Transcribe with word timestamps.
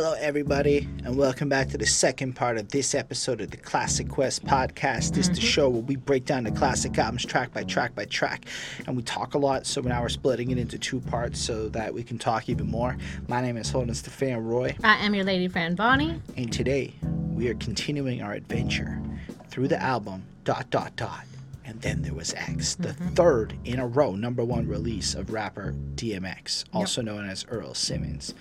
Hello, 0.00 0.12
everybody, 0.12 0.88
and 1.04 1.16
welcome 1.16 1.48
back 1.48 1.70
to 1.70 1.76
the 1.76 1.84
second 1.84 2.34
part 2.34 2.56
of 2.56 2.68
this 2.68 2.94
episode 2.94 3.40
of 3.40 3.50
the 3.50 3.56
Classic 3.56 4.08
Quest 4.08 4.46
podcast. 4.46 5.12
This 5.14 5.28
is 5.28 5.30
the 5.30 5.34
mm-hmm. 5.34 5.44
show 5.44 5.68
where 5.68 5.82
we 5.82 5.96
break 5.96 6.24
down 6.24 6.44
the 6.44 6.52
classic 6.52 6.96
albums 6.96 7.24
track 7.24 7.52
by 7.52 7.64
track 7.64 7.96
by 7.96 8.04
track, 8.04 8.44
and 8.86 8.96
we 8.96 9.02
talk 9.02 9.34
a 9.34 9.38
lot. 9.38 9.66
So 9.66 9.80
now 9.80 10.00
we're 10.00 10.08
splitting 10.08 10.52
it 10.52 10.58
into 10.58 10.78
two 10.78 11.00
parts 11.00 11.40
so 11.40 11.68
that 11.70 11.92
we 11.92 12.04
can 12.04 12.16
talk 12.16 12.48
even 12.48 12.68
more. 12.68 12.96
My 13.26 13.40
name 13.40 13.56
is 13.56 13.70
Holden 13.70 13.92
Stefan 13.92 14.44
Roy, 14.44 14.76
I 14.84 15.04
am 15.04 15.16
your 15.16 15.24
lady 15.24 15.48
friend 15.48 15.76
Bonnie. 15.76 16.22
and 16.36 16.52
today 16.52 16.94
we 17.32 17.48
are 17.48 17.54
continuing 17.54 18.22
our 18.22 18.34
adventure 18.34 19.02
through 19.48 19.66
the 19.66 19.82
album 19.82 20.22
dot 20.44 20.70
dot 20.70 20.94
dot. 20.94 21.24
And 21.68 21.82
then 21.82 22.00
there 22.00 22.14
was 22.14 22.32
X, 22.32 22.76
the 22.76 22.88
mm-hmm. 22.88 23.08
third 23.08 23.54
in 23.66 23.78
a 23.78 23.86
row 23.86 24.14
number 24.14 24.42
one 24.42 24.66
release 24.66 25.14
of 25.14 25.30
rapper 25.30 25.74
DMX, 25.96 26.64
also 26.72 27.02
known 27.02 27.28
as 27.28 27.44
Earl 27.50 27.74
Simmons, 27.74 28.32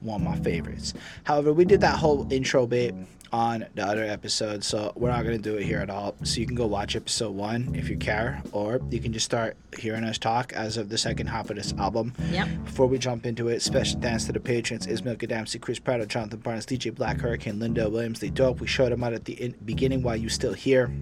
one 0.00 0.20
of 0.20 0.28
my 0.28 0.36
favorites. 0.44 0.92
However, 1.24 1.54
we 1.54 1.64
did 1.64 1.80
that 1.80 1.98
whole 1.98 2.30
intro 2.30 2.66
bit 2.66 2.94
on 3.32 3.64
the 3.74 3.82
other 3.82 4.04
episode, 4.04 4.62
so 4.62 4.92
we're 4.96 5.10
not 5.10 5.24
going 5.24 5.36
to 5.36 5.42
do 5.42 5.56
it 5.56 5.64
here 5.64 5.78
at 5.78 5.88
all. 5.88 6.14
So 6.24 6.40
you 6.40 6.46
can 6.46 6.54
go 6.54 6.66
watch 6.66 6.94
episode 6.94 7.34
one 7.34 7.74
if 7.74 7.88
you 7.88 7.96
care, 7.96 8.42
or 8.52 8.82
you 8.90 9.00
can 9.00 9.14
just 9.14 9.24
start 9.24 9.56
hearing 9.78 10.04
us 10.04 10.18
talk 10.18 10.52
as 10.52 10.76
of 10.76 10.90
the 10.90 10.98
second 10.98 11.28
half 11.28 11.48
of 11.48 11.56
this 11.56 11.72
album. 11.78 12.12
Yep. 12.32 12.48
Before 12.66 12.86
we 12.86 12.98
jump 12.98 13.24
into 13.24 13.48
it, 13.48 13.62
special 13.62 13.98
thanks 13.98 14.24
to 14.24 14.32
the 14.32 14.40
patrons 14.40 14.86
Ismail 14.86 15.16
Gadamsi, 15.16 15.58
Chris 15.58 15.78
Prado, 15.78 16.04
Jonathan 16.04 16.40
Barnes, 16.40 16.66
DJ 16.66 16.94
Black 16.94 17.18
Hurricane, 17.18 17.58
Linda 17.58 17.88
Williams. 17.88 18.20
They 18.20 18.28
dope. 18.28 18.60
We 18.60 18.66
showed 18.66 18.92
them 18.92 19.02
out 19.02 19.14
at 19.14 19.24
the 19.24 19.32
in- 19.32 19.54
beginning 19.64 20.02
while 20.02 20.16
you 20.16 20.28
still 20.28 20.52
here. 20.52 20.92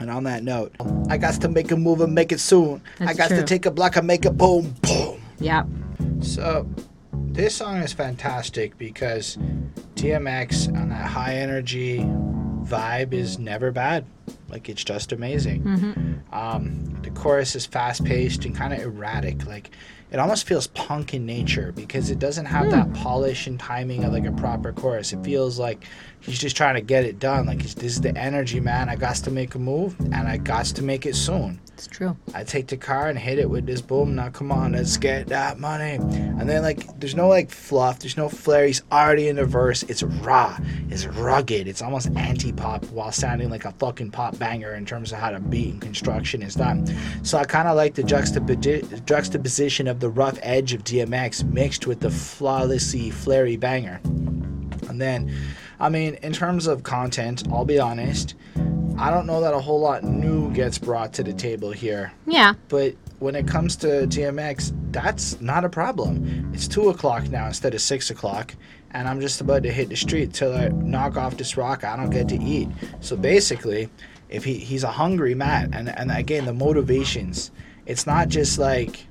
And 0.00 0.10
on 0.10 0.24
that 0.24 0.44
note, 0.44 0.74
I 1.08 1.18
got 1.18 1.40
to 1.40 1.48
make 1.48 1.70
a 1.70 1.76
move 1.76 2.00
and 2.00 2.14
make 2.14 2.30
it 2.32 2.40
soon. 2.40 2.82
I 3.00 3.06
That's 3.06 3.18
got 3.18 3.28
to 3.30 3.42
take 3.42 3.66
a 3.66 3.70
block 3.70 3.96
and 3.96 4.06
make 4.06 4.24
it 4.24 4.36
boom, 4.36 4.74
boom. 4.82 5.20
Yep. 5.40 5.66
So, 6.20 6.68
this 7.12 7.56
song 7.56 7.78
is 7.78 7.92
fantastic 7.92 8.78
because 8.78 9.36
DMX 9.94 10.74
on 10.76 10.90
that 10.90 11.06
high 11.06 11.34
energy 11.34 11.98
vibe 11.98 13.12
is 13.12 13.38
never 13.38 13.70
bad. 13.72 14.04
Like, 14.48 14.68
it's 14.68 14.84
just 14.84 15.12
amazing. 15.12 16.22
Um, 16.32 16.84
the 17.02 17.10
chorus 17.10 17.56
is 17.56 17.66
fast 17.66 18.04
paced 18.04 18.44
and 18.44 18.54
kind 18.54 18.72
of 18.72 18.80
erratic. 18.80 19.46
Like, 19.46 19.70
it 20.10 20.18
almost 20.18 20.46
feels 20.46 20.68
punk 20.68 21.12
in 21.12 21.26
nature 21.26 21.72
because 21.72 22.10
it 22.10 22.18
doesn't 22.18 22.46
have 22.46 22.70
that 22.70 22.92
polish 22.94 23.46
and 23.46 23.60
timing 23.60 24.04
of 24.04 24.12
like 24.12 24.24
a 24.24 24.32
proper 24.32 24.72
chorus. 24.72 25.12
It 25.12 25.22
feels 25.22 25.58
like 25.58 25.84
he's 26.20 26.38
just 26.38 26.56
trying 26.56 26.74
to 26.74 26.80
get 26.80 27.04
it 27.04 27.18
done. 27.18 27.46
Like, 27.46 27.62
this 27.62 27.76
is 27.76 28.00
the 28.00 28.16
energy, 28.16 28.60
man. 28.60 28.88
I 28.88 28.96
got 28.96 29.16
to 29.16 29.30
make 29.30 29.54
a 29.54 29.58
move 29.58 29.98
and 30.00 30.28
I 30.28 30.36
got 30.36 30.66
to 30.66 30.82
make 30.82 31.06
it 31.06 31.16
soon. 31.16 31.60
It's 31.78 31.86
true. 31.86 32.16
I 32.34 32.42
take 32.42 32.66
the 32.66 32.76
car 32.76 33.08
and 33.08 33.16
hit 33.16 33.38
it 33.38 33.48
with 33.48 33.64
this 33.64 33.80
boom. 33.80 34.16
Now 34.16 34.30
come 34.30 34.50
on, 34.50 34.72
let's 34.72 34.96
get 34.96 35.28
that 35.28 35.60
money. 35.60 35.92
And 35.92 36.48
then 36.48 36.62
like, 36.62 36.98
there's 36.98 37.14
no 37.14 37.28
like 37.28 37.52
fluff. 37.52 38.00
There's 38.00 38.16
no 38.16 38.28
flair. 38.28 38.66
He's 38.66 38.82
already 38.90 39.28
in 39.28 39.36
the 39.36 39.44
verse. 39.44 39.84
It's 39.84 40.02
raw. 40.02 40.58
It's 40.90 41.06
rugged. 41.06 41.68
It's 41.68 41.80
almost 41.80 42.08
anti-pop 42.16 42.84
while 42.86 43.12
sounding 43.12 43.48
like 43.48 43.64
a 43.64 43.70
fucking 43.70 44.10
pop 44.10 44.36
banger 44.40 44.74
in 44.74 44.86
terms 44.86 45.12
of 45.12 45.18
how 45.18 45.30
the 45.30 45.38
beat 45.38 45.74
and 45.74 45.80
construction 45.80 46.42
is 46.42 46.56
done. 46.56 46.84
So 47.22 47.38
I 47.38 47.44
kind 47.44 47.68
of 47.68 47.76
like 47.76 47.94
the 47.94 48.02
juxtap- 48.02 49.04
juxtaposition 49.06 49.86
of 49.86 50.00
the 50.00 50.10
rough 50.10 50.40
edge 50.42 50.72
of 50.74 50.82
DMX 50.82 51.44
mixed 51.44 51.86
with 51.86 52.00
the 52.00 52.10
flawlessly 52.10 53.10
flary 53.10 53.56
banger. 53.56 54.00
And 54.88 55.00
then, 55.00 55.32
I 55.80 55.88
mean, 55.88 56.14
in 56.22 56.32
terms 56.32 56.66
of 56.66 56.82
content, 56.82 57.46
I'll 57.52 57.64
be 57.64 57.78
honest. 57.78 58.34
I 58.98 59.10
don't 59.10 59.26
know 59.26 59.40
that 59.40 59.54
a 59.54 59.60
whole 59.60 59.80
lot 59.80 60.02
new 60.02 60.52
gets 60.52 60.76
brought 60.76 61.12
to 61.14 61.22
the 61.22 61.32
table 61.32 61.70
here. 61.70 62.12
Yeah. 62.26 62.54
But 62.68 62.96
when 63.20 63.36
it 63.36 63.46
comes 63.46 63.76
to 63.76 63.86
DMX, 63.86 64.72
that's 64.90 65.40
not 65.40 65.64
a 65.64 65.68
problem. 65.68 66.50
It's 66.52 66.66
two 66.66 66.88
o'clock 66.88 67.28
now 67.28 67.46
instead 67.46 67.74
of 67.74 67.80
six 67.80 68.10
o'clock, 68.10 68.54
and 68.90 69.08
I'm 69.08 69.20
just 69.20 69.40
about 69.40 69.62
to 69.64 69.72
hit 69.72 69.88
the 69.88 69.96
street 69.96 70.32
till 70.32 70.52
I 70.54 70.68
knock 70.68 71.16
off 71.16 71.36
this 71.36 71.56
rock. 71.56 71.84
I 71.84 71.96
don't 71.96 72.10
get 72.10 72.28
to 72.28 72.36
eat. 72.42 72.68
So 73.00 73.16
basically, 73.16 73.88
if 74.28 74.44
he, 74.44 74.54
he's 74.54 74.82
a 74.82 74.90
hungry 74.90 75.34
man, 75.34 75.74
and 75.74 75.88
and 75.88 76.10
again 76.10 76.44
the 76.44 76.52
motivations, 76.52 77.50
it's 77.86 78.06
not 78.06 78.28
just 78.28 78.58
like 78.58 79.06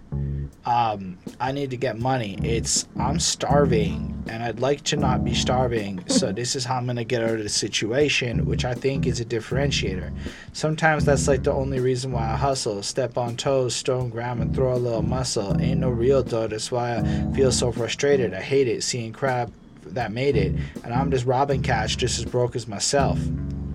um, 0.68 1.18
I 1.40 1.53
need 1.53 1.69
to 1.72 1.78
get 1.78 1.97
money. 1.97 2.38
It's 2.44 2.88
I'm 3.00 3.19
starving 3.19 4.22
and 4.29 4.44
I'd 4.44 4.59
like 4.59 4.84
to 4.85 4.97
not 4.97 5.23
be 5.23 5.34
starving. 5.34 6.03
So 6.07 6.34
this 6.34 6.56
is 6.56 6.66
how 6.66 6.75
I'm 6.75 6.85
gonna 6.85 7.06
get 7.06 7.23
out 7.23 7.31
of 7.31 7.44
the 7.44 7.50
situation, 7.50 8.45
which 8.45 8.66
I 8.66 8.73
think 8.73 9.07
is 9.07 9.22
a 9.22 9.25
differentiator. 9.25 10.13
Sometimes 10.51 11.06
that's 11.06 11.28
like 11.28 11.44
the 11.44 11.53
only 11.53 11.79
reason 11.79 12.12
why 12.12 12.29
I 12.29 12.35
hustle. 12.35 12.84
Step 12.84 13.18
on 13.18 13.38
toes, 13.38 13.75
stone 13.75 14.09
ground, 14.09 14.41
and 14.41 14.53
throw 14.53 14.73
a 14.73 14.75
little 14.75 15.01
muscle. 15.01 15.59
Ain't 15.62 15.79
no 15.79 15.90
real 15.90 16.22
though. 16.22 16.47
That's 16.47 16.72
why 16.72 16.97
I 16.97 17.34
feel 17.34 17.51
so 17.51 17.72
frustrated. 17.72 18.34
I 18.34 18.41
hate 18.41 18.68
it 18.68 18.84
seeing 18.84 19.13
crap 19.13 19.50
that 19.84 20.12
made 20.12 20.35
it, 20.35 20.53
and 20.84 20.94
I'm 20.94 21.12
just 21.12 21.25
robbing 21.25 21.62
cash, 21.62 21.95
just 21.95 22.19
as 22.19 22.25
broke 22.25 22.57
as 22.57 22.68
myself. 22.68 23.18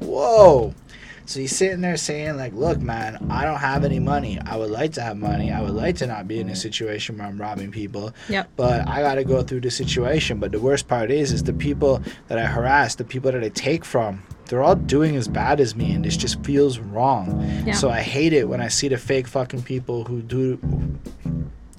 Whoa. 0.00 0.74
So 1.24 1.40
he's 1.40 1.56
sitting 1.56 1.80
there 1.80 1.96
saying, 1.96 2.36
like, 2.36 2.52
look, 2.52 2.80
man, 2.80 3.26
I 3.30 3.44
don't 3.44 3.58
have 3.58 3.84
any 3.84 4.00
money. 4.00 4.38
I 4.44 4.56
would 4.56 4.70
like 4.70 4.92
to 4.94 5.02
have 5.02 5.16
money. 5.16 5.52
I 5.52 5.60
would 5.60 5.74
like 5.74 5.96
to 5.96 6.06
not 6.06 6.26
be 6.28 6.40
in 6.40 6.48
a 6.48 6.56
situation 6.56 7.18
where 7.18 7.26
I'm 7.26 7.40
robbing 7.40 7.70
people. 7.70 8.12
Yep. 8.28 8.50
But 8.56 8.88
I 8.88 9.02
got 9.02 9.14
to 9.14 9.24
go 9.24 9.42
through 9.42 9.60
the 9.60 9.70
situation. 9.70 10.40
But 10.40 10.52
the 10.52 10.60
worst 10.60 10.88
part 10.88 11.10
is, 11.10 11.32
is 11.32 11.42
the 11.44 11.52
people 11.52 12.02
that 12.28 12.38
I 12.38 12.46
harass, 12.46 12.96
the 12.96 13.04
people 13.04 13.30
that 13.32 13.42
I 13.42 13.48
take 13.50 13.84
from, 13.84 14.22
they're 14.46 14.62
all 14.62 14.74
doing 14.76 15.16
as 15.16 15.28
bad 15.28 15.60
as 15.60 15.74
me, 15.74 15.92
and 15.92 16.04
this 16.04 16.16
just 16.16 16.44
feels 16.44 16.78
wrong. 16.78 17.40
Yeah. 17.64 17.72
So 17.72 17.88
I 17.88 18.00
hate 18.00 18.32
it 18.32 18.48
when 18.48 18.60
I 18.60 18.68
see 18.68 18.88
the 18.88 18.98
fake 18.98 19.26
fucking 19.26 19.62
people 19.62 20.04
who 20.04 20.20
do, 20.20 20.58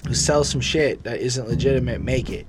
who 0.08 0.14
sell 0.14 0.42
some 0.42 0.60
shit 0.60 1.04
that 1.04 1.20
isn't 1.20 1.48
legitimate 1.48 2.00
make 2.00 2.30
it, 2.30 2.46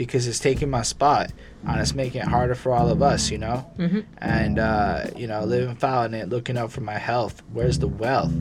because 0.00 0.26
it's 0.26 0.38
taking 0.38 0.70
my 0.70 0.80
spot 0.80 1.30
and 1.68 1.78
it's 1.78 1.94
making 1.94 2.22
it 2.22 2.26
harder 2.26 2.54
for 2.54 2.72
all 2.72 2.88
of 2.88 3.02
us, 3.02 3.30
you 3.30 3.36
know. 3.36 3.70
Mhm. 3.78 4.06
And 4.16 4.58
uh, 4.58 5.08
you 5.14 5.26
know, 5.26 5.44
living 5.44 5.76
foul 5.76 6.04
in 6.04 6.14
it, 6.14 6.30
looking 6.30 6.56
out 6.56 6.72
for 6.72 6.80
my 6.80 6.96
health. 6.96 7.42
Where's 7.52 7.78
the 7.78 7.86
wealth? 7.86 8.32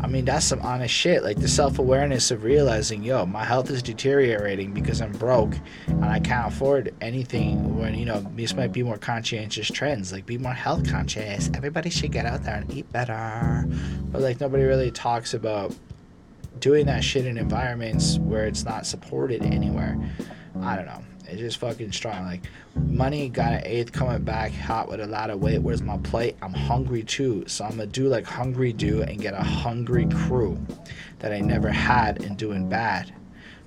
I 0.00 0.06
mean, 0.06 0.24
that's 0.24 0.46
some 0.46 0.60
honest 0.60 0.94
shit. 0.94 1.24
Like 1.24 1.38
the 1.40 1.48
self 1.48 1.80
awareness 1.80 2.30
of 2.30 2.44
realizing, 2.44 3.02
yo, 3.02 3.26
my 3.26 3.42
health 3.44 3.70
is 3.70 3.82
deteriorating 3.82 4.72
because 4.72 5.00
I'm 5.02 5.10
broke 5.10 5.56
and 5.88 6.04
I 6.04 6.20
can't 6.20 6.46
afford 6.52 6.94
anything. 7.00 7.76
When 7.76 7.96
you 7.96 8.04
know, 8.04 8.24
this 8.36 8.54
might 8.54 8.70
be 8.70 8.84
more 8.84 8.96
conscientious 8.98 9.66
trends. 9.68 10.12
Like 10.12 10.26
be 10.26 10.38
more 10.38 10.52
health 10.54 10.88
conscious. 10.88 11.50
Everybody 11.54 11.90
should 11.90 12.12
get 12.12 12.24
out 12.24 12.44
there 12.44 12.54
and 12.54 12.72
eat 12.72 12.92
better. 12.92 13.66
But 14.12 14.20
like 14.22 14.38
nobody 14.40 14.62
really 14.62 14.92
talks 14.92 15.34
about 15.34 15.74
doing 16.60 16.86
that 16.86 17.02
shit 17.02 17.26
in 17.26 17.36
environments 17.36 18.18
where 18.18 18.46
it's 18.46 18.64
not 18.64 18.86
supported 18.86 19.42
anywhere. 19.42 19.98
I 20.62 20.76
don't 20.76 20.86
know. 20.86 21.02
It's 21.26 21.38
just 21.38 21.58
fucking 21.58 21.92
strong. 21.92 22.24
Like 22.24 22.42
money 22.74 23.28
got 23.28 23.52
an 23.52 23.62
eighth 23.64 23.92
coming 23.92 24.22
back 24.22 24.52
hot 24.52 24.88
with 24.88 25.00
a 25.00 25.06
lot 25.06 25.30
of 25.30 25.40
weight. 25.40 25.58
Where's 25.58 25.82
my 25.82 25.98
plate? 25.98 26.36
I'm 26.42 26.52
hungry 26.52 27.02
too. 27.02 27.44
So 27.46 27.64
I'm 27.64 27.72
gonna 27.72 27.86
do 27.86 28.08
like 28.08 28.24
hungry 28.24 28.72
do 28.72 29.02
and 29.02 29.20
get 29.20 29.34
a 29.34 29.42
hungry 29.42 30.06
crew 30.06 30.58
that 31.20 31.32
I 31.32 31.40
never 31.40 31.70
had 31.70 32.22
in 32.22 32.34
doing 32.34 32.68
bad. 32.68 33.12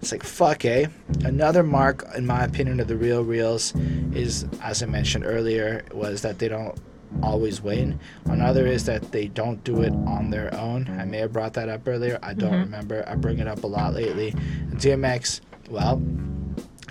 It's 0.02 0.12
like 0.12 0.24
fuck 0.24 0.66
eh. 0.66 0.88
Another 1.24 1.64
mark, 1.64 2.06
in 2.16 2.26
my 2.26 2.44
opinion, 2.44 2.82
of 2.82 2.90
the 2.90 2.98
real 2.98 3.24
reels 3.24 3.74
is, 4.14 4.46
as 4.62 4.84
I 4.84 4.86
mentioned 4.86 5.26
earlier, 5.26 5.86
was 5.94 6.22
that 6.24 6.40
they 6.40 6.50
don't 6.50 6.78
always 7.22 7.62
win. 7.62 8.00
Another 8.26 8.66
is 8.66 8.86
that 8.86 9.12
they 9.12 9.28
don't 9.28 9.64
do 9.64 9.82
it 9.82 9.94
on 10.08 10.30
their 10.30 10.54
own. 10.56 10.88
I 11.00 11.06
may 11.06 11.20
have 11.20 11.32
brought 11.32 11.54
that 11.54 11.70
up 11.70 11.88
earlier. 11.88 12.20
I 12.22 12.34
don't 12.34 12.60
remember. 12.60 13.06
I 13.08 13.16
bring 13.16 13.40
it 13.40 13.48
up 13.48 13.64
a 13.64 13.68
lot 13.68 13.94
lately. 13.94 14.30
And 14.32 14.78
DMX, 14.78 15.42
well, 15.70 16.02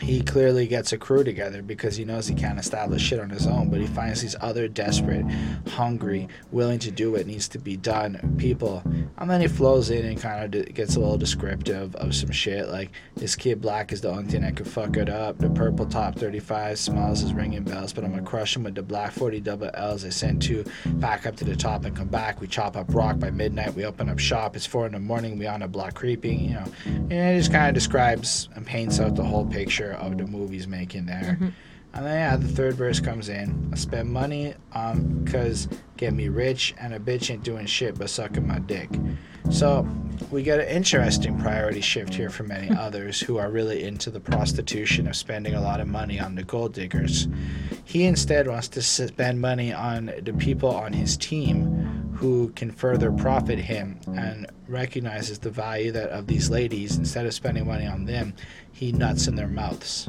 he 0.03 0.21
clearly 0.21 0.67
gets 0.67 0.93
a 0.93 0.99
crew 0.99 1.23
together 1.23 1.63
because 1.63 1.97
he 1.97 2.05
knows 2.05 2.27
he 2.27 2.35
can't 2.35 2.59
establish 2.59 3.03
shit 3.03 3.21
on 3.21 3.31
his 3.31 3.47
own, 3.47 3.71
but 3.71 3.81
he 3.81 3.87
finds 3.87 4.21
these 4.21 4.35
other 4.41 4.67
desperate, 4.67 5.25
hungry, 5.69 6.29
willing 6.51 6.81
to 6.81 6.91
do 6.91 7.13
what 7.13 7.27
needs 7.27 7.47
to 7.49 7.59
be 7.59 7.77
done 7.77 8.35
people. 8.37 8.83
And 9.19 9.31
then 9.31 9.41
he 9.41 9.47
flows 9.47 9.91
in 9.91 10.05
and 10.05 10.21
kind 10.21 10.53
of 10.55 10.75
gets 10.75 10.97
a 10.97 11.01
little 11.01 11.17
descriptive 11.17 11.95
of 11.97 12.15
some 12.17 12.33
shit 12.33 12.69
like 12.69 12.91
this 13.15 13.37
kid 13.37 13.61
black 13.61 13.93
is 13.93 14.01
the 14.01 14.11
only 14.11 14.25
thing 14.25 14.43
that 14.43 14.57
could 14.57 14.67
fuck 14.67 14.97
it 14.97 15.09
up. 15.09 15.39
The 15.39 15.51
purple 15.51 15.87
top 15.87 16.17
35 16.17 16.79
smiles 16.81 17.23
is 17.23 17.33
ringing 17.33 17.63
bells, 17.63 17.93
but 17.93 18.03
I'm 18.03 18.11
gonna 18.11 18.23
crush 18.23 18.57
him 18.57 18.65
with 18.65 18.75
the 18.75 18.83
black 18.83 19.13
40 19.13 19.41
double 19.41 19.71
L's. 19.73 20.05
I 20.05 20.09
send 20.09 20.43
two 20.43 20.65
back 20.95 21.27
up 21.27 21.37
to 21.37 21.45
the 21.45 21.55
top 21.55 21.85
and 21.85 21.97
come 21.97 22.09
back. 22.09 22.41
We 22.41 22.49
chop 22.49 22.77
up 22.77 22.93
rock 22.93 23.21
by 23.21 23.31
midnight. 23.31 23.75
We 23.75 23.85
open 23.85 24.09
up 24.09 24.19
shop. 24.19 24.57
It's 24.57 24.67
four 24.67 24.87
in 24.87 24.93
the 24.93 25.01
morning. 25.01 25.39
We 25.39 25.47
on 25.47 25.63
a 25.63 25.69
block 25.69 25.95
creeping. 25.95 26.41
You 26.41 26.55
know, 26.55 26.65
and 26.87 27.13
it 27.13 27.39
just 27.39 27.53
kind 27.53 27.69
of 27.69 27.75
describes 27.75 28.49
and 28.57 28.67
paints 28.67 28.99
out 28.99 29.15
the 29.15 29.23
whole 29.23 29.47
picture 29.47 29.92
of 29.93 30.19
the 30.19 30.27
movies 30.27 30.67
making 30.67 31.07
there. 31.07 31.39
And 31.95 32.07
then 32.07 32.15
yeah, 32.15 32.37
the 32.37 32.49
third 32.49 32.75
verse 32.75 33.01
comes 33.01 33.29
in. 33.29 33.71
I 33.73 33.77
spend 33.77 34.11
money 34.11 34.55
um 34.73 35.25
cause 35.27 35.69
get 35.99 36.15
me 36.15 36.29
rich 36.29 36.75
and 36.81 36.95
a 36.95 36.99
bitch 36.99 37.31
ain't 37.31 37.45
doing 37.45 37.67
shit 37.67 37.99
but 37.99 38.09
sucking 38.09 38.47
my 38.47 38.61
dick. 38.61 38.89
So 39.51 39.87
we 40.31 40.43
get 40.43 40.61
an 40.61 40.69
interesting 40.69 41.39
priority 41.39 41.81
shift 41.81 42.15
here 42.15 42.31
for 42.31 42.45
many 42.45 42.75
others 42.79 43.21
who 43.21 43.37
are 43.37 43.51
really 43.51 43.83
into 43.85 44.11
the 44.11 44.21
prostitution 44.21 45.07
of 45.07 45.17
spending 45.17 45.55
a 45.55 45.61
lot 45.61 45.81
of 45.81 45.87
money 45.89 46.19
on 46.19 46.35
the 46.35 46.45
gold 46.45 46.73
diggers. 46.73 47.29
He 47.85 48.05
instead 48.05 48.49
wants 48.49 48.69
to 48.69 48.83
spend 48.83 49.41
money 49.41 49.73
on 49.73 50.13
the 50.23 50.33
people 50.33 50.75
on 50.75 50.93
his 50.93 51.17
team 51.17 52.02
who 52.23 52.51
can 52.51 52.71
further 52.71 53.11
profit 53.11 53.59
him 53.59 53.99
and 54.07 54.47
recognizes 54.69 55.41
the 55.41 55.51
value 55.51 55.91
that 55.91 56.09
of 56.11 56.29
these 56.29 56.49
ladies 56.49 56.97
instead 56.97 57.27
of 57.27 57.35
spending 57.35 57.67
money 57.67 57.85
on 57.85 58.05
them 58.05 58.33
he 58.71 58.93
nuts 58.93 59.27
in 59.27 59.35
their 59.35 59.49
mouths. 59.49 60.09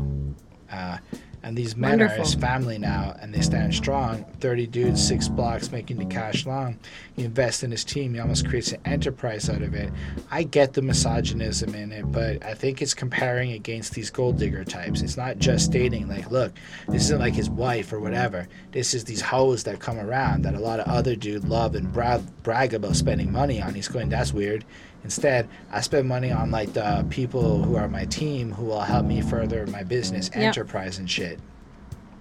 Uh, 0.71 1.00
And 1.44 1.57
these 1.57 1.75
men 1.75 2.01
are 2.01 2.07
his 2.07 2.36
family 2.36 2.78
now, 2.78 3.18
and 3.22 3.34
they 3.34 3.42
stand 3.42 3.75
strong. 3.75 4.24
30 4.40 4.66
dudes, 4.68 5.06
six 5.06 5.28
blocks, 5.28 5.72
making 5.72 5.98
the 5.98 6.06
cash 6.06 6.45
long. 6.45 6.80
He 7.18 7.25
invests 7.25 7.63
in 7.63 7.72
his 7.72 7.84
team. 7.84 8.13
He 8.13 8.22
almost 8.22 8.48
creates 8.48 8.72
an 8.72 8.80
enterprise 8.86 9.50
out 9.50 9.62
of 9.62 9.74
it. 9.74 9.92
I 10.31 10.44
get 10.44 10.72
the 10.72 10.81
misogynism 10.81 11.75
in 11.75 11.92
it, 11.92 12.10
but 12.12 12.45
I 12.45 12.54
think 12.54 12.81
it's 12.81 12.94
comparing 12.94 13.51
against 13.51 13.94
these 13.94 14.10
gold 14.10 14.40
digger 14.40 14.63
types. 14.63 15.01
It's 15.01 15.18
not 15.18 15.38
just 15.38 15.66
stating, 15.66 16.07
like, 16.07 16.31
look, 16.31 16.54
this 16.88 17.04
isn't 17.04 17.19
like 17.19 17.34
his 17.34 17.50
wife 17.50 17.92
or 17.92 18.00
whatever. 18.00 18.48
This 18.72 18.94
is 18.94 19.04
these 19.04 19.22
hoes 19.22 19.66
that 19.66 19.80
come 19.80 20.00
around 20.00 20.44
that 20.44 20.56
a 20.56 20.60
lot 20.60 20.80
of 20.80 20.88
other 20.88 21.16
dudes 21.16 21.44
love 21.46 21.75
and 21.75 21.92
brag, 21.92 22.22
brag 22.44 22.74
about 22.74 22.96
spending 22.96 23.34
money 23.34 23.62
on. 23.62 23.74
He's 23.74 23.89
going, 23.89 24.07
that's 24.07 24.31
weird. 24.31 24.63
Instead, 25.04 25.50
I 25.72 25.82
spend 25.82 26.08
money 26.08 26.32
on 26.32 26.52
like 26.52 26.74
the 26.74 27.06
people 27.10 27.62
who 27.64 27.76
are 27.76 27.88
my 27.88 28.06
team 28.06 28.52
who 28.52 28.66
will 28.66 28.80
help 28.82 29.06
me 29.06 29.22
further 29.22 29.68
my 29.68 29.84
business 29.84 30.30
enterprise 30.34 30.98
and 30.98 31.10
shit. 31.10 31.40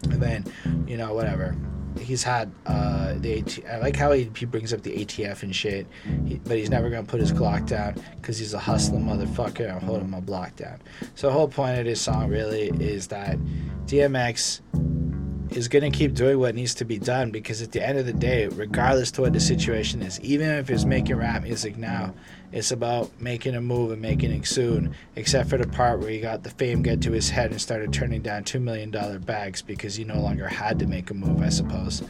And 0.04 0.20
then, 0.20 0.44
you 0.86 0.96
know, 0.96 1.14
whatever. 1.14 1.56
He's 2.00 2.22
had 2.22 2.50
uh, 2.66 3.14
the 3.18 3.38
AT- 3.40 3.66
I 3.70 3.78
like 3.78 3.94
how 3.96 4.12
he, 4.12 4.30
he 4.34 4.46
brings 4.46 4.72
up 4.72 4.82
the 4.82 5.04
ATF 5.04 5.42
and 5.42 5.54
shit, 5.54 5.86
he, 6.26 6.36
but 6.36 6.56
he's 6.56 6.70
never 6.70 6.88
gonna 6.88 7.04
put 7.06 7.20
his 7.20 7.32
Glock 7.32 7.66
down 7.66 8.02
because 8.16 8.38
he's 8.38 8.54
a 8.54 8.58
hustling 8.58 9.04
motherfucker. 9.04 9.70
I'm 9.70 9.82
holding 9.82 10.08
my 10.10 10.20
block 10.20 10.56
down. 10.56 10.80
So 11.14 11.26
the 11.26 11.34
whole 11.34 11.48
point 11.48 11.78
of 11.78 11.84
this 11.84 12.00
song 12.00 12.30
really 12.30 12.68
is 12.80 13.08
that 13.08 13.36
DMX 13.84 14.62
is 15.56 15.68
going 15.68 15.90
to 15.90 15.96
keep 15.96 16.14
doing 16.14 16.38
what 16.38 16.54
needs 16.54 16.74
to 16.74 16.84
be 16.84 16.98
done 16.98 17.30
because 17.30 17.62
at 17.62 17.72
the 17.72 17.86
end 17.86 17.98
of 17.98 18.06
the 18.06 18.12
day, 18.12 18.48
regardless 18.48 19.10
to 19.12 19.22
what 19.22 19.32
the 19.32 19.40
situation 19.40 20.02
is, 20.02 20.20
even 20.20 20.48
if 20.48 20.70
it's 20.70 20.84
making 20.84 21.16
rap 21.16 21.42
music 21.42 21.76
now, 21.76 22.14
it's 22.52 22.70
about 22.70 23.10
making 23.20 23.54
a 23.54 23.60
move 23.60 23.92
and 23.92 24.02
making 24.02 24.30
it 24.30 24.46
soon. 24.46 24.94
Except 25.16 25.48
for 25.48 25.58
the 25.58 25.66
part 25.66 26.00
where 26.00 26.10
he 26.10 26.20
got 26.20 26.42
the 26.42 26.50
fame 26.50 26.82
get 26.82 27.00
to 27.02 27.12
his 27.12 27.30
head 27.30 27.50
and 27.50 27.60
started 27.60 27.92
turning 27.92 28.22
down 28.22 28.44
two 28.44 28.60
million 28.60 28.90
dollar 28.90 29.18
bags 29.18 29.62
because 29.62 29.96
he 29.96 30.04
no 30.04 30.20
longer 30.20 30.48
had 30.48 30.78
to 30.78 30.86
make 30.86 31.10
a 31.10 31.14
move, 31.14 31.40
I 31.40 31.48
suppose. 31.48 32.02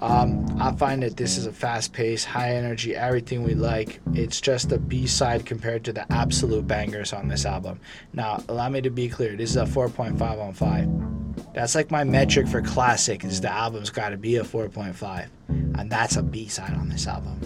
Um, 0.00 0.46
I 0.60 0.72
find 0.72 1.02
that 1.02 1.16
this 1.16 1.36
is 1.36 1.46
a 1.46 1.52
fast 1.52 1.92
pace, 1.92 2.24
high 2.24 2.54
energy, 2.54 2.94
everything 2.94 3.42
we 3.42 3.54
like. 3.54 4.00
It's 4.14 4.40
just 4.40 4.70
a 4.70 4.78
B 4.78 5.06
side 5.06 5.44
compared 5.44 5.84
to 5.84 5.92
the 5.92 6.10
absolute 6.12 6.66
bangers 6.66 7.12
on 7.12 7.28
this 7.28 7.44
album. 7.44 7.80
Now, 8.12 8.42
allow 8.48 8.68
me 8.68 8.80
to 8.82 8.90
be 8.90 9.08
clear 9.08 9.36
this 9.36 9.50
is 9.50 9.56
a 9.56 9.64
4.5 9.64 10.20
on 10.40 10.52
5. 10.52 11.54
That's 11.54 11.74
like 11.74 11.90
my 11.90 12.04
metric 12.04 12.46
for 12.46 12.62
classic 12.62 13.24
is 13.24 13.40
the 13.40 13.50
album's 13.50 13.90
got 13.90 14.10
to 14.10 14.16
be 14.16 14.36
a 14.36 14.44
4.5. 14.44 15.28
And 15.48 15.90
that's 15.90 16.16
a 16.16 16.22
B 16.22 16.48
side 16.48 16.74
on 16.74 16.88
this 16.88 17.06
album. 17.06 17.40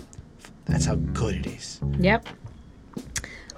That's 0.67 0.85
how 0.85 0.97
good 0.97 1.35
it 1.35 1.47
is. 1.47 1.81
Yep. 1.99 2.29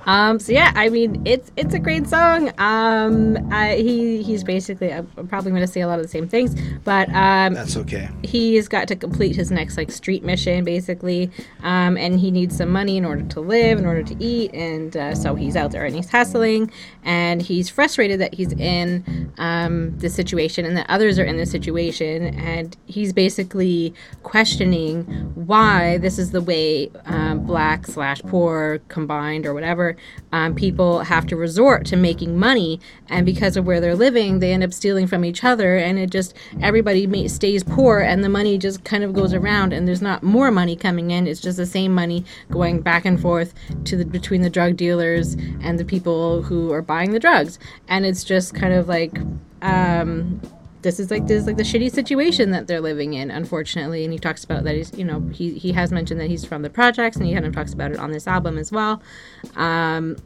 Um, 0.04 0.38
so 0.38 0.52
yeah, 0.52 0.72
I 0.74 0.88
mean, 0.88 1.22
it's 1.24 1.50
it's 1.56 1.74
a 1.74 1.78
great 1.78 2.06
song. 2.06 2.52
Um, 2.58 3.36
I, 3.52 3.76
he 3.76 4.22
he's 4.22 4.44
basically 4.44 4.92
I'm 4.92 5.06
probably 5.28 5.50
going 5.50 5.62
to 5.62 5.66
say 5.66 5.80
a 5.80 5.86
lot 5.86 5.98
of 5.98 6.04
the 6.04 6.10
same 6.10 6.28
things, 6.28 6.54
but 6.84 7.08
um, 7.10 7.54
That's 7.54 7.76
okay. 7.76 8.08
he's 8.22 8.68
got 8.68 8.88
to 8.88 8.96
complete 8.96 9.36
his 9.36 9.50
next 9.50 9.76
like 9.76 9.90
street 9.90 10.24
mission 10.24 10.64
basically 10.64 11.30
um, 11.62 11.96
and 11.96 12.18
he 12.20 12.30
needs 12.30 12.56
some 12.56 12.70
money 12.70 12.96
in 12.96 13.04
order 13.04 13.22
to 13.22 13.40
live 13.40 13.78
in 13.78 13.86
order 13.86 14.02
to 14.02 14.16
eat 14.22 14.52
and 14.54 14.96
uh, 14.96 15.14
so 15.14 15.34
he's 15.34 15.56
out 15.56 15.70
there 15.70 15.84
and 15.84 15.94
he's 15.94 16.10
hustling 16.10 16.70
and 17.04 17.42
he's 17.42 17.68
frustrated 17.68 18.20
that 18.20 18.34
he's 18.34 18.52
in 18.52 19.32
um, 19.38 19.96
this 19.98 20.14
situation 20.14 20.64
and 20.64 20.76
that 20.76 20.86
others 20.88 21.18
are 21.18 21.24
in 21.24 21.36
this 21.36 21.50
situation 21.50 22.26
and 22.38 22.76
he's 22.86 23.12
basically 23.12 23.94
questioning 24.22 25.04
why 25.34 25.98
this 25.98 26.18
is 26.18 26.30
the 26.30 26.40
way 26.40 26.90
um, 27.06 27.44
black 27.44 27.86
slash 27.86 28.20
poor 28.22 28.80
combined 28.88 29.46
or 29.46 29.54
whatever 29.54 29.93
um, 30.32 30.54
people 30.54 31.00
have 31.00 31.26
to 31.26 31.36
resort 31.36 31.84
to 31.86 31.96
making 31.96 32.38
money 32.38 32.80
and 33.08 33.26
because 33.26 33.56
of 33.56 33.66
where 33.66 33.80
they're 33.80 33.94
living 33.94 34.38
they 34.38 34.52
end 34.52 34.62
up 34.62 34.72
stealing 34.72 35.06
from 35.06 35.24
each 35.24 35.44
other 35.44 35.76
and 35.76 35.98
it 35.98 36.10
just 36.10 36.34
everybody 36.60 37.06
ma- 37.06 37.26
stays 37.26 37.62
poor 37.62 38.00
and 38.00 38.22
the 38.22 38.28
money 38.28 38.58
just 38.58 38.84
kind 38.84 39.04
of 39.04 39.12
goes 39.12 39.32
around 39.32 39.72
and 39.72 39.86
there's 39.86 40.02
not 40.02 40.22
more 40.22 40.50
money 40.50 40.76
coming 40.76 41.10
in. 41.10 41.26
It's 41.26 41.40
just 41.40 41.56
the 41.56 41.66
same 41.66 41.94
money 41.94 42.24
going 42.50 42.80
back 42.80 43.04
and 43.04 43.20
forth 43.20 43.54
to 43.84 43.96
the 43.96 44.04
between 44.04 44.42
the 44.42 44.50
drug 44.50 44.76
dealers 44.76 45.34
and 45.62 45.78
the 45.78 45.84
people 45.84 46.42
who 46.42 46.72
are 46.72 46.82
buying 46.82 47.12
the 47.12 47.18
drugs. 47.18 47.58
And 47.88 48.04
it's 48.04 48.24
just 48.24 48.54
kind 48.54 48.74
of 48.74 48.88
like 48.88 49.18
um 49.62 50.40
this 50.84 51.00
is 51.00 51.10
like 51.10 51.26
this 51.26 51.40
is 51.40 51.46
like 51.46 51.56
the 51.56 51.64
shitty 51.64 51.90
situation 51.90 52.50
that 52.50 52.68
they're 52.68 52.80
living 52.80 53.14
in 53.14 53.30
unfortunately. 53.30 54.04
And 54.04 54.12
he 54.12 54.18
talks 54.18 54.44
about 54.44 54.62
that 54.64 54.76
he's 54.76 54.96
you 54.96 55.04
know 55.04 55.20
he, 55.32 55.58
he 55.58 55.72
has 55.72 55.90
mentioned 55.90 56.20
that 56.20 56.28
he's 56.28 56.44
from 56.44 56.62
the 56.62 56.70
projects 56.70 57.16
and 57.16 57.26
he 57.26 57.32
kind 57.32 57.46
of 57.46 57.52
talks 57.52 57.72
about 57.72 57.90
it 57.90 57.98
on 57.98 58.12
this 58.12 58.28
album 58.28 58.58
as 58.58 58.70
well. 58.70 59.02
Um 59.56 60.16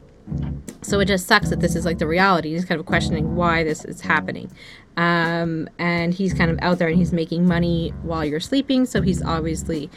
so 0.81 0.99
it 0.99 1.05
just 1.05 1.27
sucks 1.27 1.49
that 1.49 1.59
this 1.59 1.75
is 1.75 1.85
like 1.85 1.97
the 1.97 2.07
reality. 2.07 2.51
He's 2.51 2.65
kind 2.65 2.79
of 2.79 2.85
questioning 2.85 3.35
why 3.35 3.63
this 3.63 3.85
is 3.85 4.01
happening. 4.01 4.51
Um, 4.97 5.69
and 5.77 6.13
he's 6.13 6.33
kind 6.33 6.51
of 6.51 6.59
out 6.61 6.77
there 6.77 6.89
and 6.89 6.97
he's 6.97 7.13
making 7.13 7.47
money 7.47 7.93
while 8.01 8.25
you're 8.25 8.41
sleeping. 8.41 8.85
So 8.85 9.01
he's 9.01 9.23
obviously, 9.23 9.89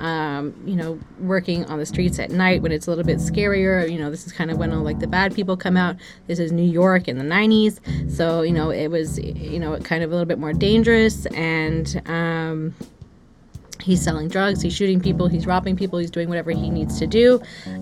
um, 0.00 0.54
you 0.64 0.76
know, 0.76 0.98
working 1.20 1.66
on 1.66 1.78
the 1.78 1.84
streets 1.84 2.18
at 2.18 2.30
night 2.30 2.62
when 2.62 2.72
it's 2.72 2.86
a 2.86 2.90
little 2.90 3.04
bit 3.04 3.18
scarier. 3.18 3.90
You 3.90 3.98
know, 3.98 4.10
this 4.10 4.26
is 4.26 4.32
kind 4.32 4.50
of 4.50 4.56
when 4.56 4.72
all 4.72 4.82
like 4.82 4.98
the 4.98 5.06
bad 5.06 5.34
people 5.34 5.56
come 5.56 5.76
out. 5.76 5.96
This 6.26 6.38
is 6.38 6.52
New 6.52 6.62
York 6.62 7.06
in 7.06 7.18
the 7.18 7.24
90s. 7.24 8.10
So, 8.10 8.42
you 8.42 8.52
know, 8.52 8.70
it 8.70 8.88
was, 8.88 9.18
you 9.18 9.58
know, 9.58 9.78
kind 9.80 10.02
of 10.02 10.10
a 10.10 10.14
little 10.14 10.26
bit 10.26 10.38
more 10.38 10.54
dangerous. 10.54 11.26
And, 11.26 12.02
um, 12.06 12.74
he's 13.82 14.02
selling 14.02 14.28
drugs 14.28 14.62
he's 14.62 14.74
shooting 14.74 15.00
people 15.00 15.28
he's 15.28 15.46
robbing 15.46 15.76
people 15.76 15.98
he's 15.98 16.10
doing 16.10 16.28
whatever 16.28 16.50
he 16.50 16.70
needs 16.70 16.98
to 16.98 17.06
do 17.06 17.40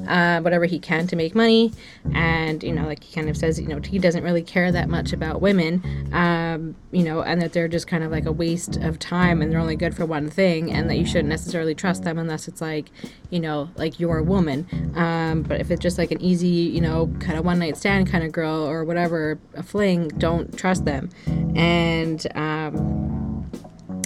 uh, 0.09 0.41
whatever 0.41 0.65
he 0.65 0.79
can 0.79 1.07
to 1.07 1.17
make 1.17 1.35
money. 1.35 1.73
And 2.15 2.63
you 2.63 2.73
know 2.73 2.85
like 2.85 3.03
he 3.03 3.15
kind 3.15 3.29
of 3.29 3.37
says 3.37 3.59
you 3.59 3.67
know 3.67 3.81
he 3.81 3.99
doesn't 3.99 4.23
really 4.23 4.43
care 4.43 4.71
that 4.73 4.89
much 4.89 5.13
about 5.13 5.41
women 5.41 5.83
um, 6.13 6.77
you 6.93 7.03
know 7.03 7.23
and 7.23 7.41
that 7.41 7.53
they're 7.53 7.69
just 7.69 7.87
kind 7.87 8.05
of 8.05 8.11
like 8.11 8.27
a 8.27 8.33
waste 8.33 8.77
of 8.77 8.99
time 8.99 9.41
and 9.41 9.51
they're 9.51 9.61
only 9.61 9.77
good 9.77 9.95
for 9.95 10.05
one 10.05 10.29
thing 10.29 10.71
and 10.71 10.89
that 10.91 10.97
you 10.97 11.07
shouldn't 11.07 11.29
necessarily 11.29 11.75
trust 11.75 12.05
them 12.05 12.19
unless 12.19 12.47
it's 12.49 12.61
like 12.61 12.91
you 13.31 13.41
know 13.41 13.71
like 13.77 13.99
you're 13.99 14.19
a 14.19 14.23
woman. 14.23 14.67
Um, 14.95 15.43
but 15.43 15.61
if 15.61 15.71
it's 15.71 15.81
just 15.81 15.99
like 15.99 16.11
an 16.11 16.21
easy 16.21 16.47
you 16.47 16.81
know 16.81 17.07
kind 17.21 17.39
of 17.39 17.45
one 17.45 17.59
night 17.59 17.77
stand 17.77 18.11
kind 18.11 18.25
of 18.25 18.33
girl 18.33 18.65
or 18.65 18.85
whatever 18.85 19.39
a 19.55 19.63
fling 19.63 20.09
don't 20.09 20.57
trust 20.57 20.85
them. 20.85 21.11
And 21.57 22.27
um, 22.37 23.24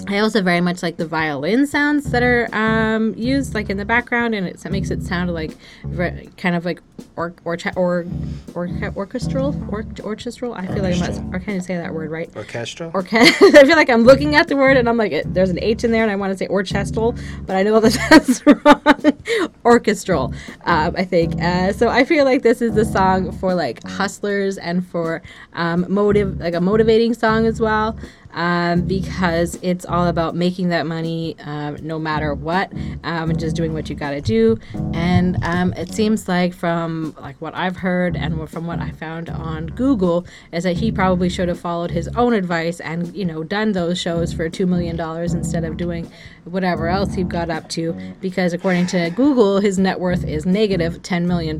I 0.09 0.17
also 0.19 0.41
very 0.41 0.59
much 0.59 0.81
like 0.81 0.97
the 0.97 1.05
violin 1.05 1.67
sounds 1.67 2.09
that 2.09 2.23
are 2.23 2.49
um, 2.51 3.13
used, 3.15 3.53
like 3.53 3.69
in 3.69 3.77
the 3.77 3.85
background, 3.85 4.33
and 4.33 4.47
it, 4.47 4.59
makes 4.71 4.89
it 4.89 5.03
sound 5.03 5.31
like 5.31 5.55
ver- 5.83 6.23
kind 6.35 6.55
of 6.55 6.65
like 6.65 6.81
or 7.15 7.35
or 7.45 7.57
or, 7.75 8.07
or 8.55 8.67
orchestral, 8.95 9.55
or, 9.69 9.85
orchestral. 10.01 10.55
I 10.55 10.65
feel 10.65 10.81
like 10.81 10.99
I'm 10.99 11.29
not, 11.29 11.35
or 11.35 11.39
can 11.39 11.53
you 11.53 11.61
say 11.61 11.77
that 11.77 11.93
word 11.93 12.09
right? 12.09 12.27
Orchestra? 12.35 12.89
Orca- 12.91 13.19
I 13.19 13.31
feel 13.65 13.75
like 13.75 13.91
I'm 13.91 14.01
looking 14.01 14.33
at 14.33 14.47
the 14.47 14.55
word 14.55 14.77
and 14.77 14.89
I'm 14.89 14.97
like, 14.97 15.11
it, 15.11 15.31
there's 15.31 15.51
an 15.51 15.59
H 15.61 15.83
in 15.83 15.91
there, 15.91 16.01
and 16.01 16.11
I 16.11 16.15
want 16.15 16.31
to 16.31 16.37
say 16.37 16.47
orchestral, 16.47 17.15
but 17.45 17.55
I 17.55 17.61
know 17.61 17.79
that 17.79 17.93
that's 18.09 18.43
wrong. 18.47 19.51
Orchestral, 19.63 20.33
um, 20.63 20.95
I 20.97 21.05
think. 21.05 21.39
Uh, 21.39 21.71
so 21.71 21.87
I 21.87 22.03
feel 22.03 22.25
like 22.25 22.41
this 22.41 22.63
is 22.63 22.73
the 22.73 22.85
song 22.85 23.31
for 23.31 23.53
like 23.53 23.83
hustlers 23.87 24.57
and 24.57 24.83
for 24.87 25.21
um, 25.53 25.85
motive, 25.87 26.39
like 26.39 26.55
a 26.55 26.61
motivating 26.61 27.13
song 27.13 27.45
as 27.45 27.61
well 27.61 27.95
um, 28.33 28.81
because 28.81 29.57
it's 29.61 29.85
all 29.85 30.07
about 30.07 30.35
making 30.35 30.69
that 30.69 30.85
money 30.85 31.35
um, 31.43 31.77
no 31.81 31.99
matter 31.99 32.33
what 32.33 32.71
um, 33.03 33.29
and 33.29 33.39
just 33.39 33.55
doing 33.55 33.73
what 33.73 33.89
you 33.89 33.95
got 33.95 34.11
to 34.11 34.21
do. 34.21 34.57
And 34.93 35.43
um, 35.43 35.73
it 35.73 35.93
seems 35.93 36.27
like 36.27 36.53
from 36.53 37.15
like 37.19 37.35
what 37.39 37.55
i've 37.55 37.77
heard 37.77 38.15
and 38.15 38.49
from 38.49 38.67
what 38.67 38.79
i 38.79 38.91
found 38.91 39.29
on 39.29 39.67
google 39.67 40.25
is 40.51 40.63
that 40.63 40.77
he 40.77 40.91
probably 40.91 41.29
should 41.29 41.47
have 41.47 41.59
followed 41.59 41.91
his 41.91 42.07
own 42.09 42.33
advice 42.33 42.79
and 42.79 43.15
you 43.15 43.25
know 43.25 43.43
done 43.43 43.71
those 43.71 43.99
shows 43.99 44.33
for 44.33 44.49
$2 44.49 44.67
million 44.67 44.99
instead 45.35 45.63
of 45.63 45.77
doing 45.77 46.11
whatever 46.45 46.87
else 46.87 47.13
he 47.13 47.23
got 47.23 47.49
up 47.49 47.67
to 47.69 47.93
because 48.21 48.53
according 48.53 48.85
to 48.87 49.09
google 49.11 49.59
his 49.59 49.77
net 49.79 49.99
worth 49.99 50.23
is 50.25 50.45
negative 50.45 51.01
$10 51.01 51.25
million 51.25 51.57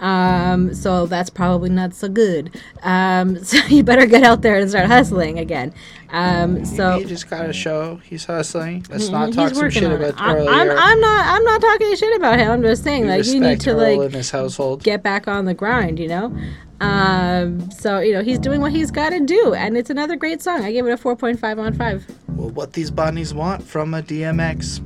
um, 0.00 0.74
so 0.74 1.06
that's 1.06 1.30
probably 1.30 1.70
not 1.70 1.94
so 1.94 2.08
good. 2.08 2.58
Um, 2.82 3.42
so 3.44 3.58
you 3.66 3.82
better 3.82 4.06
get 4.06 4.22
out 4.22 4.42
there 4.42 4.56
and 4.58 4.68
start 4.68 4.86
hustling 4.86 5.38
again. 5.38 5.72
Um, 6.10 6.64
so 6.64 6.98
he 6.98 7.04
just 7.04 7.30
got 7.30 7.48
a 7.48 7.52
show. 7.52 7.96
He's 8.02 8.24
hustling. 8.24 8.84
Let's 8.90 9.08
Mhm, 9.08 9.12
not 9.12 9.32
talk 9.32 9.54
some 9.54 9.70
shit 9.70 9.84
about 9.84 10.14
I'm, 10.16 10.36
earlier. 10.36 10.50
I'm, 10.50 10.70
I'm 10.70 11.00
not. 11.00 11.26
I'm 11.28 11.44
not 11.44 11.60
talking 11.60 11.94
shit 11.94 12.16
about 12.16 12.38
him. 12.38 12.50
I'm 12.50 12.62
just 12.62 12.82
saying, 12.82 13.02
We 13.04 13.08
like, 13.10 13.26
you 13.26 13.38
need 13.40 13.60
to 13.60 13.74
like 13.74 14.00
in 14.00 14.10
his 14.12 14.30
household. 14.30 14.82
get 14.82 15.02
back 15.02 15.28
on 15.28 15.44
the 15.44 15.54
grind. 15.54 15.98
You 16.00 16.08
know. 16.08 16.36
Um, 16.80 17.70
so 17.70 17.98
you 18.00 18.14
know 18.14 18.22
he's 18.22 18.38
doing 18.38 18.60
what 18.62 18.72
he's 18.72 18.90
got 18.90 19.10
to 19.10 19.20
do, 19.20 19.52
and 19.54 19.76
it's 19.76 19.90
another 19.90 20.16
great 20.16 20.40
song. 20.42 20.64
I 20.64 20.72
gave 20.72 20.86
it 20.86 20.90
a 20.92 20.96
4.5 20.96 21.58
on 21.58 21.74
five. 21.74 22.06
well, 22.28 22.48
what 22.50 22.72
these 22.72 22.90
bunnies 22.90 23.34
want 23.34 23.62
from 23.62 23.92
a 23.92 24.02
DMX. 24.02 24.80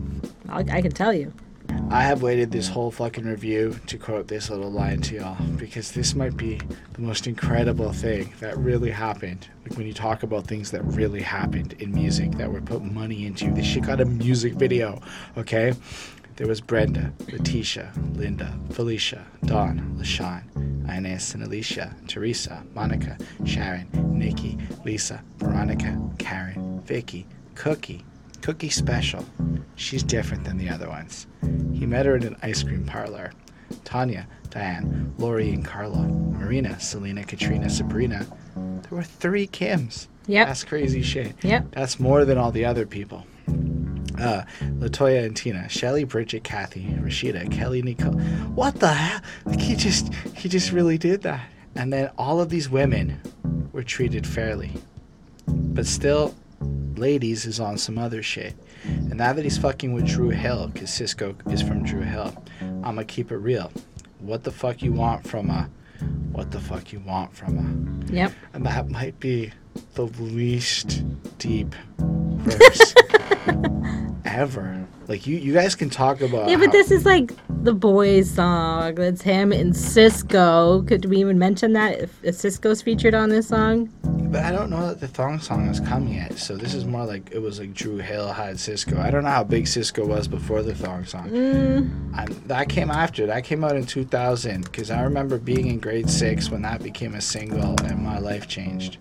I, 0.49 0.59
I 0.79 0.83
can 0.83 0.91
tell 0.91 1.15
you. 1.15 1.33
I 1.91 2.03
have 2.03 2.23
waited 2.23 2.51
this 2.51 2.69
whole 2.69 2.91
fucking 2.91 3.25
review 3.25 3.79
to 3.87 3.99
quote 3.99 4.29
this 4.29 4.51
little 4.51 4.71
line 4.71 5.01
to 5.03 5.17
y'all 5.17 5.43
because 5.57 5.93
this 5.93 6.15
might 6.15 6.37
be 6.37 6.61
the 6.93 7.01
most 7.01 7.27
incredible 7.27 7.93
thing 7.93 8.33
that 8.41 8.57
really 8.57 8.91
happened. 8.91 9.49
Like 9.63 9.77
when 9.77 9.87
you 9.87 9.93
talk 9.93 10.23
about 10.23 10.47
things 10.47 10.71
that 10.73 10.83
really 10.85 11.23
happened 11.23 11.75
in 11.75 11.93
music 11.93 12.33
that 12.33 12.51
were 12.51 12.61
put 12.61 12.83
money 12.83 13.27
into. 13.27 13.51
This 13.53 13.67
shit 13.67 13.85
got 13.85 14.01
a 14.01 14.05
music 14.05 14.55
video, 14.55 15.01
okay? 15.37 15.75
There 16.37 16.49
was 16.49 16.61
Brenda, 16.61 17.13
Letitia, 17.31 17.93
Linda, 18.15 18.53
Felicia, 18.71 19.25
Dawn, 19.45 19.97
LaShawn, 19.99 20.43
Inez 20.89 21.35
and 21.35 21.45
Alicia, 21.45 21.95
Teresa, 22.09 22.65
Monica, 22.75 23.17
Sharon, 23.45 23.89
Nikki, 24.19 24.59
Lisa, 24.85 25.23
Veronica, 25.39 25.97
Karen, 26.19 26.81
Vicky, 26.85 27.27
Cookie. 27.55 28.05
Cookie 28.45 28.69
special. 28.69 29.25
She's 29.75 30.03
different 30.03 30.45
than 30.45 30.59
the 30.59 30.69
other 30.69 30.87
ones. 30.87 31.27
He 31.73 31.87
met 31.87 32.05
her 32.05 32.15
in 32.15 32.25
an 32.25 32.37
ice 32.43 32.63
cream 32.63 32.85
parlor. 32.85 33.33
Tanya, 33.85 34.29
Diane, 34.51 35.15
Lori, 35.17 35.49
and 35.49 35.65
Carla, 35.65 36.07
Marina, 36.07 36.79
Selena, 36.79 37.25
Katrina, 37.25 37.71
Sabrina. 37.71 38.27
There 38.55 38.99
were 38.99 39.03
three 39.03 39.47
Kims. 39.47 40.09
Yep. 40.27 40.47
That's 40.47 40.63
crazy 40.63 41.01
shit. 41.01 41.43
Yep. 41.43 41.69
That's 41.71 41.99
more 41.99 42.27
than 42.27 42.37
all 42.37 42.53
the 42.53 42.67
other 42.67 42.85
people. 42.85 43.25
Uh, 44.19 44.43
Latoya 44.61 45.25
and 45.25 45.35
Tina, 45.35 45.67
Shelly, 45.71 46.05
Bridget, 46.05 46.45
Kathy, 46.45 46.85
Rashida, 47.01 47.51
Kelly, 47.51 47.81
Nicole. 47.81 48.13
What 48.13 48.79
the 48.79 48.93
hell? 48.93 49.23
Like 49.47 49.61
he 49.61 49.75
just, 49.75 50.13
he 50.37 50.51
just 50.51 50.71
really 50.71 50.99
did 50.99 51.23
that. 51.23 51.49
And 51.77 51.91
then 51.91 52.11
all 52.19 52.43
of 52.43 52.51
these 52.51 52.69
women 52.69 53.23
were 53.73 53.83
treated 53.83 54.27
fairly, 54.27 54.73
but 55.47 55.87
still, 55.87 56.35
ladies 56.97 57.47
is 57.47 57.61
on 57.61 57.79
some 57.79 57.99
other 57.99 58.23
shit. 58.23 58.55
And 58.85 59.17
now 59.17 59.33
that 59.33 59.45
he's 59.45 59.59
fucking 59.59 59.93
with 59.93 60.07
Dru 60.07 60.31
Hill, 60.31 60.71
cause 60.75 60.91
Sisqó 60.91 61.35
is 61.53 61.63
from 61.63 61.83
Dru 61.83 62.01
Hill, 62.01 62.35
I'ma 62.83 63.03
keep 63.07 63.31
it 63.31 63.37
real. 63.37 63.73
What 64.19 64.45
the 64.45 64.51
fuck 64.51 64.83
you 64.83 64.93
want 64.93 65.27
from 65.27 65.51
a? 65.51 65.69
What 66.33 66.51
the 66.51 66.61
fuck 66.61 66.93
you 66.93 67.01
want 67.01 67.35
from 67.35 67.59
a? 67.59 68.13
Yep. 68.13 68.33
And 68.53 68.67
that 68.67 68.91
might 68.91 69.19
be 69.21 69.53
the 69.95 70.05
least 70.05 71.05
deep 71.39 71.75
verse 71.99 72.95
ever. 74.25 74.87
Like 75.07 75.27
you, 75.27 75.37
you 75.37 75.53
guys 75.53 75.75
can 75.75 75.91
talk 75.91 76.21
about. 76.21 76.49
Yeah, 76.49 76.57
but 76.57 76.67
how- 76.67 76.73
this 76.73 76.91
is 76.91 77.05
like 77.05 77.33
the 77.63 77.75
boys' 77.75 78.31
song. 78.31 78.95
That's 78.95 79.23
him 79.23 79.53
and 79.53 79.73
Sisqó. 79.75 80.87
Could 80.89 81.05
we 81.07 81.19
even 81.19 81.39
mention 81.39 81.73
that 81.75 82.01
if, 82.01 82.19
if 82.25 82.37
Sisqó's 82.37 82.83
featured 82.83 83.15
on 83.15 83.29
this 83.29 83.49
song? 83.49 83.91
But 84.03 84.43
I 84.43 84.51
don't 84.51 84.69
know 84.71 84.89
that 84.89 84.99
the 84.99 85.07
thong 85.07 85.39
song 85.39 85.67
has 85.67 85.79
come 85.79 86.09
yet. 86.09 86.39
So 86.39 86.57
this 86.57 86.75
is 86.75 86.85
more 86.85 87.05
like 87.05 87.31
it 87.33 87.39
was 87.39 87.61
like 87.61 87.73
Dru 87.75 87.99
Hill 87.99 88.33
had 88.33 88.57
Sisqó. 88.57 88.99
I 88.99 89.11
don't 89.11 89.23
know 89.25 89.31
how 89.31 89.45
big 89.45 89.67
Sisqó 89.67 90.07
was 90.07 90.27
before 90.27 90.63
the 90.63 90.75
thong 90.75 91.05
song. 91.05 91.31
Mm, 91.31 92.15
I, 92.19 92.27
that 92.47 92.69
came 92.69 92.91
after. 92.91 93.27
That 93.27 93.45
came 93.45 93.63
out 93.63 93.77
in 93.77 93.85
2000. 93.87 94.65
Because 94.65 94.91
I 94.91 95.03
remember 95.03 95.39
being 95.39 95.69
in 95.69 95.79
grade 95.79 96.11
six 96.11 96.51
when 96.51 96.63
that 96.63 96.83
became 96.83 97.15
a 97.15 97.21
single 97.21 97.77
and 97.85 98.03
my 98.03 98.19
life 98.19 98.49
changed. 98.49 98.97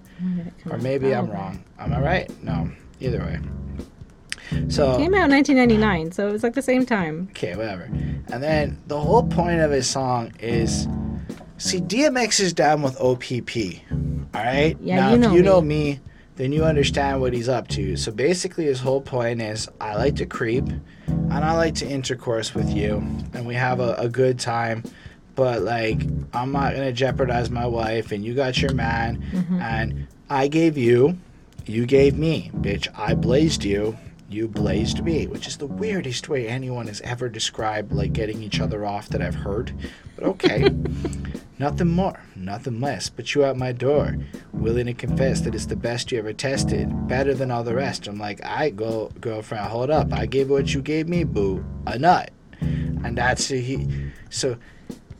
Or 0.69 0.77
maybe 0.77 1.13
I'm 1.15 1.29
wrong. 1.29 1.63
Am 1.79 1.91
I 1.93 1.99
right? 2.01 2.43
No. 2.43 2.69
Either 3.01 3.19
way. 3.19 3.39
So 4.69 4.97
Came 4.97 5.13
out 5.13 5.25
in 5.25 5.31
1999, 5.31 6.11
so 6.11 6.27
it 6.27 6.31
was 6.31 6.43
like 6.43 6.53
the 6.53 6.61
same 6.61 6.85
time. 6.85 7.27
okay, 7.31 7.55
whatever. 7.55 7.83
And 7.83 8.41
then 8.41 8.81
the 8.87 8.99
whole 8.99 9.23
point 9.23 9.61
of 9.61 9.71
his 9.71 9.89
song 9.89 10.31
is, 10.39 10.87
see, 11.57 11.79
DMX 11.79 12.39
is 12.39 12.53
down 12.53 12.81
with 12.81 12.99
OPP. 12.99 13.81
All 14.35 14.43
right. 14.43 14.77
Yeah, 14.81 14.95
now, 14.95 15.09
you 15.09 15.15
if 15.15 15.21
know 15.21 15.33
you 15.33 15.43
know 15.43 15.61
me. 15.61 15.67
me, 15.93 15.99
then 16.35 16.51
you 16.51 16.63
understand 16.63 17.21
what 17.21 17.33
he's 17.33 17.49
up 17.49 17.67
to. 17.69 17.95
So 17.95 18.11
basically, 18.11 18.65
his 18.65 18.79
whole 18.79 19.01
point 19.01 19.41
is, 19.41 19.69
I 19.79 19.95
like 19.95 20.15
to 20.17 20.25
creep, 20.25 20.65
and 21.07 21.33
I 21.33 21.55
like 21.55 21.75
to 21.75 21.87
intercourse 21.87 22.55
with 22.55 22.69
you, 22.71 22.95
and 23.33 23.45
we 23.45 23.55
have 23.55 23.79
a, 23.79 23.93
a 23.95 24.09
good 24.09 24.39
time. 24.39 24.83
But 25.35 25.61
like, 25.61 26.01
I'm 26.33 26.51
not 26.51 26.73
gonna 26.73 26.91
jeopardize 26.93 27.49
my 27.49 27.65
wife, 27.67 28.11
and 28.11 28.23
you 28.23 28.33
got 28.33 28.61
your 28.61 28.73
man, 28.73 29.23
mm-hmm. 29.31 29.61
and 29.61 30.07
I 30.29 30.47
gave 30.47 30.77
you, 30.77 31.17
you 31.65 31.85
gave 31.85 32.17
me, 32.17 32.51
bitch. 32.55 32.87
I 32.97 33.13
blazed 33.13 33.63
you, 33.63 33.97
you 34.33 34.47
blazed 34.47 35.03
me, 35.03 35.27
which 35.27 35.47
is 35.47 35.57
the 35.57 35.67
weirdest 35.67 36.27
way 36.27 36.47
anyone 36.47 36.87
has 36.87 37.01
ever 37.01 37.29
described 37.29 37.91
like 37.91 38.13
getting 38.13 38.41
each 38.41 38.59
other 38.59 38.85
off 38.85 39.09
that 39.09 39.21
I've 39.21 39.35
heard. 39.35 39.73
But 40.15 40.25
okay. 40.25 40.69
nothing 41.59 41.89
more, 41.89 42.19
nothing 42.35 42.81
less. 42.81 43.09
But 43.09 43.33
you 43.35 43.43
at 43.43 43.57
my 43.57 43.71
door, 43.71 44.17
willing 44.51 44.87
to 44.87 44.93
confess 44.93 45.41
that 45.41 45.55
it's 45.55 45.67
the 45.67 45.75
best 45.75 46.11
you 46.11 46.19
ever 46.19 46.33
tested, 46.33 47.07
better 47.07 47.33
than 47.33 47.51
all 47.51 47.63
the 47.63 47.75
rest. 47.75 48.07
I'm 48.07 48.17
like, 48.17 48.43
I 48.43 48.71
go, 48.71 49.11
girlfriend, 49.21 49.65
hold 49.67 49.89
up. 49.89 50.11
I 50.11 50.25
gave 50.25 50.49
what 50.49 50.73
you 50.73 50.81
gave 50.81 51.07
me, 51.07 51.23
boo, 51.23 51.63
a 51.85 51.99
nut. 51.99 52.31
And 52.59 53.17
that's 53.17 53.47
he. 53.47 53.87
So 54.29 54.57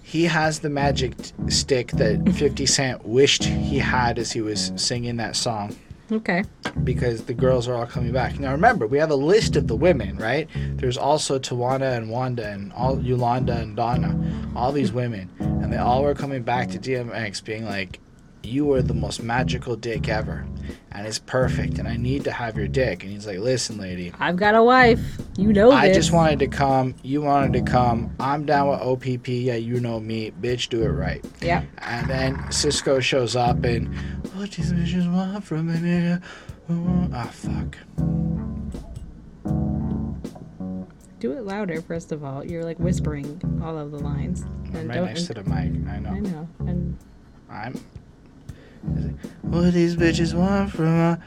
he 0.02 0.24
has 0.26 0.60
the 0.60 0.70
magic 0.70 1.18
t- 1.18 1.34
stick 1.50 1.92
that 1.94 2.34
50 2.34 2.66
Cent 2.66 3.06
wished 3.06 3.44
he 3.44 3.80
had 3.80 4.18
as 4.18 4.32
he 4.32 4.42
was 4.42 4.72
singing 4.76 5.18
that 5.18 5.36
song 5.36 5.76
Okay. 6.12 6.44
because 6.84 7.24
the 7.24 7.34
girls 7.34 7.68
are 7.68 7.76
all 7.76 7.86
coming 7.86 8.12
back. 8.12 8.40
Now 8.40 8.52
remember, 8.52 8.86
we 8.88 8.98
have 8.98 9.10
a 9.12 9.16
list 9.16 9.56
of 9.56 9.68
the 9.68 9.76
women, 9.76 10.18
right? 10.18 10.48
There's 10.76 10.98
also 10.98 11.40
Tawana 11.40 11.96
and 11.98 12.10
Wanda 12.10 12.48
and 12.48 12.72
all 12.74 13.00
Yolanda 13.02 13.58
and 13.58 13.76
Donna, 13.76 14.20
all 14.56 14.72
these 14.72 14.92
women, 15.02 15.30
and 15.40 15.72
they 15.72 15.78
all 15.78 16.04
were 16.04 16.14
coming 16.16 16.44
back 16.44 16.70
to 16.72 16.78
DMX 16.80 17.44
being 17.44 17.66
like, 17.66 18.00
"You 18.44 18.66
were 18.66 18.82
the 18.82 18.94
most 18.94 19.24
magical 19.24 19.76
dick 19.76 20.10
ever, 20.10 20.46
and 20.92 21.08
it's 21.08 21.20
perfect, 21.20 21.78
and 21.78 21.88
I 21.88 21.98
need 21.98 22.24
to 22.26 22.32
have 22.32 22.58
your 22.58 22.68
dick." 22.68 23.04
And 23.04 23.12
he's 23.12 23.28
like, 23.28 23.40
"Listen, 23.40 23.78
lady." 23.78 24.12
I've 24.20 24.36
got 24.36 24.56
a 24.56 24.64
wife. 24.64 25.00
You 25.38 25.54
know 25.54 25.72
I 25.72 25.88
this. 25.88 25.98
just 25.98 26.12
wanted 26.12 26.40
to 26.40 26.48
come. 26.48 26.96
You 27.04 27.22
wanted 27.22 27.54
to 27.54 27.72
come. 27.72 28.16
I'm 28.20 28.46
down 28.46 28.70
with 28.70 28.80
OPP. 28.82 29.28
Yeah, 29.28 29.56
you 29.56 29.80
know 29.80 30.00
me. 30.00 30.32
Bitch, 30.42 30.70
do 30.70 30.84
it 30.84 30.90
right. 30.90 31.24
Yeah. 31.42 31.64
And 31.80 32.10
then 32.10 32.38
Sisqó 32.50 33.02
shows 33.02 33.36
up 33.36 33.64
and 33.64 33.94
what 34.36 34.52
these 34.52 34.74
bitches 34.74 35.12
want 35.12 35.44
from 35.44 35.70
a 35.70 35.74
nigga? 35.74 36.22
Ah, 37.14 37.30
fuck. 37.32 37.78
Do 41.20 41.32
it 41.32 41.46
louder, 41.46 41.82
first 41.82 42.12
of 42.12 42.24
all. 42.24 42.46
You're 42.46 42.64
like 42.64 42.80
whispering 42.80 43.40
all 43.64 43.78
of 43.78 43.92
the 43.92 44.00
lines. 44.00 44.42
And 44.74 44.90
right 44.90 44.96
don't. 44.96 45.06
next 45.06 45.28
to 45.28 45.36
the 45.36 45.44
mic. 45.44 45.72
I 45.88 46.00
know. 46.00 46.10
I 46.10 46.20
know. 46.20 46.30
know. 46.30 46.48
And 46.60 46.98
I'm. 47.50 47.80
What 49.42 49.72
these 49.74 49.96
bitches 49.96 50.34
want 50.34 50.72
from 50.72 50.88
a. 50.88 51.20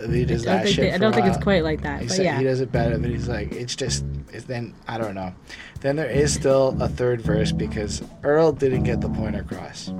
And 0.00 0.14
he 0.14 0.24
does 0.24 0.46
I 0.46 0.50
don't 0.50 0.56
that 0.56 0.64
think, 0.64 0.74
shit 0.74 0.76
they- 0.76 0.92
I 0.92 0.98
don't 0.98 1.14
think 1.14 1.26
it's 1.26 1.36
quite 1.42 1.62
like 1.64 1.82
that. 1.82 2.00
He 2.00 2.06
But 2.06 2.16
said 2.16 2.24
yeah. 2.24 2.38
he 2.38 2.44
does 2.44 2.60
it 2.60 2.72
better, 2.72 2.98
but 2.98 3.10
he's 3.10 3.28
like, 3.28 3.52
it's 3.52 3.74
just, 3.76 4.04
it's 4.32 4.44
then, 4.44 4.74
I 4.88 4.98
don't 4.98 5.14
know. 5.14 5.32
Then 5.80 5.96
there 5.96 6.08
is 6.10 6.32
still 6.32 6.76
a 6.80 6.88
third 6.88 7.20
verse 7.20 7.52
because 7.52 8.02
Earl 8.22 8.52
didn't 8.52 8.84
get 8.84 9.00
the 9.00 9.08
point 9.10 9.36
across. 9.36 9.92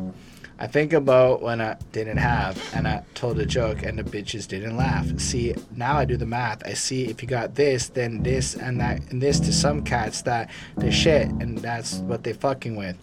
I 0.59 0.67
think 0.67 0.93
about 0.93 1.41
when 1.41 1.61
I 1.63 1.77
didn't 1.93 2.19
have 2.19 2.63
and 2.75 2.87
I 2.87 3.03
told 3.15 3.39
a 3.39 3.47
joke 3.47 3.83
and 3.83 3.99
the 3.99 4.03
bitches 4.05 4.47
didn't 4.47 4.77
laugh. 4.77 5.07
See, 5.19 5.55
now 5.75 5.97
I 5.97 6.05
do 6.05 6.19
the 6.19 6.27
math. 6.27 6.67
I 6.67 6.75
see 6.75 7.07
if 7.07 7.23
you 7.23 7.29
got 7.29 7.55
this, 7.55 7.89
then 7.89 8.23
this 8.23 8.55
and 8.57 8.79
that 8.81 9.01
and 9.11 9.23
this 9.23 9.41
to 9.41 9.53
some 9.55 9.83
cats 9.83 10.21
that 10.23 10.51
the 10.77 10.91
shit 10.93 11.29
and 11.29 11.57
that's 11.59 12.01
what 12.01 12.25
they 12.25 12.35
fucking 12.35 12.77
with. 12.77 12.97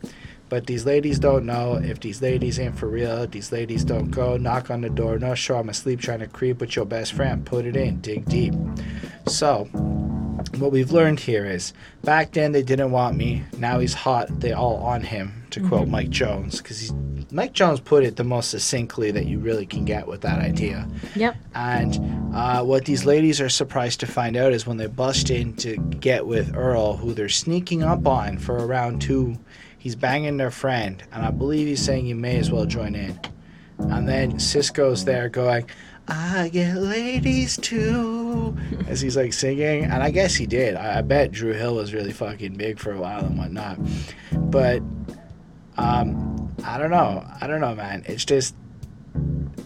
But 0.50 0.66
these 0.66 0.86
ladies 0.86 1.20
don't 1.20 1.46
know 1.46 1.75
if 1.75 2.00
these 2.00 2.22
ladies 2.22 2.60
ain't 2.60 2.77
for 2.77 2.88
real. 2.88 3.27
These 3.27 3.51
ladies 3.51 3.84
don't 3.84 4.10
go 4.12 4.38
knock 4.38 4.72
on 4.72 4.82
the 4.82 4.89
door. 4.89 5.20
No, 5.20 5.36
sure, 5.36 5.58
I'm 5.58 5.70
asleep 5.70 6.00
trying 6.00 6.20
to 6.20 6.27
creep 6.27 6.62
with 6.62 6.75
your 6.75 6.86
best 6.86 7.13
friend. 7.13 7.46
Put 7.46 7.66
it 7.66 7.75
in, 7.75 8.00
dig 8.00 8.25
deep. 8.25 8.54
So, 9.27 9.66
what 10.58 10.72
we've 10.72 10.92
learned 10.92 11.20
here 11.20 11.46
is 11.46 11.74
back 12.04 12.32
then 12.32 12.51
they 12.51 12.63
didn't 12.63 12.92
want 12.92 13.18
me. 13.18 13.44
Now 13.58 13.80
he's 13.80 13.94
hot. 13.94 14.39
They 14.39 14.54
all 14.54 14.77
on 14.77 15.01
him. 15.01 15.34
To 15.51 15.66
quote 15.66 15.88
Mike 15.88 16.10
Jones, 16.10 16.62
because 16.62 16.92
Mike 17.32 17.54
Jones 17.54 17.80
put 17.80 18.04
it 18.04 18.18
the 18.18 18.24
most 18.25 18.51
succinctly 18.51 19.12
that 19.12 19.27
you 19.27 19.39
really 19.39 19.66
can 19.66 19.86
get 19.86 20.06
with 20.06 20.22
that 20.22 20.39
idea. 20.39 20.88
Yep. 21.16 21.38
And 21.56 22.36
uh, 22.36 22.63
what 22.63 22.84
these 22.84 23.06
ladies 23.06 23.39
are 23.39 23.48
surprised 23.50 24.01
to 24.01 24.08
find 24.08 24.36
out 24.36 24.51
is 24.51 24.68
when 24.68 24.75
they 24.75 24.88
bust 24.88 25.30
in 25.30 25.56
to 25.58 25.77
get 25.77 26.27
with 26.27 26.56
Earl, 26.56 26.98
who 26.98 27.13
they're 27.13 27.30
sneaking 27.30 27.82
up 27.82 28.06
on 28.06 28.38
for 28.38 28.58
around 28.58 29.01
two, 29.01 29.38
he's 29.88 29.96
banging 29.96 30.36
their 30.36 30.51
friend, 30.51 31.01
and 31.13 31.25
I 31.25 31.32
believe 31.32 31.65
he's 31.65 31.82
saying 31.82 32.08
you 32.08 32.15
may 32.15 32.38
as 32.39 32.51
well 32.51 32.65
join 32.65 32.94
in. 32.94 33.17
And 33.79 34.06
then 34.06 34.34
Sisqó's 34.34 35.06
there 35.06 35.29
going, 35.29 35.70
I 36.10 36.50
get 36.50 36.75
ladies 36.75 37.56
too, 37.56 38.58
as 38.89 39.00
he's 39.00 39.15
like 39.15 39.32
singing, 39.32 39.86
and 39.86 40.03
I 40.03 40.12
guess 40.12 40.36
he 40.36 40.46
did. 40.46 40.75
I, 40.75 40.98
I 40.98 41.01
bet 41.03 41.32
Dru 41.32 41.53
Hill 41.53 41.75
was 41.75 41.94
really 41.94 42.12
fucking 42.12 42.58
big 42.58 42.79
for 42.79 42.91
a 42.91 43.00
while 43.00 43.24
and 43.24 43.38
whatnot, 43.38 43.79
but 44.51 44.82
um, 45.77 46.53
I 46.65 46.77
don't 46.77 46.91
know. 46.91 47.25
I 47.39 47.48
don't 47.48 47.62
know, 47.62 47.74
man. 47.74 48.03
It's 48.08 48.25
just 48.25 48.56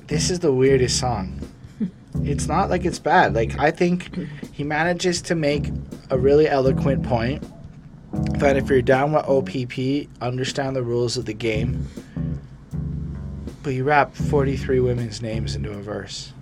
this 0.05 0.29
is 0.29 0.37
the 0.37 0.53
weirdest 0.53 0.99
song. 0.99 1.39
It's 2.23 2.45
not 2.45 2.69
like 2.69 2.85
it's 2.85 2.99
bad. 2.99 3.33
Like 3.33 3.57
I 3.57 3.71
think 3.71 4.15
he 4.51 4.63
manages 4.63 5.23
to 5.23 5.33
make 5.33 5.71
a 6.11 6.17
really 6.19 6.47
eloquent 6.47 7.03
point 7.03 7.43
that 8.13 8.57
if 8.57 8.69
you're 8.69 8.81
down 8.81 9.13
with 9.13 9.25
OPP, 9.25 10.09
understand 10.21 10.75
the 10.75 10.83
rules 10.83 11.17
of 11.17 11.25
the 11.25 11.33
game. 11.33 11.87
But 13.63 13.73
you 13.73 13.83
wrap 13.83 14.13
43 14.15 14.79
women's 14.79 15.21
names 15.21 15.55
into 15.55 15.71
a 15.71 15.81
verse. 15.81 16.33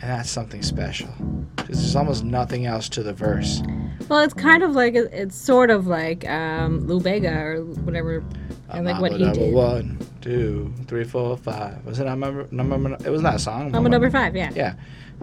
And 0.00 0.10
that's 0.10 0.30
something 0.30 0.62
special. 0.62 1.08
Because 1.56 1.78
there's 1.78 1.96
almost 1.96 2.24
nothing 2.24 2.66
else 2.66 2.88
to 2.90 3.02
the 3.02 3.12
verse. 3.12 3.62
Well, 4.08 4.20
it's 4.20 4.34
kind 4.34 4.62
of 4.62 4.72
like 4.72 4.94
it's 4.94 5.36
sort 5.36 5.70
of 5.70 5.86
like 5.86 6.28
um, 6.28 6.86
Lou 6.86 7.00
Bega 7.00 7.32
or 7.38 7.64
whatever, 7.64 8.22
I'm 8.68 8.84
like 8.84 9.00
what 9.00 9.12
he 9.12 9.18
number 9.18 9.38
did. 9.40 9.54
one. 9.54 9.98
two, 10.20 10.72
three, 10.86 11.04
four, 11.04 11.36
five. 11.36 11.84
Was 11.86 12.00
it 12.00 12.04
number 12.04 12.48
number? 12.50 12.96
It 13.04 13.10
was 13.10 13.22
not 13.22 13.36
a 13.36 13.38
song. 13.38 13.70
Number 13.70 13.88
number 13.88 14.10
five, 14.10 14.34
yeah. 14.34 14.50
Yeah, 14.54 14.74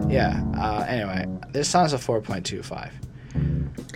yeah. 0.08 0.42
Uh, 0.56 0.84
anyway, 0.88 1.26
this 1.50 1.68
song's 1.68 1.92
a 1.92 1.98
four 1.98 2.20
point 2.20 2.46
two 2.46 2.62
five. 2.62 2.92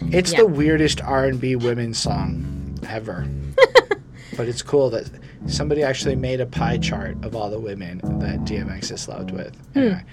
It's 0.02 0.32
Yeah. 0.32 0.38
the 0.40 0.46
weirdest 0.46 1.00
R 1.02 1.24
and 1.26 1.40
B 1.40 1.56
women's 1.56 1.98
song 1.98 2.78
ever. 2.88 3.26
but 4.36 4.48
it's 4.48 4.62
cool 4.62 4.90
that 4.90 5.08
somebody 5.46 5.82
actually 5.82 6.16
made 6.16 6.40
a 6.40 6.46
pie 6.46 6.78
chart 6.78 7.16
of 7.24 7.34
all 7.34 7.48
the 7.50 7.58
women 7.60 7.98
that 8.20 8.40
DMX 8.44 8.90
has 8.90 9.08
loved 9.08 9.30
with. 9.30 9.54
Hmm. 9.72 9.78
Anyway, 9.78 10.04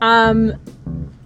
Um, 0.00 0.52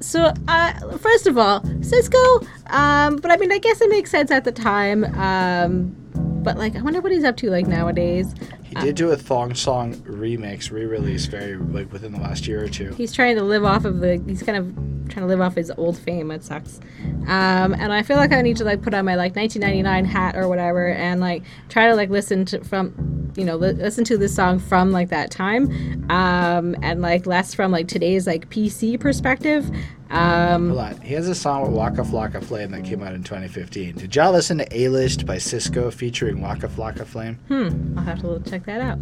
so 0.01 0.33
uh, 0.49 0.97
first 0.99 1.27
of 1.27 1.37
all, 1.37 1.61
Sisqó. 1.61 2.47
Um, 2.69 3.17
but 3.17 3.31
I 3.31 3.37
mean, 3.37 3.51
I 3.53 3.59
guess 3.59 3.81
it 3.81 3.91
makes 3.91 4.11
sense 4.11 4.31
at 4.31 4.45
the 4.45 4.53
time. 4.53 5.05
Um, 5.17 5.97
but 6.43 6.57
like, 6.57 6.77
I 6.77 6.83
wonder 6.83 7.01
what 7.01 7.13
he's 7.13 7.25
up 7.25 7.37
to 7.39 7.51
like 7.51 7.67
nowadays. 7.67 8.35
He 8.71 8.77
did 8.77 8.95
do 8.95 9.11
a 9.11 9.17
thong 9.17 9.55
song 9.55 9.95
remix, 9.95 10.71
re-release, 10.71 11.27
very 11.27 11.57
like 11.57 11.93
within 11.93 12.13
the 12.13 12.21
last 12.21 12.47
year 12.47 12.63
or 12.65 12.69
two. 12.69 12.95
He's 12.95 13.13
trying 13.13 13.37
to 13.37 13.43
live 13.43 13.65
off 13.65 13.85
of 13.85 14.01
the. 14.01 14.23
He's 14.27 14.43
kind 14.43 14.57
of 14.59 14.75
trying 15.11 15.25
to 15.25 15.27
live 15.27 15.41
off 15.41 15.57
his 15.57 15.73
old 15.77 15.99
fame. 15.99 16.31
It 16.31 16.45
sucks. 16.45 16.79
Um, 17.27 17.75
and 17.75 17.93
I 17.93 18.03
feel 18.03 18.17
like 18.17 18.33
I 18.33 18.41
need 18.43 18.57
to 18.59 18.65
like 18.65 18.81
put 18.83 18.95
on 18.95 19.05
my 19.05 19.17
like 19.17 19.35
1999 19.35 20.05
hat 20.05 20.37
or 20.37 20.49
whatever 20.49 20.89
and 20.89 21.21
like 21.21 21.43
try 21.69 21.89
to 21.89 21.95
like 21.97 22.11
listen 22.11 22.45
to 22.47 22.63
from, 22.65 23.33
you 23.37 23.45
know, 23.45 23.57
li- 23.57 23.73
listen 23.73 24.05
to 24.05 24.17
this 24.17 24.35
song 24.35 24.59
from 24.61 24.93
like 24.93 25.09
that 25.09 25.31
time, 25.33 26.07
um, 26.11 26.77
and 26.83 27.03
like 27.03 27.27
less 27.27 27.53
from 27.55 27.73
like 27.73 27.89
today's 27.89 28.27
like 28.27 28.49
PC 28.51 28.99
perspective. 29.01 29.69
Um, 30.11 30.71
Hold 30.71 30.81
on. 30.81 31.01
He 31.03 31.15
has 31.15 31.29
a 31.29 31.35
song 31.37 31.63
with 31.63 31.71
Waka 31.71 32.03
Flocka 32.03 32.43
Flame 32.43 32.73
that 32.73 32.85
came 32.85 33.01
out 33.01 33.15
in 33.15 33.23
2015. 33.23 33.95
Did 33.95 34.17
y'all 34.17 34.33
listen 34.33 34.59
to 34.59 34.77
A 34.77 34.89
List 34.89 35.25
by 35.25 35.37
Sisqó 35.37 35.93
featuring 35.93 36.41
Waka 36.41 36.67
Flocka 36.67 37.07
Flame? 37.07 37.39
Hmm, 37.47 37.97
I'll 37.97 38.05
have 38.05 38.21
to 38.23 38.43
check 38.51 38.60
that 38.67 38.81
out. 38.81 38.99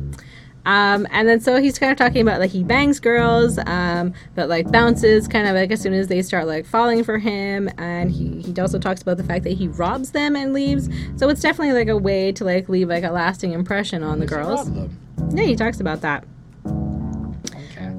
Um, 0.66 1.06
and 1.10 1.26
then 1.26 1.40
so 1.40 1.56
he's 1.56 1.78
kind 1.78 1.90
of 1.90 1.96
talking 1.96 2.20
about 2.20 2.40
like 2.40 2.50
he 2.50 2.62
bangs 2.62 3.00
girls, 3.00 3.58
um, 3.66 4.12
but 4.34 4.50
like 4.50 4.70
bounces 4.70 5.26
kind 5.26 5.48
of 5.48 5.54
like 5.54 5.70
as 5.70 5.80
soon 5.80 5.94
as 5.94 6.08
they 6.08 6.20
start 6.20 6.46
like 6.46 6.66
falling 6.66 7.04
for 7.04 7.16
him. 7.16 7.70
And 7.78 8.10
he, 8.10 8.42
he 8.42 8.60
also 8.60 8.78
talks 8.78 9.00
about 9.00 9.16
the 9.16 9.24
fact 9.24 9.44
that 9.44 9.54
he 9.54 9.68
robs 9.68 10.10
them 10.10 10.36
and 10.36 10.52
leaves. 10.52 10.90
So 11.16 11.30
it's 11.30 11.40
definitely 11.40 11.72
like 11.72 11.88
a 11.88 11.96
way 11.96 12.32
to 12.32 12.44
like 12.44 12.68
leave 12.68 12.88
like 12.88 13.04
a 13.04 13.10
lasting 13.10 13.52
impression 13.52 14.02
on 14.02 14.18
the 14.18 14.26
girls. 14.26 14.68
Yeah, 15.30 15.44
he 15.44 15.56
talks 15.56 15.80
about 15.80 16.02
that. 16.02 16.24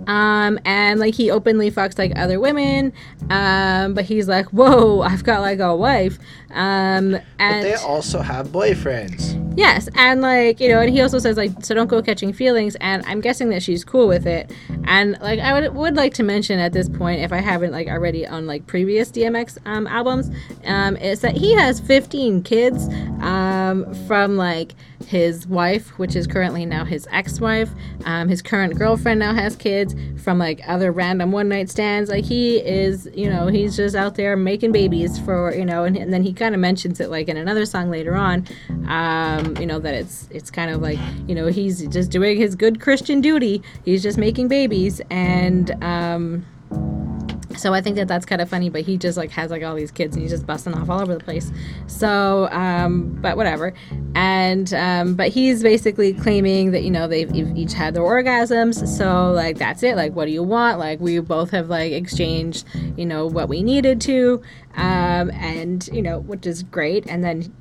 Um, 0.07 0.59
and 0.65 0.99
like 0.99 1.13
he 1.13 1.29
openly 1.29 1.69
fucks 1.71 1.97
like 1.97 2.17
other 2.17 2.39
women. 2.39 2.93
Um, 3.29 3.93
but 3.93 4.05
he's 4.05 4.27
like, 4.27 4.47
whoa, 4.47 5.01
I've 5.01 5.23
got 5.23 5.41
like 5.41 5.59
a 5.59 5.75
wife. 5.75 6.17
Um, 6.51 7.11
But 7.11 7.23
and 7.39 7.65
they 7.65 7.75
also 7.75 8.19
have 8.21 8.47
boyfriends. 8.49 9.48
Yes, 9.59 9.89
and 9.95 10.21
like 10.21 10.61
you 10.61 10.69
know, 10.69 10.79
and 10.79 10.89
he 10.89 11.01
also 11.01 11.19
says 11.19 11.35
like, 11.35 11.51
so 11.65 11.75
don't 11.75 11.87
go 11.87 12.01
catching 12.01 12.31
feelings, 12.31 12.77
and 12.79 13.03
I'm 13.05 13.19
guessing 13.19 13.49
that 13.49 13.61
she's 13.61 13.83
cool 13.83 14.07
with 14.07 14.25
it. 14.25 14.49
And 14.85 15.17
like, 15.19 15.39
I 15.39 15.51
would 15.51 15.75
would 15.75 15.97
like 15.97 16.13
to 16.13 16.23
mention 16.23 16.59
at 16.59 16.71
this 16.71 16.87
point, 16.87 17.19
if 17.19 17.33
I 17.33 17.41
haven't 17.41 17.73
like 17.73 17.89
already 17.89 18.25
on 18.25 18.47
like 18.47 18.67
previous 18.67 19.11
DMX 19.11 19.57
um, 19.65 19.85
albums, 19.87 20.31
um, 20.63 20.95
is 20.95 21.19
that 21.19 21.35
he 21.35 21.51
has 21.55 21.81
15 21.81 22.41
kids 22.43 22.87
um, 23.21 23.93
from 24.07 24.37
like 24.37 24.75
his 25.09 25.47
wife, 25.47 25.97
which 25.97 26.15
is 26.15 26.27
currently 26.27 26.67
now 26.67 26.85
his 26.85 27.07
ex-wife. 27.11 27.71
Um, 28.05 28.29
his 28.29 28.43
current 28.43 28.77
girlfriend 28.77 29.19
now 29.19 29.33
has 29.33 29.55
kids 29.55 29.95
from 30.21 30.37
like 30.37 30.61
other 30.67 30.91
random 30.91 31.31
one 31.31 31.49
night 31.49 31.67
stands. 31.67 32.11
Like 32.11 32.25
he 32.25 32.57
is, 32.57 33.09
you 33.15 33.27
know, 33.27 33.47
he's 33.47 33.75
just 33.75 33.95
out 33.95 34.13
there 34.13 34.37
making 34.37 34.71
babies 34.71 35.17
for 35.17 35.51
you 35.55 35.65
know, 35.65 35.83
and, 35.83 35.97
and 35.97 36.13
then 36.13 36.21
he 36.21 36.31
kind 36.31 36.53
of 36.53 36.61
mentions 36.61 36.99
it 36.99 37.09
like 37.09 37.27
in 37.27 37.37
another 37.37 37.65
song 37.65 37.89
later 37.89 38.15
on. 38.15 38.45
Um, 38.87 39.57
you 39.57 39.65
know 39.65 39.79
that 39.79 39.95
it's 39.95 40.27
it's 40.29 40.51
kind 40.51 40.69
of 40.69 40.79
like 40.79 40.99
you 41.27 41.33
know 41.33 41.47
he's 41.47 41.87
just 41.87 42.11
doing 42.11 42.37
his 42.37 42.53
good 42.53 42.79
Christian 42.79 43.19
duty. 43.19 43.63
He's 43.85 44.03
just 44.03 44.19
making 44.19 44.47
babies 44.47 45.01
and. 45.09 45.71
Um, 45.83 46.45
so 47.59 47.73
I 47.73 47.81
think 47.81 47.95
that 47.97 48.07
that's 48.07 48.25
kind 48.25 48.41
of 48.41 48.49
funny, 48.49 48.69
but 48.69 48.81
he 48.81 48.97
just 48.97 49.17
like 49.17 49.31
has 49.31 49.51
like 49.51 49.63
all 49.63 49.75
these 49.75 49.91
kids 49.91 50.15
and 50.15 50.23
he's 50.23 50.31
just 50.31 50.47
busting 50.47 50.73
off 50.73 50.89
all 50.89 51.01
over 51.01 51.13
the 51.13 51.23
place. 51.23 51.51
So, 51.87 52.47
um, 52.51 53.17
but 53.21 53.37
whatever. 53.37 53.73
And 54.15 54.73
um, 54.73 55.15
but 55.15 55.29
he's 55.29 55.61
basically 55.61 56.13
claiming 56.13 56.71
that 56.71 56.83
you 56.83 56.91
know 56.91 57.07
they've 57.07 57.33
each 57.33 57.73
had 57.73 57.93
their 57.93 58.03
orgasms. 58.03 58.87
So 58.87 59.31
like 59.31 59.57
that's 59.57 59.83
it. 59.83 59.95
Like 59.95 60.13
what 60.13 60.25
do 60.25 60.31
you 60.31 60.43
want? 60.43 60.79
Like 60.79 60.99
we 60.99 61.19
both 61.19 61.51
have 61.51 61.69
like 61.69 61.91
exchanged 61.91 62.65
you 62.97 63.05
know 63.05 63.25
what 63.27 63.49
we 63.49 63.63
needed 63.63 64.01
to, 64.01 64.41
um, 64.75 65.29
and 65.31 65.87
you 65.91 66.01
know 66.01 66.19
which 66.19 66.47
is 66.47 66.63
great. 66.63 67.05
And 67.07 67.23
then 67.23 67.53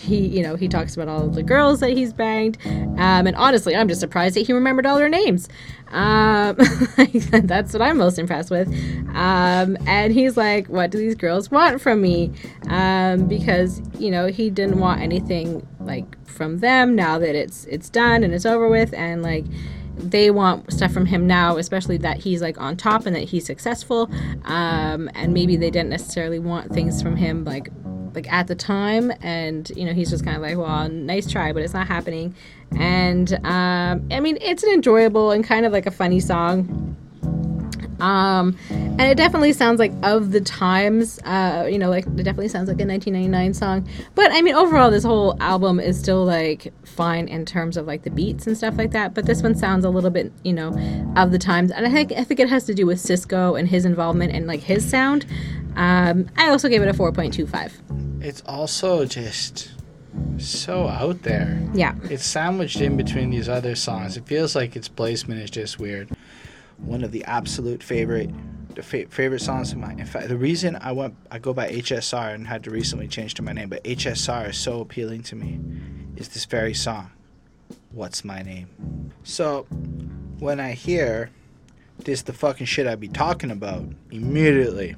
he 0.00 0.26
you 0.26 0.42
know 0.42 0.56
he 0.56 0.68
talks 0.68 0.94
about 0.94 1.08
all 1.08 1.28
the 1.28 1.42
girls 1.42 1.80
that 1.80 1.90
he's 1.90 2.12
banged. 2.12 2.58
Um, 2.66 3.26
and 3.26 3.36
honestly 3.36 3.76
i'm 3.76 3.88
just 3.88 4.00
surprised 4.00 4.36
that 4.36 4.46
he 4.46 4.52
remembered 4.52 4.86
all 4.86 4.96
their 4.96 5.08
names. 5.08 5.48
Um, 5.90 6.56
that's 7.44 7.72
what 7.72 7.82
i'm 7.82 7.98
most 7.98 8.18
impressed 8.18 8.50
with. 8.50 8.68
Um, 9.14 9.76
and 9.86 10.12
he's 10.12 10.36
like 10.36 10.68
what 10.68 10.90
do 10.90 10.98
these 10.98 11.14
girls 11.14 11.50
want 11.50 11.80
from 11.80 12.00
me? 12.00 12.32
Um, 12.68 13.26
because 13.26 13.80
you 13.98 14.10
know 14.10 14.26
he 14.26 14.50
didn't 14.50 14.78
want 14.78 15.00
anything 15.00 15.66
like 15.80 16.18
from 16.28 16.58
them 16.58 16.94
now 16.94 17.18
that 17.18 17.34
it's 17.34 17.64
it's 17.66 17.90
done 17.90 18.22
and 18.22 18.32
it's 18.32 18.46
over 18.46 18.68
with. 18.68 18.94
And 18.94 19.22
like 19.22 19.44
they 19.98 20.30
want 20.30 20.72
stuff 20.72 20.92
from 20.92 21.06
him 21.06 21.26
now, 21.26 21.56
especially 21.56 21.98
that 21.98 22.18
he's 22.18 22.40
like 22.40 22.60
on 22.60 22.76
top 22.76 23.06
and 23.06 23.14
that 23.16 23.24
he's 23.24 23.44
successful. 23.44 24.10
Um, 24.44 25.10
and 25.14 25.34
maybe 25.34 25.56
they 25.56 25.70
didn't 25.70 25.90
necessarily 25.90 26.38
want 26.38 26.72
things 26.72 27.02
from 27.02 27.16
him 27.16 27.44
like 27.44 27.70
like 28.14 28.30
at 28.32 28.46
the 28.46 28.54
time. 28.54 29.12
And 29.22 29.70
you 29.76 29.84
know, 29.84 29.92
he's 29.92 30.10
just 30.10 30.24
kind 30.24 30.36
of 30.36 30.42
like, 30.42 30.56
well, 30.56 30.88
nice 30.88 31.30
try, 31.30 31.52
but 31.52 31.62
it's 31.62 31.74
not 31.74 31.86
happening. 31.86 32.34
And 32.78 33.32
um, 33.44 34.08
I 34.10 34.20
mean, 34.20 34.38
it's 34.40 34.62
an 34.62 34.70
enjoyable 34.70 35.30
and 35.30 35.44
kind 35.44 35.64
of 35.64 35.72
like 35.72 35.86
a 35.86 35.90
funny 35.90 36.20
song. 36.20 36.96
Um, 38.00 38.56
and 38.70 39.02
it 39.02 39.16
definitely 39.16 39.52
sounds 39.52 39.78
like 39.78 39.92
of 40.02 40.30
the 40.30 40.40
times, 40.40 41.18
uh, 41.24 41.66
you 41.70 41.78
know, 41.78 41.90
like 41.90 42.06
it 42.06 42.16
definitely 42.22 42.48
sounds 42.48 42.68
like 42.68 42.80
a 42.80 42.86
1999 42.86 43.54
song. 43.54 43.88
But 44.14 44.30
I 44.32 44.42
mean, 44.42 44.54
overall, 44.54 44.90
this 44.90 45.04
whole 45.04 45.40
album 45.42 45.80
is 45.80 45.98
still 45.98 46.24
like 46.24 46.72
fine 46.84 47.28
in 47.28 47.44
terms 47.44 47.76
of 47.76 47.86
like 47.86 48.02
the 48.02 48.10
beats 48.10 48.46
and 48.46 48.56
stuff 48.56 48.76
like 48.76 48.92
that. 48.92 49.14
But 49.14 49.26
this 49.26 49.42
one 49.42 49.54
sounds 49.54 49.84
a 49.84 49.90
little 49.90 50.10
bit, 50.10 50.32
you 50.44 50.52
know, 50.52 50.68
of 51.16 51.32
the 51.32 51.38
times, 51.38 51.70
and 51.70 51.86
I 51.86 51.90
think 51.90 52.12
I 52.12 52.24
think 52.24 52.40
it 52.40 52.48
has 52.48 52.64
to 52.64 52.74
do 52.74 52.86
with 52.86 52.98
Sisqó 52.98 53.58
and 53.58 53.68
his 53.68 53.84
involvement 53.84 54.32
and 54.32 54.46
like 54.46 54.60
his 54.60 54.88
sound. 54.88 55.26
Um, 55.78 56.28
I 56.36 56.48
also 56.48 56.68
gave 56.68 56.82
it 56.82 56.88
a 56.88 56.92
4.25. 56.92 58.20
It's 58.20 58.42
also 58.46 59.04
just 59.04 59.70
so 60.38 60.88
out 60.88 61.22
there. 61.22 61.62
Yeah, 61.72 61.94
It's 62.10 62.24
sandwiched 62.24 62.80
in 62.80 62.96
between 62.96 63.30
these 63.30 63.48
other 63.48 63.76
songs. 63.76 64.16
It 64.16 64.26
feels 64.26 64.56
like 64.56 64.74
its 64.74 64.88
placement 64.88 65.40
is 65.40 65.50
just 65.50 65.78
weird. 65.78 66.10
One 66.78 67.04
of 67.04 67.12
the 67.12 67.24
absolute 67.24 67.82
favorite 67.82 68.30
the 68.74 68.82
favorite 68.82 69.40
songs 69.40 69.72
of 69.72 69.78
mine. 69.78 69.98
In 69.98 70.06
fact, 70.06 70.28
the 70.28 70.36
reason 70.36 70.76
I 70.80 70.92
went 70.92 71.16
I 71.32 71.38
go 71.40 71.52
by 71.52 71.68
HSR 71.68 72.34
and 72.34 72.46
had 72.46 72.62
to 72.64 72.70
recently 72.70 73.08
change 73.08 73.34
to 73.34 73.42
my 73.42 73.52
name, 73.52 73.68
but 73.68 73.82
HSR 73.82 74.50
is 74.50 74.58
so 74.58 74.80
appealing 74.80 75.22
to 75.24 75.36
me 75.36 75.58
is 76.16 76.28
this 76.28 76.44
very 76.44 76.74
song. 76.74 77.10
What's 77.90 78.24
my 78.24 78.42
name? 78.42 79.12
So 79.24 79.62
when 80.38 80.60
I 80.60 80.72
hear 80.72 81.30
this 82.04 82.22
the 82.22 82.32
fucking 82.32 82.66
shit 82.66 82.86
I 82.86 82.94
be 82.94 83.08
talking 83.08 83.50
about, 83.50 83.84
immediately 84.12 84.94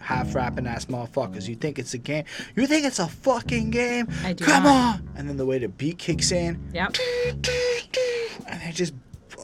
half 0.00 0.34
rapping 0.34 0.66
ass 0.66 0.86
motherfuckers. 0.86 1.48
You 1.48 1.54
think 1.56 1.78
it's 1.78 1.94
a 1.94 1.98
game? 1.98 2.24
You 2.56 2.66
think 2.66 2.84
it's 2.86 2.98
a 2.98 3.08
fucking 3.08 3.70
game? 3.70 4.08
I 4.24 4.32
do 4.32 4.44
Come 4.44 4.64
not. 4.64 4.96
on! 5.00 5.08
And 5.16 5.28
then 5.28 5.36
the 5.36 5.46
way 5.46 5.58
the 5.58 5.68
beat 5.68 5.98
kicks 5.98 6.32
in, 6.32 6.60
yep, 6.72 6.96
and 8.46 8.62
it 8.62 8.74
just 8.74 8.94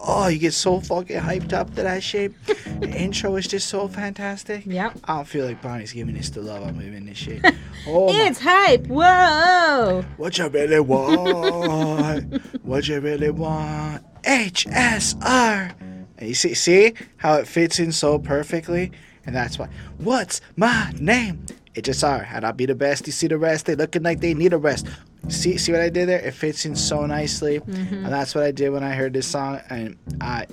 oh, 0.06 0.26
you 0.28 0.38
get 0.38 0.52
so 0.52 0.80
fucking 0.80 1.16
hyped 1.18 1.52
up 1.54 1.68
to 1.74 1.82
that 1.82 2.02
shit. 2.02 2.32
the 2.46 2.90
intro 2.94 3.36
is 3.36 3.46
just 3.46 3.68
so 3.68 3.88
fantastic. 3.88 4.66
yep. 4.66 4.96
I 5.04 5.16
don't 5.16 5.26
feel 5.28 5.46
like 5.46 5.62
Bonnie's 5.62 5.92
giving 5.94 6.14
this 6.14 6.28
the 6.30 6.42
love 6.42 6.62
I'm 6.66 6.78
giving 6.78 7.06
this 7.06 7.16
shit. 7.18 7.42
Oh 7.86 8.10
my, 8.10 8.18
It's 8.26 8.40
hype. 8.40 8.86
Whoa. 8.86 10.02
what 10.16 10.38
you 10.38 10.48
really 10.48 10.80
want? 10.80 12.42
what 12.64 12.88
you 12.88 12.98
really 13.00 13.28
want? 13.30 14.02
HSR. 14.22 15.74
And 16.18 16.28
you 16.28 16.34
see, 16.34 16.54
see 16.54 16.94
how 17.18 17.34
it 17.34 17.46
fits 17.46 17.78
in 17.78 17.92
so 17.92 18.18
perfectly, 18.18 18.90
and 19.26 19.34
that's 19.34 19.58
why. 19.58 19.68
What's 19.98 20.40
my 20.56 20.92
name? 20.98 21.46
HSR. 21.74 22.32
And 22.32 22.46
I'll 22.46 22.52
be 22.52 22.66
the 22.66 22.74
best. 22.74 23.06
You 23.06 23.12
see 23.12 23.26
the 23.26 23.38
rest? 23.38 23.66
They 23.66 23.74
looking 23.74 24.02
like 24.02 24.20
they 24.20 24.34
need 24.34 24.52
a 24.52 24.58
rest. 24.58 24.86
See, 25.28 25.56
see 25.56 25.72
what 25.72 25.80
I 25.80 25.88
did 25.88 26.08
there? 26.08 26.20
It 26.20 26.34
fits 26.34 26.66
in 26.66 26.76
so 26.76 27.06
nicely, 27.06 27.60
mm-hmm. 27.60 28.04
and 28.04 28.12
that's 28.12 28.34
what 28.34 28.44
I 28.44 28.50
did 28.50 28.70
when 28.70 28.84
I 28.84 28.92
heard 28.92 29.14
this 29.14 29.26
song, 29.26 29.60
and 29.70 29.96
I 30.20 30.46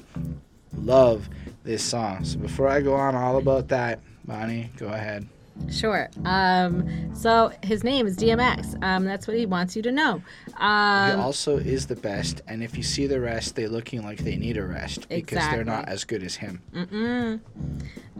love 0.78 1.28
this 1.64 1.84
song. 1.84 2.24
So 2.24 2.40
before 2.40 2.70
I 2.70 2.80
go 2.80 2.96
on 2.96 3.14
all 3.14 3.38
about 3.38 3.68
that, 3.68 4.00
Bonnie, 4.26 4.70
go 4.78 4.88
ahead. 4.88 5.28
Sure. 5.69 6.10
Um, 6.26 7.13
so 7.15 7.52
his 7.63 7.84
name 7.84 8.08
is 8.08 8.17
DMX. 8.17 8.82
Um, 8.84 9.06
that's 9.06 9.28
what 9.28 9.38
he 9.38 9.45
wants 9.45 9.76
you 9.76 9.82
to 9.84 9.91
know. 9.91 10.21
Um, 10.58 11.12
he 11.12 11.21
also 11.21 11.58
is 11.58 11.88
the 11.88 11.95
best, 11.95 12.41
and 12.47 12.63
if 12.63 12.76
you 12.78 12.84
see 12.84 13.08
the 13.08 13.19
rest, 13.19 13.56
they're 13.56 13.69
looking 13.69 14.04
like 14.04 14.19
they 14.19 14.36
need 14.36 14.58
a 14.58 14.65
rest 14.65 15.08
because 15.10 15.47
they're 15.50 15.63
not 15.63 15.88
as 15.88 16.04
good 16.04 16.24
as 16.24 16.36
him. 16.36 16.62
mm 16.74 17.39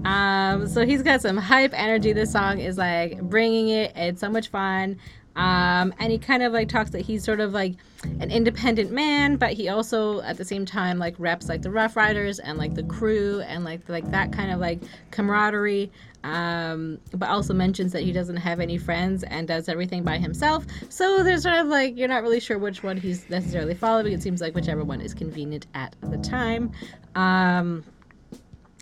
Um, 0.06 0.68
so 0.68 0.86
he's 0.86 1.04
got 1.04 1.22
some 1.22 1.38
hype 1.38 1.74
energy. 1.74 2.14
This 2.14 2.32
song 2.32 2.60
is 2.60 2.78
like 2.78 3.22
bringing 3.22 3.70
it. 3.70 3.92
It's 3.96 4.22
so 4.22 4.30
much 4.30 4.48
fun. 4.50 5.00
Um, 5.36 5.94
and 6.00 6.12
he 6.12 6.18
kind 6.18 6.44
of 6.44 6.52
like 6.52 6.68
talks 6.68 6.90
that 6.92 7.02
he's 7.02 7.24
sort 7.24 7.40
of 7.40 7.54
like 7.54 7.76
an 8.20 8.32
independent 8.32 8.92
man, 8.92 9.38
but 9.38 9.54
he 9.54 9.70
also 9.70 10.22
at 10.22 10.38
the 10.38 10.46
same 10.46 10.66
time 10.66 11.00
like 11.00 11.16
reps 11.18 11.48
like 11.48 11.62
the 11.62 11.72
Ruff 11.72 11.96
Ryders 11.96 12.40
and 12.40 12.58
like 12.58 12.74
the 12.74 12.84
crew 12.84 13.42
and 13.42 13.64
like 13.64 13.88
like 13.88 14.10
that 14.12 14.34
kind 14.34 14.52
of 14.52 14.60
like 14.60 14.82
camaraderie. 15.12 15.92
Um, 16.24 17.00
but 17.14 17.30
also 17.30 17.54
mentions 17.54 17.94
that 17.94 18.04
he 18.04 18.12
doesn't 18.12 18.38
have 18.38 18.60
any 18.60 18.78
friends 18.78 19.24
and 19.24 19.48
does 19.48 19.68
everything 19.68 20.04
by 20.04 20.20
himself. 20.20 20.68
So 20.90 21.24
there's 21.24 21.44
sort 21.44 21.56
of 21.56 21.68
like 21.68 21.98
you're 21.98 22.08
not 22.08 22.22
really 22.22 22.40
sure 22.40 22.60
which 22.60 22.84
one 22.84 22.98
he's 22.98 23.28
necessarily 23.30 23.74
following. 23.74 24.14
It 24.14 24.22
seems 24.22 24.42
like 24.42 24.54
whichever 24.54 24.84
one 24.84 25.02
is 25.02 25.14
convenient 25.14 25.66
at 25.74 25.96
the 26.02 26.18
time. 26.18 26.72
Um, 27.16 27.84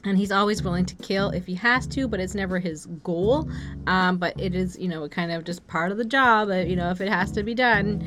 and 0.06 0.18
he's 0.18 0.32
always 0.32 0.64
willing 0.64 0.86
to 0.86 0.96
kill 0.96 1.30
if 1.32 1.46
he 1.46 1.56
has 1.56 1.88
to 1.88 2.08
but 2.08 2.20
it's 2.20 2.36
never 2.36 2.60
his 2.60 2.86
goal. 3.04 3.50
Um, 3.88 4.18
but 4.18 4.40
it 4.40 4.56
is 4.56 4.78
you 4.78 4.88
know 4.88 5.08
kind 5.10 5.32
of 5.32 5.44
just 5.44 5.66
part 5.68 5.92
of 5.92 5.98
the 5.98 6.06
job 6.06 6.50
you 6.50 6.76
know 6.76 6.90
if 6.92 7.02
it 7.02 7.10
has 7.10 7.32
to 7.34 7.44
be 7.44 7.54
done 7.54 8.04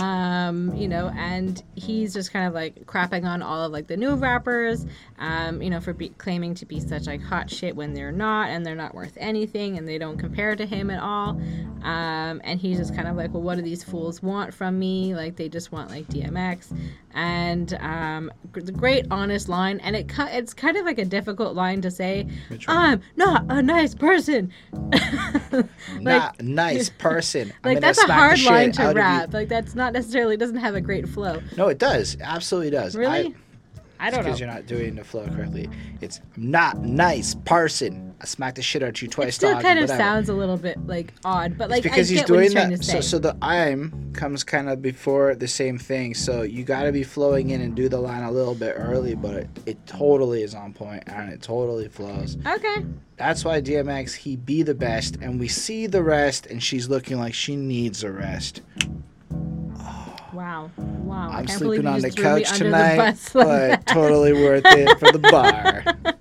um, 0.00 0.74
you 0.74 0.88
know 0.88 1.10
and 1.16 1.62
he's 1.74 2.12
just 2.12 2.32
kind 2.32 2.46
of 2.46 2.54
like 2.54 2.86
crapping 2.86 3.24
on 3.24 3.42
all 3.42 3.64
of 3.64 3.72
like 3.72 3.86
the 3.86 3.96
new 3.96 4.14
rappers 4.14 4.86
um, 5.18 5.62
you 5.62 5.70
know 5.70 5.80
for 5.80 5.92
be- 5.92 6.10
claiming 6.10 6.54
to 6.54 6.66
be 6.66 6.80
such 6.80 7.06
like 7.06 7.22
hot 7.22 7.50
shit 7.50 7.74
when 7.74 7.94
they're 7.94 8.12
not 8.12 8.50
and 8.50 8.64
they're 8.64 8.74
not 8.74 8.94
worth 8.94 9.16
anything 9.18 9.78
and 9.78 9.88
they 9.88 9.98
don't 9.98 10.18
compare 10.18 10.56
to 10.56 10.66
him 10.66 10.90
at 10.90 11.00
all. 11.00 11.40
Um, 11.82 12.40
and 12.42 12.60
he's 12.60 12.78
just 12.78 12.94
kind 12.94 13.06
of 13.06 13.16
like 13.16 13.32
well 13.32 13.42
what 13.42 13.56
do 13.56 13.62
these 13.62 13.84
fools 13.84 14.22
want 14.22 14.52
from 14.52 14.78
me? 14.78 15.14
Like 15.14 15.36
they 15.36 15.48
just 15.48 15.72
want 15.72 15.90
like 15.90 16.06
dmx 16.08 16.76
and 17.14 17.74
um, 17.74 18.30
the 18.52 18.72
great 18.72 19.06
honest 19.10 19.48
line 19.48 19.80
and 19.80 19.96
it 19.96 20.08
cut 20.08 20.32
it's 20.32 20.52
kind 20.52 20.76
of 20.76 20.84
like 20.84 20.98
a 20.98 21.04
difficult 21.04 21.54
line 21.54 21.80
to 21.82 21.90
say. 21.90 22.26
I'm 22.68 23.02
not 23.16 23.46
a 23.48 23.62
nice 23.62 23.94
person. 23.94 24.52
Like, 25.94 26.02
not 26.02 26.42
nice 26.42 26.90
person. 26.90 27.52
like 27.64 27.80
that's 27.80 28.02
a 28.02 28.12
hard 28.12 28.42
line 28.42 28.72
to 28.72 28.92
rap. 28.92 29.32
Like 29.32 29.48
that's 29.48 29.74
not 29.76 29.92
necessarily 29.92 30.36
doesn't 30.36 30.56
have 30.56 30.74
a 30.74 30.80
great 30.80 31.08
flow 31.08 31.40
no 31.56 31.68
it 31.68 31.78
does 31.78 32.16
absolutely 32.20 32.70
does 32.70 32.96
really 32.96 33.28
I, 33.28 33.34
I 33.98 34.10
don't 34.10 34.20
know 34.20 34.24
because 34.24 34.40
you're 34.40 34.48
not 34.48 34.66
doing 34.66 34.94
the 34.94 35.04
flow 35.04 35.26
correctly. 35.26 35.68
It's 36.00 36.20
not 36.36 36.78
nice 36.78 37.34
Parson. 37.34 38.14
I 38.20 38.26
smacked 38.26 38.56
the 38.56 38.62
shit 38.62 38.82
out 38.82 38.90
of 38.90 39.02
you 39.02 39.08
twice. 39.08 39.28
It 39.28 39.32
still 39.32 39.52
dog, 39.52 39.62
kind 39.62 39.78
of 39.78 39.84
whatever. 39.84 39.98
sounds 39.98 40.28
a 40.28 40.34
little 40.34 40.56
bit 40.56 40.86
like 40.86 41.14
odd, 41.24 41.56
but 41.56 41.70
like 41.70 41.78
It's 41.78 41.84
because 41.84 42.10
I 42.10 42.14
he's 42.14 42.24
doing 42.24 42.42
he's 42.42 42.54
that. 42.54 42.84
So, 42.84 43.00
so 43.00 43.18
the 43.18 43.36
I'm 43.40 44.12
comes 44.12 44.44
kind 44.44 44.68
of 44.68 44.82
before 44.82 45.34
the 45.34 45.48
same 45.48 45.78
thing. 45.78 46.14
So 46.14 46.42
you 46.42 46.64
got 46.64 46.84
to 46.84 46.92
be 46.92 47.02
flowing 47.02 47.50
in 47.50 47.60
and 47.60 47.74
do 47.74 47.88
the 47.88 47.98
line 47.98 48.22
a 48.22 48.30
little 48.30 48.54
bit 48.54 48.74
early, 48.76 49.14
but 49.14 49.34
it, 49.34 49.48
it 49.66 49.86
totally 49.86 50.42
is 50.42 50.54
on 50.54 50.72
point 50.72 51.04
and 51.06 51.32
it 51.32 51.42
totally 51.42 51.88
flows. 51.88 52.36
okay. 52.46 52.84
That's 53.16 53.44
why 53.46 53.62
DMX 53.62 54.14
he 54.14 54.36
be 54.36 54.62
the 54.62 54.74
best, 54.74 55.16
and 55.22 55.40
we 55.40 55.48
see 55.48 55.86
the 55.86 56.02
rest, 56.02 56.44
and 56.46 56.62
she's 56.62 56.90
looking 56.90 57.18
like 57.18 57.32
she 57.32 57.56
needs 57.56 58.04
a 58.04 58.12
rest. 58.12 58.60
Wow. 60.32 60.70
Wow. 60.76 61.30
I'm 61.30 61.46
sleeping 61.48 61.86
on 61.86 62.00
the 62.00 62.08
just 62.08 62.18
threw 62.18 62.34
me 62.34 62.42
couch 62.44 62.58
the 62.58 62.64
tonight, 62.64 62.96
like 62.98 63.16
but 63.32 63.86
totally 63.86 64.32
worth 64.32 64.64
it 64.66 64.98
for 64.98 65.12
the 65.12 65.18
bar. 65.18 65.84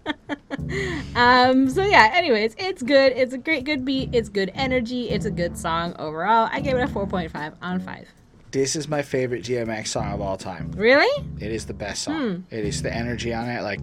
Um. 1.15 1.69
So 1.69 1.83
yeah. 1.85 2.11
Anyways, 2.13 2.55
it's 2.57 2.81
good. 2.81 3.13
It's 3.13 3.33
a 3.33 3.37
great, 3.37 3.63
good 3.65 3.85
beat. 3.85 4.09
It's 4.13 4.29
good 4.29 4.51
energy. 4.55 5.09
It's 5.09 5.25
a 5.25 5.31
good 5.31 5.57
song 5.57 5.95
overall. 5.99 6.49
I 6.51 6.59
gave 6.59 6.75
it 6.75 6.81
a 6.81 6.87
four 6.87 7.05
point 7.07 7.31
five 7.31 7.53
on 7.61 7.79
five. 7.79 8.07
This 8.51 8.75
is 8.75 8.87
my 8.87 9.01
favorite 9.01 9.43
DMX 9.43 9.87
song 9.87 10.11
of 10.13 10.21
all 10.21 10.37
time. 10.37 10.71
Really? 10.75 11.27
It 11.39 11.51
is 11.51 11.65
the 11.65 11.73
best 11.73 12.05
Hmm. 12.05 12.11
song. 12.11 12.45
It 12.51 12.65
is 12.65 12.81
the 12.81 12.93
energy 12.93 13.33
on 13.33 13.47
it. 13.49 13.61
Like, 13.63 13.81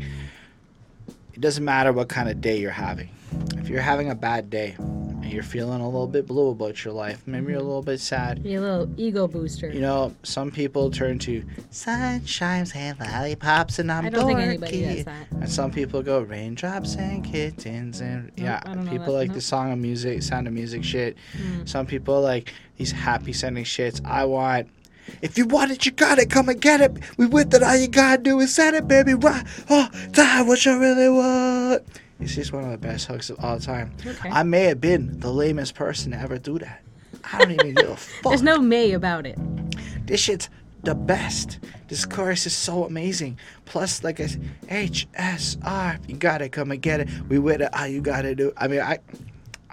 it 1.34 1.40
doesn't 1.40 1.64
matter 1.64 1.92
what 1.92 2.08
kind 2.08 2.28
of 2.28 2.40
day 2.40 2.58
you're 2.58 2.70
having. 2.70 3.10
If 3.58 3.68
you're 3.68 3.80
having 3.80 4.10
a 4.10 4.14
bad 4.14 4.50
day 4.50 4.74
and 5.22 5.32
you're 5.32 5.42
feeling 5.42 5.80
a 5.80 5.84
little 5.84 6.06
bit 6.08 6.26
blue 6.26 6.50
about 6.50 6.84
your 6.84 6.92
life, 6.94 7.22
maybe 7.26 7.42
Mm-hmm. 7.42 7.50
you're 7.50 7.60
a 7.60 7.62
little 7.64 7.82
bit 7.82 8.00
sad. 8.00 8.42
Be 8.42 8.54
a 8.56 8.60
little 8.60 8.88
ego 8.96 9.26
booster. 9.28 9.68
You 9.70 9.80
know, 9.80 10.14
some 10.22 10.50
people 10.50 10.90
turn 10.90 11.18
to 11.20 11.42
sunshines 11.70 12.74
and 12.74 12.98
lollipops, 12.98 13.78
and 13.78 13.90
I'm 13.90 14.06
I 14.06 14.10
don't 14.10 14.26
think 14.26 14.38
anybody 14.40 14.82
dorky." 14.82 14.94
does 14.96 15.04
that. 15.04 15.30
And 15.30 15.50
some 15.50 15.70
people 15.70 16.02
go 16.02 16.20
raindrops 16.20 16.96
and 16.96 17.24
kittens, 17.24 18.00
and 18.00 18.30
yeah, 18.36 18.60
people 18.88 19.12
like 19.14 19.32
the 19.32 19.40
song 19.40 19.72
of 19.72 19.78
music, 19.78 20.22
sound 20.22 20.46
of 20.46 20.52
music 20.52 20.84
shit. 20.84 21.16
Mm. 21.36 21.68
Some 21.68 21.86
people 21.86 22.20
like 22.20 22.52
these 22.76 22.92
happy 22.92 23.32
sounding 23.32 23.64
shits. 23.64 24.04
I 24.04 24.24
want. 24.24 24.68
If 25.20 25.36
you 25.36 25.46
want 25.46 25.72
it, 25.72 25.84
you 25.84 25.90
got 25.90 26.20
it. 26.20 26.30
Come 26.30 26.48
and 26.48 26.60
get 26.60 26.80
it. 26.80 26.92
We 27.16 27.26
with 27.26 27.52
it. 27.54 27.62
All 27.62 27.76
you 27.76 27.88
gotta 27.88 28.22
do 28.22 28.38
is 28.38 28.54
set 28.54 28.74
it, 28.74 28.86
baby. 28.86 29.14
Right? 29.14 29.44
Oh, 29.68 29.88
die 30.12 30.42
what 30.42 30.64
you 30.64 30.78
really 30.78 31.08
want. 31.08 31.82
Just 32.26 32.52
one 32.52 32.64
of 32.64 32.70
the 32.70 32.78
best 32.78 33.06
hooks 33.06 33.30
of 33.30 33.42
all 33.44 33.58
time. 33.58 33.94
Okay. 34.06 34.28
I 34.30 34.42
may 34.42 34.64
have 34.64 34.80
been 34.80 35.18
the 35.20 35.32
lamest 35.32 35.74
person 35.74 36.12
to 36.12 36.18
ever 36.18 36.38
do 36.38 36.58
that. 36.58 36.82
I 37.32 37.38
don't 37.38 37.52
even 37.52 37.74
give 37.74 37.90
a 37.90 37.96
fuck. 37.96 38.30
There's 38.30 38.42
no 38.42 38.58
May 38.58 38.92
about 38.92 39.26
it. 39.26 39.38
This 40.06 40.20
shit's 40.20 40.48
the 40.82 40.94
best. 40.94 41.60
This 41.88 42.04
chorus 42.04 42.46
is 42.46 42.54
so 42.54 42.84
amazing. 42.84 43.38
Plus, 43.66 44.02
like 44.02 44.18
I 44.20 44.26
said, 44.26 44.42
HSR, 44.68 46.08
you 46.08 46.16
gotta 46.16 46.48
come 46.48 46.70
and 46.70 46.80
get 46.82 47.00
it. 47.00 47.08
We 47.28 47.38
with 47.38 47.60
it. 47.62 47.72
All 47.74 47.86
you 47.86 48.00
gotta 48.00 48.34
do. 48.34 48.52
I 48.56 48.68
mean, 48.68 48.80
I. 48.80 48.98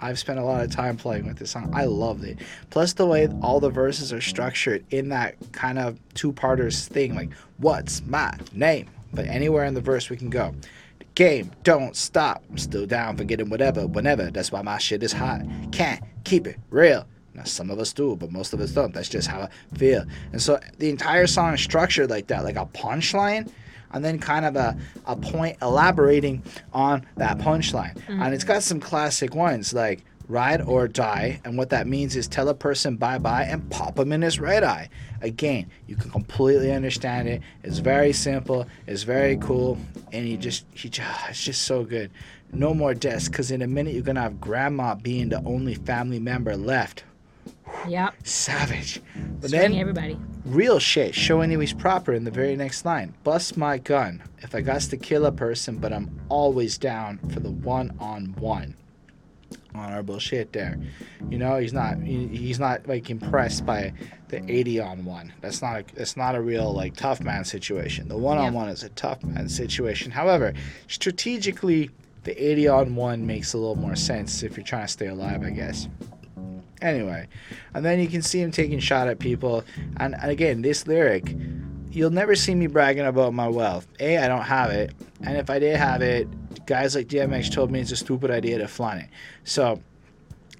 I've 0.02 0.18
spent 0.18 0.38
a 0.38 0.42
lot 0.42 0.64
of 0.64 0.70
time 0.70 0.96
playing 0.96 1.26
with 1.26 1.36
this 1.36 1.50
song. 1.50 1.72
I 1.74 1.84
loved 1.84 2.24
it. 2.24 2.38
Plus, 2.70 2.94
the 2.94 3.04
way 3.04 3.28
all 3.42 3.60
the 3.60 3.68
verses 3.68 4.14
are 4.14 4.20
structured 4.22 4.82
in 4.90 5.10
that 5.10 5.34
kind 5.52 5.78
of 5.78 5.98
two-parters 6.14 6.88
thing, 6.88 7.14
like 7.14 7.30
"What's 7.58 8.00
my 8.06 8.32
name?" 8.54 8.88
But 9.12 9.26
anywhere 9.26 9.66
in 9.66 9.74
the 9.74 9.82
verse 9.82 10.08
we 10.08 10.16
can 10.16 10.30
go. 10.30 10.54
Game 11.14 11.50
don't 11.64 11.96
stop. 11.96 12.42
I'm 12.50 12.58
still 12.58 12.86
down 12.86 13.16
for 13.16 13.24
getting 13.24 13.50
whatever, 13.50 13.86
whenever. 13.86 14.30
That's 14.30 14.52
why 14.52 14.62
my 14.62 14.78
shit 14.78 15.02
is 15.02 15.12
hot. 15.12 15.42
Can't 15.72 16.02
keep 16.24 16.46
it 16.46 16.56
real. 16.70 17.06
Now, 17.34 17.44
some 17.44 17.70
of 17.70 17.78
us 17.78 17.92
do, 17.92 18.16
but 18.16 18.32
most 18.32 18.52
of 18.52 18.60
us 18.60 18.72
don't. 18.72 18.92
That's 18.92 19.08
just 19.08 19.28
how 19.28 19.42
I 19.42 19.76
feel. 19.76 20.04
And 20.32 20.40
so 20.42 20.58
the 20.78 20.90
entire 20.90 21.26
song 21.26 21.54
is 21.54 21.60
structured 21.60 22.10
like 22.10 22.26
that, 22.28 22.44
like 22.44 22.56
a 22.56 22.66
punchline, 22.66 23.50
and 23.92 24.04
then 24.04 24.18
kind 24.18 24.44
of 24.44 24.56
a, 24.56 24.76
a 25.06 25.16
point 25.16 25.56
elaborating 25.62 26.42
on 26.72 27.06
that 27.16 27.38
punchline. 27.38 28.00
And 28.08 28.34
it's 28.34 28.44
got 28.44 28.62
some 28.62 28.80
classic 28.80 29.34
ones 29.34 29.72
like 29.72 30.04
ride 30.28 30.62
or 30.62 30.88
die. 30.88 31.40
And 31.44 31.58
what 31.58 31.70
that 31.70 31.86
means 31.86 32.16
is 32.16 32.28
tell 32.28 32.48
a 32.48 32.54
person 32.54 32.96
bye 32.96 33.18
bye 33.18 33.44
and 33.44 33.68
pop 33.70 33.96
them 33.96 34.12
in 34.12 34.22
his 34.22 34.38
right 34.40 34.62
eye. 34.62 34.88
Again, 35.22 35.70
you 35.86 35.96
can 35.96 36.10
completely 36.10 36.72
understand 36.72 37.28
it. 37.28 37.42
It's 37.62 37.78
very 37.78 38.12
simple, 38.12 38.66
it's 38.86 39.02
very 39.02 39.36
cool, 39.36 39.78
and 40.12 40.28
you 40.28 40.36
just, 40.36 40.64
you 40.82 40.90
just 40.90 41.08
it's 41.28 41.44
just 41.44 41.62
so 41.62 41.84
good. 41.84 42.10
No 42.52 42.74
more 42.74 42.94
deaths, 42.94 43.28
because 43.28 43.50
in 43.50 43.62
a 43.62 43.66
minute 43.66 43.94
you're 43.94 44.02
gonna 44.02 44.22
have 44.22 44.40
grandma 44.40 44.94
being 44.94 45.28
the 45.28 45.42
only 45.44 45.74
family 45.74 46.18
member 46.18 46.56
left. 46.56 47.04
Yep. 47.88 48.26
Savage. 48.26 49.00
But 49.40 49.50
then 49.50 49.74
everybody. 49.74 50.18
real 50.44 50.78
shit, 50.78 51.14
showing 51.14 51.50
you 51.50 51.60
he's 51.60 51.72
proper 51.72 52.12
in 52.12 52.24
the 52.24 52.30
very 52.30 52.56
next 52.56 52.84
line. 52.84 53.14
Bust 53.24 53.56
my 53.56 53.78
gun 53.78 54.22
if 54.38 54.54
I 54.54 54.60
got 54.60 54.80
to 54.82 54.96
kill 54.96 55.26
a 55.26 55.32
person, 55.32 55.78
but 55.78 55.92
I'm 55.92 56.20
always 56.28 56.78
down 56.78 57.18
for 57.32 57.40
the 57.40 57.50
one 57.50 57.96
on 58.00 58.34
one. 58.38 58.76
Honorable 59.74 60.18
shit 60.18 60.52
there. 60.52 60.78
You 61.30 61.38
know, 61.38 61.58
he's 61.58 61.72
not 61.72 61.98
he's 62.02 62.58
not 62.58 62.86
like 62.88 63.08
impressed 63.10 63.64
by 63.64 63.92
the 64.28 64.42
80 64.50 64.80
on 64.80 65.04
one. 65.04 65.32
That's 65.40 65.62
not 65.62 65.80
a, 65.80 65.84
that's 65.94 66.16
not 66.16 66.34
a 66.34 66.40
real 66.40 66.72
like 66.72 66.96
tough 66.96 67.20
man 67.20 67.44
situation. 67.44 68.08
The 68.08 68.16
one 68.16 68.38
on 68.38 68.52
one 68.52 68.68
is 68.68 68.82
a 68.82 68.88
tough 68.90 69.22
man 69.22 69.48
situation. 69.48 70.10
However, 70.10 70.54
strategically 70.88 71.90
the 72.24 72.50
80 72.50 72.68
on 72.68 72.96
one 72.96 73.26
makes 73.26 73.54
a 73.54 73.58
little 73.58 73.76
more 73.76 73.96
sense 73.96 74.42
if 74.42 74.56
you're 74.56 74.66
trying 74.66 74.86
to 74.86 74.92
stay 74.92 75.06
alive, 75.06 75.42
I 75.42 75.50
guess. 75.50 75.88
Anyway, 76.82 77.28
and 77.74 77.84
then 77.84 78.00
you 78.00 78.08
can 78.08 78.22
see 78.22 78.40
him 78.40 78.50
taking 78.50 78.78
shot 78.78 79.08
at 79.08 79.18
people. 79.18 79.64
And, 79.98 80.14
and 80.14 80.30
again, 80.30 80.62
this 80.62 80.86
lyric, 80.86 81.36
you'll 81.90 82.10
never 82.10 82.34
see 82.34 82.54
me 82.54 82.66
bragging 82.66 83.06
about 83.06 83.34
my 83.34 83.48
wealth. 83.48 83.86
A, 83.98 84.18
I 84.18 84.28
don't 84.28 84.42
have 84.42 84.70
it, 84.70 84.94
and 85.22 85.36
if 85.36 85.50
I 85.50 85.58
did 85.58 85.76
have 85.76 86.02
it, 86.02 86.28
guys 86.66 86.94
like 86.94 87.08
DMX 87.08 87.50
told 87.52 87.70
me 87.70 87.80
it's 87.80 87.92
a 87.92 87.96
stupid 87.96 88.30
idea 88.30 88.58
to 88.58 88.68
flaunt 88.68 89.00
it. 89.00 89.08
So, 89.44 89.80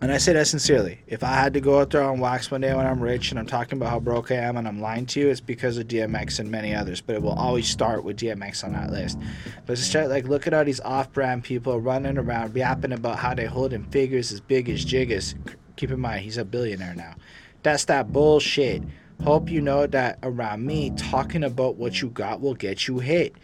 and 0.02 0.10
I 0.10 0.16
say 0.16 0.32
that 0.32 0.46
sincerely. 0.46 1.00
If 1.06 1.22
I 1.22 1.34
had 1.34 1.52
to 1.54 1.60
go 1.60 1.78
out 1.78 1.90
there 1.90 2.02
on 2.02 2.20
wax 2.20 2.50
one 2.50 2.62
day 2.62 2.74
when 2.74 2.86
I'm 2.86 3.00
rich 3.00 3.30
and 3.30 3.38
I'm 3.38 3.46
talking 3.46 3.78
about 3.78 3.90
how 3.90 4.00
broke 4.00 4.30
I 4.30 4.36
am 4.36 4.56
and 4.56 4.66
I'm 4.66 4.80
lying 4.80 5.04
to 5.06 5.20
you, 5.20 5.28
it's 5.28 5.40
because 5.40 5.76
of 5.76 5.88
DMX 5.88 6.40
and 6.40 6.50
many 6.50 6.74
others. 6.74 7.02
But 7.02 7.16
it 7.16 7.22
will 7.22 7.38
always 7.38 7.68
start 7.68 8.02
with 8.02 8.16
DMX 8.16 8.64
on 8.64 8.72
that 8.72 8.90
list. 8.90 9.18
But 9.66 9.76
just 9.76 9.94
like 9.94 10.24
look 10.24 10.46
at 10.46 10.54
all 10.54 10.64
these 10.64 10.80
off-brand 10.80 11.44
people 11.44 11.78
running 11.80 12.16
around 12.16 12.56
yapping 12.56 12.92
about 12.92 13.18
how 13.18 13.34
they 13.34 13.44
holding 13.44 13.84
figures 13.84 14.32
as 14.32 14.40
big 14.40 14.70
as 14.70 14.86
Jiggas. 14.86 15.34
Keep 15.76 15.90
in 15.90 16.00
mind, 16.00 16.24
he's 16.24 16.38
a 16.38 16.46
billionaire 16.46 16.94
now. 16.94 17.14
That's 17.62 17.84
that 17.84 18.10
bullshit. 18.10 18.82
Hope 19.22 19.50
you 19.50 19.60
know 19.60 19.86
that 19.86 20.18
around 20.22 20.64
me, 20.64 20.92
talking 20.96 21.44
about 21.44 21.76
what 21.76 22.00
you 22.00 22.08
got 22.08 22.40
will 22.40 22.54
get 22.54 22.88
you 22.88 23.00
hit. 23.00 23.34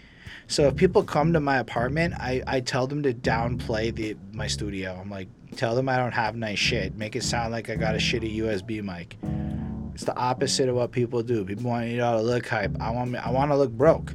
So 0.49 0.69
if 0.69 0.77
people 0.77 1.03
come 1.03 1.35
to 1.35 1.41
my 1.41 1.59
apartment, 1.59 2.15
I, 2.15 2.43
I 2.47 2.61
tell 2.61 2.87
them 2.87 3.03
to 3.03 3.13
downplay 3.13 3.95
the 3.95 4.17
my 4.33 4.47
studio. 4.47 4.99
I'm 4.99 5.11
like, 5.11 5.29
tell 5.57 5.75
them 5.75 5.89
I 5.89 5.99
don't 5.99 6.13
have 6.13 6.35
nice 6.35 6.59
shit. 6.59 6.97
Make 6.97 7.15
it 7.15 7.25
sound 7.25 7.53
like 7.53 7.69
I 7.69 7.77
got 7.77 7.95
a 7.95 7.99
shitty 7.99 8.39
USB 8.39 8.83
mic. 8.83 9.17
It's 9.95 10.05
the 10.05 10.17
opposite 10.17 10.69
of 10.71 10.77
what 10.77 10.93
people 10.93 11.23
do. 11.23 11.45
People 11.45 11.71
want 11.71 11.89
you 11.89 11.99
to 11.99 12.23
look 12.23 12.47
hype. 12.47 12.81
I 12.81 12.91
want 12.91 13.11
me, 13.11 13.19
I 13.19 13.31
want 13.31 13.51
to 13.51 13.57
look 13.57 13.73
broke. 13.73 14.15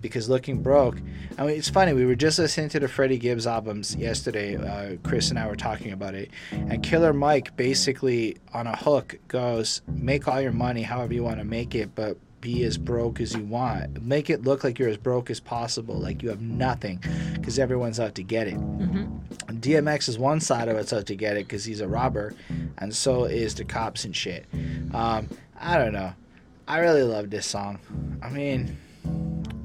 Because 0.00 0.28
looking 0.28 0.62
broke. 0.62 0.98
I 1.38 1.46
mean, 1.46 1.56
it's 1.56 1.68
funny. 1.70 1.92
We 1.92 2.06
were 2.06 2.14
just 2.14 2.38
listening 2.38 2.68
to 2.70 2.80
the 2.80 2.88
Freddie 2.88 3.18
Gibbs 3.18 3.46
albums 3.46 3.94
yesterday. 3.96 4.56
Uh, 4.56 4.96
Chris 5.02 5.30
and 5.30 5.38
I 5.38 5.46
were 5.46 5.56
talking 5.56 5.92
about 5.92 6.14
it, 6.14 6.30
and 6.52 6.82
Killer 6.82 7.12
Mike 7.12 7.56
basically 7.56 8.36
on 8.52 8.66
a 8.66 8.76
hook 8.76 9.18
goes, 9.28 9.82
"Make 9.88 10.28
all 10.28 10.40
your 10.40 10.52
money 10.52 10.82
however 10.82 11.14
you 11.14 11.22
want 11.22 11.38
to 11.38 11.44
make 11.44 11.74
it, 11.74 11.94
but." 11.94 12.16
Be 12.40 12.64
as 12.64 12.78
broke 12.78 13.20
as 13.20 13.34
you 13.34 13.44
want. 13.44 14.02
Make 14.02 14.30
it 14.30 14.44
look 14.44 14.64
like 14.64 14.78
you're 14.78 14.88
as 14.88 14.96
broke 14.96 15.28
as 15.28 15.40
possible, 15.40 15.96
like 15.96 16.22
you 16.22 16.30
have 16.30 16.40
nothing, 16.40 16.98
because 17.34 17.58
everyone's 17.58 18.00
out 18.00 18.14
to 18.14 18.22
get 18.22 18.46
it. 18.46 18.56
DMX 19.60 20.08
is 20.08 20.18
one 20.18 20.40
side 20.40 20.68
of 20.68 20.78
it's 20.78 20.90
out 20.94 21.04
to 21.04 21.14
get 21.14 21.36
it 21.36 21.46
because 21.46 21.66
he's 21.66 21.82
a 21.82 21.86
robber, 21.86 22.32
and 22.78 22.94
so 22.94 23.24
is 23.24 23.54
the 23.54 23.64
cops 23.66 24.06
and 24.06 24.16
shit. 24.16 24.46
Um, 24.94 25.28
I 25.60 25.76
don't 25.76 25.92
know. 25.92 26.14
I 26.66 26.78
really 26.78 27.02
love 27.02 27.28
this 27.28 27.46
song. 27.46 27.78
I 28.22 28.30
mean, 28.30 28.78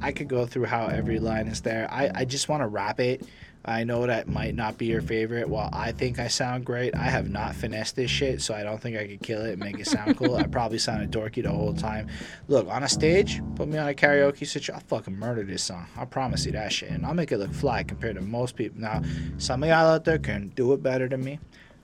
I 0.05 0.11
could 0.11 0.27
go 0.27 0.45
through 0.45 0.65
how 0.65 0.85
every 0.85 1.17
line 1.17 1.47
is 1.47 1.61
there. 1.61 1.87
I, 1.91 2.11
I 2.13 2.25
just 2.25 2.47
want 2.47 2.61
to 2.61 2.67
wrap 2.67 2.99
it. 2.99 3.27
I 3.67 3.83
know 3.83 4.05
that 4.05 4.27
might 4.27 4.53
not 4.53 4.77
be 4.77 4.85
your 4.85 5.01
favorite. 5.01 5.49
While 5.49 5.71
I 5.73 5.93
think 5.93 6.19
I 6.19 6.27
sound 6.27 6.63
great, 6.63 6.93
I 6.93 7.05
have 7.05 7.31
not 7.31 7.55
finessed 7.55 7.95
this 7.95 8.11
shit, 8.11 8.39
so 8.43 8.53
I 8.53 8.61
don't 8.61 8.79
think 8.79 8.95
I 8.95 9.07
could 9.07 9.23
kill 9.23 9.43
it 9.43 9.53
and 9.53 9.59
make 9.59 9.79
it 9.79 9.87
sound 9.87 10.15
cool. 10.15 10.35
I 10.35 10.43
probably 10.43 10.77
sounded 10.77 11.09
dorky 11.09 11.41
the 11.41 11.49
whole 11.49 11.73
time. 11.73 12.07
Look, 12.47 12.67
on 12.67 12.83
a 12.83 12.87
stage, 12.87 13.41
put 13.55 13.67
me 13.67 13.79
on 13.79 13.89
a 13.89 13.95
karaoke 13.95 14.45
situation, 14.45 14.75
I'll 14.75 14.81
fucking 14.81 15.17
murder 15.17 15.41
this 15.41 15.63
song. 15.63 15.87
I 15.97 16.05
promise 16.05 16.45
you 16.45 16.51
that 16.51 16.71
shit. 16.71 16.91
And 16.91 17.03
I'll 17.03 17.15
make 17.15 17.31
it 17.31 17.39
look 17.39 17.51
fly 17.51 17.81
compared 17.81 18.17
to 18.17 18.21
most 18.21 18.55
people. 18.55 18.79
Now, 18.79 19.01
some 19.39 19.63
of 19.63 19.69
y'all 19.69 19.87
out 19.87 20.05
there 20.05 20.19
can 20.19 20.49
do 20.49 20.73
it 20.73 20.83
better 20.83 21.07
than 21.09 21.23
me. 21.23 21.39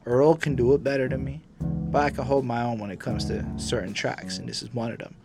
Earl 0.05 0.35
can 0.35 0.55
do 0.55 0.75
it 0.75 0.83
better 0.83 1.09
than 1.09 1.23
me. 1.23 1.41
But 1.59 2.03
I 2.03 2.09
can 2.11 2.25
hold 2.25 2.45
my 2.45 2.61
own 2.61 2.77
when 2.77 2.91
it 2.91 2.99
comes 2.99 3.25
to 3.25 3.43
certain 3.57 3.95
tracks, 3.95 4.37
and 4.37 4.47
this 4.47 4.61
is 4.61 4.71
one 4.75 4.91
of 4.91 4.99
them. 4.99 5.15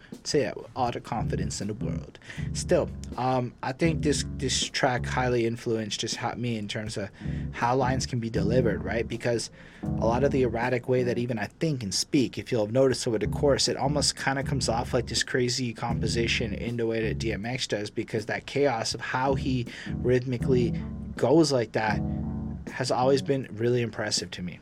With 0.56 0.66
all 0.76 0.90
the 0.90 1.00
confidence 1.00 1.60
in 1.60 1.68
the 1.68 1.74
world. 1.74 2.18
Still, 2.52 2.88
um, 3.16 3.52
I 3.62 3.72
think 3.72 4.02
this 4.02 4.24
this 4.36 4.68
track 4.68 5.06
highly 5.06 5.46
influenced 5.46 6.00
just 6.00 6.16
how, 6.16 6.34
me 6.34 6.56
in 6.58 6.68
terms 6.68 6.96
of 6.96 7.10
how 7.52 7.76
lines 7.76 8.06
can 8.06 8.18
be 8.18 8.30
delivered, 8.30 8.84
right? 8.84 9.06
Because 9.06 9.50
a 9.82 10.06
lot 10.06 10.24
of 10.24 10.30
the 10.30 10.42
erratic 10.42 10.88
way 10.88 11.02
that 11.02 11.18
even 11.18 11.38
I 11.38 11.46
think 11.46 11.82
and 11.82 11.94
speak, 11.94 12.38
if 12.38 12.50
you'll 12.50 12.66
have 12.66 12.72
noticed 12.72 13.06
over 13.06 13.18
the 13.18 13.26
course, 13.28 13.68
it 13.68 13.76
almost 13.76 14.16
kind 14.16 14.38
of 14.38 14.44
comes 14.44 14.68
off 14.68 14.92
like 14.92 15.06
this 15.06 15.22
crazy 15.22 15.72
composition 15.72 16.54
in 16.54 16.76
the 16.76 16.86
way 16.86 17.08
that 17.08 17.18
DMX 17.18 17.68
does, 17.68 17.90
because 17.90 18.26
that 18.26 18.46
chaos 18.46 18.94
of 18.94 19.00
how 19.00 19.34
he 19.34 19.66
rhythmically 20.02 20.74
goes 21.16 21.52
like 21.52 21.72
that 21.72 22.00
has 22.72 22.90
always 22.90 23.22
been 23.22 23.48
really 23.52 23.82
impressive 23.82 24.30
to 24.32 24.42
me. 24.42 24.58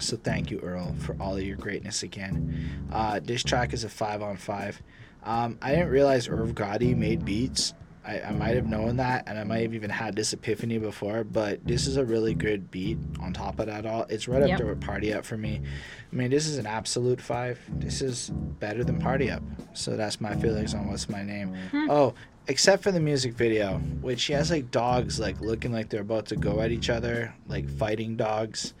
So 0.00 0.16
thank 0.16 0.50
you, 0.50 0.60
Earl, 0.60 0.94
for 1.00 1.16
all 1.20 1.36
of 1.36 1.42
your 1.42 1.56
greatness 1.56 2.02
again. 2.02 2.86
Uh, 2.92 3.20
this 3.22 3.42
track 3.42 3.72
is 3.72 3.84
a 3.84 3.88
five 3.88 4.22
on 4.22 4.36
five. 4.36 4.80
Um, 5.24 5.58
I 5.60 5.72
didn't 5.72 5.88
realize 5.90 6.28
Irv 6.28 6.54
Gotti 6.54 6.96
made 6.96 7.24
beats. 7.24 7.74
I, 8.06 8.20
I 8.22 8.30
might 8.30 8.54
have 8.56 8.66
known 8.66 8.96
that, 8.96 9.24
and 9.26 9.38
I 9.38 9.44
might 9.44 9.62
have 9.62 9.74
even 9.74 9.90
had 9.90 10.14
this 10.16 10.32
epiphany 10.32 10.78
before. 10.78 11.24
But 11.24 11.66
this 11.66 11.86
is 11.86 11.96
a 11.96 12.04
really 12.04 12.32
good 12.32 12.70
beat. 12.70 12.96
On 13.20 13.32
top 13.32 13.58
of 13.58 13.66
that, 13.66 13.84
all 13.84 14.06
it's 14.08 14.28
right 14.28 14.40
up 14.42 14.48
Yep. 14.48 14.58
there 14.58 14.66
with 14.68 14.80
Party 14.80 15.12
Up 15.12 15.24
for 15.26 15.36
me. 15.36 15.60
I 16.10 16.16
mean, 16.16 16.30
this 16.30 16.46
is 16.46 16.56
an 16.56 16.66
absolute 16.66 17.20
five. 17.20 17.58
This 17.68 18.00
is 18.00 18.30
better 18.30 18.84
than 18.84 18.98
Party 18.98 19.30
Up. 19.30 19.42
So 19.74 19.96
that's 19.96 20.20
my 20.20 20.34
feelings 20.36 20.72
on 20.74 20.88
what's 20.88 21.08
my 21.10 21.22
name. 21.22 21.54
Oh, 21.74 22.14
except 22.46 22.82
for 22.82 22.92
the 22.92 23.00
music 23.00 23.34
video, 23.34 23.78
which 24.00 24.24
he 24.24 24.32
has 24.32 24.50
like 24.50 24.70
dogs 24.70 25.18
like 25.20 25.38
looking 25.40 25.72
like 25.72 25.90
they're 25.90 26.00
about 26.00 26.26
to 26.26 26.36
go 26.36 26.60
at 26.60 26.70
each 26.70 26.88
other, 26.88 27.34
like 27.48 27.68
fighting 27.68 28.16
dogs. 28.16 28.72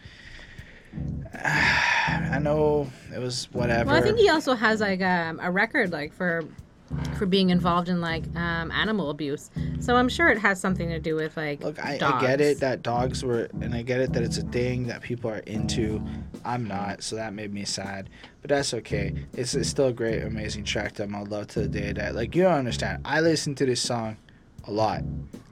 I 1.34 2.38
know 2.40 2.90
it 3.14 3.18
was 3.18 3.48
whatever. 3.52 3.90
Well, 3.90 3.96
I 3.96 4.02
think 4.02 4.18
he 4.18 4.28
also 4.28 4.54
has 4.54 4.80
like 4.80 5.02
um, 5.02 5.40
a 5.42 5.50
record 5.50 5.92
like 5.92 6.12
for 6.12 6.42
for 7.18 7.26
being 7.26 7.50
involved 7.50 7.88
in 7.88 8.00
like 8.00 8.24
um, 8.34 8.70
animal 8.70 9.10
abuse. 9.10 9.50
So 9.80 9.96
I'm 9.96 10.08
sure 10.08 10.28
it 10.28 10.38
has 10.38 10.60
something 10.60 10.88
to 10.88 10.98
do 10.98 11.14
with 11.16 11.36
like 11.36 11.62
Look, 11.62 11.84
I, 11.84 11.98
I 12.00 12.20
get 12.20 12.40
it 12.40 12.60
that 12.60 12.82
dogs 12.82 13.22
were, 13.22 13.48
and 13.60 13.74
I 13.74 13.82
get 13.82 14.00
it 14.00 14.12
that 14.14 14.22
it's 14.22 14.38
a 14.38 14.42
thing 14.42 14.86
that 14.86 15.02
people 15.02 15.30
are 15.30 15.38
into. 15.40 16.02
I'm 16.44 16.66
not, 16.66 17.02
so 17.02 17.16
that 17.16 17.34
made 17.34 17.52
me 17.52 17.64
sad. 17.64 18.08
But 18.40 18.50
that's 18.50 18.72
okay. 18.74 19.14
It's, 19.34 19.54
it's 19.54 19.68
still 19.68 19.88
a 19.88 19.92
great, 19.92 20.22
amazing 20.22 20.64
track 20.64 20.94
that 20.94 21.04
I'm 21.04 21.12
gonna 21.12 21.28
love 21.28 21.48
to 21.48 21.60
the 21.60 21.68
day 21.68 21.92
that. 21.92 22.14
Like, 22.14 22.34
you 22.34 22.42
don't 22.42 22.54
understand. 22.54 23.02
I 23.04 23.20
listen 23.20 23.54
to 23.56 23.66
this 23.66 23.80
song 23.80 24.16
a 24.64 24.70
lot, 24.70 25.02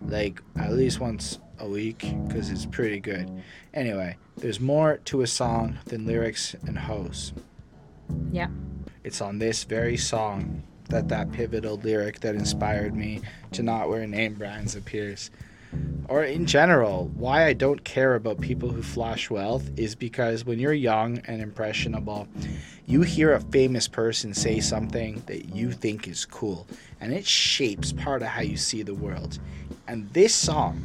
like 0.02 0.42
at 0.56 0.72
least 0.72 1.00
once 1.00 1.38
a 1.58 1.66
week, 1.66 2.12
because 2.26 2.50
it's 2.50 2.66
pretty 2.66 3.00
good. 3.00 3.30
Anyway, 3.74 4.16
there's 4.36 4.60
more 4.60 4.98
to 5.06 5.22
a 5.22 5.26
song 5.26 5.78
than 5.86 6.06
lyrics 6.06 6.54
and 6.66 6.78
hose. 6.78 7.32
Yeah. 8.32 8.48
It's 9.04 9.20
on 9.20 9.38
this 9.38 9.64
very 9.64 9.96
song 9.96 10.62
that 10.88 11.08
that 11.08 11.32
pivotal 11.32 11.76
lyric 11.76 12.20
that 12.20 12.34
inspired 12.34 12.94
me 12.94 13.20
to 13.52 13.62
not 13.62 13.88
wear 13.88 14.06
name 14.06 14.34
brands 14.34 14.76
appears. 14.76 15.30
Or 16.08 16.22
in 16.22 16.46
general, 16.46 17.10
why 17.16 17.46
I 17.46 17.52
don't 17.52 17.82
care 17.82 18.14
about 18.14 18.40
people 18.40 18.68
who 18.68 18.82
flash 18.82 19.28
wealth 19.28 19.68
is 19.76 19.94
because 19.94 20.44
when 20.44 20.58
you're 20.58 20.72
young 20.72 21.18
and 21.26 21.42
impressionable, 21.42 22.28
you 22.86 23.02
hear 23.02 23.32
a 23.32 23.40
famous 23.40 23.88
person 23.88 24.32
say 24.32 24.60
something 24.60 25.22
that 25.26 25.54
you 25.54 25.72
think 25.72 26.06
is 26.06 26.24
cool, 26.24 26.66
and 27.00 27.12
it 27.12 27.26
shapes 27.26 27.92
part 27.92 28.22
of 28.22 28.28
how 28.28 28.42
you 28.42 28.56
see 28.56 28.82
the 28.82 28.94
world. 28.94 29.40
And 29.88 30.08
this 30.12 30.34
song, 30.34 30.80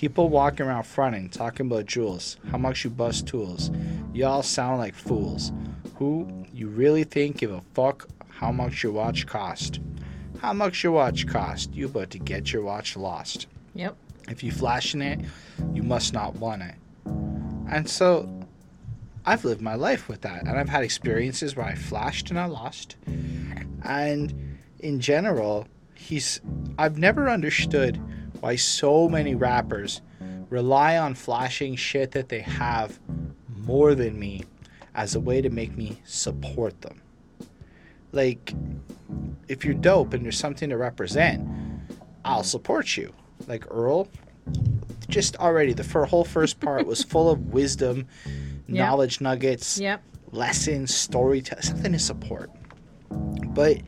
people 0.00 0.30
walking 0.30 0.64
around 0.64 0.84
fronting, 0.84 1.28
talking 1.28 1.66
about 1.66 1.84
jewels, 1.84 2.38
how 2.50 2.56
much 2.56 2.84
you 2.84 2.88
bust 2.88 3.26
tools, 3.26 3.70
y'all 4.14 4.42
sound 4.42 4.78
like 4.78 4.94
fools. 4.94 5.52
Who 5.96 6.46
you 6.54 6.68
really 6.68 7.04
think 7.04 7.36
give 7.36 7.52
a 7.52 7.60
fuck 7.74 8.08
how 8.30 8.50
much 8.50 8.82
your 8.82 8.92
watch 8.92 9.26
cost? 9.26 9.78
How 10.38 10.54
much 10.54 10.82
your 10.82 10.92
watch 10.92 11.26
cost? 11.26 11.74
You 11.74 11.84
about 11.84 12.08
to 12.12 12.18
get 12.18 12.50
your 12.50 12.62
watch 12.62 12.96
lost. 12.96 13.46
Yep. 13.74 13.94
If 14.26 14.42
you 14.42 14.52
flashing 14.52 15.02
it, 15.02 15.20
you 15.74 15.82
must 15.82 16.14
not 16.14 16.34
want 16.36 16.62
it. 16.62 16.76
And 17.04 17.86
so 17.86 18.26
I've 19.26 19.44
lived 19.44 19.60
my 19.60 19.74
life 19.74 20.08
with 20.08 20.22
that. 20.22 20.46
And 20.46 20.58
I've 20.58 20.70
had 20.70 20.82
experiences 20.82 21.56
where 21.56 21.66
I 21.66 21.74
flashed 21.74 22.30
and 22.30 22.40
I 22.40 22.46
lost. 22.46 22.96
And 23.84 24.58
in 24.78 24.98
general, 24.98 25.68
he's 25.94 26.40
I've 26.78 26.96
never 26.96 27.28
understood 27.28 28.00
why 28.40 28.56
so 28.56 29.08
many 29.08 29.34
rappers 29.34 30.00
rely 30.48 30.98
on 30.98 31.14
flashing 31.14 31.76
shit 31.76 32.10
that 32.12 32.28
they 32.28 32.40
have 32.40 32.98
more 33.64 33.94
than 33.94 34.18
me 34.18 34.42
as 34.94 35.14
a 35.14 35.20
way 35.20 35.40
to 35.40 35.50
make 35.50 35.76
me 35.76 36.00
support 36.04 36.80
them. 36.80 37.00
Like 38.12 38.52
if 39.48 39.64
you're 39.64 39.74
dope 39.74 40.12
and 40.14 40.24
there's 40.24 40.38
something 40.38 40.70
to 40.70 40.76
represent, 40.76 41.46
I'll 42.24 42.42
support 42.42 42.96
you. 42.96 43.12
Like 43.46 43.64
Earl, 43.70 44.08
just 45.08 45.36
already 45.36 45.72
the 45.72 46.06
whole 46.06 46.24
first 46.24 46.58
part 46.60 46.86
was 46.86 47.04
full 47.04 47.30
of 47.30 47.40
wisdom, 47.52 48.06
Yeah. 48.66 48.86
knowledge 48.86 49.20
nuggets, 49.20 49.78
Yep. 49.78 50.02
lessons, 50.32 50.94
storytelling, 50.94 51.62
something 51.62 51.92
to 51.92 51.98
support. 51.98 52.50
But 53.10 53.78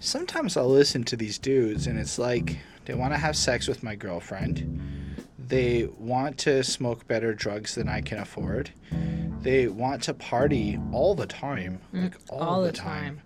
sometimes 0.00 0.56
I'll 0.56 0.68
listen 0.68 1.04
to 1.04 1.16
these 1.16 1.38
dudes 1.38 1.86
and 1.86 1.98
it's 1.98 2.18
like 2.18 2.58
they 2.88 2.94
want 2.94 3.12
to 3.12 3.18
have 3.18 3.36
sex 3.36 3.68
with 3.68 3.82
my 3.82 3.94
girlfriend. 3.94 4.80
They 5.38 5.88
want 5.98 6.38
to 6.38 6.64
smoke 6.64 7.06
better 7.06 7.34
drugs 7.34 7.74
than 7.74 7.86
I 7.86 8.00
can 8.00 8.18
afford. 8.18 8.70
They 9.42 9.68
want 9.68 10.02
to 10.04 10.14
party 10.14 10.80
all 10.90 11.14
the 11.14 11.26
time, 11.26 11.80
like 11.92 12.16
all, 12.30 12.40
Mm, 12.40 12.42
all 12.46 12.60
the, 12.62 12.68
the 12.70 12.72
time. 12.76 13.16
time. 13.16 13.22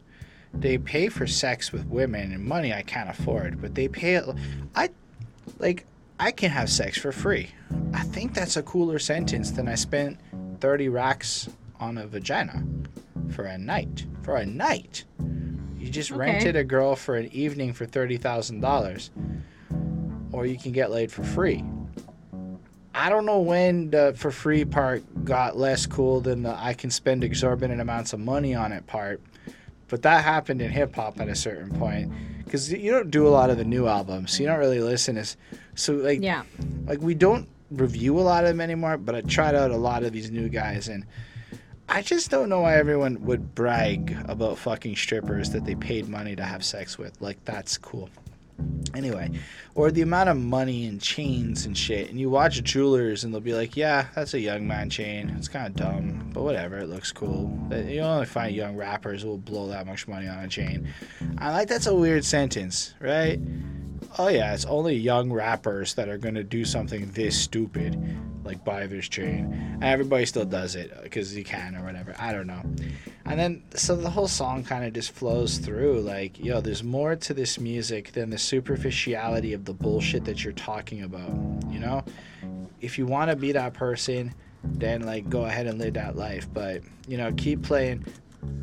They 0.52 0.78
pay 0.78 1.08
for 1.08 1.28
sex 1.28 1.70
with 1.72 1.86
women 1.86 2.32
and 2.32 2.44
money 2.44 2.74
I 2.74 2.82
can't 2.82 3.08
afford, 3.08 3.62
but 3.62 3.74
they 3.76 3.86
pay 3.86 4.16
it. 4.16 4.24
I 4.74 4.90
like 5.60 5.86
I 6.18 6.32
can 6.32 6.50
have 6.50 6.68
sex 6.68 6.98
for 6.98 7.12
free. 7.12 7.50
I 7.94 8.02
think 8.02 8.34
that's 8.34 8.56
a 8.56 8.62
cooler 8.64 8.98
sentence 8.98 9.52
than 9.52 9.68
I 9.68 9.76
spent 9.76 10.18
30 10.60 10.88
racks 10.88 11.48
on 11.78 11.98
a 11.98 12.06
vagina 12.08 12.64
for 13.30 13.44
a 13.44 13.56
night. 13.58 14.06
For 14.24 14.36
a 14.36 14.44
night. 14.44 15.04
You 15.78 15.88
just 15.88 16.10
Okay. 16.12 16.20
rented 16.20 16.54
a 16.56 16.62
girl 16.64 16.94
for 16.94 17.16
an 17.16 17.26
evening 17.32 17.72
for 17.72 17.86
$30,000 17.86 19.10
or 20.32 20.46
you 20.46 20.58
can 20.58 20.72
get 20.72 20.90
laid 20.90 21.12
for 21.12 21.22
free. 21.22 21.64
I 22.94 23.08
don't 23.08 23.24
know 23.24 23.40
when 23.40 23.90
the 23.90 24.12
for 24.16 24.30
free 24.30 24.64
part 24.64 25.02
got 25.24 25.56
less 25.56 25.86
cool 25.86 26.20
than 26.20 26.42
the 26.42 26.54
I 26.54 26.74
can 26.74 26.90
spend 26.90 27.24
exorbitant 27.24 27.80
amounts 27.80 28.12
of 28.12 28.20
money 28.20 28.54
on 28.54 28.72
it 28.72 28.86
part. 28.86 29.20
But 29.88 30.02
that 30.02 30.24
happened 30.24 30.62
in 30.62 30.70
hip 30.70 30.94
hop 30.94 31.20
at 31.20 31.28
a 31.28 31.34
certain 31.34 31.70
point 31.78 32.12
because 32.44 32.72
you 32.72 32.90
don't 32.90 33.10
do 33.10 33.26
a 33.26 33.30
lot 33.30 33.50
of 33.50 33.56
the 33.56 33.64
new 33.64 33.86
albums. 33.86 34.32
So 34.32 34.42
you 34.42 34.48
don't 34.48 34.58
really 34.58 34.80
listen 34.80 35.16
as 35.16 35.36
so 35.74 35.94
like 35.94 36.20
Yeah. 36.20 36.42
like 36.86 37.00
we 37.00 37.14
don't 37.14 37.48
review 37.70 38.18
a 38.18 38.22
lot 38.22 38.44
of 38.44 38.50
them 38.50 38.60
anymore. 38.60 38.98
But 38.98 39.14
I 39.14 39.20
tried 39.22 39.54
out 39.54 39.70
a 39.70 39.76
lot 39.76 40.02
of 40.04 40.12
these 40.12 40.30
new 40.30 40.48
guys 40.48 40.88
and 40.88 41.06
I 41.88 42.00
just 42.02 42.30
don't 42.30 42.48
know 42.48 42.60
why 42.60 42.76
everyone 42.76 43.22
would 43.24 43.54
brag 43.54 44.16
about 44.28 44.56
fucking 44.58 44.96
strippers 44.96 45.50
that 45.50 45.64
they 45.64 45.74
paid 45.74 46.08
money 46.08 46.36
to 46.36 46.42
have 46.44 46.64
sex 46.64 46.96
with. 46.98 47.20
Like 47.20 47.42
that's 47.44 47.76
cool. 47.78 48.10
Anyway, 48.94 49.30
or 49.74 49.90
the 49.90 50.02
amount 50.02 50.28
of 50.28 50.36
money 50.36 50.86
and 50.86 51.00
chains 51.00 51.64
and 51.64 51.76
shit. 51.76 52.10
And 52.10 52.20
you 52.20 52.28
watch 52.28 52.62
jewelers 52.62 53.24
and 53.24 53.32
they'll 53.32 53.40
be 53.40 53.54
like, 53.54 53.76
yeah, 53.76 54.08
that's 54.14 54.34
a 54.34 54.40
young 54.40 54.66
man 54.66 54.90
chain. 54.90 55.34
It's 55.38 55.48
kind 55.48 55.66
of 55.66 55.74
dumb, 55.74 56.30
but 56.34 56.42
whatever. 56.42 56.78
It 56.78 56.88
looks 56.88 57.10
cool. 57.10 57.58
You 57.70 58.00
only 58.00 58.26
find 58.26 58.54
young 58.54 58.76
rappers 58.76 59.22
who 59.22 59.28
will 59.28 59.38
blow 59.38 59.68
that 59.68 59.86
much 59.86 60.06
money 60.06 60.28
on 60.28 60.44
a 60.44 60.48
chain. 60.48 60.92
I 61.38 61.52
like 61.52 61.68
that's 61.68 61.86
a 61.86 61.94
weird 61.94 62.24
sentence, 62.24 62.94
right? 63.00 63.40
Oh 64.18 64.28
yeah, 64.28 64.54
it's 64.54 64.64
only 64.64 64.94
young 64.94 65.32
rappers 65.32 65.94
that 65.94 66.08
are 66.08 66.18
gonna 66.18 66.44
do 66.44 66.64
something 66.64 67.10
this 67.12 67.40
stupid, 67.40 67.98
like 68.44 68.64
buy 68.64 68.86
this 68.86 69.08
chain. 69.08 69.52
And 69.74 69.84
everybody 69.84 70.26
still 70.26 70.44
does 70.44 70.76
it 70.76 70.92
because 71.02 71.36
you 71.36 71.44
can 71.44 71.76
or 71.76 71.84
whatever. 71.84 72.14
I 72.18 72.32
don't 72.32 72.46
know. 72.46 72.62
And 73.24 73.38
then 73.38 73.62
so 73.74 73.96
the 73.96 74.10
whole 74.10 74.28
song 74.28 74.64
kind 74.64 74.84
of 74.84 74.92
just 74.92 75.12
flows 75.12 75.58
through 75.58 76.00
like, 76.00 76.38
yo, 76.38 76.60
there's 76.60 76.82
more 76.82 77.16
to 77.16 77.34
this 77.34 77.58
music 77.58 78.12
than 78.12 78.30
the 78.30 78.38
superficiality 78.38 79.52
of 79.52 79.64
the 79.64 79.74
bullshit 79.74 80.24
that 80.24 80.44
you're 80.44 80.52
talking 80.52 81.02
about. 81.02 81.30
You 81.70 81.80
know, 81.80 82.04
if 82.80 82.98
you 82.98 83.06
want 83.06 83.30
to 83.30 83.36
be 83.36 83.52
that 83.52 83.74
person, 83.74 84.34
then 84.64 85.02
like 85.02 85.28
go 85.28 85.44
ahead 85.44 85.66
and 85.66 85.78
live 85.78 85.94
that 85.94 86.16
life. 86.16 86.48
But 86.52 86.82
you 87.06 87.16
know, 87.16 87.32
keep 87.32 87.62
playing 87.62 88.04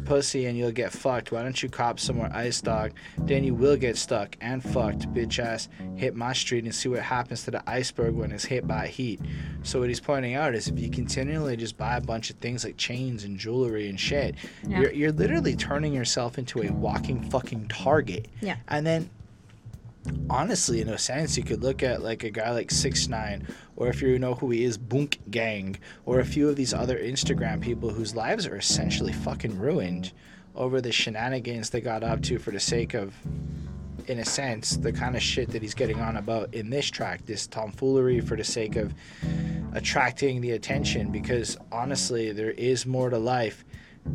pussy 0.05 0.45
and 0.47 0.57
you'll 0.57 0.71
get 0.71 0.91
fucked. 0.91 1.31
Why 1.31 1.43
don't 1.43 1.61
you 1.61 1.69
cop 1.69 1.99
some 1.99 2.17
more 2.17 2.29
ice 2.33 2.61
dog? 2.61 2.91
Then 3.19 3.43
you 3.43 3.53
will 3.53 3.77
get 3.77 3.95
stuck 3.97 4.35
and 4.41 4.63
fucked, 4.63 5.11
bitch 5.13 5.39
ass. 5.39 5.69
Hit 5.95 6.15
my 6.15 6.33
street 6.33 6.63
and 6.63 6.73
see 6.73 6.89
what 6.89 7.01
happens 7.01 7.43
to 7.43 7.51
the 7.51 7.69
iceberg 7.69 8.15
when 8.15 8.31
it's 8.31 8.45
hit 8.45 8.67
by 8.67 8.87
heat. 8.87 9.21
So 9.63 9.79
what 9.79 9.89
he's 9.89 9.99
pointing 9.99 10.33
out 10.35 10.55
is 10.55 10.67
if 10.67 10.79
you 10.79 10.89
continually 10.89 11.55
just 11.57 11.77
buy 11.77 11.97
a 11.97 12.01
bunch 12.01 12.29
of 12.29 12.37
things 12.37 12.63
like 12.63 12.77
chains 12.77 13.23
and 13.23 13.37
jewelry 13.37 13.89
and 13.89 13.99
shit, 13.99 14.35
Yeah. 14.67 14.79
you're 14.81 14.91
you're 14.93 15.11
literally 15.11 15.55
turning 15.55 15.93
yourself 15.93 16.37
into 16.37 16.61
a 16.63 16.71
walking 16.71 17.21
fucking 17.29 17.67
target. 17.67 18.27
Yeah. 18.41 18.57
And 18.67 18.85
then 18.85 19.09
honestly, 20.29 20.81
in 20.81 20.89
a 20.89 20.97
sense, 20.97 21.37
you 21.37 21.43
could 21.43 21.63
look 21.63 21.83
at 21.83 22.01
like 22.01 22.23
a 22.23 22.29
guy 22.29 22.51
like 22.51 22.71
Six 22.71 23.07
Nine, 23.07 23.47
or 23.75 23.87
if 23.87 24.01
you 24.01 24.19
know 24.19 24.35
who 24.35 24.49
he 24.49 24.63
is, 24.63 24.77
Bunk 24.77 25.19
Gang, 25.29 25.77
or 26.05 26.19
a 26.19 26.25
few 26.25 26.49
of 26.49 26.55
these 26.55 26.73
other 26.73 26.97
Instagram 26.97 27.61
people 27.61 27.89
whose 27.89 28.15
lives 28.15 28.45
are 28.45 28.57
essentially 28.57 29.13
fucking 29.13 29.57
ruined 29.57 30.11
over 30.55 30.81
the 30.81 30.91
shenanigans 30.91 31.69
they 31.69 31.81
got 31.81 32.03
up 32.03 32.21
to 32.23 32.37
for 32.37 32.51
the 32.51 32.59
sake 32.59 32.93
of, 32.93 33.13
in 34.07 34.19
a 34.19 34.25
sense, 34.25 34.77
the 34.77 34.91
kind 34.91 35.15
of 35.15 35.21
shit 35.21 35.49
that 35.49 35.61
he's 35.61 35.75
getting 35.75 35.99
on 35.99 36.17
about 36.17 36.53
in 36.53 36.69
this 36.69 36.89
track, 36.89 37.25
this 37.25 37.47
tomfoolery 37.47 38.19
for 38.19 38.35
the 38.35 38.43
sake 38.43 38.75
of 38.75 38.93
attracting 39.73 40.41
the 40.41 40.51
attention. 40.51 41.11
Because 41.11 41.57
honestly, 41.71 42.31
there 42.31 42.51
is 42.51 42.85
more 42.85 43.09
to 43.09 43.17
life 43.17 43.63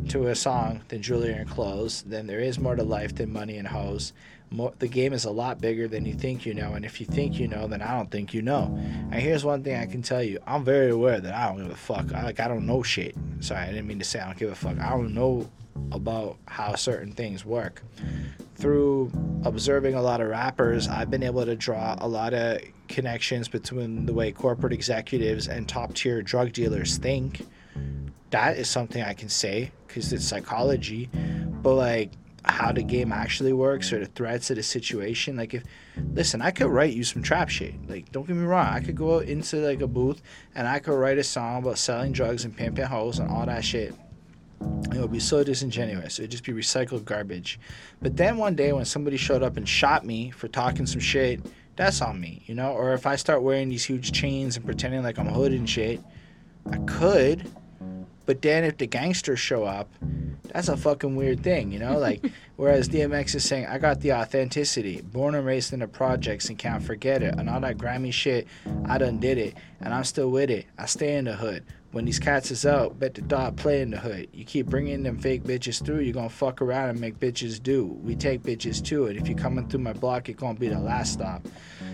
to 0.09 0.27
a 0.27 0.35
song 0.35 0.81
than 0.89 1.01
jewelry 1.01 1.33
and 1.33 1.49
clothes. 1.49 2.03
Then 2.03 2.27
there 2.27 2.41
is 2.41 2.59
more 2.59 2.75
to 2.75 2.83
life 2.83 3.15
than 3.15 3.31
money 3.31 3.57
and 3.57 3.67
hoes. 3.67 4.13
More, 4.51 4.73
the 4.79 4.87
game 4.87 5.11
is 5.13 5.25
a 5.25 5.31
lot 5.31 5.59
bigger 5.59 5.87
than 5.87 6.05
you 6.05 6.13
think 6.13 6.45
you 6.45 6.53
know, 6.53 6.73
and 6.73 6.85
if 6.85 6.99
you 6.99 7.05
think 7.05 7.39
you 7.39 7.47
know, 7.47 7.67
then 7.67 7.81
I 7.81 7.95
don't 7.97 8.09
think 8.09 8.33
you 8.33 8.41
know. 8.41 8.77
And 9.11 9.15
here's 9.15 9.43
one 9.43 9.63
thing 9.63 9.75
I 9.75 9.85
can 9.85 10.01
tell 10.01 10.23
you: 10.23 10.39
I'm 10.45 10.63
very 10.63 10.91
aware 10.91 11.19
that 11.19 11.33
I 11.33 11.47
don't 11.47 11.57
give 11.57 11.71
a 11.71 11.75
fuck. 11.75 12.13
I, 12.13 12.23
like 12.23 12.39
I 12.39 12.47
don't 12.47 12.65
know 12.65 12.83
shit. 12.83 13.15
Sorry, 13.39 13.61
I 13.61 13.67
didn't 13.67 13.87
mean 13.87 13.99
to 13.99 14.05
say 14.05 14.19
I 14.19 14.25
don't 14.25 14.37
give 14.37 14.51
a 14.51 14.55
fuck. 14.55 14.79
I 14.79 14.89
don't 14.89 15.13
know 15.13 15.49
about 15.91 16.37
how 16.47 16.75
certain 16.75 17.11
things 17.11 17.45
work. 17.45 17.81
Through 18.55 19.11
observing 19.43 19.95
a 19.95 20.01
lot 20.01 20.21
of 20.21 20.27
rappers, 20.27 20.87
I've 20.87 21.11
been 21.11 21.23
able 21.23 21.45
to 21.45 21.55
draw 21.55 21.97
a 21.99 22.07
lot 22.07 22.33
of 22.33 22.61
connections 22.87 23.47
between 23.47 24.05
the 24.05 24.13
way 24.13 24.31
corporate 24.31 24.71
executives 24.71 25.47
and 25.47 25.67
top 25.67 25.93
tier 25.93 26.21
drug 26.21 26.53
dealers 26.53 26.97
think 26.97 27.45
that 28.29 28.57
is 28.57 28.69
something 28.69 29.01
I 29.01 29.13
can 29.13 29.29
say 29.29 29.71
because 29.87 30.11
it's 30.11 30.25
psychology. 30.25 31.09
But 31.61 31.75
like 31.75 32.11
how 32.47 32.71
the 32.71 32.83
game 32.83 33.11
actually 33.11 33.53
works 33.53 33.91
or 33.91 33.99
the 33.99 34.05
threats 34.05 34.49
of 34.49 34.57
the 34.57 34.63
situation, 34.63 35.35
like 35.35 35.53
if 35.53 35.63
listen, 36.13 36.41
I 36.41 36.51
could 36.51 36.67
write 36.67 36.93
you 36.93 37.03
some 37.03 37.23
trap 37.23 37.49
shit. 37.49 37.73
Like 37.89 38.11
don't 38.11 38.27
get 38.27 38.35
me 38.35 38.45
wrong, 38.45 38.67
I 38.67 38.79
could 38.81 38.95
go 38.95 39.19
into 39.19 39.57
like 39.57 39.81
a 39.81 39.87
booth 39.87 40.21
and 40.53 40.67
I 40.67 40.79
could 40.79 40.95
write 40.95 41.17
a 41.17 41.23
song 41.23 41.57
about 41.63 41.77
selling 41.77 42.11
drugs 42.11 42.45
and 42.45 42.55
pimping 42.55 42.85
hoes 42.85 43.19
and 43.19 43.29
all 43.29 43.45
that 43.45 43.63
shit. 43.63 43.93
It 44.61 44.99
would 44.99 45.11
be 45.11 45.19
so 45.19 45.43
disingenuous. 45.43 46.19
It 46.19 46.23
would 46.23 46.31
just 46.31 46.43
be 46.43 46.53
recycled 46.53 47.05
garbage. 47.05 47.59
But 48.01 48.15
then 48.15 48.37
one 48.37 48.55
day 48.55 48.71
when 48.71 48.85
somebody 48.85 49.17
showed 49.17 49.43
up 49.43 49.57
and 49.57 49.67
shot 49.67 50.05
me 50.05 50.31
for 50.31 50.47
talking 50.47 50.85
some 50.85 51.01
shit, 51.01 51.41
that's 51.75 52.01
on 52.01 52.19
me, 52.21 52.43
you 52.45 52.55
know? 52.55 52.71
Or 52.71 52.93
if 52.93 53.05
I 53.05 53.15
start 53.17 53.41
wearing 53.41 53.69
these 53.69 53.83
huge 53.83 54.11
chains 54.11 54.55
and 54.55 54.65
pretending 54.65 55.03
like 55.03 55.19
I'm 55.19 55.27
hood 55.27 55.51
and 55.51 55.69
shit, 55.69 56.01
I 56.71 56.77
could. 56.79 57.51
But 58.25 58.41
then 58.41 58.63
if 58.63 58.77
the 58.77 58.87
gangsters 58.87 59.39
show 59.39 59.63
up, 59.63 59.89
that's 60.51 60.69
a 60.69 60.77
fucking 60.77 61.15
weird 61.15 61.43
thing, 61.43 61.71
you 61.71 61.79
know? 61.79 61.97
Like, 61.97 62.25
whereas 62.55 62.89
DMX 62.89 63.35
is 63.35 63.43
saying, 63.43 63.67
I 63.67 63.77
got 63.77 64.01
the 64.01 64.13
authenticity, 64.13 65.01
born 65.01 65.35
and 65.35 65.45
raised 65.45 65.73
in 65.73 65.79
the 65.79 65.87
projects 65.87 66.49
and 66.49 66.57
can't 66.57 66.83
forget 66.83 67.21
it. 67.21 67.35
And 67.37 67.49
all 67.49 67.59
that 67.61 67.77
grimy 67.77 68.11
shit, 68.11 68.47
I 68.85 68.97
done 68.97 69.19
did 69.19 69.37
it. 69.37 69.55
And 69.81 69.93
I'm 69.93 70.03
still 70.03 70.31
with 70.31 70.49
it. 70.49 70.65
I 70.77 70.85
stay 70.85 71.15
in 71.15 71.25
the 71.25 71.35
hood. 71.35 71.63
When 71.95 72.03
these 72.03 72.19
cats 72.19 72.51
is 72.51 72.65
out, 72.65 72.99
bet 72.99 73.13
the 73.13 73.21
dog 73.21 73.55
play 73.55 73.81
in 73.81 73.89
the 73.89 73.97
hood. 73.97 74.27
You 74.33 74.43
keep 74.43 74.65
bringing 74.65 75.03
them 75.03 75.17
fake 75.17 75.45
bitches 75.45 75.81
through, 75.81 76.01
you're 76.01 76.13
gonna 76.13 76.27
fuck 76.27 76.61
around 76.61 76.89
and 76.89 76.99
make 76.99 77.21
bitches 77.21 77.63
do. 77.63 77.85
We 77.85 78.17
take 78.17 78.43
bitches 78.43 78.83
to 78.87 79.05
it. 79.05 79.15
if 79.15 79.29
you're 79.29 79.37
coming 79.37 79.69
through 79.69 79.79
my 79.79 79.93
block, 79.93 80.27
it 80.27 80.33
gonna 80.33 80.59
be 80.59 80.67
the 80.67 80.77
last 80.77 81.13
stop. 81.13 81.47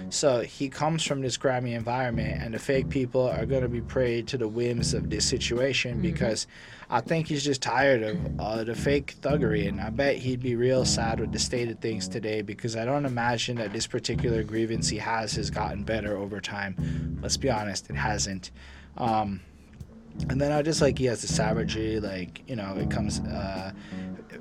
So 0.10 0.42
he 0.42 0.70
comes 0.70 1.04
from 1.04 1.22
this 1.22 1.38
grimy 1.38 1.76
environment, 1.76 2.42
and 2.42 2.52
the 2.52 2.58
fake 2.58 2.90
people 2.90 3.30
are 3.30 3.46
going 3.46 3.62
to 3.62 3.70
be 3.70 3.80
prey 3.80 4.24
to 4.24 4.40
the 4.40 4.48
whims 4.48 4.96
of 4.96 5.12
this 5.12 5.24
situation 5.24 6.02
because 6.02 6.48
I 6.90 7.00
think 7.00 7.28
he's 7.28 7.46
just 7.46 7.62
tired 7.62 8.02
of 8.02 8.40
uh, 8.40 8.64
the 8.64 8.76
fake 8.76 9.18
thuggery. 9.22 9.68
And 9.68 9.80
I 9.80 9.92
bet 9.92 10.18
he'd 10.18 10.42
be 10.42 10.56
real 10.56 10.84
sad 10.84 11.20
with 11.20 11.32
the 11.32 11.40
state 11.40 11.70
of 11.70 11.78
things 11.78 12.08
today 12.08 12.42
because 12.42 12.76
I 12.76 12.86
don't 12.86 13.06
imagine 13.06 13.56
that 13.58 13.72
this 13.72 13.86
particular 13.86 14.44
grievance 14.44 14.90
he 14.90 14.98
has 14.98 15.34
has 15.36 15.52
gotten 15.52 15.84
better 15.84 16.18
over 16.18 16.42
time. 16.42 17.20
Let's 17.22 17.38
be 17.38 17.52
honest, 17.52 17.90
it 17.92 17.96
hasn't. 17.96 18.50
Um, 18.98 19.42
and 20.30 20.40
then 20.40 20.52
I 20.52 20.62
just 20.62 20.82
like 20.82 20.98
he 20.98 21.06
has 21.06 21.22
the 21.22 21.28
savagery, 21.28 22.00
like 22.00 22.44
you 22.48 22.56
know, 22.56 22.76
it 22.78 22.90
comes. 22.90 23.20
Uh, 23.20 23.72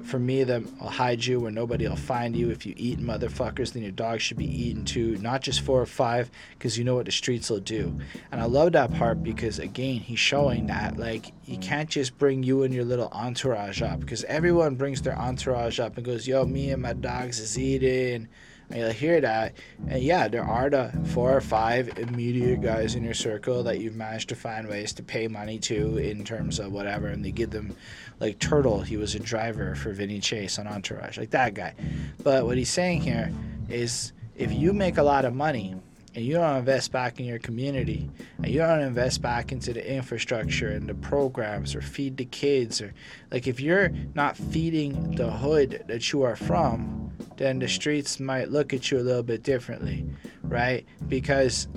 for 0.04 0.18
me, 0.18 0.44
that 0.44 0.62
I'll 0.80 0.88
hide 0.88 1.24
you 1.24 1.40
where 1.40 1.50
nobody 1.50 1.86
will 1.86 1.94
find 1.94 2.34
you. 2.34 2.50
If 2.50 2.64
you 2.64 2.74
eat 2.76 2.98
motherfuckers, 3.00 3.72
then 3.72 3.82
your 3.82 3.92
dog 3.92 4.20
should 4.20 4.38
be 4.38 4.46
eaten 4.46 4.84
too. 4.84 5.18
Not 5.18 5.42
just 5.42 5.60
four 5.60 5.80
or 5.80 5.86
five, 5.86 6.30
because 6.52 6.78
you 6.78 6.84
know 6.84 6.94
what 6.94 7.06
the 7.06 7.12
streets 7.12 7.50
will 7.50 7.60
do. 7.60 7.98
And 8.32 8.40
I 8.40 8.44
love 8.44 8.72
that 8.72 8.94
part 8.94 9.22
because 9.22 9.58
again, 9.58 10.00
he's 10.00 10.18
showing 10.18 10.66
that 10.66 10.96
like 10.96 11.32
you 11.44 11.58
can't 11.58 11.88
just 11.88 12.18
bring 12.18 12.42
you 12.42 12.62
and 12.62 12.72
your 12.72 12.84
little 12.84 13.08
entourage 13.12 13.82
up, 13.82 14.00
because 14.00 14.24
everyone 14.24 14.76
brings 14.76 15.02
their 15.02 15.18
entourage 15.18 15.78
up 15.78 15.96
and 15.96 16.06
goes, 16.06 16.26
"Yo, 16.26 16.44
me 16.44 16.70
and 16.70 16.82
my 16.82 16.94
dogs 16.94 17.38
is 17.38 17.58
eating." 17.58 18.28
You'll 18.74 18.90
hear 18.90 19.20
that. 19.20 19.54
And 19.88 20.02
yeah, 20.02 20.28
there 20.28 20.44
are 20.44 20.70
the 20.70 20.92
four 21.06 21.36
or 21.36 21.40
five 21.40 21.98
immediate 21.98 22.60
guys 22.60 22.94
in 22.94 23.02
your 23.02 23.14
circle 23.14 23.62
that 23.64 23.80
you've 23.80 23.96
managed 23.96 24.28
to 24.28 24.36
find 24.36 24.68
ways 24.68 24.92
to 24.94 25.02
pay 25.02 25.26
money 25.26 25.58
to 25.60 25.98
in 25.98 26.24
terms 26.24 26.58
of 26.60 26.72
whatever. 26.72 27.08
And 27.08 27.24
they 27.24 27.32
give 27.32 27.50
them, 27.50 27.76
like 28.20 28.38
Turtle, 28.38 28.80
he 28.80 28.96
was 28.96 29.14
a 29.14 29.18
driver 29.18 29.74
for 29.74 29.92
Vinny 29.92 30.20
Chase 30.20 30.58
on 30.58 30.68
Entourage, 30.68 31.18
like 31.18 31.30
that 31.30 31.54
guy. 31.54 31.74
But 32.22 32.46
what 32.46 32.56
he's 32.56 32.70
saying 32.70 33.00
here 33.00 33.32
is 33.68 34.12
if 34.36 34.52
you 34.52 34.72
make 34.72 34.98
a 34.98 35.02
lot 35.02 35.24
of 35.24 35.34
money, 35.34 35.74
and 36.14 36.24
you 36.24 36.34
don't 36.34 36.56
invest 36.56 36.92
back 36.92 37.20
in 37.20 37.26
your 37.26 37.38
community. 37.38 38.10
And 38.38 38.48
you 38.48 38.58
don't 38.58 38.80
invest 38.80 39.22
back 39.22 39.52
into 39.52 39.72
the 39.72 39.94
infrastructure 39.94 40.70
and 40.70 40.88
the 40.88 40.94
programs 40.94 41.74
or 41.74 41.80
feed 41.80 42.16
the 42.16 42.24
kids 42.24 42.80
or 42.80 42.92
like 43.30 43.46
if 43.46 43.60
you're 43.60 43.90
not 44.14 44.36
feeding 44.36 45.14
the 45.16 45.30
hood 45.30 45.84
that 45.86 46.12
you 46.12 46.22
are 46.22 46.36
from 46.36 47.12
then 47.36 47.58
the 47.58 47.68
streets 47.68 48.20
might 48.20 48.50
look 48.50 48.74
at 48.74 48.90
you 48.90 48.98
a 48.98 49.00
little 49.00 49.22
bit 49.22 49.42
differently 49.42 50.04
right? 50.50 50.84
Because 51.08 51.68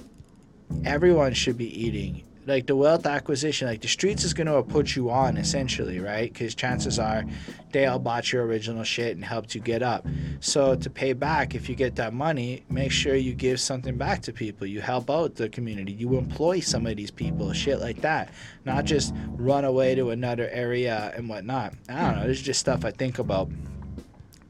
everyone 0.84 1.34
should 1.34 1.58
be 1.58 1.86
eating 1.86 2.24
like 2.46 2.68
the 2.68 2.76
wealth 2.76 3.06
acquisition 3.06 3.68
like 3.68 3.82
the 3.82 3.88
streets 3.88 4.24
is 4.24 4.34
to 4.34 4.64
put 4.64 4.96
you 4.96 5.10
on 5.10 5.38
essentially 5.38 6.00
right? 6.00 6.32
Because 6.32 6.56
chances 6.56 7.00
are 7.00 7.24
they 7.72 7.86
all 7.86 8.00
bought 8.00 8.32
your 8.32 8.46
original 8.46 8.84
shit 8.84 9.16
and 9.16 9.24
helped 9.26 9.56
you 9.56 9.62
get 9.62 9.82
up. 9.82 10.06
So 10.40 10.76
to 10.76 10.90
pay 10.90 11.14
back 11.14 11.56
if 11.56 11.70
you 11.70 11.76
get 11.76 11.96
that 11.96 12.14
money 12.14 12.64
make 12.70 12.92
sure 12.92 13.16
you 13.16 13.34
give 13.34 13.60
something 13.60 13.98
back 13.98 14.22
to 14.24 14.34
people. 14.34 14.68
You 14.68 14.82
help 14.82 15.10
out 15.10 15.36
the 15.36 15.50
community. 15.50 15.94
You 15.94 16.18
employ 16.18 16.60
some 16.60 16.86
of 16.86 16.96
these 16.96 17.12
people 17.12 17.52
shit 17.54 17.80
like 17.80 18.02
that. 18.02 18.34
Not 18.66 18.86
just 18.86 19.14
run 19.32 19.66
away 19.66 19.96
to 19.96 20.12
another 20.12 20.50
area 20.52 21.14
and 21.16 21.30
whatnot. 21.30 21.74
I 21.90 22.02
don't 22.02 22.20
know. 22.20 22.28
This 22.28 22.38
is 22.38 22.44
just 22.44 22.60
stuff 22.60 22.86
i 22.86 22.92
think 22.92 23.20
about 23.20 23.50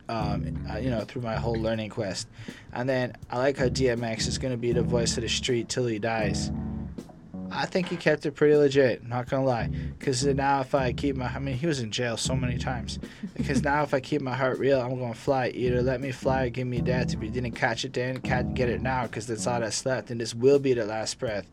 um, 0.09 0.65
uh, 0.69 0.77
you 0.77 0.89
know, 0.89 1.01
through 1.01 1.21
my 1.21 1.35
whole 1.35 1.55
learning 1.55 1.89
quest. 1.89 2.27
And 2.73 2.87
then 2.87 3.15
I 3.29 3.37
like 3.37 3.57
how 3.57 3.67
DMX 3.69 4.27
is 4.27 4.37
going 4.37 4.51
to 4.51 4.57
be 4.57 4.73
the 4.73 4.83
voice 4.83 5.17
of 5.17 5.23
the 5.23 5.29
street 5.29 5.69
till 5.69 5.87
he 5.87 5.99
dies. 5.99 6.51
I 7.55 7.65
think 7.65 7.89
he 7.89 7.95
kept 7.95 8.25
it 8.25 8.31
pretty 8.31 8.55
legit, 8.55 9.07
not 9.07 9.29
gonna 9.29 9.45
lie. 9.45 9.67
Because 9.97 10.25
now, 10.25 10.61
if 10.61 10.73
I 10.73 10.91
keep 10.91 11.15
my, 11.15 11.27
I 11.27 11.39
mean, 11.39 11.55
he 11.55 11.67
was 11.67 11.79
in 11.79 11.91
jail 11.91 12.17
so 12.17 12.35
many 12.35 12.57
times. 12.57 12.99
Because 13.35 13.61
now, 13.61 13.83
if 13.83 13.93
I 13.93 13.99
keep 13.99 14.21
my 14.21 14.35
heart 14.35 14.57
real, 14.59 14.79
I'm 14.79 14.97
gonna 14.99 15.13
fly. 15.13 15.49
Either 15.49 15.81
let 15.81 15.99
me 15.99 16.11
fly 16.11 16.45
or 16.45 16.49
give 16.49 16.67
me 16.67 16.81
death. 16.81 17.13
If 17.13 17.21
you 17.21 17.29
didn't 17.29 17.51
catch 17.51 17.83
it 17.83 17.93
then, 17.93 18.19
can't 18.21 18.53
get 18.53 18.69
it 18.69 18.81
now, 18.81 19.03
because 19.03 19.27
that's 19.27 19.47
all 19.47 19.59
that's 19.59 19.85
left, 19.85 20.11
and 20.11 20.21
this 20.21 20.33
will 20.33 20.59
be 20.59 20.73
the 20.73 20.85
last 20.85 21.19
breath. 21.19 21.47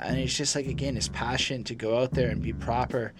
And 0.00 0.18
it's 0.18 0.36
just 0.36 0.56
like 0.56 0.66
again, 0.66 0.96
his 0.96 1.08
passion 1.08 1.62
to 1.64 1.74
go 1.74 1.98
out 1.98 2.12
there 2.12 2.30
and 2.30 2.42
be 2.42 2.52
proper. 2.52 3.12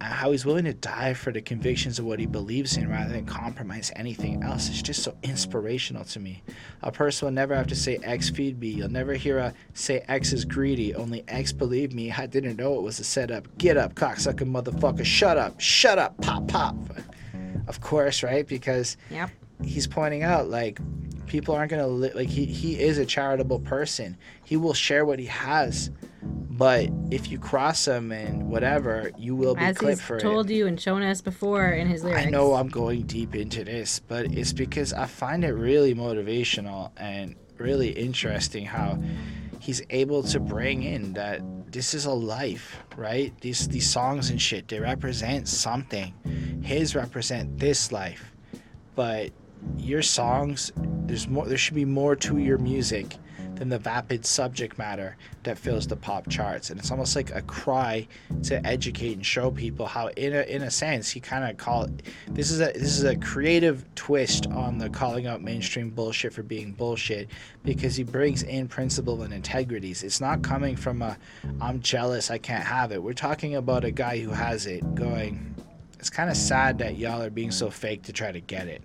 How 0.00 0.30
he's 0.30 0.46
willing 0.46 0.64
to 0.66 0.74
die 0.74 1.12
for 1.14 1.32
the 1.32 1.40
convictions 1.40 1.98
of 1.98 2.04
what 2.04 2.20
he 2.20 2.26
believes 2.26 2.76
in 2.76 2.88
rather 2.88 3.12
than 3.12 3.26
compromise 3.26 3.90
anything 3.96 4.44
else. 4.44 4.68
It's 4.68 4.80
just 4.80 5.02
so 5.02 5.16
inspirational 5.24 6.04
to 6.04 6.20
me. 6.20 6.42
A 6.82 6.92
person 6.92 7.26
will 7.26 7.32
never 7.32 7.54
have 7.56 7.66
to 7.66 7.74
say 7.74 7.98
X 8.04 8.30
feed 8.30 8.60
me. 8.60 8.68
You'll 8.68 8.90
never 8.90 9.14
hear 9.14 9.38
a 9.38 9.54
say 9.74 10.04
X 10.06 10.32
is 10.32 10.44
greedy. 10.44 10.94
Only 10.94 11.24
X 11.26 11.52
believe 11.52 11.94
me. 11.94 12.12
I 12.12 12.26
didn't 12.26 12.56
know 12.56 12.74
it 12.76 12.82
was 12.82 13.00
a 13.00 13.04
setup. 13.04 13.48
Get 13.58 13.76
up, 13.76 13.94
cocksucker 13.96 14.48
motherfucker. 14.48 15.04
Shut 15.04 15.36
up. 15.36 15.58
Shut 15.60 15.98
up. 15.98 16.16
Pop 16.22 16.46
pop. 16.46 16.76
Of 17.66 17.80
course, 17.80 18.22
right? 18.22 18.46
Because 18.46 18.96
Yep. 19.10 19.30
he's 19.64 19.86
pointing 19.88 20.22
out 20.22 20.48
like 20.48 20.78
People 21.26 21.54
aren't 21.54 21.70
gonna 21.70 21.86
li- 21.86 22.12
like 22.14 22.28
he. 22.30 22.46
He 22.46 22.80
is 22.80 22.96
a 22.96 23.04
charitable 23.04 23.58
person. 23.60 24.16
He 24.44 24.56
will 24.56 24.72
share 24.72 25.04
what 25.04 25.18
he 25.18 25.26
has, 25.26 25.90
but 26.22 26.90
if 27.10 27.30
you 27.30 27.38
cross 27.38 27.86
him 27.86 28.10
and 28.10 28.48
whatever, 28.50 29.12
you 29.16 29.36
will 29.36 29.54
be 29.54 29.60
As 29.62 29.78
clipped 29.78 30.02
for 30.02 30.16
it. 30.16 30.20
told 30.20 30.50
you 30.50 30.66
and 30.66 30.80
shown 30.80 31.02
us 31.02 31.20
before 31.20 31.68
in 31.68 31.86
his 31.86 32.02
lyrics. 32.02 32.26
I 32.26 32.30
know 32.30 32.54
I'm 32.54 32.68
going 32.68 33.02
deep 33.02 33.36
into 33.36 33.62
this, 33.62 34.00
but 34.00 34.32
it's 34.32 34.52
because 34.52 34.92
I 34.92 35.06
find 35.06 35.44
it 35.44 35.52
really 35.52 35.94
motivational 35.94 36.90
and 36.96 37.36
really 37.58 37.90
interesting 37.90 38.66
how 38.66 38.98
he's 39.60 39.82
able 39.90 40.22
to 40.24 40.40
bring 40.40 40.82
in 40.82 41.12
that 41.12 41.40
this 41.70 41.94
is 41.94 42.06
a 42.06 42.12
life, 42.12 42.82
right? 42.96 43.32
These 43.40 43.68
these 43.68 43.88
songs 43.88 44.30
and 44.30 44.40
shit, 44.40 44.66
they 44.68 44.80
represent 44.80 45.46
something. 45.46 46.12
His 46.62 46.96
represent 46.96 47.58
this 47.58 47.92
life. 47.92 48.32
But 48.96 49.30
your 49.76 50.02
songs, 50.02 50.72
there's 51.06 51.28
more 51.28 51.46
there 51.46 51.58
should 51.58 51.74
be 51.74 51.84
more 51.84 52.16
to 52.16 52.38
your 52.38 52.58
music 52.58 53.16
than 53.58 53.68
the 53.68 53.78
vapid 53.78 54.24
subject 54.24 54.78
matter 54.78 55.16
that 55.42 55.58
fills 55.58 55.86
the 55.86 55.96
pop 55.96 56.28
charts. 56.28 56.70
And 56.70 56.78
it's 56.78 56.90
almost 56.90 57.16
like 57.16 57.34
a 57.34 57.42
cry 57.42 58.06
to 58.44 58.64
educate 58.66 59.14
and 59.14 59.26
show 59.26 59.50
people 59.50 59.86
how 59.86 60.08
in 60.08 60.34
a 60.34 60.42
in 60.42 60.62
a 60.62 60.70
sense 60.70 61.10
he 61.10 61.20
kind 61.20 61.50
of 61.50 61.56
call 61.56 61.88
this 62.28 62.50
is 62.50 62.60
a 62.60 62.72
this 62.72 62.96
is 62.96 63.04
a 63.04 63.16
creative 63.16 63.84
twist 63.94 64.46
on 64.48 64.78
the 64.78 64.88
calling 64.88 65.26
out 65.26 65.42
mainstream 65.42 65.90
bullshit 65.90 66.32
for 66.32 66.42
being 66.42 66.72
bullshit 66.72 67.28
because 67.64 67.96
he 67.96 68.04
brings 68.04 68.42
in 68.44 68.68
principle 68.68 69.22
and 69.22 69.34
integrities. 69.34 70.02
It's 70.02 70.20
not 70.20 70.42
coming 70.42 70.76
from 70.76 71.02
a 71.02 71.18
I'm 71.60 71.80
jealous 71.80 72.30
I 72.30 72.38
can't 72.38 72.64
have 72.64 72.92
it. 72.92 73.02
We're 73.02 73.12
talking 73.12 73.56
about 73.56 73.84
a 73.84 73.90
guy 73.90 74.18
who 74.18 74.30
has 74.30 74.66
it 74.66 74.94
going 74.94 75.54
it's 75.98 76.10
kind 76.10 76.30
of 76.30 76.36
sad 76.36 76.78
that 76.78 76.96
y'all 76.96 77.22
are 77.22 77.30
being 77.30 77.50
so 77.50 77.70
fake 77.70 78.02
to 78.04 78.12
try 78.12 78.30
to 78.30 78.40
get 78.40 78.68
it 78.68 78.82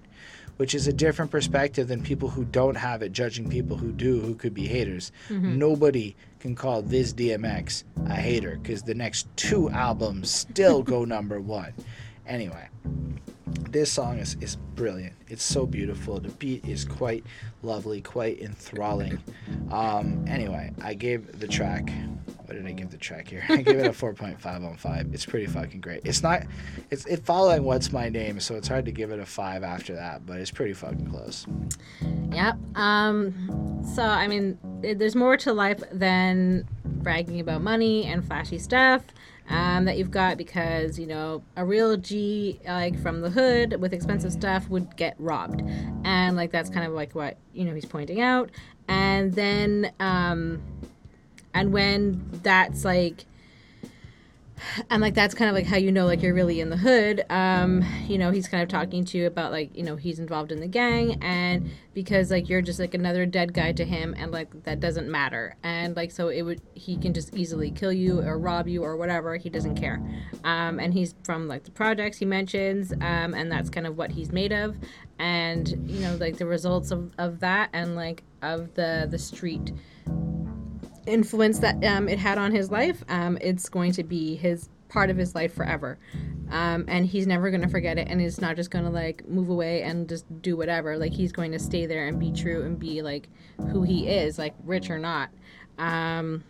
which 0.57 0.75
is 0.75 0.87
a 0.87 0.93
different 0.93 1.31
perspective 1.31 1.87
than 1.87 2.01
people 2.01 2.29
who 2.29 2.45
don't 2.45 2.75
have 2.75 3.01
it 3.01 3.11
judging 3.11 3.49
people 3.49 3.77
who 3.77 3.91
do 3.91 4.19
who 4.19 4.35
could 4.35 4.53
be 4.53 4.67
haters. 4.67 5.11
Mm-hmm. 5.29 5.57
Nobody 5.57 6.15
can 6.39 6.55
call 6.55 6.81
this 6.81 7.13
dmx 7.13 7.85
a 8.09 8.15
hater 8.15 8.59
because 8.61 8.83
the 8.83 8.93
next 8.93 9.27
two 9.37 9.69
albums 9.69 10.29
still 10.29 10.83
go 10.83 11.05
number 11.05 11.39
one 11.39 11.73
anyway 12.27 12.67
this 13.69 13.91
song 13.91 14.19
is, 14.19 14.35
is 14.39 14.55
brilliant 14.75 15.13
it's 15.27 15.43
so 15.43 15.65
beautiful 15.65 16.19
the 16.19 16.29
beat 16.29 16.63
is 16.65 16.85
quite 16.85 17.23
lovely 17.61 18.01
quite 18.01 18.39
enthralling 18.41 19.19
um, 19.71 20.23
anyway 20.27 20.71
i 20.81 20.93
gave 20.93 21.39
the 21.39 21.47
track 21.47 21.89
what 22.45 22.57
did 22.57 22.67
I 22.67 22.73
give 22.73 22.91
the 22.91 22.97
track 22.97 23.29
here? 23.29 23.41
I 23.47 23.61
gave 23.61 23.79
it 23.79 23.85
a 23.85 23.89
4.5 23.91 24.45
on 24.45 24.75
5. 24.75 25.13
It's 25.13 25.25
pretty 25.25 25.45
fucking 25.47 25.79
great. 25.79 26.01
It's 26.03 26.21
not, 26.21 26.43
it's 26.91 27.05
it 27.05 27.25
following 27.25 27.63
What's 27.63 27.93
My 27.93 28.09
Name, 28.09 28.39
so 28.41 28.55
it's 28.55 28.67
hard 28.67 28.83
to 28.85 28.91
give 28.91 29.11
it 29.11 29.19
a 29.19 29.25
5 29.25 29.63
after 29.63 29.95
that, 29.95 30.25
but 30.25 30.39
it's 30.39 30.51
pretty 30.51 30.73
fucking 30.73 31.07
close. 31.09 31.47
Yep. 32.31 32.55
Um, 32.75 33.81
so, 33.95 34.03
I 34.03 34.27
mean, 34.27 34.59
it- 34.83 34.99
there's 34.99 35.15
more 35.15 35.37
to 35.37 35.53
life 35.53 35.81
than 35.91 36.67
bragging 36.83 37.39
about 37.39 37.61
money 37.61 38.03
and 38.05 38.23
flashy 38.25 38.59
stuff 38.59 39.03
um, 39.49 39.85
that 39.85 39.97
you've 39.97 40.11
got 40.11 40.37
because, 40.37 40.97
you 40.97 41.07
know, 41.07 41.43
a 41.57 41.65
real 41.65 41.97
G, 41.97 42.59
like 42.65 42.99
from 43.01 43.21
the 43.21 43.29
hood 43.29 43.79
with 43.81 43.93
expensive 43.93 44.31
stuff, 44.31 44.69
would 44.69 44.95
get 44.95 45.15
robbed. 45.19 45.61
And, 46.03 46.35
like, 46.35 46.51
that's 46.51 46.69
kind 46.69 46.85
of 46.85 46.93
like 46.93 47.13
what, 47.13 47.37
you 47.53 47.65
know, 47.65 47.73
he's 47.73 47.85
pointing 47.85 48.21
out. 48.21 48.49
And 48.87 49.33
then, 49.33 49.91
um, 49.99 50.61
and 51.53 51.71
when 51.73 52.29
that's 52.43 52.85
like, 52.85 53.25
and 54.89 55.01
like 55.01 55.13
that's 55.13 55.33
kind 55.33 55.49
of 55.49 55.55
like 55.55 55.65
how 55.65 55.77
you 55.77 55.91
know 55.91 56.05
like 56.05 56.21
you're 56.21 56.33
really 56.33 56.59
in 56.59 56.69
the 56.69 56.77
hood. 56.77 57.25
Um 57.29 57.83
you 58.07 58.17
know 58.17 58.31
he's 58.31 58.47
kind 58.47 58.63
of 58.63 58.69
talking 58.69 59.05
to 59.05 59.17
you 59.17 59.27
about 59.27 59.51
like 59.51 59.75
you 59.75 59.83
know 59.83 59.95
he's 59.95 60.19
involved 60.19 60.51
in 60.51 60.59
the 60.59 60.67
gang 60.67 61.17
and 61.21 61.69
because 61.93 62.31
like 62.31 62.49
you're 62.49 62.61
just 62.61 62.79
like 62.79 62.93
another 62.93 63.25
dead 63.25 63.53
guy 63.53 63.71
to 63.71 63.85
him 63.85 64.15
and 64.17 64.31
like 64.31 64.63
that 64.63 64.79
doesn't 64.79 65.09
matter. 65.09 65.55
And 65.63 65.95
like 65.95 66.11
so 66.11 66.29
it 66.29 66.41
would 66.43 66.61
he 66.73 66.97
can 66.97 67.13
just 67.13 67.33
easily 67.35 67.71
kill 67.71 67.91
you 67.91 68.19
or 68.21 68.37
rob 68.37 68.67
you 68.67 68.83
or 68.83 68.95
whatever. 68.95 69.35
He 69.37 69.49
doesn't 69.49 69.75
care. 69.75 70.01
Um 70.43 70.79
and 70.79 70.93
he's 70.93 71.15
from 71.23 71.47
like 71.47 71.63
the 71.63 71.71
projects 71.71 72.17
he 72.17 72.25
mentions 72.25 72.91
um 72.93 73.33
and 73.33 73.51
that's 73.51 73.69
kind 73.69 73.87
of 73.87 73.97
what 73.97 74.11
he's 74.11 74.31
made 74.31 74.51
of. 74.51 74.77
And 75.19 75.67
you 75.89 75.99
know 76.01 76.15
like 76.15 76.37
the 76.37 76.45
results 76.45 76.91
of, 76.91 77.11
of 77.17 77.39
that 77.39 77.69
and 77.73 77.95
like 77.95 78.23
of 78.41 78.73
the 78.73 79.07
the 79.09 79.19
street 79.19 79.71
influence 81.05 81.59
that 81.59 81.83
um, 81.83 82.07
it 82.09 82.19
had 82.19 82.37
on 82.37 82.51
his 82.51 82.71
life, 82.71 83.03
um, 83.09 83.37
it's 83.41 83.69
going 83.69 83.91
to 83.93 84.03
be 84.03 84.35
his 84.35 84.69
part 84.89 85.09
of 85.09 85.17
his 85.17 85.33
life 85.35 85.53
forever. 85.53 85.97
Um, 86.51 86.85
and 86.87 87.05
he's 87.05 87.25
never 87.25 87.49
going 87.49 87.63
to 87.63 87.67
forget 87.67 87.97
it. 87.97 88.07
And 88.07 88.21
he's 88.21 88.39
not 88.39 88.55
just 88.55 88.69
going 88.69 88.85
to 88.85 88.91
like 88.91 89.27
move 89.27 89.49
away 89.49 89.81
and 89.81 90.07
just 90.07 90.25
do 90.41 90.55
whatever. 90.55 90.97
Like 90.97 91.13
he's 91.13 91.31
going 91.31 91.51
to 91.51 91.59
stay 91.59 91.85
there 91.85 92.07
and 92.07 92.19
be 92.19 92.31
true 92.31 92.63
and 92.63 92.77
be 92.77 93.01
like 93.01 93.27
who 93.71 93.83
he 93.83 94.07
is, 94.07 94.37
like 94.37 94.53
rich 94.63 94.89
or 94.89 94.99
not. 94.99 95.29
Um, 95.79 96.43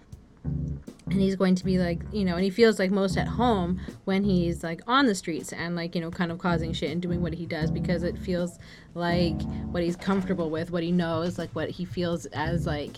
and 0.44 1.22
he's 1.22 1.36
going 1.36 1.56
to 1.56 1.64
be 1.64 1.78
like 1.78 2.02
you 2.12 2.26
know 2.26 2.36
and 2.36 2.44
he 2.44 2.50
feels 2.50 2.80
like 2.80 2.92
most 2.92 3.18
at 3.18 3.28
home 3.28 3.80
when 4.06 4.24
he's 4.24 4.64
like 4.64 4.82
on 4.88 5.06
the 5.06 5.16
streets 5.16 5.54
and 5.54 5.76
like 5.76 5.96
you 5.96 6.02
know 6.02 6.12
kind 6.12 6.32
of 6.32 6.38
causing 6.38 6.74
shit 6.74 6.92
and 6.92 7.02
doing 7.02 7.22
what 7.22 7.34
he 7.34 7.46
does 7.46 7.72
because 7.72 8.04
it 8.04 8.18
feels 8.18 8.60
like 8.94 9.42
what 9.72 9.84
he's 9.84 9.96
comfortable 9.96 10.50
with 10.50 10.72
what 10.72 10.84
he 10.84 10.92
knows 10.92 11.38
like 11.38 11.50
what 11.52 11.70
he 11.70 11.86
feels 11.86 12.26
as 12.28 12.66
like 12.66 12.98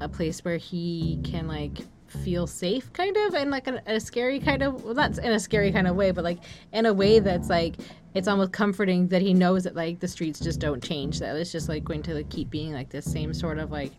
a 0.00 0.08
place 0.08 0.44
where 0.44 0.56
he 0.56 1.18
can 1.24 1.46
like 1.48 1.80
feel 2.22 2.46
safe 2.46 2.92
kind 2.92 3.16
of 3.16 3.34
and 3.34 3.50
like 3.50 3.66
a, 3.66 3.82
a 3.86 3.98
scary 3.98 4.38
kind 4.38 4.62
of 4.62 4.84
well 4.84 4.94
not 4.94 5.18
in 5.18 5.32
a 5.32 5.40
scary 5.40 5.72
kind 5.72 5.88
of 5.88 5.96
way 5.96 6.10
but 6.10 6.22
like 6.22 6.38
in 6.72 6.86
a 6.86 6.92
way 6.92 7.18
that's 7.18 7.48
like 7.48 7.74
it's 8.14 8.28
almost 8.28 8.52
comforting 8.52 9.08
that 9.08 9.20
he 9.20 9.34
knows 9.34 9.64
that 9.64 9.74
like 9.74 9.98
the 9.98 10.06
streets 10.06 10.38
just 10.38 10.60
don't 10.60 10.82
change 10.82 11.18
that 11.18 11.34
it's 11.34 11.50
just 11.50 11.68
like 11.68 11.82
going 11.82 12.02
to 12.02 12.14
like, 12.14 12.30
keep 12.30 12.48
being 12.50 12.72
like 12.72 12.88
this 12.90 13.04
same 13.04 13.34
sort 13.34 13.58
of 13.58 13.72
like 13.72 13.90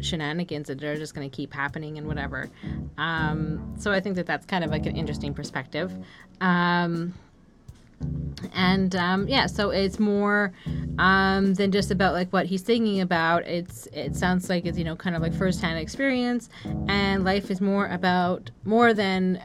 shenanigans 0.00 0.68
that 0.68 0.82
are 0.84 0.96
just 0.96 1.14
going 1.14 1.28
to 1.28 1.36
keep 1.36 1.52
happening 1.52 1.98
and 1.98 2.06
whatever. 2.06 2.48
Um 2.98 3.74
so 3.78 3.90
i 3.90 4.00
think 4.00 4.16
that 4.16 4.26
that's 4.26 4.46
kind 4.46 4.62
of 4.62 4.70
like 4.70 4.86
an 4.86 4.96
interesting 4.96 5.34
perspective. 5.34 5.92
Um 6.40 7.14
and 8.52 8.94
um, 8.96 9.26
yeah 9.28 9.46
so 9.46 9.70
it's 9.70 9.98
more 9.98 10.52
um, 10.98 11.54
than 11.54 11.72
just 11.72 11.90
about 11.90 12.14
like 12.14 12.32
what 12.32 12.46
he's 12.46 12.64
singing 12.64 13.00
about. 13.00 13.44
It's 13.46 13.86
it 13.92 14.16
sounds 14.16 14.48
like 14.48 14.66
it's 14.66 14.78
you 14.78 14.84
know 14.84 14.96
kind 14.96 15.16
of 15.16 15.22
like 15.22 15.34
firsthand 15.34 15.78
experience. 15.78 16.48
And 16.88 17.24
life 17.24 17.50
is 17.50 17.60
more 17.60 17.88
about 17.88 18.50
more 18.64 18.94
than 18.94 19.40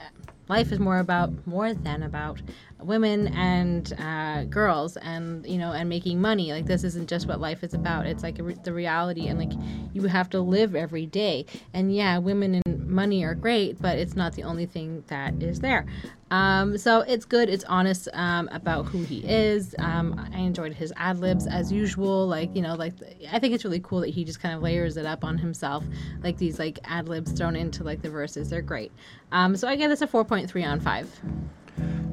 life 0.47 0.71
is 0.71 0.79
more 0.79 0.99
about 0.99 1.31
more 1.47 1.73
than 1.73 2.03
about 2.03 2.41
women 2.81 3.27
and 3.29 3.93
uh, 3.99 4.43
girls 4.45 4.97
and 4.97 5.45
you 5.45 5.57
know 5.57 5.71
and 5.71 5.89
making 5.89 6.21
money. 6.21 6.51
Like 6.51 6.65
this 6.65 6.83
isn't 6.83 7.09
just 7.09 7.27
what 7.27 7.39
life 7.39 7.63
is 7.63 7.73
about. 7.73 8.05
It's 8.05 8.23
like 8.23 8.37
re- 8.39 8.57
the 8.63 8.73
reality 8.73 9.27
and 9.27 9.39
like 9.39 9.51
you 9.93 10.03
have 10.03 10.29
to 10.31 10.39
live 10.39 10.75
every 10.75 11.05
day. 11.05 11.45
And 11.73 11.93
yeah 11.93 12.17
women 12.17 12.61
and 12.65 12.87
money 12.87 13.23
are 13.23 13.35
great 13.35 13.79
but 13.79 13.99
it's 13.99 14.15
not 14.15 14.33
the 14.33 14.43
only 14.43 14.65
thing 14.65 15.03
that 15.07 15.41
is 15.41 15.59
there. 15.59 15.85
Um, 16.31 16.77
so 16.77 17.01
it's 17.01 17.25
good. 17.25 17.49
It's 17.49 17.63
honest 17.63 18.07
um, 18.13 18.49
about 18.51 18.85
who 18.85 18.99
he 19.03 19.19
is. 19.27 19.73
Um, 19.79 20.29
i 20.31 20.37
enjoyed 20.37 20.73
his 20.73 20.93
ad 20.95 21.19
libs 21.19 21.47
as 21.47 21.71
usual. 21.71 22.27
Like 22.27 22.55
you 22.55 22.61
know 22.61 22.75
like 22.75 22.93
i 23.31 23.39
think 23.39 23.53
it's 23.53 23.65
really 23.65 23.79
cool 23.81 24.01
that 24.01 24.09
he 24.09 24.23
just 24.23 24.39
kind 24.39 24.55
of 24.55 24.61
layers 24.61 24.97
it 24.97 25.05
up 25.05 25.23
on 25.23 25.37
himself. 25.37 25.83
Like 26.23 26.37
these 26.37 26.59
like 26.59 26.79
ad 26.85 27.09
libs 27.09 27.31
thrown 27.31 27.55
into 27.55 27.83
like 27.83 28.01
the 28.01 28.09
verses 28.09 28.49
they're 28.49 28.61
great. 28.61 28.91
Um, 29.31 29.55
so 29.55 29.67
i 29.67 29.75
give 29.75 29.89
this 29.89 30.01
a 30.01 30.07
4.3 30.07 30.67
on 30.67 30.79
5 30.79 31.21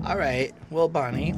All 0.04 0.16
right. 0.16 0.52
Well, 0.70 0.88
Bonnie, 0.88 1.34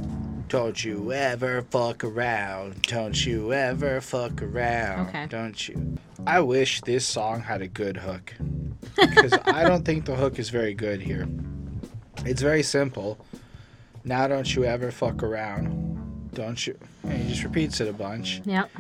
don't 0.49 0.83
you 0.85 1.12
ever 1.12 1.62
fuck 1.62 2.05
around. 2.05 2.83
Don't 2.83 3.24
you 3.26 3.53
ever 3.53 4.01
fuck 4.01 4.43
around. 4.43 5.09
Okay. 5.09 5.26
Don't 5.26 5.68
you? 5.68 5.99
I 6.26 6.41
wish 6.41 6.81
this 6.83 7.07
song 7.07 7.41
had 7.41 7.62
a 7.62 7.68
good 7.68 7.97
hook. 7.97 8.35
Because 8.97 9.33
I 9.45 9.62
don't 9.62 9.85
think 9.85 10.07
the 10.07 10.16
hook 10.16 10.41
is 10.41 10.51
very 10.51 10.74
good 10.74 11.01
here. 11.01 11.29
It's 12.24 12.43
very 12.43 12.64
simple. 12.64 13.16
Now 14.05 14.26
don't 14.26 14.53
you 14.57 14.64
ever 14.64 14.91
fuck 14.91 15.22
around. 15.22 16.31
Don't 16.35 16.66
you? 16.66 16.76
And 17.05 17.12
he 17.12 17.29
just 17.29 17.45
repeats 17.45 17.81
it 17.81 17.87
a 17.87 17.93
bunch. 17.93 18.41
yep 18.45 18.70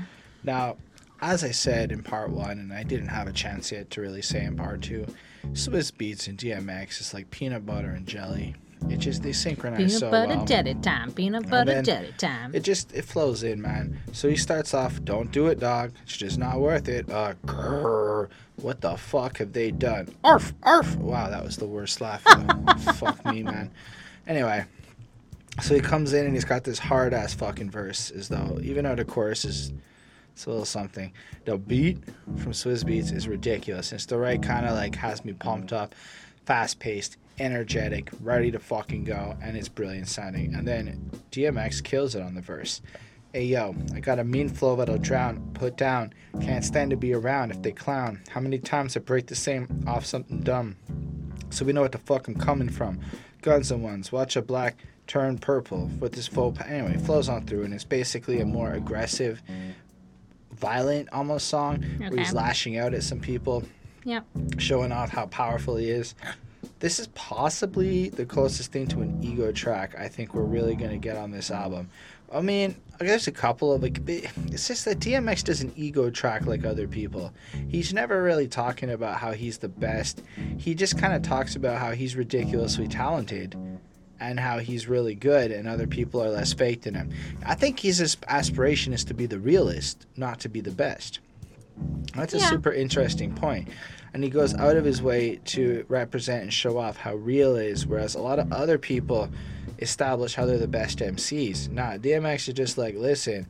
Now, 0.42 0.76
as 1.20 1.44
I 1.44 1.52
said 1.52 1.92
in 1.92 2.02
part 2.02 2.30
one, 2.30 2.58
and 2.58 2.72
I 2.72 2.82
didn't 2.82 3.08
have 3.08 3.28
a 3.28 3.32
chance 3.32 3.70
yet 3.70 3.90
to 3.90 4.00
really 4.00 4.22
say 4.22 4.44
in 4.44 4.56
part 4.56 4.82
two, 4.82 5.06
Swizz 5.52 5.92
Beatz 5.92 6.26
and 6.26 6.36
DMX 6.36 7.00
is 7.00 7.14
like 7.14 7.30
peanut 7.30 7.64
butter 7.64 7.90
and 7.90 8.06
jelly. 8.06 8.56
It 8.88 8.98
just 8.98 9.22
they 9.22 9.32
synchronize 9.32 9.78
peanut 9.78 9.92
so 9.92 10.10
butter 10.10 10.44
jelly 10.46 10.74
time 10.76 11.12
peanut 11.12 11.48
butter 11.48 11.82
jelly 11.82 12.14
time 12.16 12.54
It 12.54 12.60
just 12.60 12.92
it 12.94 13.04
flows 13.04 13.42
in, 13.42 13.60
man. 13.60 14.00
So 14.12 14.28
he 14.28 14.36
starts 14.36 14.72
off, 14.74 15.02
"Don't 15.04 15.30
do 15.30 15.48
it, 15.48 15.60
dog. 15.60 15.92
It's 16.04 16.16
just 16.16 16.38
not 16.38 16.60
worth 16.60 16.88
it." 16.88 17.10
Uh, 17.10 17.34
grrr. 17.46 18.28
What 18.56 18.80
the 18.80 18.96
fuck 18.96 19.38
have 19.38 19.52
they 19.52 19.70
done? 19.70 20.08
Arf, 20.24 20.52
arf. 20.64 20.96
Wow, 20.96 21.30
that 21.30 21.44
was 21.44 21.56
the 21.56 21.66
worst 21.66 22.00
laugh. 22.00 22.22
fuck 22.96 23.24
me, 23.26 23.42
man. 23.42 23.70
Anyway, 24.26 24.64
so 25.62 25.74
he 25.74 25.80
comes 25.80 26.12
in 26.12 26.24
and 26.24 26.34
he's 26.34 26.44
got 26.44 26.64
this 26.64 26.78
hard 26.78 27.14
ass 27.14 27.34
fucking 27.34 27.70
verse, 27.70 28.10
as 28.10 28.28
though 28.28 28.58
even 28.62 28.84
though 28.84 28.94
the 28.94 29.04
chorus 29.04 29.44
is 29.44 29.72
it's 30.38 30.46
a 30.46 30.50
little 30.50 30.64
something. 30.64 31.12
The 31.46 31.58
beat 31.58 31.98
from 32.36 32.52
Swizz 32.52 32.84
Beatz 32.84 33.12
is 33.12 33.26
ridiculous. 33.26 33.92
It's 33.92 34.06
the 34.06 34.18
right 34.18 34.40
kind 34.40 34.66
of 34.66 34.76
like 34.76 34.94
has 34.94 35.24
me 35.24 35.32
pumped 35.32 35.72
up, 35.72 35.96
fast 36.46 36.78
paced, 36.78 37.16
energetic, 37.40 38.10
ready 38.20 38.50
to 38.50 38.58
fucking 38.58 39.04
go, 39.04 39.36
and 39.42 39.56
it's 39.56 39.68
brilliant 39.68 40.08
sounding. 40.08 40.54
And 40.54 40.66
then 40.66 41.10
DMX 41.30 41.82
kills 41.82 42.14
it 42.14 42.22
on 42.22 42.34
the 42.34 42.40
verse. 42.40 42.80
Hey 43.32 43.44
yo, 43.44 43.74
I 43.94 44.00
got 44.00 44.18
a 44.18 44.24
mean 44.24 44.48
flow 44.48 44.74
that'll 44.76 44.98
drown, 44.98 45.50
put 45.54 45.76
down. 45.76 46.12
Can't 46.40 46.64
stand 46.64 46.90
to 46.90 46.96
be 46.96 47.12
around 47.12 47.50
if 47.50 47.60
they 47.62 47.72
clown. 47.72 48.22
How 48.30 48.40
many 48.40 48.58
times 48.58 48.96
I 48.96 49.00
break 49.00 49.26
the 49.26 49.34
same 49.34 49.84
off 49.86 50.06
something 50.06 50.40
dumb? 50.40 50.76
So 51.50 51.64
we 51.64 51.72
know 51.72 51.82
what 51.82 51.92
the 51.92 51.98
fuck 51.98 52.26
I'm 52.28 52.34
coming 52.34 52.68
from. 52.70 53.00
Guns 53.42 53.70
and 53.70 53.82
ones, 53.82 54.10
watch 54.12 54.36
a 54.36 54.42
black 54.42 54.78
turn 55.06 55.38
purple 55.38 55.90
with 56.00 56.12
this 56.12 56.26
faux. 56.26 56.58
Pa- 56.58 56.64
anyway, 56.68 56.96
flows 56.98 57.28
on 57.28 57.46
through, 57.46 57.64
and 57.64 57.72
it's 57.74 57.84
basically 57.84 58.40
a 58.40 58.44
more 58.46 58.72
aggressive, 58.72 59.42
violent 60.52 61.08
almost 61.12 61.48
song 61.48 61.82
where 61.98 62.16
he's 62.16 62.32
lashing 62.32 62.78
out 62.78 62.94
at 62.94 63.02
some 63.02 63.20
people 63.20 63.62
Yep. 64.04 64.24
showing 64.58 64.90
off 64.92 65.10
how 65.10 65.26
powerful 65.26 65.76
he 65.76 65.90
is. 65.90 66.14
This 66.80 67.00
is 67.00 67.08
possibly 67.08 68.08
the 68.08 68.24
closest 68.24 68.70
thing 68.70 68.86
to 68.88 69.00
an 69.00 69.18
ego 69.22 69.50
track 69.52 69.96
I 69.98 70.08
think 70.08 70.34
we're 70.34 70.42
really 70.44 70.76
going 70.76 70.90
to 70.92 70.98
get 70.98 71.16
on 71.16 71.30
this 71.30 71.50
album. 71.50 71.90
I 72.32 72.40
mean, 72.40 72.76
there's 73.00 73.26
a 73.26 73.32
couple 73.32 73.72
of 73.72 73.82
like, 73.82 74.00
it's 74.06 74.68
just 74.68 74.84
that 74.84 75.00
DMX 75.00 75.42
doesn't 75.44 75.76
ego 75.76 76.10
track 76.10 76.46
like 76.46 76.64
other 76.64 76.86
people. 76.86 77.32
He's 77.68 77.92
never 77.92 78.22
really 78.22 78.46
talking 78.46 78.90
about 78.90 79.16
how 79.18 79.32
he's 79.32 79.58
the 79.58 79.68
best. 79.68 80.22
He 80.58 80.74
just 80.74 80.98
kind 80.98 81.14
of 81.14 81.22
talks 81.22 81.56
about 81.56 81.78
how 81.78 81.92
he's 81.92 82.14
ridiculously 82.16 82.86
talented 82.86 83.56
and 84.20 84.38
how 84.38 84.58
he's 84.58 84.88
really 84.88 85.14
good 85.14 85.50
and 85.50 85.66
other 85.66 85.86
people 85.86 86.22
are 86.22 86.28
less 86.28 86.52
fake 86.52 86.82
than 86.82 86.94
him. 86.94 87.10
I 87.46 87.54
think 87.54 87.80
his 87.80 88.16
aspiration 88.28 88.92
is 88.92 89.04
to 89.04 89.14
be 89.14 89.26
the 89.26 89.38
realist, 89.38 90.06
not 90.16 90.38
to 90.40 90.48
be 90.48 90.60
the 90.60 90.70
best. 90.70 91.20
That's 92.14 92.34
a 92.34 92.38
Yeah. 92.38 92.50
super 92.50 92.72
interesting 92.72 93.32
point. 93.34 93.68
And 94.14 94.24
he 94.24 94.30
goes 94.30 94.54
out 94.54 94.76
of 94.76 94.84
his 94.84 95.02
way 95.02 95.36
to 95.46 95.84
represent 95.88 96.42
and 96.42 96.52
show 96.52 96.78
off 96.78 96.96
how 96.96 97.14
real 97.14 97.56
it 97.56 97.66
is, 97.66 97.86
whereas 97.86 98.14
a 98.14 98.20
lot 98.20 98.38
of 98.38 98.52
other 98.52 98.78
people 98.78 99.28
establish 99.80 100.34
how 100.34 100.46
they're 100.46 100.58
the 100.58 100.66
best 100.66 100.98
MCs. 100.98 101.68
Nah, 101.70 101.98
DMX 101.98 102.48
is 102.48 102.54
just 102.54 102.78
like, 102.78 102.94
listen, 102.94 103.46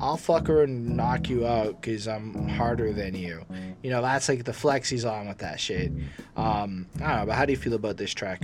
I'll 0.00 0.16
fuck 0.16 0.48
her 0.48 0.62
and 0.62 0.96
knock 0.96 1.28
you 1.28 1.46
out 1.46 1.80
because 1.80 2.08
I'm 2.08 2.48
harder 2.48 2.92
than 2.92 3.14
you. 3.14 3.44
You 3.82 3.90
know, 3.90 4.02
that's 4.02 4.28
like 4.28 4.44
the 4.44 4.52
flex 4.52 4.88
he's 4.88 5.04
on 5.04 5.28
with 5.28 5.38
that 5.38 5.60
shit. 5.60 5.92
Um, 6.36 6.86
I 6.96 7.08
don't 7.08 7.16
know, 7.20 7.26
but 7.26 7.36
how 7.36 7.46
do 7.46 7.52
you 7.52 7.56
feel 7.56 7.74
about 7.74 7.96
this 7.96 8.12
track? 8.12 8.42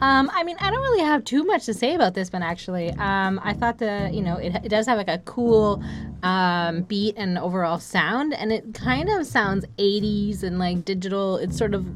Um, 0.00 0.30
I 0.32 0.44
mean, 0.44 0.56
I 0.60 0.70
don't 0.70 0.80
really 0.80 1.04
have 1.04 1.24
too 1.24 1.44
much 1.44 1.66
to 1.66 1.74
say 1.74 1.94
about 1.94 2.14
this 2.14 2.32
one 2.32 2.42
actually. 2.42 2.90
Um, 2.90 3.40
I 3.42 3.54
thought 3.54 3.78
the 3.78 4.10
you 4.12 4.22
know 4.22 4.36
it, 4.36 4.54
it 4.64 4.68
does 4.68 4.86
have 4.86 4.98
like 4.98 5.08
a 5.08 5.18
cool 5.18 5.82
um, 6.22 6.82
beat 6.82 7.16
and 7.16 7.38
overall 7.38 7.78
sound, 7.78 8.34
and 8.34 8.52
it 8.52 8.74
kind 8.74 9.08
of 9.08 9.26
sounds 9.26 9.64
80s 9.78 10.42
and 10.42 10.58
like 10.58 10.84
digital. 10.84 11.38
It's 11.38 11.56
sort 11.56 11.74
of 11.74 11.86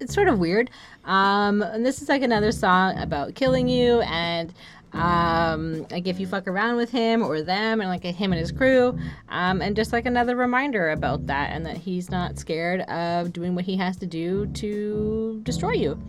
it's 0.00 0.14
sort 0.14 0.28
of 0.28 0.38
weird. 0.38 0.70
Um, 1.04 1.62
and 1.62 1.84
this 1.84 2.02
is 2.02 2.08
like 2.08 2.22
another 2.22 2.52
song 2.52 2.98
about 2.98 3.34
killing 3.34 3.68
you 3.68 4.00
and 4.02 4.52
um 4.92 5.86
like 5.90 6.06
if 6.06 6.18
you 6.18 6.26
fuck 6.26 6.48
around 6.48 6.76
with 6.76 6.90
him 6.90 7.22
or 7.22 7.42
them 7.42 7.80
and 7.80 7.90
like 7.90 8.02
him 8.02 8.32
and 8.32 8.40
his 8.40 8.50
crew 8.50 8.98
um 9.28 9.60
and 9.60 9.76
just 9.76 9.92
like 9.92 10.06
another 10.06 10.34
reminder 10.34 10.90
about 10.90 11.26
that 11.26 11.50
and 11.52 11.66
that 11.66 11.76
he's 11.76 12.10
not 12.10 12.38
scared 12.38 12.80
of 12.82 13.32
doing 13.32 13.54
what 13.54 13.64
he 13.64 13.76
has 13.76 13.96
to 13.96 14.06
do 14.06 14.46
to 14.46 15.40
destroy 15.42 15.72
you 15.72 16.00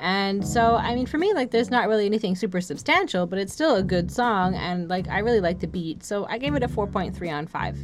and 0.00 0.46
so 0.46 0.74
i 0.76 0.94
mean 0.94 1.06
for 1.06 1.18
me 1.18 1.32
like 1.32 1.52
there's 1.52 1.70
not 1.70 1.88
really 1.88 2.06
anything 2.06 2.34
super 2.34 2.60
substantial 2.60 3.26
but 3.26 3.38
it's 3.38 3.52
still 3.52 3.76
a 3.76 3.82
good 3.82 4.10
song 4.10 4.54
and 4.56 4.88
like 4.88 5.06
i 5.08 5.20
really 5.20 5.40
like 5.40 5.60
the 5.60 5.68
beat 5.68 6.02
so 6.02 6.26
i 6.26 6.36
gave 6.36 6.54
it 6.54 6.62
a 6.64 6.68
4.3 6.68 7.32
on 7.32 7.46
5 7.46 7.78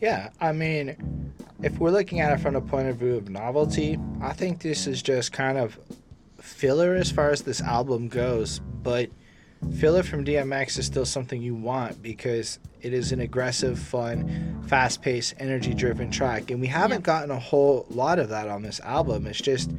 Yeah, 0.00 0.30
I 0.40 0.52
mean, 0.52 1.32
if 1.62 1.78
we're 1.80 1.90
looking 1.90 2.20
at 2.20 2.32
it 2.32 2.40
from 2.40 2.54
the 2.54 2.60
point 2.60 2.86
of 2.88 2.96
view 2.98 3.16
of 3.16 3.28
novelty, 3.28 3.98
I 4.22 4.32
think 4.32 4.60
this 4.60 4.86
is 4.86 5.02
just 5.02 5.32
kind 5.32 5.58
of 5.58 5.76
filler 6.38 6.94
as 6.94 7.10
far 7.10 7.30
as 7.30 7.42
this 7.42 7.60
album 7.60 8.06
goes. 8.08 8.60
But 8.60 9.10
filler 9.76 10.02
from 10.02 10.24
DMX 10.24 10.78
is 10.78 10.86
still 10.86 11.04
something 11.04 11.40
you 11.40 11.54
want 11.54 12.02
because 12.02 12.58
it 12.80 12.92
is 12.92 13.12
an 13.12 13.20
aggressive, 13.20 13.78
fun, 13.78 14.62
fast 14.66 15.02
paced, 15.02 15.34
energy 15.38 15.74
driven 15.74 16.10
track. 16.10 16.50
And 16.50 16.60
we 16.60 16.66
haven't 16.66 17.00
Yeah. 17.00 17.12
gotten 17.12 17.30
a 17.30 17.38
whole 17.38 17.86
lot 17.90 18.18
of 18.18 18.28
that 18.30 18.48
on 18.48 18.62
this 18.62 18.80
album. 18.80 19.26
It's 19.26 19.40
just, 19.40 19.70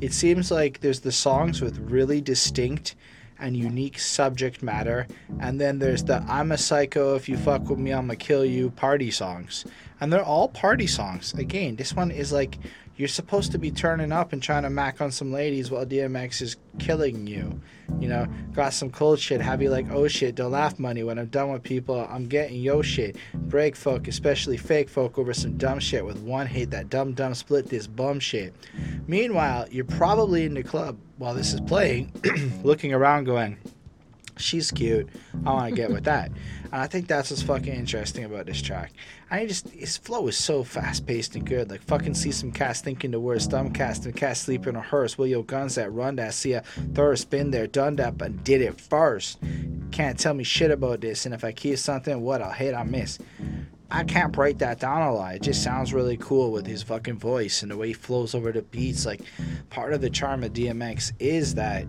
it 0.00 0.12
seems 0.12 0.50
like 0.50 0.80
there's 0.80 1.00
the 1.00 1.12
songs 1.12 1.60
with 1.60 1.78
really 1.78 2.20
distinct 2.20 2.96
and 3.38 3.56
unique 3.56 3.98
subject 3.98 4.62
matter, 4.62 5.06
and 5.40 5.58
then 5.58 5.78
there's 5.78 6.04
the 6.04 6.22
I'm 6.28 6.52
a 6.52 6.58
psycho, 6.58 7.14
if 7.14 7.26
you 7.26 7.38
fuck 7.38 7.70
with 7.70 7.78
me, 7.78 7.90
I'ma 7.90 8.12
kill 8.18 8.44
you 8.44 8.68
party 8.68 9.10
songs. 9.10 9.64
And 9.98 10.12
they're 10.12 10.22
all 10.22 10.48
party 10.48 10.86
songs. 10.86 11.32
Again, 11.32 11.76
this 11.76 11.94
one 11.96 12.10
is 12.10 12.32
like 12.32 12.58
you're 13.00 13.08
supposed 13.08 13.50
to 13.50 13.58
be 13.58 13.70
turning 13.70 14.12
up 14.12 14.34
and 14.34 14.42
trying 14.42 14.62
to 14.62 14.68
mac 14.68 15.00
on 15.00 15.10
some 15.10 15.32
ladies 15.32 15.70
while 15.70 15.86
DMX 15.86 16.42
is 16.42 16.56
killing 16.78 17.26
you. 17.26 17.58
You 17.98 18.08
know, 18.08 18.26
got 18.52 18.74
some 18.74 18.90
cold 18.90 19.18
shit, 19.18 19.40
have 19.40 19.62
you 19.62 19.70
like, 19.70 19.90
oh 19.90 20.06
shit, 20.06 20.34
don't 20.34 20.52
laugh 20.52 20.78
money. 20.78 21.02
When 21.02 21.18
I'm 21.18 21.28
done 21.28 21.50
with 21.50 21.62
people, 21.62 22.06
I'm 22.10 22.26
getting 22.26 22.60
yo 22.60 22.82
shit. 22.82 23.16
Break 23.32 23.74
folk, 23.74 24.06
especially 24.06 24.58
fake 24.58 24.90
folk, 24.90 25.16
over 25.16 25.32
some 25.32 25.56
dumb 25.56 25.80
shit 25.80 26.04
with 26.04 26.18
one 26.18 26.46
hit, 26.46 26.72
that 26.72 26.90
dumb 26.90 27.14
dumb 27.14 27.34
split 27.34 27.70
this 27.70 27.86
bum 27.86 28.20
shit. 28.20 28.54
Meanwhile, 29.06 29.68
you're 29.70 29.86
probably 29.86 30.44
in 30.44 30.52
the 30.52 30.62
club 30.62 30.98
while 31.16 31.32
this 31.32 31.54
is 31.54 31.60
playing, 31.62 32.12
looking 32.62 32.92
around 32.92 33.24
going, 33.24 33.56
she's 34.40 34.70
cute. 34.70 35.08
Oh, 35.46 35.50
I 35.50 35.54
want 35.54 35.70
to 35.70 35.76
get 35.76 35.90
with 35.90 36.04
that. 36.04 36.30
And 36.64 36.74
I 36.74 36.86
think 36.86 37.08
that's 37.08 37.30
what's 37.30 37.42
fucking 37.42 37.72
interesting 37.72 38.24
about 38.24 38.46
this 38.46 38.62
track. 38.62 38.92
I 39.30 39.46
just 39.46 39.68
his 39.70 39.96
flow 39.96 40.26
is 40.28 40.36
so 40.36 40.64
fast 40.64 41.06
paced 41.06 41.36
and 41.36 41.46
good. 41.46 41.70
Like 41.70 41.82
fucking 41.82 42.14
see 42.14 42.32
some 42.32 42.52
cats 42.52 42.80
thinking 42.80 43.10
the 43.10 43.20
worst, 43.20 43.50
dumb 43.50 43.72
cats 43.72 44.04
and 44.04 44.14
cats 44.14 44.40
sleep 44.40 44.66
in 44.66 44.76
a 44.76 44.80
hearse. 44.80 45.18
Will 45.18 45.26
your 45.26 45.44
guns 45.44 45.76
that 45.76 45.92
run 45.92 46.16
that 46.16 46.34
see 46.34 46.52
a 46.52 46.62
thirst 46.94 47.30
been 47.30 47.50
there, 47.50 47.66
done 47.66 47.96
that, 47.96 48.18
but 48.18 48.44
did 48.44 48.60
it 48.60 48.80
first. 48.80 49.38
Can't 49.90 50.18
tell 50.18 50.34
me 50.34 50.44
shit 50.44 50.70
about 50.70 51.00
this. 51.00 51.26
And 51.26 51.34
if 51.34 51.44
I 51.44 51.52
keep 51.52 51.78
something, 51.78 52.20
what 52.20 52.42
I'll 52.42 52.50
hate, 52.50 52.74
I 52.74 52.84
miss. 52.84 53.18
I 53.92 54.04
can't 54.04 54.32
break 54.32 54.58
that 54.58 54.78
down 54.78 55.02
a 55.02 55.12
lot. 55.12 55.34
It 55.34 55.42
just 55.42 55.64
sounds 55.64 55.92
really 55.92 56.16
cool 56.16 56.52
with 56.52 56.64
his 56.64 56.82
fucking 56.82 57.18
voice 57.18 57.62
and 57.62 57.72
the 57.72 57.76
way 57.76 57.88
he 57.88 57.92
flows 57.92 58.36
over 58.36 58.52
the 58.52 58.62
beats. 58.62 59.04
Like 59.04 59.22
part 59.68 59.92
of 59.92 60.00
the 60.00 60.10
charm 60.10 60.44
of 60.44 60.52
DMX 60.52 61.12
is 61.18 61.54
that 61.56 61.86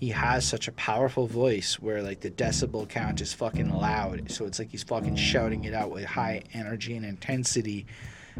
he 0.00 0.08
has 0.08 0.48
such 0.48 0.66
a 0.66 0.72
powerful 0.72 1.26
voice 1.26 1.74
where 1.78 2.02
like 2.02 2.20
the 2.20 2.30
decibel 2.30 2.88
count 2.88 3.20
is 3.20 3.34
fucking 3.34 3.68
loud. 3.68 4.30
So 4.30 4.46
it's 4.46 4.58
like 4.58 4.70
he's 4.70 4.82
fucking 4.82 5.16
shouting 5.16 5.64
it 5.64 5.74
out 5.74 5.90
with 5.90 6.06
high 6.06 6.42
energy 6.54 6.96
and 6.96 7.04
intensity. 7.04 7.86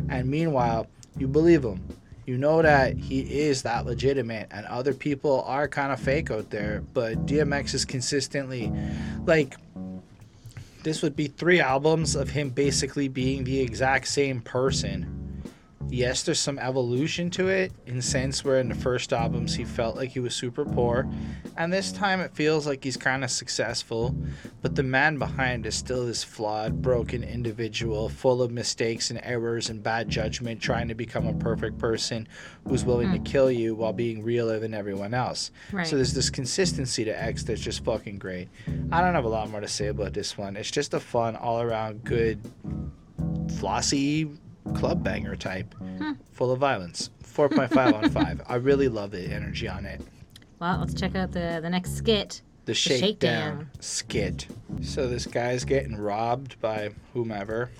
And 0.08 0.28
meanwhile, 0.28 0.86
you 1.18 1.28
believe 1.28 1.62
him. 1.62 1.84
You 2.24 2.38
know 2.38 2.62
that 2.62 2.96
he 2.96 3.20
is 3.20 3.62
that 3.62 3.84
legitimate, 3.86 4.48
and 4.52 4.64
other 4.66 4.94
people 4.94 5.42
are 5.46 5.66
kind 5.66 5.92
of 5.92 5.98
fake 5.98 6.30
out 6.30 6.48
there. 6.50 6.82
But 6.94 7.26
DMX 7.26 7.74
is 7.74 7.84
consistently, 7.84 8.72
like, 9.26 9.56
this 10.82 11.02
would 11.02 11.16
be 11.16 11.26
three 11.26 11.61
albums 11.61 12.14
of 12.14 12.30
him 12.30 12.50
basically 12.50 13.08
being 13.08 13.44
the 13.44 13.61
exact 13.61 14.06
same 14.08 14.40
person. 14.40 15.20
Yes, 15.89 16.22
there's 16.22 16.39
some 16.39 16.59
evolution 16.59 17.31
to 17.31 17.49
it 17.49 17.72
in 17.87 17.97
the 17.97 18.03
sense 18.03 18.45
where 18.45 18.61
in 18.61 18.68
the 18.68 18.74
first 18.74 19.12
albums 19.12 19.55
he 19.55 19.64
felt 19.64 19.97
like 19.97 20.11
he 20.11 20.20
was 20.20 20.35
super 20.35 20.64
poor, 20.64 21.09
and 21.57 21.72
this 21.72 21.91
time 21.91 22.20
it 22.20 22.35
feels 22.35 22.66
like 22.66 22.85
he's 22.85 22.97
kind 22.97 23.24
of 23.24 23.31
successful, 23.31 24.14
but 24.62 24.76
the 24.76 24.83
man 24.83 25.18
behind 25.18 25.66
is 25.66 25.74
still 25.74 26.07
this 26.07 26.22
flawed, 26.22 26.81
broken 26.81 27.24
individual 27.24 28.09
full 28.09 28.43
of 28.43 28.51
mistakes 28.51 29.11
and 29.11 29.20
errors 29.24 29.70
and 29.70 29.83
bad 29.83 30.09
judgment, 30.09 30.61
trying 30.61 30.87
to 30.87 30.95
become 30.95 31.26
a 31.26 31.35
perfect 31.35 31.78
person 31.78 32.28
who's 32.68 32.85
willing 32.85 33.11
to 33.11 33.16
mm-hmm. 33.16 33.24
kill 33.24 33.51
you 33.51 33.74
while 33.74 33.93
being 33.93 34.22
realer 34.22 34.61
than 34.61 34.74
everyone 34.74 35.14
else. 35.14 35.51
Right. 35.72 35.87
So 35.87 35.97
there's 35.97 36.14
this 36.14 36.31
consistency 36.31 37.05
to 37.05 37.22
X 37.22 37.43
that's 37.43 37.61
just 37.61 37.85
fucking 37.85 38.18
great. 38.18 38.49
I 38.93 39.01
don't 39.01 39.14
have 39.14 39.24
a 39.24 39.28
lot 39.28 39.51
more 39.51 39.61
to 39.61 39.68
say 39.68 39.89
about 39.89 40.12
this 40.12 40.37
one. 40.37 40.57
It's 40.57 40.70
just 40.70 40.95
a 40.95 41.01
fun, 41.01 41.37
all 41.37 41.62
around 41.62 42.05
good, 42.05 42.39
flossy 43.59 44.31
club 44.74 45.02
banger 45.02 45.36
type, 45.36 45.74
full 46.32 46.50
of 46.52 46.58
violence. 46.58 47.11
4.5 47.24 47.94
on 47.94 48.11
5. 48.11 48.42
I 48.46 48.54
really 48.56 48.88
love 48.88 49.11
the 49.12 49.22
energy 49.32 49.68
on 49.68 49.84
it. 49.86 50.00
well 50.58 50.78
let's 50.78 50.94
check 50.94 51.14
out 51.14 51.32
the 51.32 51.61
the 51.62 51.70
next 51.70 51.96
skit 51.96 52.42
The 52.64 52.74
shakedown. 52.74 53.00
shakedown 53.08 53.70
skit. 53.80 54.46
So 54.82 55.08
this 55.08 55.26
guy's 55.26 55.64
getting 55.64 55.96
robbed 55.96 56.61
by 56.61 56.90
whomever, 57.14 57.70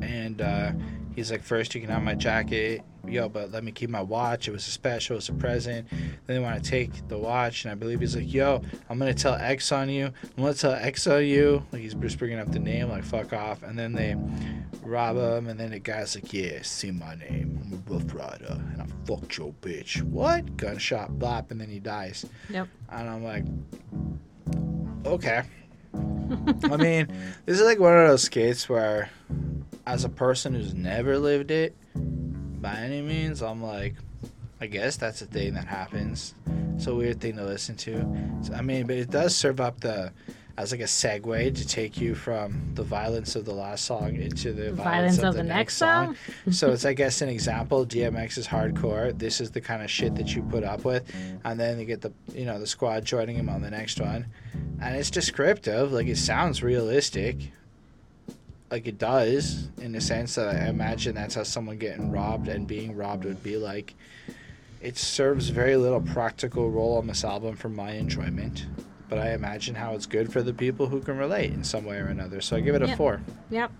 and 0.00 0.40
uh, 0.40 0.72
he's 1.14 1.30
like, 1.30 1.42
first 1.42 1.74
you 1.74 1.80
can 1.80 1.90
have 1.90 2.02
my 2.02 2.14
jacket, 2.14 2.82
yo, 3.06 3.28
but 3.28 3.50
let 3.50 3.64
me 3.64 3.72
keep 3.72 3.90
my 3.90 4.00
watch. 4.00 4.48
It 4.48 4.52
was 4.52 4.66
a 4.66 4.70
special, 4.70 5.16
it's 5.16 5.28
a 5.28 5.34
present. 5.34 5.88
Then 5.90 6.10
they 6.26 6.38
want 6.38 6.62
to 6.62 6.70
take 6.70 7.08
the 7.08 7.18
watch, 7.18 7.64
and 7.64 7.72
I 7.72 7.74
believe 7.74 8.00
he's 8.00 8.16
like, 8.16 8.32
yo, 8.32 8.62
I'm 8.88 8.98
gonna 8.98 9.14
tell 9.14 9.34
X 9.34 9.72
on 9.72 9.88
you. 9.88 10.06
I'm 10.06 10.42
gonna 10.42 10.54
tell 10.54 10.72
X 10.72 11.06
on 11.06 11.24
you. 11.24 11.64
Like 11.72 11.82
he's 11.82 11.94
just 11.94 12.18
bringing 12.18 12.38
up 12.38 12.50
the 12.52 12.58
name, 12.58 12.88
like 12.88 13.04
fuck 13.04 13.32
off. 13.32 13.62
And 13.62 13.78
then 13.78 13.92
they 13.92 14.16
rob 14.82 15.16
him, 15.16 15.48
and 15.48 15.58
then 15.58 15.70
the 15.70 15.78
guy's 15.78 16.14
like, 16.14 16.32
yeah, 16.32 16.60
see 16.62 16.90
my 16.90 17.14
name. 17.14 17.60
I'm 17.64 17.72
a 17.72 17.92
rough 17.92 18.14
rider, 18.14 18.60
and 18.72 18.82
I 18.82 18.86
fucked 19.06 19.36
your 19.38 19.52
bitch. 19.60 20.02
What? 20.02 20.56
Gunshot, 20.56 21.12
blap, 21.18 21.50
and 21.50 21.60
then 21.60 21.68
he 21.68 21.78
dies. 21.78 22.26
yep 22.48 22.68
And 22.90 23.08
I'm 23.08 23.24
like, 23.24 23.44
okay. 25.06 25.42
I 25.94 26.76
mean, 26.76 27.08
this 27.44 27.60
is 27.60 27.66
like 27.66 27.78
one 27.78 27.96
of 27.96 28.08
those 28.08 28.22
skates 28.22 28.68
where, 28.68 29.10
as 29.86 30.04
a 30.04 30.08
person 30.08 30.54
who's 30.54 30.74
never 30.74 31.18
lived 31.18 31.50
it 31.50 31.76
by 31.94 32.74
any 32.76 33.02
means, 33.02 33.42
I'm 33.42 33.62
like, 33.62 33.96
I 34.60 34.66
guess 34.66 34.96
that's 34.96 35.20
a 35.22 35.26
thing 35.26 35.54
that 35.54 35.66
happens. 35.66 36.34
It's 36.76 36.86
a 36.86 36.94
weird 36.94 37.20
thing 37.20 37.36
to 37.36 37.44
listen 37.44 37.76
to. 37.76 38.38
So, 38.42 38.54
I 38.54 38.62
mean, 38.62 38.86
but 38.86 38.96
it 38.96 39.10
does 39.10 39.36
serve 39.36 39.60
up 39.60 39.80
the 39.80 40.12
as 40.58 40.70
like 40.70 40.80
a 40.80 40.84
segue 40.84 41.54
to 41.54 41.66
take 41.66 42.00
you 42.00 42.14
from 42.14 42.72
the 42.74 42.82
violence 42.82 43.36
of 43.36 43.44
the 43.44 43.54
last 43.54 43.84
song 43.84 44.16
into 44.16 44.52
the 44.52 44.72
violence, 44.72 45.18
of, 45.18 45.34
the, 45.34 45.42
next 45.42 45.76
song. 45.76 46.16
so 46.50 46.70
it's 46.72 46.84
I 46.84 46.92
guess 47.02 47.22
an 47.22 47.28
example. 47.28 47.86
DMX 47.86 48.38
is 48.38 48.46
hardcore. 48.46 49.16
This 49.18 49.40
is 49.40 49.50
the 49.50 49.60
kind 49.60 49.82
of 49.82 49.90
shit 49.90 50.14
that 50.16 50.34
you 50.34 50.42
put 50.42 50.64
up 50.64 50.84
with, 50.84 51.04
and 51.44 51.58
then 51.58 51.80
you 51.80 51.86
get 51.86 52.02
the 52.02 52.12
you 52.34 52.44
know 52.44 52.58
the 52.58 52.66
squad 52.66 53.04
joining 53.04 53.36
him 53.36 53.48
on 53.48 53.62
the 53.62 53.70
next 53.70 54.00
one, 54.00 54.26
and 54.80 54.96
it's 54.96 55.10
descriptive. 55.10 55.92
Like 55.92 56.06
it 56.06 56.18
sounds 56.18 56.62
realistic. 56.62 57.52
Like 58.70 58.86
it 58.86 58.98
does 58.98 59.68
in 59.80 59.92
the 59.92 60.00
sense 60.00 60.34
that 60.34 60.54
I 60.54 60.68
imagine 60.68 61.14
that's 61.14 61.34
how 61.34 61.42
someone 61.42 61.78
getting 61.78 62.10
robbed 62.10 62.48
and 62.48 62.66
being 62.66 62.96
robbed 62.96 63.24
would 63.24 63.42
be 63.42 63.56
like. 63.56 63.94
It 64.80 64.98
serves 64.98 65.48
very 65.48 65.76
little 65.76 66.00
practical 66.00 66.68
role 66.68 66.98
on 66.98 67.06
this 67.06 67.22
album 67.22 67.54
for 67.54 67.68
my 67.68 67.92
enjoyment 67.92 68.66
but 69.12 69.20
I 69.20 69.32
imagine 69.34 69.74
how 69.74 69.92
it's 69.92 70.06
good 70.06 70.32
for 70.32 70.40
the 70.40 70.54
people 70.54 70.86
who 70.86 70.98
can 70.98 71.18
relate 71.18 71.52
in 71.52 71.62
some 71.62 71.84
way 71.84 71.98
or 71.98 72.06
another. 72.06 72.40
So 72.40 72.56
I 72.56 72.60
give 72.60 72.74
it 72.74 72.80
a 72.80 72.86
Yep. 72.86 72.96
four. 72.96 73.20
Yep. 73.50 73.70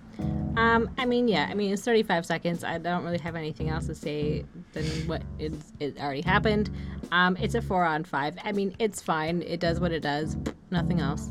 Um, 0.58 0.90
I 0.98 1.06
mean, 1.06 1.26
yeah. 1.26 1.46
I 1.48 1.54
mean, 1.54 1.72
it's 1.72 1.80
35 1.80 2.26
seconds. 2.26 2.62
I 2.62 2.76
don't 2.76 3.02
really 3.02 3.16
have 3.16 3.34
anything 3.34 3.70
else 3.70 3.86
to 3.86 3.94
say 3.94 4.44
than 4.74 4.84
what 5.06 5.22
is, 5.38 5.54
it 5.80 5.98
already 5.98 6.20
happened. 6.20 6.68
Um, 7.12 7.38
it's 7.40 7.54
a 7.54 7.62
four 7.62 7.82
on 7.82 8.04
five. 8.04 8.36
I 8.44 8.52
mean, 8.52 8.76
it's 8.78 9.00
fine. 9.00 9.40
It 9.40 9.58
does 9.58 9.80
what 9.80 9.90
it 9.90 10.00
does. 10.00 10.36
Nothing 10.70 11.00
else. 11.00 11.30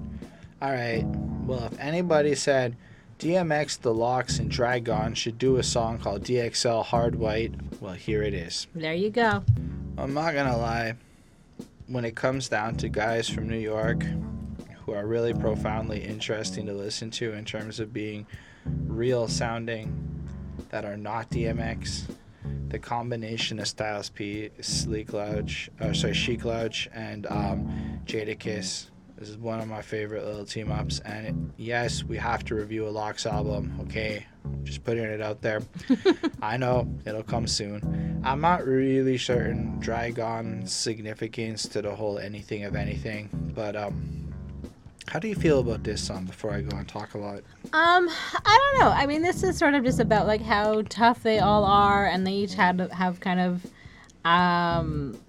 All 0.63 0.71
right. 0.71 1.05
Well, 1.45 1.65
if 1.71 1.79
anybody 1.79 2.33
said 2.33 2.75
DMX, 3.19 3.81
The 3.81 3.93
Lox, 3.93 4.39
and 4.39 4.49
Drag-On 4.49 5.13
should 5.13 5.37
do 5.37 5.57
a 5.57 5.63
song 5.63 5.99
called 5.99 6.23
DXL 6.23 6.83
Hard 6.85 7.13
White, 7.17 7.53
well, 7.79 7.93
here 7.93 8.23
it 8.23 8.33
is. 8.33 8.65
There 8.73 8.95
you 8.95 9.11
go. 9.11 9.43
I'm 9.95 10.15
not 10.15 10.33
gonna 10.33 10.57
lie. 10.57 10.95
When 11.91 12.05
it 12.05 12.15
comes 12.15 12.47
down 12.47 12.77
to 12.77 12.87
guys 12.87 13.27
from 13.27 13.49
New 13.49 13.57
York 13.57 14.05
who 14.85 14.93
are 14.93 15.05
really 15.05 15.33
profoundly 15.33 16.01
interesting 16.01 16.65
to 16.67 16.73
listen 16.73 17.11
to 17.11 17.33
in 17.33 17.43
terms 17.43 17.81
of 17.81 17.91
being 17.91 18.25
real 18.87 19.27
sounding 19.27 20.25
that 20.69 20.85
are 20.85 20.95
not 20.95 21.29
DMX, 21.31 22.09
the 22.69 22.79
combination 22.79 23.59
of 23.59 23.67
Styles 23.67 24.09
P, 24.09 24.51
Sleek 24.61 25.11
Louch, 25.11 25.69
uh, 25.81 25.91
sorry, 25.91 26.13
Sheek 26.13 26.45
Louch, 26.45 26.87
and 26.93 27.27
um, 27.27 27.99
Jadakiss 28.05 28.85
this 29.21 29.29
is 29.29 29.37
one 29.37 29.59
of 29.59 29.67
my 29.67 29.83
favorite 29.83 30.25
little 30.25 30.45
team 30.45 30.71
ups. 30.71 30.99
And 31.01 31.27
it, 31.27 31.35
yes, 31.55 32.03
we 32.03 32.17
have 32.17 32.43
to 32.45 32.55
review 32.55 32.87
a 32.87 32.89
Lox 32.89 33.27
album. 33.27 33.77
Okay, 33.81 34.25
just 34.63 34.83
putting 34.83 35.03
it 35.03 35.21
out 35.21 35.43
there. 35.43 35.61
I 36.41 36.57
know 36.57 36.91
it'll 37.05 37.21
come 37.21 37.45
soon. 37.45 38.19
I'm 38.25 38.41
not 38.41 38.65
really 38.65 39.19
certain 39.19 39.79
Drag-On's 39.79 40.73
significance 40.73 41.67
to 41.67 41.83
the 41.83 41.95
whole 41.95 42.17
anything 42.17 42.63
of 42.63 42.75
anything, 42.75 43.29
but 43.53 43.75
um, 43.75 44.33
how 45.05 45.19
do 45.19 45.27
you 45.27 45.35
feel 45.35 45.59
about 45.59 45.83
this 45.83 46.03
song 46.03 46.25
before 46.25 46.51
I 46.51 46.61
go 46.61 46.75
and 46.75 46.87
talk 46.87 47.13
a 47.13 47.19
lot? 47.19 47.43
Um, 47.73 48.09
I 48.43 48.71
don't 48.73 48.79
know. 48.79 48.89
I 48.89 49.05
mean, 49.05 49.21
this 49.21 49.43
is 49.43 49.55
sort 49.55 49.75
of 49.75 49.83
just 49.83 49.99
about 49.99 50.25
like 50.25 50.41
how 50.41 50.81
tough 50.89 51.21
they 51.21 51.37
all 51.37 51.63
are, 51.63 52.07
and 52.07 52.25
they 52.25 52.33
each 52.33 52.55
had 52.55 52.79
have 52.91 53.19
kind 53.19 53.39
of, 53.39 53.67
um, 54.25 55.19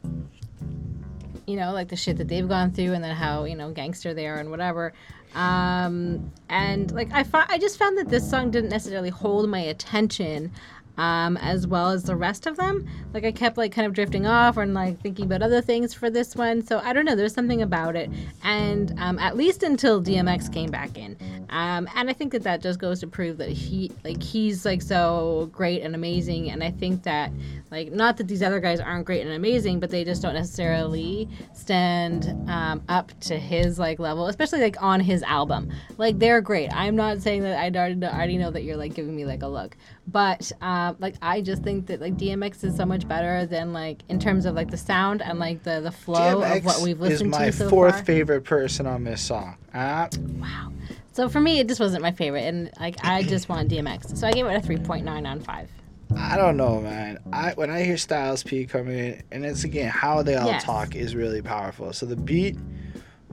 you 1.52 1.58
know, 1.58 1.72
like 1.72 1.88
the 1.88 1.96
shit 1.96 2.16
that 2.16 2.28
they've 2.28 2.48
gone 2.48 2.72
through, 2.72 2.94
and 2.94 3.04
then 3.04 3.14
how 3.14 3.44
you 3.44 3.54
know 3.54 3.70
gangster 3.70 4.14
they 4.14 4.26
are 4.26 4.38
and 4.38 4.50
whatever. 4.50 4.94
Um, 5.34 6.32
and 6.48 6.90
like 6.92 7.12
I 7.12 7.24
found, 7.24 7.46
I 7.50 7.58
just 7.58 7.78
found 7.78 7.98
that 7.98 8.08
this 8.08 8.28
song 8.28 8.50
didn't 8.50 8.70
necessarily 8.70 9.10
hold 9.10 9.48
my 9.50 9.60
attention. 9.60 10.50
Um, 10.98 11.38
as 11.38 11.66
well 11.66 11.88
as 11.88 12.02
the 12.04 12.14
rest 12.14 12.46
of 12.46 12.56
them. 12.56 12.86
Like 13.14 13.24
I 13.24 13.32
kept 13.32 13.56
like 13.56 13.72
kind 13.72 13.86
of 13.86 13.94
drifting 13.94 14.26
off 14.26 14.58
and 14.58 14.74
like 14.74 15.00
thinking 15.00 15.24
about 15.24 15.42
other 15.42 15.62
things 15.62 15.94
for 15.94 16.10
this 16.10 16.36
one. 16.36 16.62
So 16.64 16.80
I 16.84 16.92
don't 16.92 17.06
know. 17.06 17.16
There's 17.16 17.32
something 17.32 17.62
about 17.62 17.96
it, 17.96 18.10
and 18.44 18.94
um, 18.98 19.18
at 19.18 19.36
least 19.36 19.62
until 19.62 20.02
DMX 20.02 20.52
came 20.52 20.70
back 20.70 20.98
in, 20.98 21.16
um, 21.48 21.88
and 21.94 22.08
I 22.08 22.12
think 22.12 22.32
that 22.32 22.42
that 22.44 22.62
just 22.62 22.78
goes 22.78 23.00
to 23.00 23.06
prove 23.06 23.38
that 23.38 23.50
he 23.50 23.90
like 24.04 24.22
he's 24.22 24.64
like 24.64 24.82
so 24.82 25.50
great 25.52 25.82
and 25.82 25.94
amazing. 25.94 26.50
And 26.50 26.64
I 26.64 26.70
think 26.70 27.02
that 27.04 27.30
like 27.70 27.92
not 27.92 28.16
that 28.16 28.28
these 28.28 28.42
other 28.42 28.60
guys 28.60 28.80
aren't 28.80 29.04
great 29.04 29.22
and 29.22 29.32
amazing, 29.32 29.80
but 29.80 29.90
they 29.90 30.04
just 30.04 30.22
don't 30.22 30.34
necessarily 30.34 31.28
stand 31.52 32.26
um, 32.48 32.82
up 32.88 33.18
to 33.20 33.38
his 33.38 33.78
like 33.78 33.98
level, 33.98 34.26
especially 34.28 34.60
like 34.60 34.80
on 34.82 35.00
his 35.00 35.22
album. 35.24 35.70
Like 35.98 36.18
they're 36.18 36.40
great. 36.40 36.70
I'm 36.74 36.96
not 36.96 37.20
saying 37.20 37.42
that 37.42 37.58
I 37.58 37.68
already 37.78 37.94
know, 37.96 38.08
I 38.08 38.16
already 38.16 38.38
know 38.38 38.50
that 38.50 38.62
you're 38.62 38.76
like 38.76 38.94
giving 38.94 39.14
me 39.14 39.24
like 39.24 39.42
a 39.42 39.48
look, 39.48 39.76
but 40.06 40.50
um, 40.60 40.96
like 40.98 41.14
I 41.22 41.40
just 41.40 41.62
think 41.62 41.86
that 41.86 42.00
like 42.00 42.16
DMX 42.16 42.64
is 42.64 42.76
so 42.76 42.84
much 42.84 43.06
better 43.06 43.46
than 43.46 43.72
like 43.72 44.02
in 44.08 44.18
terms 44.18 44.46
of 44.46 44.54
like 44.54 44.70
the 44.70 44.76
sound 44.76 45.22
and 45.22 45.38
like 45.38 45.62
the 45.62 45.80
the 45.80 45.92
flow 45.92 46.42
of 46.42 46.64
what 46.64 46.80
we've 46.80 47.00
listened 47.00 47.32
to 47.32 47.38
so 47.38 47.38
far. 47.38 47.48
is 47.48 47.60
my 47.60 47.68
fourth 47.70 48.06
favorite 48.06 48.42
person 48.44 48.86
on 48.86 49.04
this 49.04 49.20
song. 49.22 49.56
Uh, 49.72 50.08
Wow. 50.38 50.72
So 51.12 51.28
for 51.28 51.40
me, 51.40 51.60
it 51.60 51.68
just 51.68 51.78
wasn't 51.78 52.02
my 52.02 52.10
favorite, 52.12 52.42
and 52.44 52.70
like 52.80 52.96
I 53.04 53.22
just 53.22 53.48
want 53.48 53.68
DMX. 53.70 54.16
So 54.16 54.26
I 54.26 54.32
gave 54.32 54.46
it 54.46 54.56
a 54.56 54.60
3.9 54.66 55.26
on 55.26 55.40
five. 55.40 55.70
I 56.16 56.36
don't 56.36 56.56
know, 56.56 56.80
man. 56.80 57.18
I 57.32 57.52
when 57.52 57.70
I 57.70 57.82
hear 57.82 57.96
Styles 57.96 58.42
P 58.42 58.64
come 58.66 58.88
in, 58.88 59.22
and 59.30 59.44
it's 59.44 59.64
again 59.64 59.90
how 59.90 60.22
they 60.22 60.34
all 60.36 60.48
Yes. 60.48 60.64
talk 60.64 60.96
is 60.96 61.14
really 61.14 61.42
powerful. 61.42 61.92
So 61.92 62.06
the 62.06 62.16
beat, 62.16 62.56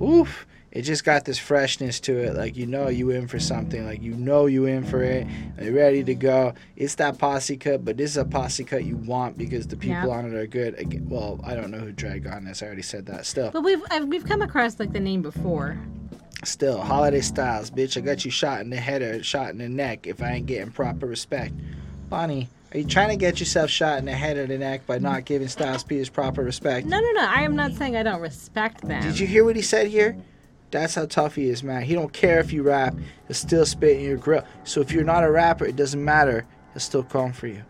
oof, 0.01 0.45
it 0.71 0.83
just 0.83 1.03
got 1.03 1.25
this 1.25 1.37
freshness 1.39 1.99
to 2.01 2.17
it. 2.17 2.35
Like 2.35 2.55
you 2.55 2.65
know 2.67 2.87
you 2.89 3.09
in 3.11 3.27
for 3.27 3.39
something. 3.39 3.85
Like 3.85 4.01
you 4.01 4.13
know 4.13 4.45
you 4.45 4.65
in 4.65 4.83
for 4.83 5.01
it. 5.03 5.25
You're 5.61 5.73
ready 5.73 6.03
to 6.03 6.13
go. 6.15 6.53
It's 6.75 6.95
that 6.95 7.17
posse 7.17 7.57
cut, 7.57 7.83
but 7.83 7.97
this 7.97 8.11
is 8.11 8.17
a 8.17 8.25
posse 8.25 8.63
cut 8.63 8.83
you 8.85 8.97
want 8.97 9.37
because 9.37 9.67
the 9.67 9.75
people 9.77 9.95
Yeah. 10.09 10.15
on 10.17 10.25
it 10.25 10.33
are 10.35 10.45
good. 10.47 10.77
Again, 10.79 11.07
well, 11.09 11.39
I 11.43 11.55
don't 11.55 11.71
know 11.71 11.79
who 11.79 11.91
Drag-On 11.91 12.45
is. 12.47 12.61
I 12.61 12.67
already 12.67 12.81
said 12.83 13.05
that. 13.07 13.25
Still, 13.25 13.51
But 13.51 13.63
we've 13.63 13.81
I've, 13.89 14.05
we've 14.07 14.25
come 14.25 14.41
across 14.41 14.79
like 14.79 14.93
the 14.93 14.99
name 14.99 15.21
before. 15.21 15.77
still, 16.43 16.79
Holiday 16.81 17.21
Styles, 17.21 17.71
bitch. 17.71 17.97
I 17.97 18.01
got 18.01 18.23
you 18.23 18.31
shot 18.31 18.61
in 18.61 18.69
the 18.69 18.77
head 18.77 19.01
or 19.01 19.23
shot 19.23 19.49
in 19.49 19.57
the 19.57 19.69
neck 19.69 20.07
if 20.07 20.21
I 20.21 20.33
ain't 20.33 20.45
getting 20.45 20.71
proper 20.71 21.05
respect. 21.07 21.53
Bonnie, 22.09 22.47
are 22.73 22.77
you 22.77 22.85
trying 22.85 23.09
to 23.09 23.15
get 23.17 23.39
yourself 23.39 23.69
shot 23.69 23.97
in 23.99 24.05
the 24.05 24.13
head 24.13 24.37
or 24.37 24.45
the 24.47 24.57
neck 24.57 24.85
by 24.87 24.99
not 24.99 25.25
giving 25.25 25.47
Styles 25.47 25.83
P 25.83 25.97
his 25.97 26.09
proper 26.09 26.43
respect? 26.43 26.85
No, 26.87 26.99
no, 26.99 27.11
no. 27.13 27.21
I 27.27 27.41
am 27.41 27.55
not 27.55 27.73
saying 27.73 27.95
I 27.95 28.03
don't 28.03 28.21
respect 28.21 28.81
them. 28.87 29.01
Did 29.01 29.19
you 29.19 29.27
hear 29.27 29.43
what 29.43 29.55
he 29.55 29.61
said 29.61 29.87
here? 29.87 30.15
That's 30.71 30.95
how 30.95 31.05
tough 31.05 31.35
he 31.35 31.49
is, 31.49 31.63
man. 31.63 31.81
He 31.81 31.93
don't 31.93 32.13
care 32.13 32.39
if 32.39 32.53
you 32.53 32.63
rap. 32.63 32.95
He'll 33.27 33.35
still 33.35 33.65
spit 33.65 33.97
in 33.97 34.03
your 34.03 34.17
grill. 34.17 34.43
So 34.63 34.81
if 34.81 34.91
you're 34.91 35.03
not 35.03 35.23
a 35.23 35.31
rapper, 35.31 35.65
it 35.65 35.75
doesn't 35.75 36.03
matter. 36.03 36.45
He'll 36.73 36.79
still 36.79 37.03
come 37.03 37.33
for 37.33 37.47
you. 37.47 37.63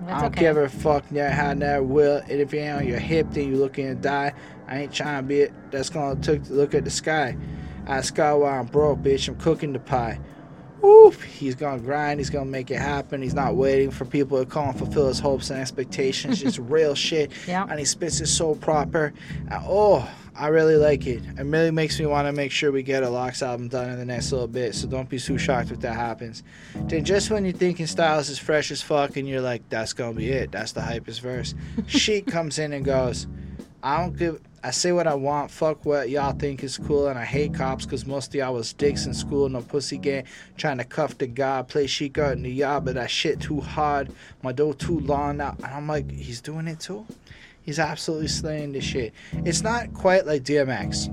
That's 0.00 0.12
I 0.12 0.20
don't 0.22 0.32
okay. 0.32 0.40
give 0.40 0.56
a 0.56 0.68
fuck 0.68 1.10
never 1.10 1.30
how 1.30 1.52
never 1.54 1.82
will. 1.82 2.16
And 2.16 2.40
if 2.40 2.52
you 2.52 2.60
ain't 2.60 2.78
on 2.78 2.86
your 2.86 2.98
hip, 2.98 3.28
then 3.30 3.48
you 3.48 3.56
looking 3.56 3.86
to 3.86 3.94
die. 3.94 4.32
I 4.68 4.80
ain't 4.80 4.92
trying 4.92 5.22
to 5.22 5.26
be 5.26 5.40
it. 5.40 5.52
That's 5.70 5.90
gonna 5.90 6.20
took 6.20 6.44
to 6.44 6.52
look 6.52 6.74
at 6.74 6.84
the 6.84 6.90
sky. 6.90 7.36
I 7.86 8.00
sky 8.00 8.32
while 8.32 8.60
I'm 8.60 8.66
broke, 8.66 8.98
bitch. 9.00 9.28
I'm 9.28 9.36
cooking 9.36 9.72
the 9.72 9.78
pie. 9.78 10.18
Woof. 10.82 11.22
He's 11.22 11.54
gonna 11.54 11.80
grind. 11.80 12.20
He's 12.20 12.30
gonna 12.30 12.46
make 12.50 12.70
it 12.70 12.78
happen. 12.78 13.22
He's 13.22 13.34
not 13.34 13.56
waiting 13.56 13.90
for 13.90 14.04
people 14.04 14.38
to 14.38 14.46
come 14.48 14.68
and 14.68 14.78
fulfill 14.78 15.08
his 15.08 15.18
hopes 15.18 15.50
and 15.50 15.60
expectations. 15.60 16.40
Just 16.40 16.58
real 16.62 16.94
shit. 16.94 17.30
Yeah. 17.46 17.66
And 17.68 17.78
he 17.78 17.84
spits 17.84 18.20
it 18.20 18.26
so 18.26 18.54
proper. 18.54 19.12
And, 19.50 19.62
oh, 19.66 20.08
I 20.38 20.48
really 20.48 20.76
like 20.76 21.06
it. 21.06 21.22
It 21.38 21.44
really 21.46 21.70
makes 21.70 21.98
me 21.98 22.04
want 22.04 22.28
to 22.28 22.32
make 22.32 22.52
sure 22.52 22.70
we 22.70 22.82
get 22.82 23.02
a 23.02 23.08
Lox 23.08 23.42
album 23.42 23.68
done 23.68 23.88
in 23.88 23.98
the 23.98 24.04
next 24.04 24.32
little 24.32 24.46
bit. 24.46 24.74
So 24.74 24.86
don't 24.86 25.08
be 25.08 25.18
too 25.18 25.38
shocked 25.38 25.70
if 25.70 25.80
that 25.80 25.94
happens. 25.94 26.42
Then 26.74 27.04
just 27.04 27.30
when 27.30 27.44
you're 27.44 27.54
thinking 27.54 27.86
Styles 27.86 28.28
is 28.28 28.38
fresh 28.38 28.70
as 28.70 28.82
fuck 28.82 29.16
and 29.16 29.26
you're 29.26 29.40
like, 29.40 29.66
that's 29.70 29.94
gonna 29.94 30.12
be 30.12 30.30
it. 30.30 30.52
That's 30.52 30.72
the 30.72 30.82
hypest 30.82 31.20
verse. 31.20 31.54
Sheek 31.86 32.26
comes 32.26 32.58
in 32.58 32.74
and 32.74 32.84
goes, 32.84 33.26
I 33.82 34.00
don't 34.00 34.16
give. 34.16 34.40
I 34.64 34.70
say 34.72 34.90
what 34.90 35.06
I 35.06 35.14
want. 35.14 35.50
Fuck 35.50 35.84
what 35.84 36.10
y'all 36.10 36.32
think 36.32 36.64
is 36.64 36.76
cool, 36.76 37.06
and 37.06 37.18
I 37.18 37.24
hate 37.24 37.54
cops 37.54 37.84
because 37.84 38.04
most 38.04 38.28
of 38.28 38.34
y'all 38.34 38.54
was 38.54 38.72
dicks 38.72 39.06
in 39.06 39.14
school. 39.14 39.48
No 39.48 39.60
pussy 39.60 39.96
gang, 39.96 40.24
trying 40.56 40.78
to 40.78 40.84
cuff 40.84 41.16
the 41.18 41.28
guy, 41.28 41.62
play 41.62 41.86
Sheek 41.86 42.18
out 42.18 42.32
in 42.32 42.42
the 42.42 42.50
yard, 42.50 42.84
but 42.84 42.94
that 42.96 43.10
shit 43.10 43.40
too 43.40 43.60
hard. 43.60 44.10
My 44.42 44.50
dough 44.50 44.72
too 44.72 44.98
long 45.00 45.36
now, 45.36 45.54
and 45.62 45.66
I'm 45.66 45.86
like, 45.86 46.10
he's 46.10 46.40
doing 46.40 46.66
it 46.66 46.80
too. 46.80 47.06
He's 47.62 47.78
absolutely 47.78 48.28
slaying 48.28 48.72
this 48.72 48.84
shit. 48.84 49.12
It's 49.32 49.62
not 49.62 49.92
quite 49.92 50.26
like 50.26 50.42
DMX. 50.42 51.12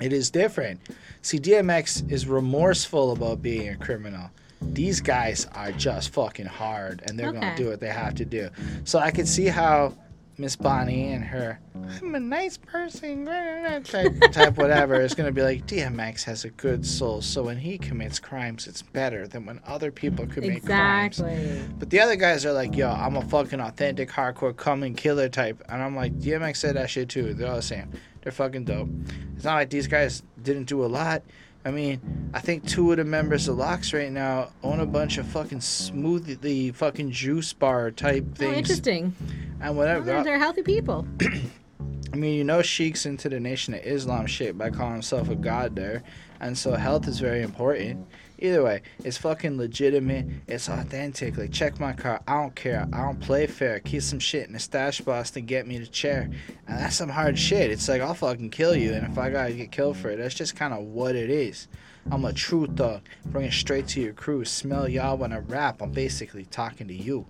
It 0.00 0.12
is 0.12 0.30
different. 0.30 0.80
See, 1.22 1.38
DMX 1.38 2.10
is 2.12 2.26
remorseful 2.26 3.12
about 3.12 3.42
being 3.42 3.68
a 3.68 3.76
criminal. 3.76 4.30
These 4.60 5.00
guys 5.00 5.46
are 5.54 5.72
just 5.72 6.10
fucking 6.10 6.46
hard, 6.46 7.02
and 7.06 7.18
they're 7.18 7.32
gonna 7.32 7.56
do 7.56 7.68
what 7.68 7.80
they 7.80 7.88
have 7.88 8.14
to 8.16 8.24
do. 8.24 8.50
So 8.84 8.98
I 8.98 9.10
could 9.10 9.26
see 9.26 9.46
how 9.46 9.94
Miss 10.38 10.54
Bonnie 10.54 11.12
and 11.12 11.24
her 11.24 11.58
"I'm 12.02 12.14
a 12.14 12.20
nice 12.20 12.56
person" 12.58 13.24
type, 13.84 14.20
type 14.32 14.56
whatever 14.56 15.00
is 15.00 15.14
gonna 15.14 15.32
be 15.32 15.42
like 15.42 15.66
DMX 15.66 16.24
has 16.24 16.44
a 16.44 16.50
good 16.50 16.84
soul, 16.84 17.22
so 17.22 17.44
when 17.44 17.56
he 17.58 17.78
commits 17.78 18.18
crimes, 18.18 18.66
it's 18.66 18.82
better 18.82 19.26
than 19.26 19.46
when 19.46 19.60
other 19.66 19.90
people 19.90 20.26
commit 20.26 20.64
crimes. 20.64 21.20
Exactly. 21.20 21.68
But 21.78 21.90
the 21.90 22.00
other 22.00 22.16
guys 22.16 22.44
are 22.44 22.52
like, 22.52 22.76
yo, 22.76 22.90
I'm 22.90 23.16
a 23.16 23.22
fucking 23.22 23.60
authentic 23.60 24.10
hardcore 24.10 24.56
coming 24.56 24.94
killer 24.94 25.28
type. 25.28 25.62
And 25.68 25.82
I'm 25.82 25.96
like, 25.96 26.18
DMX 26.18 26.56
said 26.56 26.76
that 26.76 26.90
shit 26.90 27.08
too. 27.08 27.34
They're 27.34 27.48
all 27.48 27.56
the 27.56 27.62
same. 27.62 27.90
They're 28.22 28.32
fucking 28.32 28.64
dope. 28.64 28.88
It's 29.36 29.44
not 29.44 29.54
like 29.54 29.70
these 29.70 29.86
guys 29.86 30.22
didn't 30.42 30.64
do 30.64 30.84
a 30.84 30.86
lot. 30.86 31.22
I 31.66 31.72
mean, 31.72 32.30
I 32.32 32.38
think 32.38 32.64
two 32.64 32.92
of 32.92 32.98
the 32.98 33.04
members 33.04 33.48
of 33.48 33.56
Lox 33.56 33.92
right 33.92 34.12
now 34.12 34.52
own 34.62 34.78
a 34.78 34.86
bunch 34.86 35.18
of 35.18 35.26
fucking 35.26 35.58
smoothie 35.58 36.72
fucking 36.72 37.10
juice 37.10 37.52
bar 37.52 37.90
type 37.90 38.24
oh, 38.30 38.34
things. 38.36 38.54
Oh, 38.54 38.58
interesting. 38.58 39.16
and 39.60 39.76
Well, 39.76 39.88
whatever. 39.88 40.04
they're, 40.04 40.22
they're 40.22 40.38
healthy 40.38 40.62
people. 40.62 41.04
I 42.12 42.16
mean, 42.16 42.34
you 42.34 42.44
know, 42.44 42.60
Sheek's 42.60 43.04
into 43.04 43.28
the 43.28 43.40
Nation 43.40 43.74
of 43.74 43.80
Islam 43.80 44.26
shit 44.26 44.56
by 44.56 44.70
calling 44.70 44.92
himself 44.92 45.28
a 45.28 45.34
god 45.34 45.74
there, 45.74 46.04
and 46.40 46.56
so 46.56 46.72
health 46.72 47.08
is 47.08 47.20
very 47.20 47.42
important. 47.42 48.06
Either 48.38 48.62
way, 48.62 48.82
it's 49.02 49.16
fucking 49.16 49.56
legitimate. 49.56 50.26
It's 50.46 50.68
authentic. 50.68 51.38
Like, 51.38 51.52
check 51.52 51.80
my 51.80 51.94
car. 51.94 52.20
I 52.28 52.34
don't 52.34 52.54
care. 52.54 52.86
I 52.92 52.98
don't 53.04 53.18
play 53.18 53.46
fair. 53.46 53.80
Keep 53.80 54.02
some 54.02 54.18
shit 54.18 54.46
in 54.46 54.52
the 54.52 54.58
stash 54.58 55.00
box 55.00 55.30
to 55.32 55.40
get 55.40 55.66
me 55.66 55.78
the 55.78 55.86
chair. 55.86 56.30
And 56.68 56.78
that's 56.78 56.96
some 56.96 57.08
hard 57.08 57.38
shit. 57.38 57.70
It's 57.70 57.88
like, 57.88 58.02
I'll 58.02 58.12
fucking 58.12 58.50
kill 58.50 58.76
you. 58.76 58.92
And 58.92 59.06
if 59.06 59.16
I 59.16 59.30
gotta 59.30 59.54
get 59.54 59.72
killed 59.72 59.96
for 59.96 60.10
it, 60.10 60.16
that's 60.16 60.34
just 60.34 60.54
kind 60.54 60.74
of 60.74 60.80
what 60.80 61.16
it 61.16 61.30
is. 61.30 61.68
I'm 62.10 62.24
a 62.24 62.32
true 62.32 62.66
thug. 62.66 63.00
Bring 63.24 63.46
it 63.46 63.52
straight 63.52 63.88
to 63.88 64.00
your 64.00 64.12
crew. 64.12 64.44
Smell 64.44 64.86
y'all 64.88 65.16
when 65.16 65.32
I 65.32 65.38
rap. 65.38 65.80
I'm 65.80 65.92
basically 65.92 66.44
talking 66.44 66.88
to 66.88 66.94
you. 66.94 67.26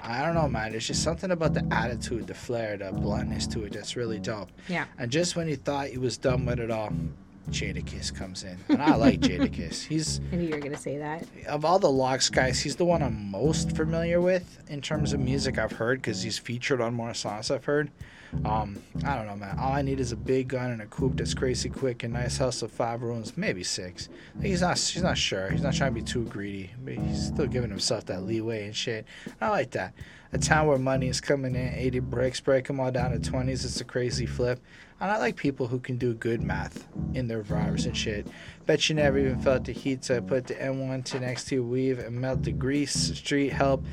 I 0.00 0.24
don't 0.24 0.34
know, 0.34 0.48
man. 0.48 0.72
There's 0.72 0.86
just 0.86 1.02
something 1.02 1.30
about 1.30 1.54
the 1.54 1.66
attitude, 1.70 2.26
the 2.26 2.34
flair, 2.34 2.76
the 2.76 2.92
bluntness 2.92 3.46
to 3.48 3.64
it 3.64 3.72
that's 3.72 3.96
really 3.96 4.18
dope. 4.18 4.50
Yeah. 4.68 4.86
And 4.98 5.10
just 5.10 5.34
when 5.34 5.48
you 5.48 5.56
thought 5.56 5.88
he 5.88 5.98
was 5.98 6.16
done 6.18 6.46
with 6.46 6.60
it 6.60 6.70
all, 6.70 6.92
Jadakiss 7.50 8.14
comes 8.14 8.44
in. 8.44 8.58
And 8.68 8.82
I 8.82 8.94
like 8.96 9.20
Jadakiss. 9.20 9.84
He's, 9.86 10.20
I 10.32 10.36
knew 10.36 10.48
you 10.48 10.54
were 10.54 10.60
gonna 10.60 10.76
say 10.76 10.98
that. 10.98 11.24
of 11.46 11.64
all 11.64 11.78
the 11.78 11.90
Lox 11.90 12.30
guys, 12.30 12.60
he's 12.60 12.76
the 12.76 12.84
one 12.84 13.02
I'm 13.02 13.30
most 13.30 13.76
familiar 13.76 14.20
with 14.20 14.62
in 14.68 14.80
terms 14.80 15.12
of 15.12 15.20
music 15.20 15.58
I've 15.58 15.72
heard 15.72 16.00
because 16.00 16.22
he's 16.22 16.38
featured 16.38 16.80
on 16.80 16.94
more 16.94 17.14
songs 17.14 17.50
I've 17.50 17.64
heard. 17.64 17.90
Um, 18.44 18.82
I 19.06 19.16
don't 19.16 19.26
know, 19.26 19.36
man. 19.36 19.58
All 19.58 19.72
I 19.72 19.82
need 19.82 20.00
is 20.00 20.12
a 20.12 20.16
big 20.16 20.48
gun 20.48 20.70
and 20.70 20.82
a 20.82 20.86
coupe 20.86 21.16
that's 21.16 21.32
crazy 21.32 21.70
quick, 21.70 22.02
and 22.04 22.12
nice 22.12 22.36
house 22.36 22.60
of 22.60 22.70
five 22.70 23.02
rooms, 23.02 23.36
maybe 23.36 23.64
six. 23.64 24.08
He's 24.42 24.60
not. 24.60 24.78
He's 24.78 25.02
not 25.02 25.16
sure. 25.16 25.48
He's 25.50 25.62
not 25.62 25.74
trying 25.74 25.94
to 25.94 26.00
be 26.00 26.04
too 26.04 26.24
greedy, 26.24 26.70
but 26.84 26.94
he's 26.94 27.28
still 27.28 27.46
giving 27.46 27.70
himself 27.70 28.04
that 28.06 28.24
leeway 28.24 28.66
and 28.66 28.76
shit. 28.76 29.06
I 29.40 29.48
like 29.48 29.70
that. 29.70 29.94
A 30.32 30.38
town 30.38 30.66
where 30.66 30.76
money 30.76 31.08
is 31.08 31.22
coming 31.22 31.54
in, 31.54 31.72
80 31.72 32.00
bricks, 32.00 32.38
break 32.38 32.66
them 32.66 32.80
all 32.80 32.90
down 32.90 33.12
to 33.12 33.18
20s. 33.18 33.64
It's 33.64 33.80
a 33.80 33.84
crazy 33.84 34.26
flip. 34.26 34.60
And 35.00 35.10
I 35.10 35.18
like 35.18 35.36
people 35.36 35.68
who 35.68 35.78
can 35.78 35.96
do 35.96 36.14
good 36.14 36.42
math 36.42 36.86
in 37.14 37.28
their 37.28 37.42
rhymes 37.42 37.86
and 37.86 37.96
shit. 37.96 38.26
Bet 38.66 38.88
you 38.88 38.96
never 38.96 39.18
even 39.18 39.40
felt 39.40 39.64
the 39.64 39.72
heat, 39.72 40.04
so 40.04 40.16
I 40.16 40.20
put 40.20 40.46
the 40.48 40.54
M1 40.54 41.04
to 41.06 41.20
next 41.20 41.46
to 41.48 41.62
weave 41.62 41.98
and 42.00 42.20
melt 42.20 42.42
the 42.42 42.52
grease. 42.52 43.16
Street 43.16 43.52
help 43.52 43.84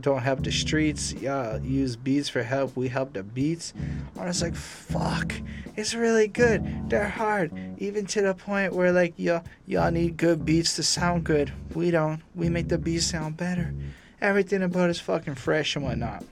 don't 0.00 0.20
help 0.20 0.44
the 0.44 0.52
streets. 0.52 1.14
Y'all 1.14 1.60
use 1.60 1.96
beats 1.96 2.28
for 2.28 2.42
help. 2.42 2.76
We 2.76 2.88
help 2.88 3.14
the 3.14 3.22
beats. 3.22 3.72
I 4.18 4.26
was 4.26 4.42
like, 4.42 4.54
fuck, 4.54 5.32
it's 5.76 5.94
really 5.94 6.28
good. 6.28 6.90
They're 6.90 7.08
hard, 7.08 7.52
even 7.78 8.06
to 8.06 8.22
the 8.22 8.34
point 8.34 8.74
where 8.74 8.92
like 8.92 9.14
y'all 9.16 9.44
y'all 9.66 9.90
need 9.90 10.16
good 10.16 10.44
beats 10.44 10.76
to 10.76 10.82
sound 10.82 11.24
good. 11.24 11.52
We 11.74 11.90
don't. 11.90 12.22
We 12.34 12.48
make 12.48 12.68
the 12.68 12.78
beats 12.78 13.06
sound 13.06 13.36
better. 13.36 13.74
Everything 14.20 14.62
about 14.62 14.90
it's 14.90 15.00
fucking 15.00 15.36
fresh 15.36 15.76
and 15.76 15.84
whatnot. 15.84 16.24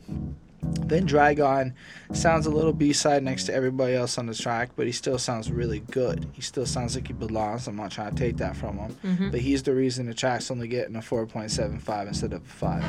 Then 0.86 1.04
Drag-On 1.04 1.74
sounds 2.12 2.46
a 2.46 2.50
little 2.50 2.72
B-side 2.72 3.22
next 3.24 3.44
to 3.44 3.54
everybody 3.54 3.94
else 3.94 4.18
on 4.18 4.26
the 4.26 4.34
track, 4.34 4.70
but 4.76 4.86
he 4.86 4.92
still 4.92 5.18
sounds 5.18 5.50
really 5.50 5.80
good. 5.80 6.28
He 6.32 6.42
still 6.42 6.66
sounds 6.66 6.94
like 6.94 7.08
he 7.08 7.12
belongs. 7.12 7.66
I'm 7.66 7.74
not 7.76 7.90
trying 7.90 8.14
to 8.14 8.16
take 8.16 8.36
that 8.36 8.56
from 8.56 8.78
him, 8.78 8.96
Mhm. 9.04 9.30
but 9.32 9.40
he's 9.40 9.64
the 9.64 9.74
reason 9.74 10.06
the 10.06 10.14
track's 10.14 10.48
only 10.50 10.68
getting 10.68 10.94
a 10.94 11.02
4.75 11.02 12.06
instead 12.06 12.32
of 12.32 12.42
a 12.42 12.48
5. 12.48 12.84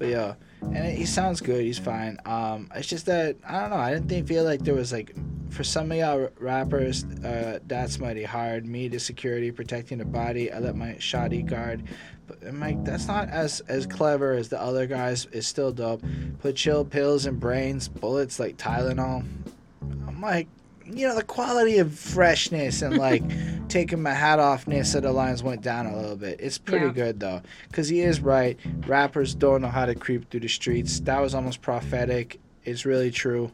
But 0.00 0.08
yeah, 0.08 0.34
and 0.62 0.76
it, 0.76 0.96
he 0.96 1.06
sounds 1.06 1.40
good. 1.40 1.62
He's 1.62 1.78
fine. 1.78 2.18
Um, 2.24 2.70
it's 2.74 2.88
just 2.88 3.06
that 3.06 3.36
I 3.46 3.60
don't 3.60 3.70
know. 3.70 3.76
I 3.76 3.92
didn't 3.92 4.08
think 4.08 4.26
feel 4.26 4.44
like 4.44 4.60
there 4.60 4.74
was 4.74 4.92
like 4.92 5.14
for 5.50 5.64
some 5.64 5.90
of 5.90 5.98
y'all 5.98 6.28
rappers, 6.38 7.04
uh, 7.04 7.58
that's 7.66 7.98
mighty 7.98 8.24
hard. 8.24 8.66
Me, 8.66 8.88
the 8.88 8.98
security 8.98 9.50
protecting 9.50 9.98
the 9.98 10.04
body. 10.04 10.52
I 10.52 10.58
let 10.58 10.76
my 10.76 10.96
shoddy 10.98 11.42
guard. 11.42 11.82
But 12.26 12.38
I'm 12.46 12.60
like, 12.60 12.84
that's 12.84 13.06
not 13.06 13.30
as 13.30 13.60
as 13.60 13.86
clever 13.86 14.34
as 14.34 14.48
the 14.48 14.60
other 14.60 14.86
guys. 14.86 15.26
It's 15.32 15.46
still 15.46 15.72
dope. 15.72 16.02
Put 16.40 16.56
chill 16.56 16.84
pills 16.84 17.26
in 17.26 17.36
brains, 17.36 17.88
bullets 17.88 18.38
like 18.38 18.56
Tylenol. 18.56 19.24
I'm 19.80 20.20
like, 20.20 20.48
you 20.90 21.06
know, 21.06 21.14
the 21.14 21.22
quality 21.22 21.78
of 21.78 21.92
freshness 21.98 22.82
and 22.82 22.96
like 22.98 23.22
taking 23.68 24.02
my 24.02 24.14
hat 24.14 24.38
offness 24.38 24.94
of 24.94 25.02
the 25.02 25.12
lines 25.12 25.42
went 25.42 25.62
down 25.62 25.86
a 25.86 25.96
little 25.96 26.16
bit. 26.16 26.40
It's 26.40 26.58
pretty 26.58 26.86
Yeah. 26.86 26.92
good 26.92 27.20
though, 27.20 27.42
because 27.68 27.88
he 27.88 28.00
is 28.00 28.20
right. 28.20 28.58
Rappers 28.86 29.34
don't 29.34 29.62
know 29.62 29.68
how 29.68 29.86
to 29.86 29.94
creep 29.94 30.30
through 30.30 30.40
the 30.40 30.48
streets. 30.48 31.00
That 31.00 31.20
was 31.20 31.34
almost 31.34 31.60
prophetic. 31.62 32.40
It's 32.64 32.84
really 32.86 33.10
true. 33.10 33.50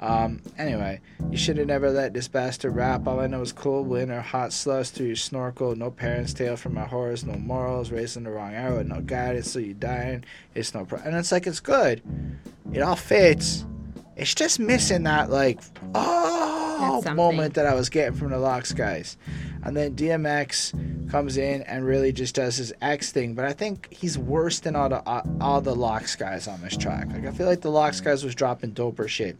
Um, 0.00 0.40
anyway, 0.56 1.00
you 1.28 1.36
should 1.36 1.56
have 1.58 1.66
never 1.66 1.90
let 1.90 2.14
this 2.14 2.28
bastard 2.28 2.76
rap. 2.76 3.08
All 3.08 3.18
I 3.18 3.26
know 3.26 3.40
is 3.42 3.52
cold 3.52 3.88
wind 3.88 4.12
or 4.12 4.20
hot 4.20 4.52
slush 4.52 4.90
through 4.90 5.08
your 5.08 5.16
snorkel. 5.16 5.74
No 5.74 5.90
parents' 5.90 6.32
tale 6.32 6.56
from 6.56 6.74
my 6.74 6.84
horrors. 6.84 7.24
No 7.24 7.34
morals. 7.34 7.90
Raising 7.90 8.22
the 8.22 8.30
wrong 8.30 8.54
arrow. 8.54 8.80
No 8.84 9.00
guidance. 9.00 9.50
So 9.50 9.58
you 9.58 9.74
dying. 9.74 10.24
It's 10.54 10.72
no 10.72 10.84
pro. 10.84 11.00
And 11.00 11.16
it's 11.16 11.32
like 11.32 11.48
it's 11.48 11.58
good. 11.58 12.00
It 12.72 12.80
all 12.80 12.94
fits. 12.94 13.64
It's 14.18 14.34
just 14.34 14.58
missing 14.58 15.04
that 15.04 15.30
like 15.30 15.60
oh 15.94 17.02
moment 17.14 17.54
that 17.54 17.66
I 17.66 17.74
was 17.74 17.88
getting 17.88 18.18
from 18.18 18.30
the 18.30 18.38
Lox 18.38 18.72
guys. 18.72 19.16
And 19.62 19.76
then 19.76 19.94
DMX 19.94 21.10
comes 21.10 21.36
in 21.36 21.62
and 21.62 21.84
really 21.84 22.12
just 22.12 22.34
does 22.34 22.56
his 22.56 22.72
X 22.80 23.12
thing, 23.12 23.34
but 23.34 23.44
I 23.44 23.52
think 23.52 23.92
he's 23.92 24.18
worse 24.18 24.60
than 24.60 24.74
all 24.74 24.88
the 24.88 25.08
uh, 25.08 25.22
all 25.40 25.60
the 25.60 25.74
Lox 25.74 26.16
guys 26.16 26.48
on 26.48 26.60
this 26.62 26.76
track. 26.76 27.08
Like 27.12 27.26
I 27.26 27.30
feel 27.30 27.46
like 27.46 27.60
the 27.60 27.70
Lox 27.70 28.00
guys 28.00 28.24
was 28.24 28.34
dropping 28.34 28.72
doper 28.72 29.08
shit. 29.08 29.36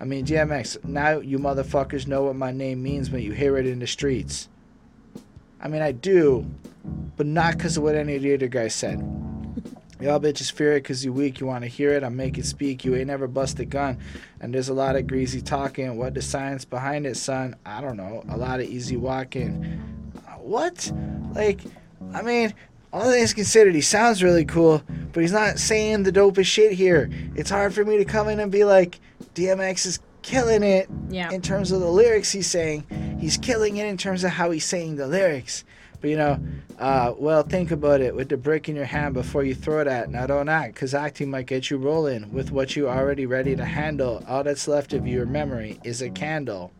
I 0.00 0.04
mean 0.04 0.24
DMX, 0.24 0.82
now 0.82 1.18
you 1.18 1.38
motherfuckers 1.38 2.06
know 2.06 2.24
what 2.24 2.36
my 2.36 2.52
name 2.52 2.82
means 2.82 3.10
when 3.10 3.22
you 3.22 3.32
hear 3.32 3.58
it 3.58 3.66
in 3.66 3.80
the 3.80 3.86
streets. 3.86 4.48
I 5.60 5.68
mean 5.68 5.82
I 5.82 5.92
do, 5.92 6.46
but 7.18 7.26
not 7.26 7.58
because 7.58 7.76
of 7.76 7.82
what 7.82 7.96
any 7.96 8.16
of 8.16 8.22
the 8.22 8.32
other 8.34 8.48
guys 8.48 8.74
said. 8.74 8.98
Y'all 10.02 10.18
bitches 10.18 10.50
fear 10.50 10.72
it 10.72 10.80
because 10.82 11.04
you 11.04 11.12
weak. 11.12 11.38
You 11.38 11.46
want 11.46 11.62
to 11.62 11.68
hear 11.68 11.90
it. 11.92 12.02
I 12.02 12.08
make 12.08 12.36
it 12.36 12.44
speak. 12.44 12.84
You 12.84 12.96
ain't 12.96 13.06
never 13.06 13.28
bust 13.28 13.60
a 13.60 13.64
gun. 13.64 13.98
And 14.40 14.52
there's 14.52 14.68
a 14.68 14.74
lot 14.74 14.96
of 14.96 15.06
greasy 15.06 15.40
talking. 15.40 15.96
What 15.96 16.14
the 16.14 16.22
science 16.22 16.64
behind 16.64 17.06
it, 17.06 17.16
son? 17.16 17.54
I 17.64 17.80
don't 17.80 17.96
know. 17.96 18.24
A 18.28 18.36
lot 18.36 18.58
of 18.60 18.66
easy 18.66 18.96
walking. 18.96 19.80
Uh, 20.26 20.32
What? 20.38 20.90
Like, 21.34 21.60
I 22.12 22.22
mean, 22.22 22.52
all 22.92 23.08
things 23.10 23.32
considered, 23.32 23.74
he 23.76 23.80
sounds 23.80 24.22
really 24.24 24.44
cool, 24.44 24.82
but 25.12 25.20
he's 25.20 25.32
not 25.32 25.58
saying 25.60 26.02
the 26.02 26.12
dopest 26.12 26.46
shit 26.46 26.72
here. 26.72 27.08
It's 27.36 27.48
hard 27.50 27.72
for 27.72 27.84
me 27.84 27.96
to 27.98 28.04
come 28.04 28.28
in 28.28 28.40
and 28.40 28.50
be 28.50 28.64
like, 28.64 28.98
DMX 29.36 29.86
is 29.86 30.00
killing 30.22 30.62
it 30.64 30.88
Yeah. 31.10 31.30
in 31.30 31.40
terms 31.42 31.70
of 31.72 31.80
the 31.80 31.88
lyrics 31.90 32.32
he's 32.32 32.48
saying. 32.48 32.84
He's 33.20 33.36
killing 33.36 33.76
it 33.76 33.86
in 33.86 33.96
terms 33.96 34.24
of 34.24 34.30
how 34.32 34.50
he's 34.50 34.64
saying 34.64 34.96
the 34.96 35.06
lyrics. 35.06 35.64
But 36.02 36.10
you 36.10 36.16
know, 36.16 36.38
uh, 36.78 37.14
well, 37.16 37.44
think 37.44 37.70
about 37.70 38.00
it. 38.00 38.14
With 38.14 38.28
the 38.28 38.36
brick 38.36 38.68
in 38.68 38.74
your 38.74 38.84
hand 38.84 39.14
before 39.14 39.44
you 39.44 39.54
throw 39.54 39.84
that, 39.84 40.10
now 40.10 40.26
don't 40.26 40.48
act, 40.48 40.74
because 40.74 40.94
acting 40.94 41.30
might 41.30 41.46
get 41.46 41.70
you 41.70 41.76
rolling 41.78 42.32
with 42.32 42.50
what 42.50 42.74
you 42.74 42.88
already 42.88 43.24
ready 43.24 43.54
to 43.54 43.64
handle. 43.64 44.24
All 44.26 44.42
that's 44.42 44.66
left 44.66 44.92
of 44.92 45.06
your 45.06 45.24
memory 45.24 45.78
is 45.84 46.02
a 46.02 46.10
candle. 46.10 46.72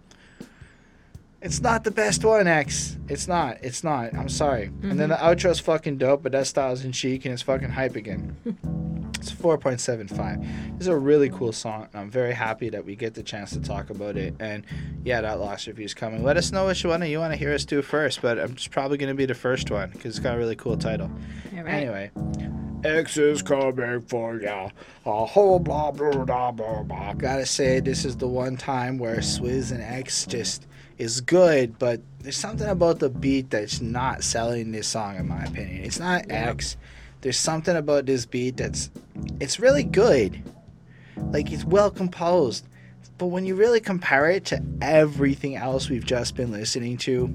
It's 1.42 1.60
not 1.60 1.82
the 1.82 1.90
best 1.90 2.24
one, 2.24 2.46
X. 2.46 2.96
It's 3.08 3.26
not. 3.26 3.58
It's 3.62 3.82
not. 3.82 4.14
I'm 4.14 4.28
sorry. 4.28 4.66
And 4.82 4.98
then 4.98 5.08
the 5.08 5.16
mm-hmm. 5.16 5.24
outro's 5.24 5.58
fucking 5.58 5.98
dope, 5.98 6.22
but 6.22 6.32
that 6.32 6.46
style's 6.46 6.84
in 6.84 6.92
Sheek 6.92 7.24
and 7.24 7.32
it's 7.32 7.42
fucking 7.42 7.70
hype 7.70 7.96
again. 7.96 8.36
It's 9.22 9.30
4.75. 9.30 10.74
It's 10.78 10.88
a 10.88 10.96
really 10.96 11.30
cool 11.30 11.52
song, 11.52 11.86
and 11.92 12.02
I'm 12.02 12.10
very 12.10 12.32
happy 12.32 12.70
that 12.70 12.84
we 12.84 12.96
get 12.96 13.14
the 13.14 13.22
chance 13.22 13.52
to 13.52 13.60
talk 13.60 13.88
about 13.90 14.16
it. 14.16 14.34
And 14.40 14.64
yeah, 15.04 15.20
that 15.20 15.38
lost 15.38 15.68
is 15.68 15.94
coming. 15.94 16.24
Let 16.24 16.36
us 16.36 16.50
know 16.50 16.66
which 16.66 16.84
one 16.84 17.08
you 17.08 17.20
want 17.20 17.32
to 17.32 17.36
hear 17.36 17.54
us 17.54 17.64
do 17.64 17.82
first, 17.82 18.20
but 18.20 18.40
I'm 18.40 18.56
just 18.56 18.72
probably 18.72 18.98
going 18.98 19.10
to 19.10 19.14
be 19.14 19.24
the 19.24 19.34
first 19.36 19.70
one 19.70 19.90
because 19.90 20.16
it's 20.16 20.18
got 20.18 20.34
a 20.34 20.38
really 20.38 20.56
cool 20.56 20.76
title. 20.76 21.08
Right. 21.52 21.68
Anyway, 21.68 22.10
X 22.82 23.16
is 23.16 23.42
coming 23.42 24.00
for 24.00 24.40
ya. 24.40 24.70
A 25.06 25.24
whole 25.24 25.60
blah 25.60 25.92
blah 25.92 26.24
blah 26.24 26.50
blah 26.50 26.82
blah. 26.82 27.12
Gotta 27.12 27.46
say, 27.46 27.78
this 27.78 28.04
is 28.04 28.16
the 28.16 28.26
one 28.26 28.56
time 28.56 28.98
where 28.98 29.18
Swizz 29.18 29.70
and 29.70 29.82
X 29.82 30.26
just 30.26 30.66
is 31.02 31.20
good, 31.20 31.78
but 31.78 32.00
there's 32.20 32.36
something 32.36 32.68
about 32.68 33.00
the 33.00 33.10
beat 33.10 33.50
that's 33.50 33.80
not 33.80 34.22
selling 34.22 34.72
this 34.72 34.86
song, 34.86 35.16
in 35.16 35.28
my 35.28 35.42
opinion. 35.44 35.84
It's 35.84 35.98
not 35.98 36.26
Yeah. 36.28 36.50
X. 36.50 36.76
There's 37.20 37.38
something 37.38 37.76
about 37.76 38.06
this 38.06 38.24
beat 38.24 38.56
that's, 38.56 38.90
it's 39.40 39.60
really 39.60 39.84
good. 39.84 40.42
Like 41.16 41.52
it's 41.52 41.64
well 41.64 41.90
composed, 41.90 42.66
but 43.18 43.26
when 43.26 43.44
you 43.44 43.54
really 43.54 43.80
compare 43.80 44.30
it 44.30 44.44
to 44.46 44.62
everything 44.80 45.56
else 45.56 45.90
we've 45.90 46.06
just 46.06 46.34
been 46.34 46.50
listening 46.50 46.96
to, 46.98 47.32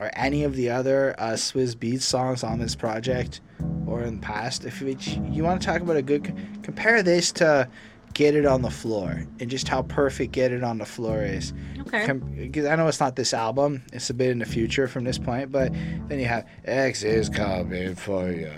or 0.00 0.10
any 0.14 0.44
of 0.44 0.54
the 0.56 0.70
other 0.70 1.14
uh, 1.18 1.32
Swizz 1.32 1.74
Beatz 1.76 2.02
songs 2.02 2.42
on 2.42 2.58
this 2.58 2.74
project 2.74 3.40
or 3.86 4.02
in 4.02 4.16
the 4.20 4.22
past, 4.22 4.64
if 4.64 4.80
you, 4.80 4.96
you 5.30 5.42
want 5.44 5.60
to 5.60 5.66
talk 5.66 5.80
about 5.80 5.96
a 5.96 6.02
good, 6.02 6.34
compare 6.62 7.02
this 7.02 7.32
to 7.32 7.68
Get 8.14 8.34
It 8.34 8.46
on 8.46 8.62
the 8.62 8.70
Floor 8.70 9.24
and 9.40 9.50
just 9.50 9.68
how 9.68 9.82
perfect 9.82 10.32
Get 10.32 10.52
It 10.52 10.62
on 10.62 10.78
the 10.78 10.84
Floor 10.84 11.22
is. 11.22 11.52
Okay. 11.80 12.12
Because 12.12 12.66
I 12.66 12.76
know 12.76 12.86
it's 12.88 13.00
not 13.00 13.16
this 13.16 13.32
album, 13.34 13.82
it's 13.92 14.10
a 14.10 14.14
bit 14.14 14.30
in 14.30 14.38
the 14.38 14.44
future 14.46 14.88
from 14.88 15.04
this 15.04 15.18
point, 15.18 15.50
but 15.52 15.72
then 16.08 16.18
you 16.18 16.26
have 16.26 16.46
X 16.64 17.02
is 17.02 17.28
coming 17.28 17.94
for 17.94 18.30
you. 18.30 18.52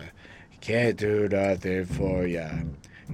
Can't 0.60 0.96
do 0.96 1.28
nothing 1.28 1.84
for 1.84 2.26
ya. 2.26 2.48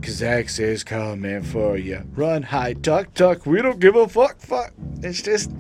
Cause 0.03 0.22
X 0.22 0.59
is 0.61 0.84
coming 0.84 1.43
for 1.43 1.76
you. 1.76 2.03
Run, 2.14 2.43
hide, 2.43 2.80
duck, 2.80 3.12
duck. 3.14 3.45
We 3.45 3.61
don't 3.61 3.80
give 3.80 3.97
a 3.97 4.07
fuck, 4.09 4.38
fuck. 4.41 4.72
It's 5.03 5.20
just, 5.20 5.51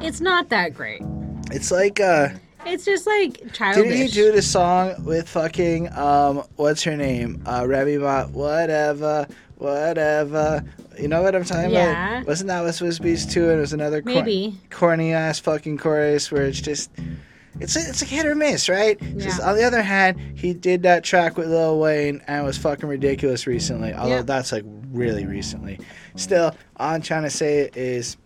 It's 0.00 0.20
not 0.20 0.48
that 0.50 0.72
great. 0.74 1.02
it's 1.50 1.70
like, 1.72 1.98
uh, 2.00 2.28
It's 2.66 2.84
just 2.84 3.06
like 3.06 3.52
childish. 3.52 3.82
Didn't 3.84 3.98
he 3.98 4.08
do 4.08 4.32
the 4.32 4.42
song 4.42 5.04
with 5.04 5.28
fucking 5.28 5.92
um 5.96 6.44
what's 6.56 6.82
her 6.84 6.96
name? 6.96 7.42
Uh 7.46 7.64
Remy 7.66 7.98
Ma 7.98 8.24
whatever, 8.26 9.26
whatever. 9.56 10.62
You 10.98 11.08
know 11.08 11.22
what 11.22 11.34
I'm 11.34 11.44
talking 11.44 11.70
Yeah. 11.70 12.18
about? 12.18 12.26
Wasn't 12.26 12.48
that 12.48 12.62
what 12.62 12.70
Swizz 12.74 13.00
Beatz 13.00 13.30
too? 13.30 13.48
And 13.48 13.58
it 13.58 13.60
was 13.60 13.72
another 13.72 14.02
cor- 14.02 14.14
Maybe. 14.14 14.58
corny 14.70 15.12
ass 15.12 15.38
fucking 15.38 15.78
chorus 15.78 16.30
where 16.30 16.42
it's 16.44 16.60
just 16.60 16.90
it's 17.58 17.74
a, 17.76 17.80
it's 17.80 18.00
a 18.02 18.04
hit 18.04 18.26
or 18.26 18.34
miss, 18.34 18.68
right? 18.68 18.96
Yeah. 19.02 19.36
on 19.42 19.56
the 19.56 19.64
other 19.64 19.82
hand, 19.82 20.18
he 20.38 20.52
did 20.54 20.82
that 20.84 21.02
track 21.04 21.36
with 21.36 21.48
Lil 21.48 21.78
Wayne 21.80 22.22
and 22.26 22.42
it 22.42 22.46
was 22.46 22.56
fucking 22.58 22.88
ridiculous 22.88 23.46
recently. 23.46 23.92
Although 23.94 24.22
that's 24.22 24.52
like 24.52 24.64
really 24.92 25.26
recently. 25.26 25.78
Still, 26.16 26.54
all 26.76 26.90
I'm 26.94 27.02
trying 27.02 27.22
to 27.24 27.30
say 27.30 27.70
is 27.74 28.16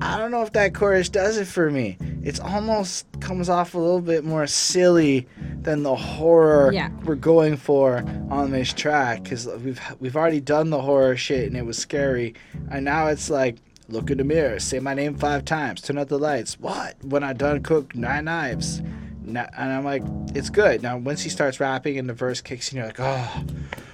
I 0.00 0.18
don't 0.18 0.30
know 0.32 0.42
if 0.42 0.52
that 0.52 0.74
chorus 0.74 1.08
does 1.08 1.38
it 1.38 1.46
for 1.46 1.70
me. 1.70 1.96
It's 2.22 2.40
almost 2.40 3.06
comes 3.20 3.48
off 3.48 3.74
a 3.74 3.78
little 3.78 4.00
bit 4.00 4.24
more 4.24 4.46
silly 4.46 5.26
than 5.62 5.82
the 5.82 5.94
horror 5.94 6.72
Yeah. 6.72 6.90
we're 7.04 7.14
going 7.14 7.56
for 7.56 7.98
on 8.30 8.50
this 8.50 8.72
track 8.72 9.22
because 9.22 9.46
we've 9.46 9.80
we've 10.00 10.16
already 10.16 10.40
done 10.40 10.70
the 10.70 10.80
horror 10.82 11.16
shit 11.16 11.46
and 11.46 11.56
it 11.56 11.64
was 11.64 11.78
scary, 11.78 12.34
and 12.70 12.84
now 12.84 13.06
it's 13.06 13.30
like 13.30 13.56
look 13.88 14.10
in 14.10 14.18
the 14.18 14.24
mirror, 14.24 14.58
say 14.58 14.78
my 14.80 14.94
name 14.94 15.14
five 15.14 15.44
times, 15.44 15.80
turn 15.82 15.98
out 15.98 16.08
the 16.08 16.18
lights. 16.18 16.58
What? 16.58 16.96
When 17.04 17.22
I 17.22 17.32
done 17.34 17.62
cook 17.62 17.94
nine 17.94 18.24
knives, 18.24 18.78
and 19.26 19.38
I'm 19.56 19.84
like, 19.84 20.02
it's 20.34 20.50
good. 20.50 20.82
Now 20.82 20.96
once 20.98 21.22
he 21.22 21.30
starts 21.30 21.60
rapping 21.60 21.98
and 21.98 22.08
the 22.08 22.14
verse 22.14 22.40
kicks 22.40 22.72
in, 22.72 22.78
you're 22.78 22.86
like, 22.86 22.98
oh, 23.00 23.44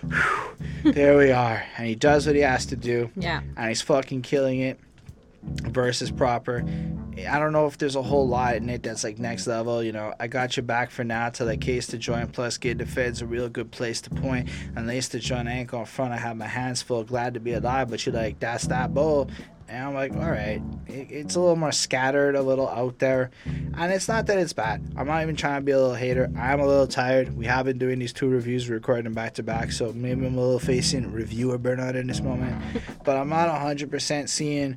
whew, 0.08 0.92
there 0.92 1.16
we 1.18 1.30
are, 1.30 1.62
and 1.76 1.86
he 1.86 1.94
does 1.94 2.26
what 2.26 2.34
he 2.36 2.40
has 2.42 2.66
to 2.66 2.76
do 2.76 3.10
Yeah. 3.16 3.42
and 3.56 3.68
he's 3.68 3.82
fucking 3.82 4.22
killing 4.22 4.60
it. 4.60 4.80
Verse 5.42 6.02
is 6.02 6.10
proper. 6.10 6.64
I 7.28 7.38
don't 7.38 7.52
know 7.52 7.66
if 7.66 7.78
there's 7.78 7.96
a 7.96 8.02
whole 8.02 8.28
lot 8.28 8.56
in 8.56 8.68
it 8.68 8.82
that's 8.82 9.04
like 9.04 9.18
next 9.18 9.46
level. 9.46 9.82
You 9.82 9.92
know, 9.92 10.14
I 10.20 10.26
got 10.26 10.56
your 10.56 10.64
back 10.64 10.90
for 10.90 11.04
now 11.04 11.28
till 11.30 11.48
I 11.48 11.56
case 11.56 11.86
the 11.86 11.98
joint. 11.98 12.32
Plus, 12.32 12.58
get 12.58 12.78
the 12.78 12.86
feds 12.86 13.20
a 13.20 13.26
real 13.26 13.48
good 13.48 13.70
place 13.70 14.00
to 14.02 14.10
point. 14.10 14.48
lace 14.76 15.08
the 15.08 15.18
joint 15.18 15.48
ankle 15.48 15.80
in 15.80 15.86
front. 15.86 16.12
I 16.12 16.18
have 16.18 16.36
my 16.36 16.46
hands 16.46 16.82
full, 16.82 17.04
glad 17.04 17.34
to 17.34 17.40
be 17.40 17.52
alive. 17.52 17.90
But 17.90 18.04
you're 18.06 18.14
like, 18.14 18.38
that's 18.38 18.66
that 18.68 18.94
bull. 18.94 19.28
And 19.68 19.84
I'm 19.84 19.94
like, 19.94 20.12
all 20.12 20.30
right, 20.30 20.60
it, 20.88 21.12
it's 21.12 21.36
a 21.36 21.40
little 21.40 21.56
more 21.56 21.70
scattered, 21.70 22.34
a 22.34 22.42
little 22.42 22.68
out 22.68 22.98
there. 22.98 23.30
And 23.46 23.92
it's 23.92 24.08
not 24.08 24.26
that 24.26 24.36
it's 24.38 24.52
bad. 24.52 24.82
I'm 24.96 25.06
not 25.06 25.22
even 25.22 25.36
trying 25.36 25.60
to 25.60 25.64
be 25.64 25.70
a 25.72 25.78
little 25.78 25.94
hater. 25.94 26.28
I'm 26.36 26.58
a 26.58 26.66
little 26.66 26.88
tired. 26.88 27.36
We 27.36 27.46
have 27.46 27.66
been 27.66 27.78
doing 27.78 28.00
these 28.00 28.12
two 28.12 28.28
reviews, 28.28 28.68
recording 28.68 29.12
back 29.14 29.34
to 29.34 29.44
back. 29.44 29.70
So 29.70 29.92
maybe 29.92 30.26
I'm 30.26 30.36
a 30.36 30.40
little 30.40 30.58
facing 30.58 31.12
reviewer 31.12 31.56
burnout 31.58 31.94
in 31.94 32.08
this 32.08 32.20
moment. 32.20 32.60
but 33.04 33.16
I'm 33.16 33.28
not 33.28 33.48
100% 33.48 34.28
seeing 34.28 34.76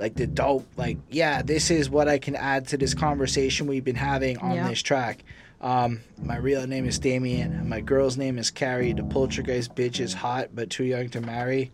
like 0.00 0.14
the 0.14 0.26
dope 0.26 0.66
like 0.76 0.96
yeah 1.10 1.42
this 1.42 1.70
is 1.70 1.88
what 1.90 2.08
i 2.08 2.18
can 2.18 2.34
add 2.34 2.66
to 2.68 2.76
this 2.76 2.94
conversation 2.94 3.66
we've 3.66 3.84
been 3.84 3.94
having 3.94 4.38
on 4.38 4.52
Yeah. 4.56 4.68
this 4.68 4.82
track. 4.82 5.22
Um 5.60 6.00
my 6.22 6.36
real 6.38 6.66
name 6.66 6.86
is 6.86 6.98
damien 6.98 7.68
my 7.68 7.80
girl's 7.82 8.16
name 8.16 8.38
is 8.38 8.50
carrie 8.50 8.94
the 8.94 9.04
poltergeist 9.04 9.74
bitch 9.74 10.00
is 10.00 10.14
hot 10.14 10.48
but 10.54 10.70
too 10.70 10.84
young 10.84 11.10
to 11.10 11.20
marry. 11.20 11.70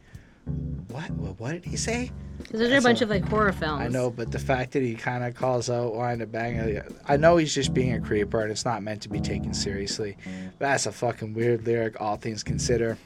What? 0.88 1.10
What, 1.12 1.40
what 1.40 1.52
did 1.52 1.64
he 1.64 1.76
say? 1.76 2.10
Because 2.38 2.60
those 2.60 2.70
are 2.72 2.76
a 2.78 2.80
bunch 2.82 3.00
a- 3.00 3.04
of 3.04 3.10
like 3.10 3.24
horror 3.28 3.52
films. 3.52 3.80
i 3.82 3.88
know 3.88 4.10
but 4.10 4.30
the 4.32 4.38
fact 4.38 4.72
that 4.72 4.82
he 4.82 4.94
kind 4.94 5.22
of 5.24 5.34
calls 5.34 5.70
out 5.70 5.94
wine 5.94 6.18
to 6.18 6.26
bang 6.26 6.80
i 7.08 7.16
know 7.16 7.36
he's 7.36 7.54
just 7.54 7.72
being 7.74 7.92
a 7.94 8.00
creeper 8.00 8.42
and 8.42 8.50
it's 8.50 8.64
not 8.64 8.82
meant 8.82 9.02
to 9.02 9.08
be 9.08 9.20
taken 9.20 9.54
seriously. 9.54 10.16
But 10.58 10.66
that's 10.66 10.86
a 10.86 10.92
fucking 10.92 11.32
weird 11.34 11.64
lyric 11.66 12.00
all 12.00 12.16
things 12.16 12.42
consider 12.42 12.98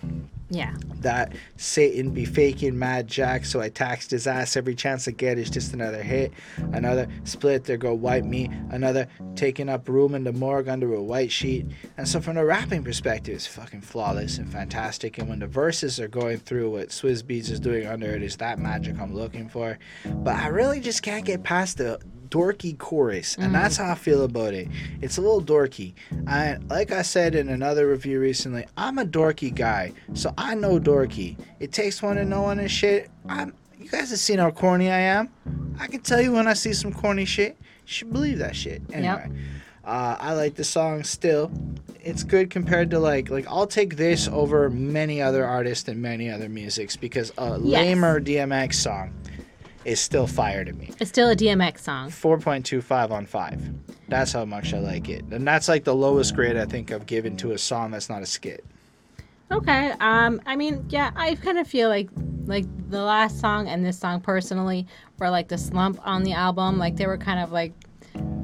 Yeah. 0.50 0.74
that 1.02 1.32
Satan 1.56 2.10
be 2.10 2.24
faking 2.24 2.78
Mad 2.78 3.06
Jack, 3.06 3.44
so 3.44 3.60
I 3.60 3.68
taxed 3.68 4.10
his 4.10 4.26
ass 4.26 4.56
every 4.56 4.74
chance 4.74 5.06
I 5.06 5.12
get 5.12 5.38
is 5.38 5.48
just 5.48 5.72
another 5.72 6.02
hit. 6.02 6.32
Another 6.72 7.06
split, 7.24 7.64
there 7.64 7.76
go 7.76 7.94
wipe 7.94 8.24
me. 8.24 8.50
Another 8.70 9.06
taking 9.36 9.68
up 9.68 9.88
room 9.88 10.14
in 10.14 10.24
the 10.24 10.32
morgue 10.32 10.68
under 10.68 10.92
a 10.94 11.02
white 11.02 11.32
sheet. 11.32 11.66
And 11.96 12.06
so 12.06 12.20
from 12.20 12.34
the 12.34 12.44
rapping 12.44 12.82
perspective, 12.82 13.34
it's 13.34 13.46
fucking 13.46 13.80
flawless 13.82 14.38
and 14.38 14.50
fantastic. 14.50 15.18
And 15.18 15.28
when 15.28 15.38
the 15.38 15.46
verses 15.46 16.00
are 16.00 16.08
going 16.08 16.38
through 16.38 16.70
what 16.70 16.88
Swizz 16.88 17.22
Beatz 17.22 17.50
is 17.50 17.60
doing 17.60 17.86
under 17.86 18.14
it 18.14 18.22
is 18.22 18.36
that 18.38 18.58
magic 18.58 18.98
I'm 18.98 19.14
looking 19.14 19.48
for. 19.48 19.78
But 20.04 20.36
I 20.36 20.48
really 20.48 20.80
just 20.80 21.02
can't 21.02 21.24
get 21.24 21.42
past 21.44 21.78
the 21.78 22.00
dorky 22.30 22.78
chorus 22.78 23.36
and 23.36 23.54
that's 23.54 23.76
how 23.76 23.90
i 23.90 23.94
feel 23.94 24.22
about 24.24 24.54
it. 24.54 24.68
It's 25.02 25.18
a 25.18 25.20
little 25.20 25.42
dorky. 25.42 25.94
And 26.28 26.68
like 26.70 26.92
i 26.92 27.02
said 27.02 27.34
in 27.34 27.48
another 27.48 27.88
review 27.88 28.20
recently 28.20 28.66
i'm 28.76 28.98
a 28.98 29.04
dorky 29.04 29.54
guy 29.54 29.92
so 30.14 30.32
i 30.38 30.54
know 30.54 30.78
dorky. 30.78 31.36
It 31.58 31.72
takes 31.72 32.02
one 32.02 32.16
to 32.16 32.24
know 32.24 32.42
one 32.42 32.58
and 32.60 32.70
shit. 32.70 33.10
I'm 33.28 33.52
you 33.78 33.88
guys 33.88 34.10
have 34.10 34.18
seen 34.20 34.38
how 34.38 34.50
corny 34.50 34.90
i 34.90 34.98
am? 35.00 35.28
I 35.80 35.86
can 35.86 36.00
tell 36.00 36.20
you 36.20 36.32
when 36.32 36.46
i 36.46 36.52
see 36.54 36.72
some 36.72 36.92
corny 36.92 37.24
shit 37.24 37.56
you 37.60 37.66
should 37.92 38.12
believe 38.12 38.38
that 38.38 38.54
shit. 38.54 38.82
Anyway 38.92 39.28
uh, 39.84 40.16
i 40.20 40.32
like 40.34 40.54
the 40.54 40.64
song 40.64 41.02
still. 41.02 41.50
It's 42.02 42.22
good 42.22 42.48
compared 42.48 42.90
to 42.92 42.98
like 42.98 43.28
like 43.28 43.46
i'll 43.48 43.66
take 43.66 43.96
this 43.96 44.26
over 44.28 44.70
many 44.70 45.20
other 45.20 45.44
artists 45.44 45.86
and 45.88 46.00
many 46.00 46.30
other 46.30 46.48
musics 46.48 46.96
because 46.96 47.30
a 47.36 47.58
Yes. 47.62 47.80
lamer 47.84 48.20
dmx 48.20 48.74
song 48.74 49.12
is 49.84 50.00
still 50.00 50.26
fire 50.26 50.64
to 50.64 50.72
me 50.72 50.90
It's 51.00 51.10
still 51.10 51.30
a 51.30 51.36
DMX 51.36 51.80
song. 51.80 52.10
4.25 52.10 53.10
on 53.10 53.26
5. 53.26 53.70
That's 54.08 54.32
how 54.32 54.44
much 54.44 54.74
I 54.74 54.78
like 54.78 55.08
it. 55.08 55.24
And 55.30 55.46
that's 55.46 55.68
like 55.68 55.84
the 55.84 55.94
lowest 55.94 56.34
grade 56.34 56.56
I 56.56 56.66
think 56.66 56.92
I've 56.92 57.06
given 57.06 57.36
to 57.38 57.52
a 57.52 57.58
song 57.58 57.92
that's 57.92 58.08
not 58.08 58.22
a 58.22 58.26
skit. 58.26 58.64
Okay. 59.52 59.92
Um. 60.00 60.40
I 60.46 60.54
mean, 60.54 60.84
yeah. 60.90 61.10
I 61.16 61.34
kind 61.34 61.58
of 61.58 61.66
feel 61.66 61.88
like 61.88 62.08
like 62.46 62.66
the 62.88 63.02
last 63.02 63.40
song 63.40 63.68
and 63.68 63.84
this 63.84 63.98
song 63.98 64.20
personally 64.20 64.86
were 65.18 65.28
like 65.30 65.48
the 65.48 65.58
slump 65.58 65.98
on 66.06 66.22
the 66.22 66.32
album. 66.32 66.78
Like 66.78 66.96
they 66.96 67.06
were 67.06 67.18
kind 67.18 67.40
of 67.40 67.50
like 67.50 67.72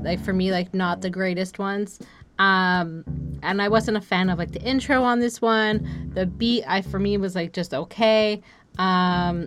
like 0.02 0.18
for 0.24 0.32
me 0.32 0.50
like 0.50 0.74
not 0.74 1.02
the 1.02 1.10
greatest 1.10 1.58
ones. 1.58 2.00
Um. 2.38 3.04
And 3.42 3.62
I 3.62 3.68
wasn't 3.68 3.96
a 3.96 4.00
fan 4.00 4.30
of 4.30 4.38
like 4.38 4.50
the 4.52 4.62
intro 4.62 5.02
on 5.04 5.20
this 5.20 5.40
one. 5.40 6.10
The 6.14 6.26
beat 6.26 6.64
I 6.66 6.82
for 6.82 6.98
me 6.98 7.18
was 7.18 7.34
like 7.36 7.52
just 7.52 7.72
okay. 7.72 8.42
Um. 8.78 9.46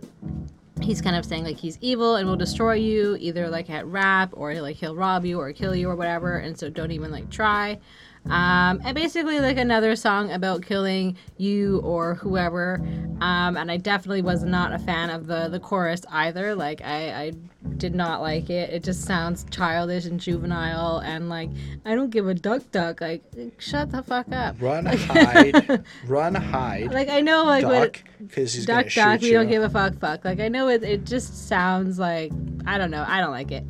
He's 0.82 1.02
kind 1.02 1.16
of 1.16 1.26
saying 1.26 1.44
like 1.44 1.58
he's 1.58 1.78
evil 1.82 2.16
and 2.16 2.28
will 2.28 2.36
destroy 2.36 2.74
you 2.74 3.18
either 3.20 3.50
like 3.50 3.70
at 3.70 3.86
rap 3.86 4.32
or 4.34 4.54
like 4.62 4.78
he'll 4.78 4.96
rob 4.96 5.26
you 5.26 5.40
or 5.40 5.52
kill 5.54 5.76
you 5.76 5.90
or 5.90 5.96
whatever 5.96 6.38
and 6.38 6.58
so 6.58 6.70
don't 6.70 6.92
even 6.92 7.12
like 7.12 7.30
try 7.30 7.80
um, 8.26 8.82
and 8.84 8.94
basically 8.96 9.40
like 9.40 9.58
another 9.58 9.96
song 9.96 10.32
about 10.32 10.62
killing 10.62 11.18
you 11.38 11.80
or 11.80 12.16
whoever. 12.16 12.82
Um, 13.22 13.58
and 13.58 13.70
i 13.70 13.76
definitely 13.76 14.22
was 14.22 14.44
not 14.44 14.72
a 14.72 14.80
fan 14.80 15.10
of 15.10 15.28
the 15.28 15.50
the 15.50 15.60
chorus 15.60 16.02
either. 16.10 16.56
Like 16.56 16.82
I, 16.82 17.12
I 17.12 17.32
did 17.78 17.96
not 17.96 18.22
like 18.22 18.50
it. 18.50 18.70
It 18.70 18.84
just 18.84 19.04
sounds 19.04 19.46
childish 19.50 20.06
and 20.06 20.20
juvenile 20.20 21.00
and 21.00 21.28
like 21.28 21.50
i 21.86 21.96
don't 21.96 22.10
give 22.10 22.28
a 22.28 22.34
duck 22.34 22.70
duck. 22.72 23.02
Like 23.02 23.24
shut 23.58 23.92
the 23.92 24.04
fuck 24.04 24.32
up. 24.32 24.56
Run, 24.62 24.86
hide, 24.86 25.84
run, 26.06 26.36
hide, 26.36 26.94
like 26.94 27.10
i 27.10 27.22
know 27.22 27.46
like 27.46 27.64
duck, 27.64 28.04
because 28.20 28.54
he's 28.54 28.66
duck 28.66 28.90
duck 28.94 29.22
we 29.22 29.28
you. 29.28 29.34
don't 29.34 29.50
give 29.50 29.64
a 29.64 29.70
fuck 29.70 29.98
fuck. 30.00 30.24
Like 30.24 30.40
i 30.40 30.48
know 30.48 30.68
it, 30.70 30.84
it 30.84 31.06
just 31.06 31.48
sounds 31.48 31.98
like 31.98 32.32
i 32.66 32.78
don't 32.78 32.92
know. 32.92 33.06
I 33.08 33.22
don't 33.22 33.32
like 33.32 33.52
it 33.52 33.66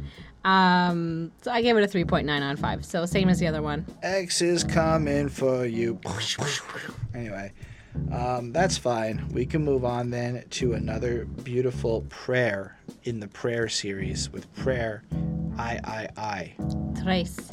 um 0.50 1.32
so 1.41 1.52
i 1.52 1.62
gave 1.62 1.78
it 1.78 1.84
a 1.84 1.88
3.9 1.88 2.41
on 2.41 2.58
5 2.58 2.86
so 2.86 3.06
same 3.06 3.30
as 3.30 3.39
the 3.39 3.47
other 3.47 3.62
one 3.62 3.86
X 4.02 4.41
is 4.41 4.64
coming 4.64 5.30
for 5.30 5.66
you. 5.66 6.00
Anyway, 7.14 7.52
um, 8.12 8.52
that's 8.52 8.78
fine. 8.78 9.28
We 9.32 9.45
can 9.45 9.64
move 9.64 9.84
on 9.84 10.10
then 10.10 10.43
to 10.52 10.74
another 10.74 11.26
beautiful 11.26 12.02
prayer 12.10 12.80
in 13.04 13.20
the 13.20 13.28
prayer 13.28 13.68
series 13.68 14.30
with 14.32 14.52
prayer, 14.56 15.04
I, 15.58 15.80
I, 15.84 16.08
I. 16.18 16.56
Trace. 17.04 17.52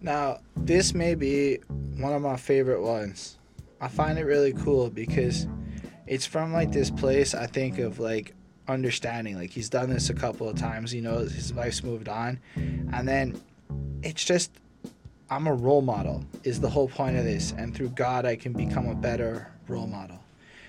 Now, 0.00 0.38
this 0.56 0.94
may 0.94 1.14
be 1.14 1.58
one 1.96 2.12
of 2.12 2.22
my 2.22 2.36
favorite 2.36 2.82
ones. 2.82 3.38
I 3.80 3.88
find 3.88 4.18
it 4.18 4.24
really 4.24 4.52
cool 4.52 4.90
because 4.90 5.46
it's 6.06 6.26
from 6.26 6.52
like 6.52 6.72
this 6.72 6.90
place 6.90 7.34
I 7.34 7.46
think 7.46 7.78
of 7.78 7.98
like 7.98 8.33
understanding. 8.68 9.36
Like 9.36 9.50
he's 9.50 9.68
done 9.68 9.90
this 9.90 10.10
a 10.10 10.14
couple 10.14 10.48
of 10.48 10.56
times, 10.56 10.90
he 10.90 11.00
knows 11.00 11.32
his 11.32 11.52
life's 11.52 11.82
moved 11.82 12.08
on. 12.08 12.38
And 12.56 13.06
then 13.06 13.40
it's 14.02 14.24
just 14.24 14.50
I'm 15.30 15.46
a 15.46 15.54
role 15.54 15.82
model 15.82 16.24
is 16.42 16.60
the 16.60 16.70
whole 16.70 16.88
point 16.88 17.16
of 17.16 17.24
this. 17.24 17.52
And 17.56 17.74
through 17.74 17.90
God 17.90 18.24
I 18.24 18.36
can 18.36 18.52
become 18.52 18.88
a 18.88 18.94
better 18.94 19.50
role 19.68 19.86
model. 19.86 20.18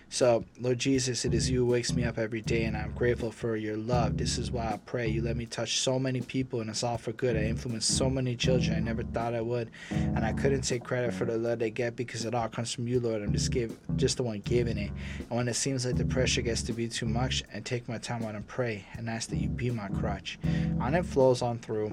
So, 0.10 0.46
Lord 0.60 0.80
Jesus, 0.80 1.26
it 1.26 1.34
is 1.34 1.50
you 1.50 1.60
who 1.60 1.66
wakes 1.66 1.94
me 1.94 2.04
up 2.04 2.18
every 2.18 2.42
day, 2.42 2.64
and 2.66 2.78
I'm 2.78 2.92
grateful 2.94 3.32
for 3.32 3.58
your 3.58 3.76
love. 3.76 4.18
This 4.18 4.38
is 4.38 4.52
why 4.52 4.66
I 4.66 4.80
pray. 4.86 5.08
You 5.08 5.22
let 5.22 5.36
me 5.36 5.46
touch 5.46 5.80
so 5.80 6.00
many 6.00 6.22
people, 6.22 6.62
and 6.62 6.70
it's 6.70 6.84
all 6.84 6.98
for 6.98 7.12
good. 7.12 7.36
I 7.36 7.44
influence 7.44 7.86
so 7.86 8.10
many 8.10 8.36
children 8.36 8.78
I 8.78 8.80
never 8.80 9.04
thought 9.04 9.34
I 9.34 9.42
would, 9.42 9.72
and 9.90 10.24
I 10.24 10.32
couldn't 10.32 10.62
take 10.62 10.84
credit 10.84 11.14
for 11.14 11.26
the 11.26 11.38
love 11.38 11.60
they 11.60 11.72
get 11.72 11.96
because 11.96 12.24
it 12.24 12.34
all 12.34 12.48
comes 12.48 12.74
from 12.74 12.88
you, 12.88 13.00
Lord. 13.00 13.24
I'm 13.24 13.34
just 13.34 13.52
give, 13.52 13.78
just 13.98 14.18
the 14.18 14.24
one 14.24 14.40
giving 14.42 14.78
it. 14.78 14.92
And 15.20 15.32
when 15.32 15.48
it 15.48 15.56
seems 15.56 15.86
like 15.86 15.98
the 15.98 16.06
pressure 16.06 16.42
gets 16.42 16.62
to 16.64 16.74
be 16.74 16.88
too 16.88 17.08
much, 17.08 17.44
I 17.54 17.60
take 17.60 17.90
my 17.90 17.98
time 17.98 18.24
out 18.24 18.36
and 18.36 18.48
pray, 18.48 18.86
and 18.94 19.10
ask 19.10 19.30
that 19.30 19.38
you 19.38 19.50
be 19.50 19.72
my 19.72 19.90
crutch. 19.90 20.40
And 20.44 20.96
it 20.96 21.06
flows 21.06 21.42
on 21.42 21.60
through 21.60 21.90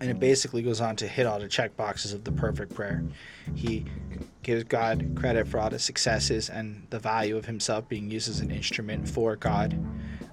and 0.00 0.10
it 0.10 0.20
basically 0.20 0.62
goes 0.62 0.80
on 0.80 0.96
to 0.96 1.08
hit 1.08 1.26
all 1.26 1.38
the 1.38 1.48
check 1.48 1.76
boxes 1.76 2.12
of 2.12 2.24
the 2.24 2.32
perfect 2.32 2.74
prayer. 2.74 3.02
He 3.54 3.84
gives 4.46 4.62
God 4.62 5.16
credit 5.16 5.48
for 5.48 5.58
all 5.58 5.70
the 5.70 5.78
successes 5.78 6.48
and 6.48 6.86
the 6.90 7.00
value 7.00 7.36
of 7.36 7.46
himself 7.46 7.88
being 7.88 8.08
used 8.08 8.28
as 8.28 8.38
an 8.38 8.52
instrument 8.52 9.08
for 9.08 9.34
God. 9.34 9.76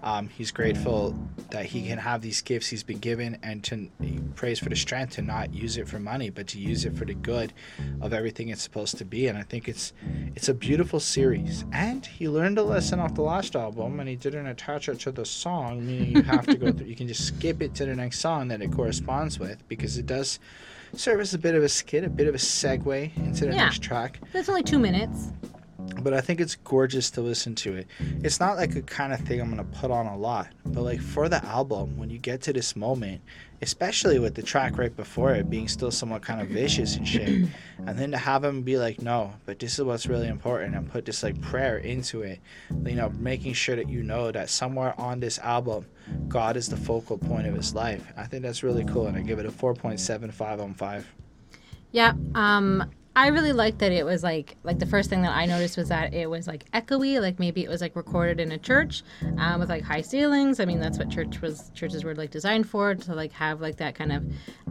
Um, 0.03 0.29
he's 0.29 0.51
grateful 0.51 1.17
that 1.49 1.65
he 1.65 1.87
can 1.87 1.97
have 1.97 2.21
these 2.21 2.41
gifts 2.41 2.67
he's 2.67 2.83
been 2.83 2.99
given, 2.99 3.39
and 3.41 3.63
to 3.63 3.89
prays 4.35 4.59
for 4.59 4.69
the 4.69 4.75
strength 4.75 5.13
to 5.13 5.23
not 5.23 5.51
use 5.51 5.77
it 5.77 5.87
for 5.87 5.97
money, 5.97 6.29
but 6.29 6.45
to 6.49 6.59
use 6.59 6.85
it 6.85 6.95
for 6.95 7.05
the 7.05 7.15
good 7.15 7.53
of 8.01 8.13
everything 8.13 8.49
it's 8.49 8.61
supposed 8.61 8.97
to 8.99 9.05
be. 9.05 9.27
And 9.27 9.37
I 9.37 9.43
think 9.43 9.67
it's 9.67 9.93
it's 10.35 10.49
a 10.49 10.53
beautiful 10.53 10.99
series. 10.99 11.65
And 11.71 12.05
he 12.05 12.29
learned 12.29 12.59
a 12.59 12.63
lesson 12.63 12.99
off 12.99 13.15
the 13.15 13.23
last 13.23 13.55
album, 13.55 13.99
and 13.99 14.07
he 14.07 14.15
didn't 14.15 14.45
attach 14.45 14.89
it 14.89 14.99
to 14.99 15.11
the 15.11 15.25
song, 15.25 15.87
meaning 15.87 16.17
you 16.17 16.21
have 16.23 16.45
to 16.45 16.55
go 16.55 16.71
through. 16.71 16.85
You 16.85 16.95
can 16.95 17.07
just 17.07 17.25
skip 17.25 17.63
it 17.63 17.73
to 17.75 17.85
the 17.85 17.95
next 17.95 18.19
song 18.19 18.49
that 18.49 18.61
it 18.61 18.71
corresponds 18.71 19.39
with, 19.39 19.67
because 19.67 19.97
it 19.97 20.05
does 20.05 20.37
serve 20.95 21.19
as 21.19 21.33
a 21.33 21.37
bit 21.37 21.55
of 21.55 21.63
a 21.63 21.69
skit, 21.69 22.03
a 22.03 22.09
bit 22.09 22.27
of 22.27 22.35
a 22.35 22.37
segue 22.37 23.15
into 23.17 23.45
the 23.45 23.51
Yeah. 23.51 23.65
next 23.65 23.81
track 23.81 24.19
That's 24.31 24.49
only 24.49 24.63
two 24.63 24.79
minutes. 24.79 25.29
But 26.01 26.13
I 26.13 26.21
think 26.21 26.41
it's 26.41 26.55
gorgeous 26.55 27.09
to 27.11 27.21
listen 27.21 27.55
to 27.55 27.75
it. 27.75 27.87
It's 28.23 28.39
not 28.39 28.57
like 28.57 28.75
a 28.75 28.81
kind 28.81 29.13
of 29.13 29.19
thing 29.21 29.39
I'm 29.39 29.49
gonna 29.49 29.63
put 29.63 29.91
on 29.91 30.05
a 30.05 30.17
lot, 30.17 30.49
but 30.65 30.81
like 30.81 31.01
for 31.01 31.29
the 31.29 31.43
album, 31.45 31.97
when 31.97 32.09
you 32.09 32.17
get 32.17 32.41
to 32.43 32.53
this 32.53 32.75
moment, 32.75 33.21
especially 33.61 34.19
with 34.19 34.35
the 34.35 34.41
track 34.41 34.77
right 34.77 34.95
before 34.95 35.33
it 35.33 35.49
being 35.49 35.67
still 35.67 35.91
somewhat 35.91 36.21
kind 36.21 36.41
of 36.41 36.49
vicious 36.49 36.97
and 36.97 37.07
shit, 37.07 37.47
and 37.85 37.97
then 37.97 38.11
to 38.11 38.17
have 38.17 38.43
him 38.43 38.61
be 38.61 38.77
like, 38.77 39.01
no, 39.01 39.33
but 39.45 39.59
this 39.59 39.79
is 39.79 39.85
what's 39.85 40.07
really 40.07 40.27
important, 40.27 40.75
and 40.75 40.91
put 40.91 41.05
this 41.05 41.23
like 41.23 41.39
prayer 41.41 41.77
into 41.77 42.21
it, 42.21 42.39
you 42.85 42.95
know, 42.95 43.09
making 43.17 43.53
sure 43.53 43.75
that 43.75 43.89
you 43.89 44.03
know 44.03 44.31
that 44.31 44.49
somewhere 44.49 44.93
on 44.99 45.19
this 45.19 45.39
album, 45.39 45.85
God 46.27 46.57
is 46.57 46.67
the 46.67 46.77
focal 46.77 47.17
point 47.17 47.47
of 47.47 47.55
his 47.55 47.73
life. 47.73 48.05
I 48.17 48.25
think 48.25 48.43
that's 48.43 48.63
really 48.63 48.83
cool, 48.85 49.07
and 49.07 49.17
I 49.17 49.21
give 49.21 49.39
it 49.39 49.45
a 49.45 49.51
4.75 49.51 50.61
on 50.61 50.73
five. 50.73 51.07
Yeah. 51.91 52.13
Um, 52.35 52.91
I 53.15 53.27
really 53.27 53.53
liked 53.53 53.79
that 53.79 53.91
it 53.91 54.05
was 54.05 54.23
like 54.23 54.57
like 54.63 54.79
the 54.79 54.87
first 54.87 55.09
thing 55.09 55.21
that 55.21 55.35
I 55.35 55.45
noticed 55.45 55.77
was 55.77 55.89
that 55.89 56.13
it 56.13 56.27
was 56.29 56.47
like 56.47 56.69
echoey, 56.71 57.21
like 57.21 57.37
maybe 57.39 57.63
it 57.63 57.69
was 57.69 57.79
like 57.79 57.95
recorded 57.95 58.39
in 58.39 58.51
a 58.51 58.57
church 58.57 59.03
um, 59.37 59.59
with 59.59 59.69
like 59.69 59.83
high 59.83 60.01
ceilings. 60.01 60.59
I 60.59 60.65
mean, 60.65 60.79
that's 60.79 60.97
what 60.97 61.09
church 61.09 61.39
was 61.39 61.69
churches 61.75 62.03
were 62.03 62.15
like 62.15 62.31
designed 62.31 62.67
for 62.67 62.95
to 62.95 63.13
like 63.13 63.31
have 63.33 63.61
like 63.61 63.77
that 63.77 63.93
kind 63.93 64.11
of 64.11 64.23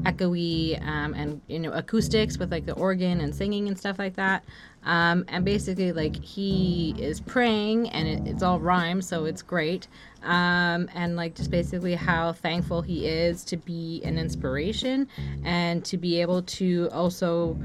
echoey 0.02 0.80
um, 0.84 1.14
and 1.14 1.40
you 1.46 1.60
know 1.60 1.70
acoustics 1.70 2.36
with 2.36 2.50
like 2.50 2.66
the 2.66 2.74
organ 2.74 3.20
and 3.20 3.32
singing 3.32 3.68
and 3.68 3.78
stuff 3.78 3.98
like 3.98 4.16
that. 4.16 4.44
Um, 4.84 5.24
and 5.28 5.44
basically, 5.44 5.92
like 5.92 6.16
he 6.22 6.94
is 6.98 7.20
praying, 7.20 7.88
and 7.90 8.08
it, 8.08 8.32
it's 8.32 8.42
all 8.42 8.58
rhymes, 8.58 9.06
so 9.06 9.24
it's 9.24 9.42
great. 9.42 9.86
Um, 10.22 10.88
and 10.94 11.16
like 11.16 11.34
just 11.34 11.50
basically 11.50 11.94
how 11.94 12.32
thankful 12.32 12.82
he 12.82 13.06
is 13.06 13.44
to 13.44 13.56
be 13.56 14.02
an 14.04 14.18
inspiration 14.18 15.08
and 15.44 15.84
to 15.84 15.96
be 15.96 16.20
able 16.20 16.42
to 16.42 16.88
also, 16.92 17.58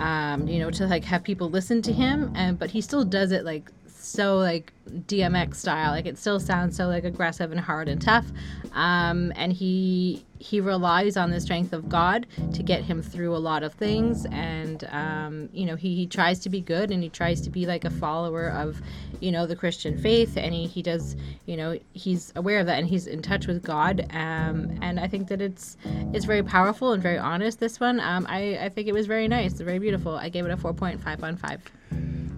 um, 0.00 0.46
you 0.46 0.58
know, 0.58 0.70
to 0.70 0.86
like 0.86 1.04
have 1.04 1.22
people 1.22 1.48
listen 1.48 1.80
to 1.82 1.92
him. 1.92 2.32
And 2.34 2.58
but 2.58 2.70
he 2.70 2.80
still 2.80 3.04
does 3.04 3.32
it 3.32 3.44
like 3.44 3.70
so 4.04 4.36
like 4.36 4.72
DMX 4.88 5.56
style. 5.56 5.92
Like 5.92 6.06
it 6.06 6.18
still 6.18 6.38
sounds 6.38 6.76
so 6.76 6.86
like 6.86 7.04
aggressive 7.04 7.50
and 7.50 7.60
hard 7.60 7.88
and 7.88 8.00
tough. 8.00 8.26
Um, 8.72 9.32
and 9.36 9.52
he 9.52 10.24
he 10.44 10.60
relies 10.60 11.16
on 11.16 11.30
the 11.30 11.40
strength 11.40 11.72
of 11.72 11.88
God 11.88 12.26
to 12.52 12.62
get 12.62 12.84
him 12.84 13.00
through 13.00 13.34
a 13.34 13.38
lot 13.38 13.62
of 13.62 13.72
things. 13.72 14.26
And 14.26 14.84
um, 14.90 15.48
you 15.52 15.64
know 15.64 15.74
he, 15.74 15.96
he 15.96 16.06
tries 16.06 16.38
to 16.40 16.50
be 16.50 16.60
good 16.60 16.90
and 16.90 17.02
he 17.02 17.08
tries 17.08 17.40
to 17.42 17.50
be 17.50 17.64
like 17.64 17.84
a 17.84 17.90
follower 17.90 18.50
of 18.50 18.82
you 19.20 19.32
know 19.32 19.46
the 19.46 19.56
Christian 19.56 19.96
faith. 19.96 20.36
And 20.36 20.52
he, 20.52 20.66
he 20.66 20.82
does 20.82 21.16
you 21.46 21.56
know 21.56 21.78
he's 21.94 22.32
aware 22.36 22.60
of 22.60 22.66
that 22.66 22.78
and 22.78 22.86
he's 22.86 23.06
in 23.06 23.22
touch 23.22 23.46
with 23.46 23.62
God. 23.62 24.06
Um, 24.10 24.78
and 24.82 25.00
I 25.00 25.08
think 25.08 25.28
that 25.28 25.40
it's 25.40 25.78
it's 26.12 26.26
very 26.26 26.42
powerful 26.42 26.92
and 26.92 27.02
very 27.02 27.18
honest. 27.18 27.58
This 27.58 27.80
one 27.80 27.98
um, 28.00 28.26
I 28.28 28.58
I 28.58 28.68
think 28.68 28.86
it 28.86 28.92
was 28.92 29.06
very 29.06 29.28
nice, 29.28 29.54
very 29.54 29.78
beautiful. 29.78 30.16
I 30.16 30.28
gave 30.28 30.44
it 30.44 30.50
a 30.50 30.56
four 30.58 30.74
point 30.74 31.02
five 31.02 31.24
on 31.24 31.36
five. 31.36 31.62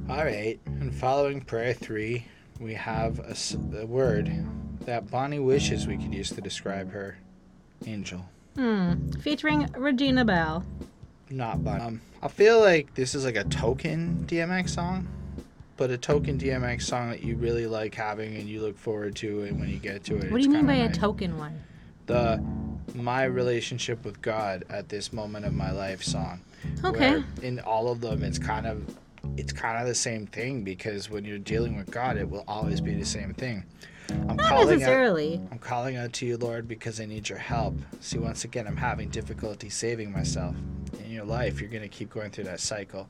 All 0.08 0.24
right, 0.24 0.60
and 0.66 0.94
following 0.94 1.40
prayer 1.40 1.74
three, 1.74 2.26
we 2.60 2.74
have 2.74 3.18
a 3.18 3.86
word 3.86 4.30
that 4.82 5.10
Bonnie 5.10 5.40
wishes 5.40 5.88
we 5.88 5.96
could 5.96 6.14
use 6.14 6.30
to 6.30 6.40
describe 6.40 6.92
her. 6.92 7.18
Angel, 7.86 8.24
Hmm. 8.56 9.10
Featuring 9.20 9.68
Regina 9.76 10.24
Belle. 10.24 10.64
not 11.28 11.62
Bonnie. 11.64 11.82
Um, 11.82 12.00
I 12.22 12.28
feel 12.28 12.60
like 12.60 12.94
this 12.94 13.14
is 13.14 13.24
like 13.24 13.36
a 13.36 13.44
token 13.44 14.24
DMX 14.28 14.70
song, 14.70 15.06
but 15.76 15.90
a 15.90 15.98
token 15.98 16.38
DMX 16.38 16.82
song 16.82 17.10
that 17.10 17.22
you 17.22 17.36
really 17.36 17.66
like 17.66 17.94
having 17.94 18.36
and 18.36 18.48
you 18.48 18.62
look 18.62 18.78
forward 18.78 19.14
to, 19.16 19.42
and 19.42 19.60
when 19.60 19.68
you 19.68 19.78
get 19.78 20.04
to 20.04 20.16
it, 20.16 20.30
What 20.32 20.38
do 20.38 20.44
you 20.44 20.50
mean 20.50 20.66
by 20.66 20.76
kinda 20.76 20.90
a 20.90 20.92
token 20.94 21.36
one? 21.38 21.60
the 22.06 22.42
my 22.94 23.24
relationship 23.24 24.04
with 24.04 24.22
God 24.22 24.64
at 24.70 24.88
this 24.88 25.12
moment 25.12 25.44
of 25.44 25.52
my 25.52 25.72
life 25.72 26.02
song. 26.02 26.40
Okay. 26.84 26.98
where 27.20 27.24
in 27.42 27.60
all 27.60 27.88
of 27.90 28.00
them 28.00 28.22
it's 28.24 28.38
kind 28.38 28.66
of 28.66 28.82
it's 29.36 29.52
kind 29.52 29.80
of 29.80 29.86
the 29.86 29.94
same 29.94 30.26
thing 30.26 30.62
because 30.64 31.10
when 31.10 31.24
you're 31.24 31.38
dealing 31.38 31.76
with 31.76 31.90
God 31.90 32.16
it 32.16 32.28
will 32.30 32.44
always 32.48 32.80
be 32.80 32.94
the 32.94 33.04
same 33.04 33.34
thing. 33.34 33.64
I'm 34.10 34.36
Not 34.36 34.48
calling 34.48 34.68
out 34.68 34.70
necessarily. 34.78 35.40
I'm 35.50 35.58
calling 35.58 35.96
out 35.96 36.12
to 36.14 36.26
you, 36.26 36.36
Lord, 36.36 36.68
because 36.68 37.00
I 37.00 37.06
need 37.06 37.28
your 37.28 37.38
help. 37.38 37.76
See, 38.00 38.18
once 38.18 38.44
again, 38.44 38.66
I'm 38.66 38.76
having 38.76 39.08
difficulty 39.08 39.68
saving 39.68 40.12
myself. 40.12 40.54
Your 41.16 41.24
life, 41.24 41.62
you're 41.62 41.70
going 41.70 41.82
to 41.82 41.88
keep 41.88 42.10
going 42.10 42.30
through 42.30 42.44
that 42.44 42.60
cycle. 42.60 43.08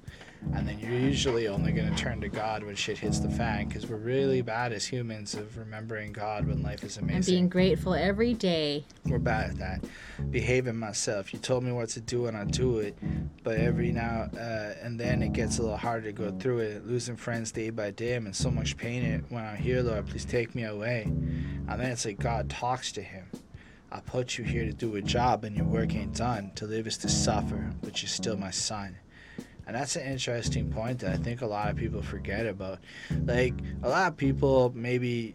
And 0.55 0.69
then 0.69 0.79
you're 0.79 0.93
usually 0.93 1.49
only 1.49 1.73
going 1.73 1.93
to 1.93 1.97
turn 2.01 2.21
to 2.21 2.29
God 2.29 2.63
when 2.63 2.77
shit 2.77 2.99
hits 2.99 3.19
the 3.19 3.29
fan 3.29 3.67
because 3.67 3.89
we're 3.89 3.97
really 3.97 4.43
bad 4.43 4.73
as 4.73 4.87
humans 4.87 5.35
of 5.35 5.59
remembering 5.59 6.13
God 6.13 6.47
when 6.47 6.63
life 6.63 6.85
is 6.85 6.99
amazing. 6.99 7.17
And 7.17 7.27
being 7.27 7.49
grateful 7.49 7.95
every 7.95 8.33
day. 8.33 8.85
We're 9.07 9.19
bad 9.19 9.51
at 9.51 9.59
that. 9.59 9.85
Behaving 10.31 10.77
myself. 10.77 11.33
You 11.33 11.41
told 11.41 11.65
me 11.65 11.73
what 11.73 11.89
to 11.91 12.01
do 12.01 12.27
and 12.27 12.37
I 12.37 12.45
do 12.45 12.79
it. 12.79 12.97
But 13.43 13.57
every 13.57 13.91
now 13.91 14.29
uh, 14.39 14.75
and 14.85 15.01
then 15.01 15.21
it 15.21 15.33
gets 15.33 15.59
a 15.59 15.63
little 15.63 15.77
harder 15.77 16.07
to 16.07 16.13
go 16.13 16.31
through 16.39 16.59
it. 16.61 16.87
Losing 16.87 17.17
friends 17.17 17.51
day 17.51 17.71
by 17.71 17.91
day. 17.91 18.15
I'm 18.15 18.29
in 18.29 18.33
so 18.33 18.51
much 18.53 18.77
pain 18.77 19.03
it- 19.03 19.25
when 19.31 19.45
I'm 19.45 19.57
here, 19.57 19.83
Lord. 19.83 20.07
Please 20.07 20.25
take 20.25 20.55
me 20.55 20.63
away. 20.63 21.03
And 21.07 21.81
then 21.81 21.91
it's 21.91 22.05
like 22.05 22.21
God 22.21 22.49
talks 22.49 22.93
to 22.93 23.03
him. 23.03 23.27
I 23.97 24.01
put 24.01 24.37
you 24.37 24.45
here 24.45 24.67
to 24.67 24.75
do 24.75 24.97
a 24.97 25.01
job 25.01 25.45
and 25.45 25.57
your 25.57 25.65
work 25.65 25.95
ain't 25.95 26.15
done. 26.15 26.53
To 26.57 26.67
live 26.67 26.87
is 26.87 26.99
to 26.99 27.09
suffer, 27.09 27.73
but 27.83 28.03
you're 28.03 28.11
still 28.11 28.37
my 28.37 28.51
son. 28.51 28.95
And 29.67 29.75
that's 29.75 29.97
an 29.97 30.07
interesting 30.07 30.71
point 30.71 30.99
that 30.99 31.15
I 31.15 31.17
think 31.17 31.41
a 31.41 31.47
lot 31.47 31.71
of 31.71 31.77
people 31.77 32.03
forget 32.03 32.45
about. 32.45 32.81
Like, 33.25 33.55
a 33.83 33.89
lot 33.89 34.09
of 34.09 34.19
people 34.19 34.71
maybe 34.75 35.35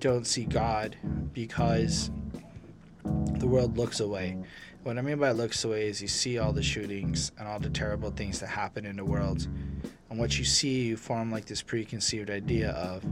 don't 0.00 0.26
see 0.26 0.46
God 0.46 0.96
because 1.34 2.10
the 3.04 3.46
world 3.46 3.76
looks 3.76 4.00
away. 4.00 4.38
What 4.84 4.96
I 4.96 5.02
mean 5.02 5.18
by 5.18 5.32
looks 5.32 5.62
away 5.62 5.88
is 5.88 6.00
you 6.00 6.08
see 6.08 6.38
all 6.38 6.54
the 6.54 6.62
shootings 6.62 7.30
and 7.38 7.46
all 7.46 7.60
the 7.60 7.68
terrible 7.68 8.10
things 8.10 8.40
that 8.40 8.46
happen 8.46 8.86
in 8.86 8.96
the 8.96 9.04
world. 9.04 9.46
And 10.12 10.20
what 10.20 10.38
you 10.38 10.44
see, 10.44 10.82
you 10.82 10.98
form 10.98 11.32
like 11.32 11.46
this 11.46 11.62
preconceived 11.62 12.28
idea 12.28 12.72
of. 12.72 13.02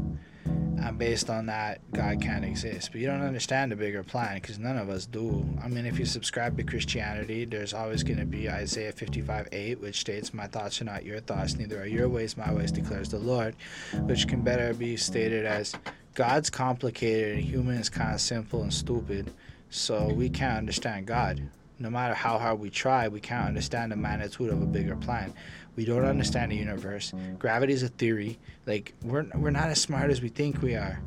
And 0.45 0.99
based 0.99 1.31
on 1.31 1.47
that, 1.47 1.81
God 1.93 2.21
can't 2.21 2.45
exist. 2.45 2.93
But 2.93 3.01
you 3.01 3.07
don't 3.07 3.23
understand 3.23 3.73
the 3.73 3.77
bigger 3.77 4.03
plan 4.03 4.35
because 4.35 4.59
none 4.59 4.77
of 4.77 4.91
us 4.91 5.07
do. 5.07 5.49
I 5.65 5.69
mean, 5.69 5.87
if 5.87 5.99
you 5.99 6.05
subscribe 6.05 6.59
to 6.59 6.63
Christianity, 6.63 7.47
there's 7.47 7.73
always 7.73 8.03
going 8.03 8.19
to 8.19 8.27
be 8.27 8.51
Isaiah 8.51 8.93
55 8.93 9.49
8, 9.51 9.81
which 9.81 9.99
states, 9.99 10.35
My 10.35 10.47
thoughts 10.47 10.83
are 10.83 10.85
not 10.85 11.07
your 11.07 11.21
thoughts, 11.21 11.57
neither 11.57 11.81
are 11.81 11.87
your 11.87 12.11
ways 12.11 12.37
my 12.37 12.53
ways, 12.53 12.71
declares 12.71 13.09
the 13.09 13.19
Lord, 13.19 13.57
which 14.03 14.29
can 14.29 14.43
better 14.43 14.75
be 14.75 14.99
stated 14.99 15.47
as 15.47 15.75
God's 16.15 16.51
complicated 16.51 17.39
and 17.39 17.43
human 17.43 17.77
is 17.77 17.89
kind 17.89 18.15
of 18.15 18.21
simple 18.21 18.63
and 18.63 18.75
stupid. 18.75 19.33
So 19.71 20.13
we 20.13 20.29
can't 20.29 20.59
understand 20.59 21.07
God. 21.07 21.41
No 21.79 21.89
matter 21.89 22.13
how 22.13 22.37
hard 22.37 22.61
we 22.61 22.69
try, 22.69 23.09
we 23.09 23.21
can't 23.21 23.49
understand 23.49 23.91
the 23.91 23.97
magnitude 23.97 24.51
of 24.51 24.61
a 24.61 24.67
bigger 24.67 24.97
plan. 24.97 25.33
We 25.77 25.85
don't 25.85 26.05
understand 26.05 26.53
the 26.53 26.57
universe. 26.57 27.13
Gravity 27.39 27.73
is 27.73 27.83
a 27.83 27.89
theory. 27.89 28.39
Like 28.67 28.95
we're 29.03 29.27
we're 29.35 29.51
not 29.51 29.69
as 29.69 29.81
smart 29.81 30.11
as 30.11 30.21
we 30.21 30.29
think 30.29 30.61
we 30.63 30.75
are. 30.75 31.01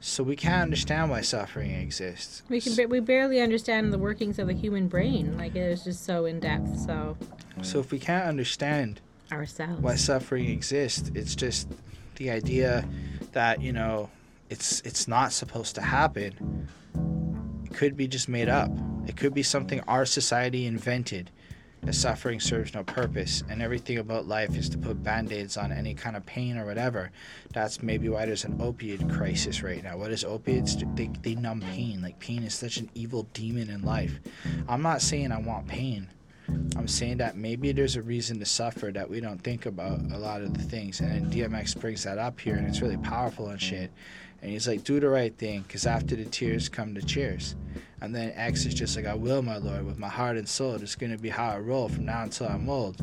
So 0.00 0.22
we 0.22 0.36
can't 0.36 0.62
understand 0.62 1.10
why 1.10 1.22
suffering 1.22 1.70
exists. 1.70 2.42
We 2.48 2.60
can 2.60 2.76
ba- 2.76 2.88
we 2.88 3.00
barely 3.00 3.40
understand 3.40 3.92
the 3.92 3.98
workings 3.98 4.38
of 4.38 4.46
the 4.48 4.52
human 4.52 4.86
brain. 4.88 5.36
Like 5.38 5.56
it 5.56 5.60
is 5.70 5.84
just 5.84 6.04
so 6.04 6.26
in 6.26 6.40
depth. 6.40 6.78
So 6.80 7.16
So 7.62 7.80
if 7.80 7.90
we 7.90 7.98
can't 7.98 8.26
understand 8.28 9.00
ourselves. 9.32 9.80
why 9.80 9.94
suffering 9.96 10.46
exists, 10.50 11.10
it's 11.14 11.34
just 11.34 11.68
the 12.16 12.30
idea 12.30 12.86
that, 13.32 13.60
you 13.62 13.72
know, 13.72 14.10
it's 14.50 14.80
it's 14.82 15.08
not 15.08 15.32
supposed 15.32 15.74
to 15.76 15.80
happen. 15.80 16.68
It 17.64 17.72
could 17.74 17.96
be 17.96 18.06
just 18.06 18.28
made 18.28 18.48
up. 18.50 18.70
It 19.06 19.16
could 19.16 19.34
be 19.34 19.42
something 19.42 19.80
our 19.88 20.04
society 20.06 20.66
invented. 20.66 21.30
That 21.84 21.94
suffering 21.94 22.40
serves 22.40 22.72
no 22.72 22.82
purpose, 22.82 23.42
and 23.50 23.60
everything 23.60 23.98
about 23.98 24.26
life 24.26 24.56
is 24.56 24.68
to 24.70 24.78
put 24.78 25.02
band 25.02 25.32
aids 25.32 25.56
on 25.56 25.70
any 25.70 25.94
kind 25.94 26.16
of 26.16 26.24
pain 26.24 26.56
or 26.56 26.64
whatever. 26.64 27.10
That's 27.52 27.82
maybe 27.82 28.08
why 28.08 28.24
there's 28.24 28.44
an 28.44 28.60
opiate 28.60 29.08
crisis 29.10 29.62
right 29.62 29.82
now. 29.82 29.98
What 29.98 30.10
is 30.10 30.24
opiates? 30.24 30.76
They, 30.94 31.10
they 31.22 31.34
numb 31.34 31.60
pain. 31.60 32.00
Like, 32.00 32.18
pain 32.20 32.42
is 32.42 32.54
such 32.54 32.78
an 32.78 32.90
evil 32.94 33.24
demon 33.34 33.68
in 33.68 33.82
life. 33.82 34.18
I'm 34.66 34.80
not 34.80 35.02
saying 35.02 35.30
I 35.30 35.38
want 35.38 35.68
pain. 35.68 36.08
I'm 36.76 36.88
saying 36.88 37.18
that 37.18 37.36
maybe 37.36 37.72
there's 37.72 37.96
a 37.96 38.02
reason 38.02 38.38
to 38.38 38.46
suffer 38.46 38.90
that 38.92 39.08
we 39.08 39.20
don't 39.20 39.42
think 39.42 39.66
about 39.66 40.00
a 40.12 40.18
lot 40.18 40.42
of 40.42 40.54
the 40.54 40.62
things. 40.62 41.00
And 41.00 41.32
DMX 41.32 41.78
brings 41.78 42.02
that 42.04 42.18
up 42.18 42.40
here, 42.40 42.56
and 42.56 42.66
it's 42.66 42.80
really 42.80 42.96
powerful 42.98 43.48
and 43.48 43.60
shit. 43.60 43.90
And 44.44 44.52
he's 44.52 44.68
like, 44.68 44.84
do 44.84 45.00
the 45.00 45.08
right 45.08 45.34
thing, 45.34 45.62
because 45.62 45.86
after 45.86 46.14
the 46.14 46.26
tears 46.26 46.68
come 46.68 46.92
the 46.92 47.00
cheers. 47.00 47.56
And 48.02 48.14
then 48.14 48.30
X 48.36 48.66
is 48.66 48.74
just 48.74 48.94
like, 48.94 49.06
I 49.06 49.14
will, 49.14 49.40
my 49.40 49.56
Lord, 49.56 49.86
with 49.86 49.98
my 49.98 50.10
heart 50.10 50.36
and 50.36 50.46
soul. 50.46 50.74
It's 50.74 50.96
going 50.96 51.12
to 51.12 51.16
be 51.16 51.30
how 51.30 51.48
I 51.48 51.58
roll 51.58 51.88
from 51.88 52.04
now 52.04 52.24
until 52.24 52.48
I'm 52.48 52.68
old, 52.68 53.00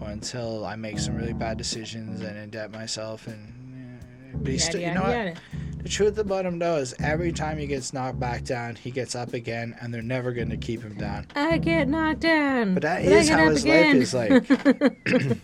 or 0.00 0.08
until 0.08 0.66
I 0.66 0.74
make 0.74 0.98
some 0.98 1.14
really 1.14 1.32
bad 1.32 1.58
decisions 1.58 2.22
and 2.22 2.52
indebt 2.52 2.72
myself. 2.72 3.28
And 3.28 4.02
uh, 4.34 4.38
but 4.38 4.50
he's 4.50 4.64
still, 4.64 4.80
you 4.80 4.92
know 4.92 5.02
what? 5.02 5.36
The 5.84 5.88
truth 5.88 6.18
about 6.18 6.44
him 6.44 6.58
though 6.58 6.78
is 6.78 6.92
every 6.98 7.30
time 7.30 7.56
he 7.56 7.68
gets 7.68 7.92
knocked 7.92 8.18
back 8.18 8.42
down, 8.42 8.74
he 8.74 8.90
gets 8.90 9.14
up 9.14 9.32
again, 9.32 9.76
and 9.80 9.94
they're 9.94 10.02
never 10.02 10.32
gonna 10.32 10.56
keep 10.56 10.82
him 10.82 10.94
down. 10.94 11.28
I 11.36 11.58
get 11.58 11.86
knocked 11.86 12.20
down. 12.20 12.74
But 12.74 12.82
that 12.82 13.04
but 13.04 13.12
I 13.12 13.22
get 13.22 13.28
how 13.28 13.48
his 13.48 13.62
again. 13.62 13.94
life 13.94 14.02
is 14.02 14.12
like. 14.12 14.50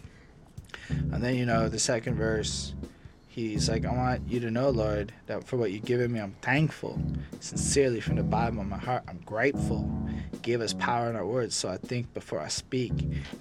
and 0.89 1.23
then 1.23 1.37
you 1.37 1.47
know 1.47 1.69
the 1.69 1.79
second 1.79 2.17
verse, 2.17 2.75
he's 3.37 3.69
like, 3.69 3.85
"I 3.85 3.93
want 3.93 4.23
you 4.29 4.41
to 4.41 4.51
know, 4.51 4.71
Lord, 4.71 5.13
that 5.27 5.45
for 5.45 5.57
what 5.59 5.71
you've 5.71 5.85
given 5.85 6.11
me, 6.11 6.21
I'm 6.21 6.35
thankful, 6.41 6.99
sincerely 7.41 8.01
from 8.01 8.17
the 8.17 8.23
bottom 8.23 8.59
of 8.59 8.67
my 8.67 8.79
heart. 8.79 9.05
I'm 9.07 9.21
grateful. 9.27 9.89
Give 10.43 10.63
us 10.63 10.73
power 10.73 11.11
in 11.11 11.17
our 11.17 11.27
words, 11.27 11.55
so 11.55 11.69
I 11.69 11.77
think 11.77 12.13
before 12.15 12.41
I 12.41 12.49
speak, 12.49 12.93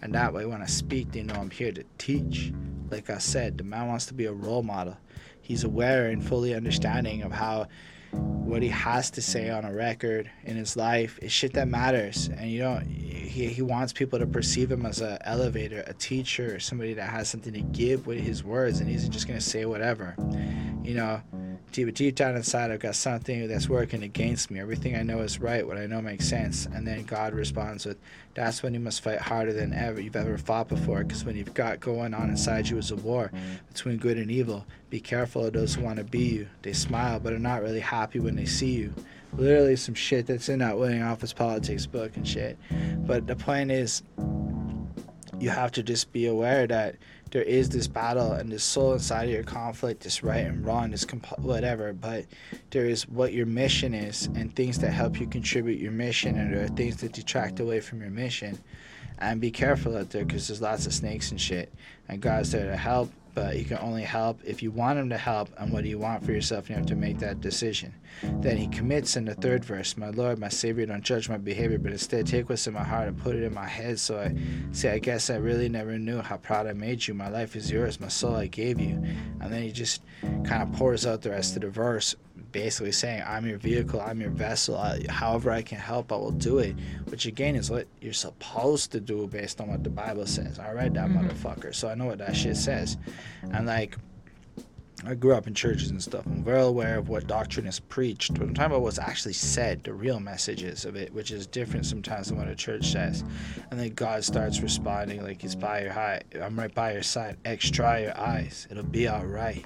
and 0.02 0.14
that 0.14 0.34
way 0.34 0.46
when 0.46 0.62
I 0.62 0.66
speak, 0.66 1.12
they 1.12 1.24
know 1.24 1.36
I'm 1.36 1.50
here 1.50 1.72
to 1.72 1.84
teach. 1.98 2.52
Like 2.92 3.10
I 3.10 3.20
said, 3.20 3.58
the 3.58 3.64
man 3.64 3.88
wants 3.88 4.06
to 4.08 4.14
be 4.14 4.26
a 4.26 4.34
role 4.34 4.64
model. 4.64 4.98
He's 5.42 5.64
aware 5.64 6.08
and 6.08 6.24
fully 6.24 6.54
understanding 6.54 7.24
of 7.24 7.32
how." 7.32 7.68
What 8.18 8.62
he 8.62 8.70
has 8.70 9.10
to 9.12 9.22
say 9.22 9.50
on 9.50 9.66
a 9.66 9.74
record 9.74 10.30
in 10.44 10.56
his 10.56 10.78
life 10.78 11.18
is 11.22 11.32
shit 11.32 11.54
that 11.54 11.68
matters. 11.68 12.30
And 12.38 12.50
you 12.50 12.60
know 12.60 12.80
he, 12.88 13.48
he 13.48 13.62
wants 13.62 13.92
people 13.92 14.20
to 14.20 14.28
perceive 14.28 14.72
him 14.72 14.86
as 14.86 15.02
a 15.02 15.20
elevator 15.28 15.84
a 15.88 15.94
teacher 15.94 16.60
somebody 16.60 16.94
that 16.94 17.10
has 17.10 17.30
something 17.30 17.54
to 17.54 17.62
give 17.62 18.08
with 18.08 18.20
his 18.20 18.44
words 18.44 18.80
and 18.80 18.90
he's 18.90 19.10
just 19.10 19.28
gonna 19.28 19.42
say 19.42 19.66
whatever. 19.66 20.16
You 20.84 20.96
know 20.96 21.22
deep, 21.76 21.94
deep 21.94 22.16
down 22.16 22.38
inside 22.38 22.72
i've 22.72 22.80
got 22.80 22.96
something 22.96 23.50
that's 23.50 23.68
working 23.68 24.02
against 24.02 24.50
me. 24.50 24.62
Everything 24.62 24.96
i 24.96 25.04
know 25.04 25.20
is 25.20 25.42
right 25.42 25.68
what 25.68 25.78
i 25.78 25.86
know 25.86 26.02
makes 26.02 26.28
sense. 26.28 26.66
And 26.68 26.88
then 26.88 27.04
god 27.04 27.34
responds 27.34 27.86
with 27.86 27.98
that's 28.34 28.64
when 28.64 28.74
you 28.74 28.80
must 28.80 29.02
fight 29.02 29.20
harder 29.20 29.52
than 29.52 29.74
ever 29.74 30.00
you've 30.00 30.16
ever 30.16 30.38
fought 30.38 30.70
before 30.70 31.04
because 31.04 31.26
when 31.26 31.36
you've 31.36 31.54
got 31.54 31.82
going 31.82 32.14
on 32.14 32.30
inside 32.30 32.70
you 32.70 32.78
is 32.78 32.92
a 32.92 32.96
war 32.96 33.30
between 33.68 33.98
good 33.98 34.18
and 34.18 34.32
evil. 34.32 34.66
Be 34.90 35.02
careful 35.02 35.46
of 35.46 35.54
those 35.54 35.76
who 35.76 35.84
want 35.84 35.98
to 35.98 36.06
be 36.06 36.24
you. 36.24 36.48
They 36.62 36.72
smile 36.72 37.20
but 37.20 37.34
are 37.34 37.40
not 37.40 37.62
really 37.62 37.82
happy 37.82 38.20
when 38.20 38.38
they 38.38 38.46
see 38.46 38.72
you. 38.72 38.94
Literally 39.34 39.76
some 39.76 39.96
shit 39.96 40.28
that's 40.28 40.48
in 40.48 40.60
that 40.60 40.78
winning 40.78 41.02
office 41.02 41.34
politics 41.34 41.86
book 41.86 42.16
and 42.16 42.26
shit. 42.26 42.58
But 43.06 43.28
the 43.28 43.36
point 43.36 43.72
is 43.72 44.02
you 45.40 45.50
have 45.50 45.74
to 45.74 45.84
just 45.84 46.14
be 46.14 46.26
aware 46.26 46.68
that 46.68 46.96
there 47.36 47.44
is 47.44 47.68
this 47.68 47.86
battle 47.86 48.32
and 48.32 48.50
this 48.50 48.64
soul 48.64 48.94
inside 48.94 49.26
of 49.26 49.30
your 49.30 49.44
conflict, 49.44 50.04
this 50.04 50.24
right 50.24 50.46
and 50.46 50.66
wrong, 50.66 50.92
this 50.92 51.04
comp- 51.04 51.38
whatever. 51.38 51.92
But 51.92 52.28
there 52.70 52.86
is 52.86 53.10
what 53.10 53.34
your 53.34 53.46
mission 53.46 53.94
is 53.94 54.28
and 54.36 54.56
things 54.56 54.80
that 54.80 54.92
help 54.92 55.20
you 55.20 55.28
contribute 55.28 55.82
your 55.82 55.92
mission, 55.92 56.38
and 56.38 56.54
there 56.54 56.64
are 56.64 56.70
things 56.70 56.96
that 57.02 57.12
detract 57.12 57.60
away 57.60 57.82
from 57.82 58.00
your 58.00 58.10
mission. 58.10 58.58
And 59.20 59.42
be 59.42 59.52
careful 59.52 59.98
out 59.98 60.12
there 60.12 60.24
because 60.24 60.48
there's 60.48 60.62
lots 60.62 60.86
of 60.86 60.94
snakes 60.94 61.32
and 61.32 61.42
shit. 61.42 61.74
And 62.08 62.22
God's 62.22 62.54
there 62.54 62.72
to 62.72 62.78
help, 62.78 63.12
but 63.36 63.54
He 63.54 63.64
can 63.64 63.78
only 63.78 64.02
help 64.02 64.40
if 64.44 64.64
you 64.64 64.72
want 64.72 64.98
Him 64.98 65.10
to 65.10 65.18
help. 65.18 65.50
And 65.58 65.72
what 65.72 65.84
do 65.84 65.90
you 65.90 66.00
want 66.00 66.26
for 66.26 66.32
yourself? 66.32 66.70
You 66.70 66.76
have 66.76 66.86
to 66.88 66.96
make 66.96 67.20
that 67.20 67.42
decision. 67.42 67.94
Then 68.24 68.58
He 68.58 68.68
commits 68.68 69.18
in 69.18 69.26
the 69.26 69.36
third 69.36 69.64
verse 69.64 69.98
My 69.98 70.10
Lord, 70.10 70.40
my 70.40 70.50
Savior, 70.50 70.86
don't 70.86 71.04
judge 71.04 71.30
my 71.30 71.38
behavior, 71.38 71.78
but 71.78 71.92
instead 71.92 72.26
take 72.26 72.50
what's 72.50 72.66
in 72.66 72.74
my 72.74 72.84
heart 72.84 73.10
and 73.10 73.18
put 73.18 73.36
it 73.36 73.44
in 73.44 73.54
my 73.54 73.68
head. 73.68 74.00
So 74.00 74.20
I 74.20 74.36
say, 74.72 74.92
I 74.92 75.00
guess 75.00 75.30
I 75.30 75.36
really 75.36 75.70
never 75.70 76.00
knew 76.00 76.22
how 76.22 76.38
proud 76.38 76.66
I 76.66 76.74
made 76.74 77.06
you. 77.06 77.14
My 77.14 77.30
life 77.30 77.56
is 77.56 77.70
yours, 77.70 78.00
my 78.00 78.08
soul 78.08 78.36
I 78.36 78.48
gave 78.48 78.80
you. 78.80 79.04
And 79.42 79.54
then 79.54 79.62
He 79.62 79.72
just 79.72 80.02
kind 80.22 80.64
of 80.64 80.72
pours 80.72 81.06
out 81.06 81.22
the 81.22 81.32
rest 81.32 81.56
of 81.56 81.62
the 81.62 81.70
verse 81.70 82.16
basically 82.56 82.94
saying 82.94 83.22
i'm 83.28 83.46
your 83.46 83.58
vehicle 83.58 84.00
i'm 84.00 84.22
your 84.22 84.30
vessel 84.30 84.78
I, 84.78 85.02
however 85.10 85.52
i 85.52 85.62
can 85.62 85.78
help 85.78 86.14
i 86.14 86.16
will 86.16 86.32
do 86.32 86.60
it 86.60 86.74
which 87.10 87.26
again 87.26 87.54
is 87.58 87.70
what 87.70 87.86
you're 88.00 88.14
supposed 88.14 88.94
to 88.94 89.02
do 89.02 89.28
based 89.28 89.60
on 89.60 89.68
what 89.68 89.84
the 89.84 89.90
bible 89.90 90.26
says 90.26 90.58
i 90.58 90.72
read 90.72 90.94
that 90.94 91.10
mm-hmm. 91.10 91.28
motherfucker 91.28 91.76
so 91.76 91.90
i 91.90 91.96
know 91.96 92.06
what 92.06 92.20
that 92.20 92.34
shit 92.34 92.56
says 92.56 92.96
and 93.52 93.68
like 93.68 93.98
I 95.06 95.14
grew 95.14 95.36
up 95.36 95.46
in 95.46 95.54
churches 95.54 95.92
and 95.92 96.02
stuff. 96.02 96.26
I'm 96.26 96.44
well 96.46 96.70
aware 96.70 96.98
of 96.98 97.10
what 97.10 97.28
doctrine 97.28 97.68
is 97.68 97.80
preached, 97.80 98.34
but 98.34 98.44
I'm 98.44 98.54
talking 98.54 98.72
about 98.72 98.82
what's 98.82 98.98
actually 98.98 99.34
said, 99.34 99.84
the 99.84 99.94
real 99.94 100.20
messages 100.20 100.86
of 100.86 100.96
it, 100.96 101.14
which 101.14 101.32
is 101.32 101.46
different 101.46 101.86
sometimes 101.86 102.30
than 102.30 102.38
what 102.38 102.48
a 102.48 102.56
church 102.56 102.88
says. 102.88 103.24
And 103.70 103.80
then 103.80 103.94
God 103.94 104.24
starts 104.24 104.62
responding 104.62 105.22
like 105.22 105.42
He's 105.42 105.54
by 105.54 105.82
your 105.82 105.94
side. 105.94 106.24
I'm 106.42 106.58
right 106.58 106.74
by 106.74 106.94
your 106.94 107.04
side. 107.04 107.38
X 107.46 107.70
try 107.70 108.00
your 108.00 108.18
eyes. 108.18 108.68
It'll 108.72 108.84
be 108.84 109.08
all 109.08 109.26
right. 109.26 109.66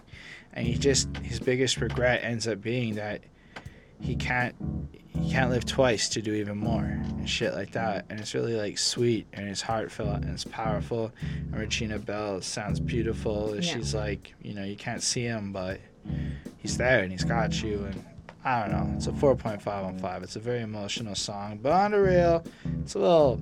And 0.54 0.66
he 0.66 0.76
just 0.76 1.16
his 1.18 1.40
biggest 1.40 1.80
regret 1.80 2.24
ends 2.24 2.48
up 2.48 2.62
being 2.62 2.96
that 2.96 3.22
he 4.02 4.16
can't 4.16 4.56
he 5.20 5.32
can't 5.32 5.50
live 5.52 5.66
twice 5.66 6.08
to 6.10 6.22
do 6.22 6.34
even 6.34 6.58
more 6.58 6.84
and 6.84 7.30
shit 7.30 7.54
like 7.54 7.72
that. 7.72 8.06
And 8.10 8.20
it's 8.20 8.34
really 8.34 8.56
like 8.56 8.78
sweet 8.78 9.28
and 9.34 9.48
it's 9.50 9.62
heartfelt 9.62 10.22
and 10.22 10.30
it's 10.30 10.46
powerful. 10.46 11.12
And 11.22 11.60
Regina 11.60 12.00
Belle 12.00 12.42
sounds 12.42 12.80
beautiful. 12.80 13.54
Yeah. 13.56 13.62
She's 13.62 13.94
like, 13.94 14.34
you 14.42 14.54
know, 14.54 14.64
you 14.64 14.76
can't 14.76 15.04
see 15.04 15.24
him, 15.24 15.52
but 15.52 15.80
he's 16.58 16.78
there 16.78 17.02
and 17.04 17.12
he's 17.12 17.24
got 17.24 17.62
you. 17.62 17.84
And 17.84 18.06
I 18.46 18.62
don't 18.62 18.72
know. 18.72 18.94
It's 18.96 19.08
a 19.08 19.12
4.5 19.12 19.68
on 19.68 20.00
5. 20.00 20.24
It's 20.24 20.36
a 20.36 20.40
very 20.40 20.62
emotional 20.62 21.16
song. 21.16 21.60
But 21.62 21.74
on 21.74 21.92
the 21.92 22.02
real, 22.02 22.44
it's 22.82 22.96
a 22.96 23.00
little. 23.00 23.42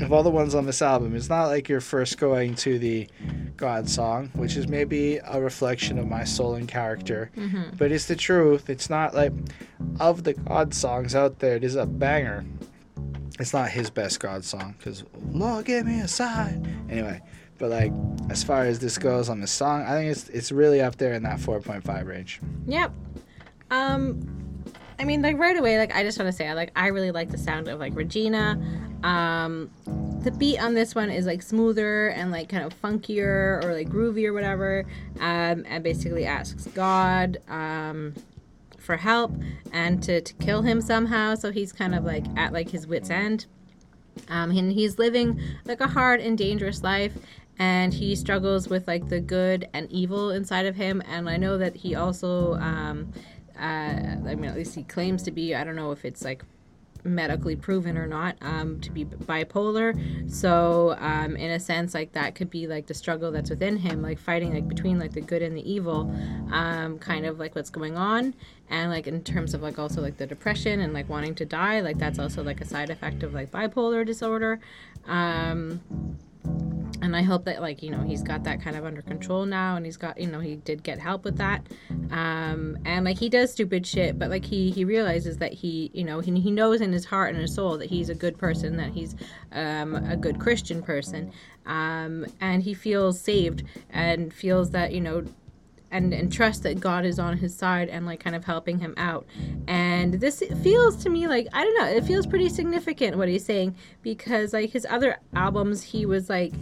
Of 0.00 0.12
all 0.12 0.22
the 0.22 0.30
ones 0.30 0.54
on 0.54 0.66
this 0.66 0.82
album, 0.82 1.14
it's 1.14 1.28
not 1.28 1.46
like 1.46 1.68
you're 1.68 1.80
first 1.80 2.18
going 2.18 2.54
to 2.56 2.78
the 2.78 3.08
God 3.56 3.88
song, 3.88 4.30
which 4.34 4.56
is 4.56 4.66
maybe 4.68 5.18
a 5.18 5.40
reflection 5.40 5.98
of 5.98 6.08
my 6.08 6.24
soul 6.24 6.54
and 6.54 6.66
character. 6.66 7.30
Mm-hmm. 7.36 7.76
But 7.76 7.92
it's 7.92 8.06
the 8.06 8.16
truth. 8.16 8.68
It's 8.68 8.90
not 8.90 9.14
like 9.14 9.32
of 10.00 10.24
the 10.24 10.34
God 10.34 10.74
songs 10.74 11.14
out 11.14 11.38
there, 11.38 11.56
it 11.56 11.64
is 11.64 11.76
a 11.76 11.86
banger. 11.86 12.44
It's 13.38 13.52
not 13.52 13.70
his 13.70 13.90
best 13.90 14.20
God 14.20 14.44
song 14.44 14.74
because 14.78 15.04
Lord 15.30 15.64
give 15.64 15.86
me 15.86 16.00
a 16.00 16.08
sign. 16.08 16.86
Anyway, 16.88 17.20
but 17.58 17.70
like 17.70 17.92
as 18.30 18.44
far 18.44 18.62
as 18.64 18.78
this 18.78 18.98
goes 18.98 19.28
on 19.28 19.40
the 19.40 19.46
song, 19.46 19.82
I 19.82 19.96
think 19.96 20.10
it's 20.10 20.28
it's 20.28 20.52
really 20.52 20.80
up 20.80 20.96
there 20.96 21.14
in 21.14 21.22
that 21.24 21.38
4.5 21.38 22.06
range. 22.06 22.40
Yep. 22.66 22.92
Um, 23.70 24.43
I 24.98 25.04
mean, 25.04 25.22
like 25.22 25.38
right 25.38 25.56
away, 25.56 25.78
like 25.78 25.94
I 25.94 26.02
just 26.02 26.18
want 26.18 26.30
to 26.30 26.32
say, 26.32 26.46
I 26.48 26.54
like 26.54 26.72
I 26.76 26.88
really 26.88 27.10
like 27.10 27.30
the 27.30 27.38
sound 27.38 27.68
of 27.68 27.80
like 27.80 27.94
Regina. 27.94 28.60
Um, 29.02 29.70
the 30.22 30.30
beat 30.30 30.58
on 30.58 30.74
this 30.74 30.94
one 30.94 31.10
is 31.10 31.26
like 31.26 31.42
smoother 31.42 32.08
and 32.08 32.30
like 32.30 32.48
kind 32.48 32.64
of 32.64 32.80
funkier 32.80 33.62
or 33.62 33.74
like 33.74 33.88
groovy 33.88 34.26
or 34.26 34.32
whatever. 34.32 34.86
Um, 35.20 35.64
and 35.68 35.82
basically 35.82 36.24
asks 36.24 36.66
God 36.68 37.38
um, 37.48 38.14
for 38.78 38.96
help 38.96 39.32
and 39.72 40.02
to 40.04 40.20
to 40.20 40.34
kill 40.34 40.62
him 40.62 40.80
somehow. 40.80 41.34
So 41.34 41.50
he's 41.50 41.72
kind 41.72 41.94
of 41.94 42.04
like 42.04 42.24
at 42.36 42.52
like 42.52 42.70
his 42.70 42.86
wits 42.86 43.10
end. 43.10 43.46
Um, 44.28 44.50
and 44.52 44.70
he's 44.70 44.98
living 44.98 45.40
like 45.64 45.80
a 45.80 45.88
hard 45.88 46.20
and 46.20 46.38
dangerous 46.38 46.84
life 46.84 47.12
and 47.58 47.94
he 47.94 48.16
struggles 48.16 48.68
with 48.68 48.86
like 48.88 49.08
the 49.08 49.20
good 49.20 49.68
and 49.72 49.90
evil 49.90 50.30
inside 50.30 50.66
of 50.66 50.74
him 50.74 51.02
and 51.08 51.28
i 51.28 51.36
know 51.36 51.56
that 51.56 51.76
he 51.76 51.94
also 51.94 52.54
um, 52.54 53.12
uh, 53.58 54.16
i 54.28 54.34
mean 54.34 54.50
at 54.50 54.56
least 54.56 54.74
he 54.74 54.82
claims 54.82 55.22
to 55.24 55.30
be. 55.30 55.54
I 55.54 55.64
don't 55.64 55.76
know 55.76 55.92
if 55.92 56.04
it's 56.04 56.24
like 56.24 56.44
medically 57.06 57.54
proven 57.54 57.98
or 57.98 58.06
not 58.06 58.36
um, 58.40 58.80
to 58.80 58.90
be 58.90 59.04
bipolar. 59.04 60.30
So 60.30 60.96
um, 60.98 61.36
in 61.36 61.50
a 61.50 61.60
sense 61.60 61.92
like 61.92 62.12
that 62.12 62.34
could 62.34 62.50
be 62.50 62.66
like 62.66 62.86
the 62.86 62.94
struggle 62.94 63.30
that's 63.30 63.50
within 63.50 63.76
him 63.76 64.00
like 64.00 64.18
fighting 64.18 64.54
like 64.54 64.66
between 64.68 64.98
like 64.98 65.12
the 65.12 65.20
good 65.20 65.42
and 65.42 65.54
the 65.56 65.70
evil 65.70 66.10
um, 66.50 66.98
kind 66.98 67.26
of 67.26 67.38
like 67.38 67.54
what's 67.54 67.70
going 67.70 67.96
on. 67.96 68.34
And 68.70 68.90
like 68.90 69.06
in 69.06 69.22
terms 69.22 69.54
of 69.54 69.62
like 69.62 69.78
also 69.78 70.00
like 70.00 70.16
the 70.16 70.26
depression 70.26 70.80
and 70.80 70.94
like 70.94 71.08
wanting 71.08 71.34
to 71.36 71.44
die 71.44 71.80
like 71.80 71.98
that's 71.98 72.18
also 72.18 72.42
like 72.42 72.60
a 72.60 72.64
side 72.64 72.90
effect 72.90 73.22
of 73.22 73.34
like 73.34 73.50
bipolar 73.50 74.06
disorder. 74.06 74.60
Um, 75.06 75.80
and 77.04 77.14
I 77.14 77.22
hope 77.22 77.44
that 77.44 77.60
like 77.60 77.82
you 77.82 77.90
know 77.90 78.00
he's 78.00 78.22
got 78.22 78.44
that 78.44 78.62
kind 78.62 78.76
of 78.76 78.84
under 78.84 79.02
control 79.02 79.44
now, 79.44 79.76
and 79.76 79.84
he's 79.84 79.98
got 79.98 80.18
you 80.18 80.26
know 80.26 80.40
he 80.40 80.56
did 80.56 80.82
get 80.82 80.98
help 80.98 81.22
with 81.22 81.36
that, 81.36 81.62
um, 82.10 82.78
and 82.84 83.04
like 83.04 83.18
he 83.18 83.28
does 83.28 83.52
stupid 83.52 83.86
shit, 83.86 84.18
but 84.18 84.30
like 84.30 84.44
he 84.44 84.70
he 84.70 84.84
realizes 84.84 85.36
that 85.38 85.52
he 85.52 85.90
you 85.92 86.02
know 86.02 86.20
he, 86.20 86.40
he 86.40 86.50
knows 86.50 86.80
in 86.80 86.92
his 86.92 87.04
heart 87.04 87.32
and 87.34 87.42
his 87.42 87.54
soul 87.54 87.76
that 87.78 87.90
he's 87.90 88.08
a 88.08 88.14
good 88.14 88.38
person, 88.38 88.76
that 88.78 88.90
he's 88.90 89.14
um, 89.52 89.94
a 89.94 90.16
good 90.16 90.40
Christian 90.40 90.82
person, 90.82 91.30
um, 91.66 92.26
and 92.40 92.62
he 92.62 92.72
feels 92.72 93.20
saved 93.20 93.64
and 93.90 94.32
feels 94.32 94.70
that 94.70 94.92
you 94.92 95.00
know 95.00 95.24
and 95.94 96.12
and 96.12 96.30
trust 96.30 96.64
that 96.64 96.80
God 96.80 97.06
is 97.06 97.18
on 97.18 97.38
his 97.38 97.54
side 97.54 97.88
and 97.88 98.04
like 98.04 98.20
kind 98.20 98.36
of 98.36 98.44
helping 98.44 98.78
him 98.78 98.92
out. 98.96 99.24
And 99.68 100.14
this 100.14 100.42
feels 100.62 100.96
to 101.04 101.08
me 101.08 101.26
like 101.28 101.46
I 101.52 101.64
don't 101.64 101.78
know, 101.78 101.86
it 101.86 102.04
feels 102.04 102.26
pretty 102.26 102.48
significant 102.50 103.16
what 103.16 103.28
he's 103.28 103.44
saying 103.44 103.76
because 104.02 104.52
like 104.52 104.70
his 104.70 104.86
other 104.90 105.16
albums 105.34 105.82
he 105.82 106.04
was 106.04 106.28
like 106.28 106.52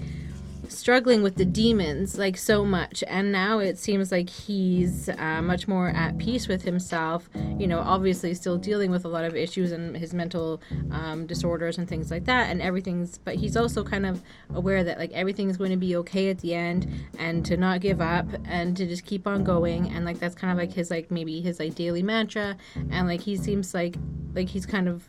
struggling 0.76 1.22
with 1.22 1.36
the 1.36 1.44
demons 1.44 2.18
like 2.18 2.36
so 2.36 2.64
much. 2.64 3.04
And 3.06 3.32
now 3.32 3.58
it 3.58 3.78
seems 3.78 4.10
like 4.12 4.28
he's 4.28 5.08
uh, 5.08 5.42
much 5.42 5.68
more 5.68 5.88
at 5.88 6.18
peace 6.18 6.48
with 6.48 6.62
himself 6.62 7.28
you 7.58 7.66
know 7.66 7.80
obviously 7.80 8.34
still 8.34 8.58
dealing 8.58 8.90
with 8.90 9.04
a 9.04 9.08
lot 9.08 9.24
of 9.24 9.34
issues 9.36 9.72
and 9.72 9.96
his 9.96 10.12
mental 10.12 10.60
um, 10.90 11.26
disorders 11.26 11.78
and 11.78 11.88
things 11.88 12.10
like 12.10 12.24
that 12.24 12.50
and 12.50 12.60
everything's 12.60 13.18
but 13.18 13.36
he's 13.36 13.56
also 13.56 13.84
kind 13.84 14.06
of 14.06 14.22
aware 14.54 14.82
that 14.84 14.98
like 14.98 15.12
everything's 15.12 15.56
going 15.56 15.70
to 15.70 15.76
be 15.76 15.96
okay 15.96 16.30
at 16.30 16.38
the 16.38 16.54
end 16.54 16.90
and 17.18 17.44
to 17.44 17.56
not 17.56 17.80
give 17.80 18.00
up 18.00 18.26
and 18.44 18.76
to 18.76 18.86
just 18.86 19.04
keep 19.04 19.26
on 19.26 19.44
going 19.44 19.88
and 19.90 20.04
like 20.04 20.18
that's 20.18 20.34
kind 20.34 20.50
of 20.52 20.58
like 20.58 20.72
his 20.72 20.90
like 20.90 21.10
maybe 21.10 21.40
his 21.40 21.58
like 21.58 21.74
daily 21.74 22.02
mantra 22.02 22.56
and 22.90 23.06
like 23.06 23.20
he 23.20 23.36
seems 23.36 23.74
like 23.74 23.96
like 24.34 24.48
he's 24.48 24.66
kind 24.66 24.88
of 24.88 25.08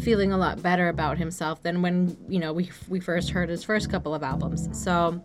feeling 0.00 0.32
a 0.32 0.38
lot 0.38 0.62
better 0.62 0.88
about 0.88 1.18
himself 1.18 1.62
than 1.62 1.82
when 1.82 2.16
you 2.28 2.38
know 2.38 2.52
we 2.52 2.70
we 2.88 3.00
first 3.00 3.30
heard 3.30 3.48
his 3.48 3.64
first 3.64 3.90
couple 3.90 4.14
of 4.14 4.22
albums 4.22 4.68
so 4.72 5.22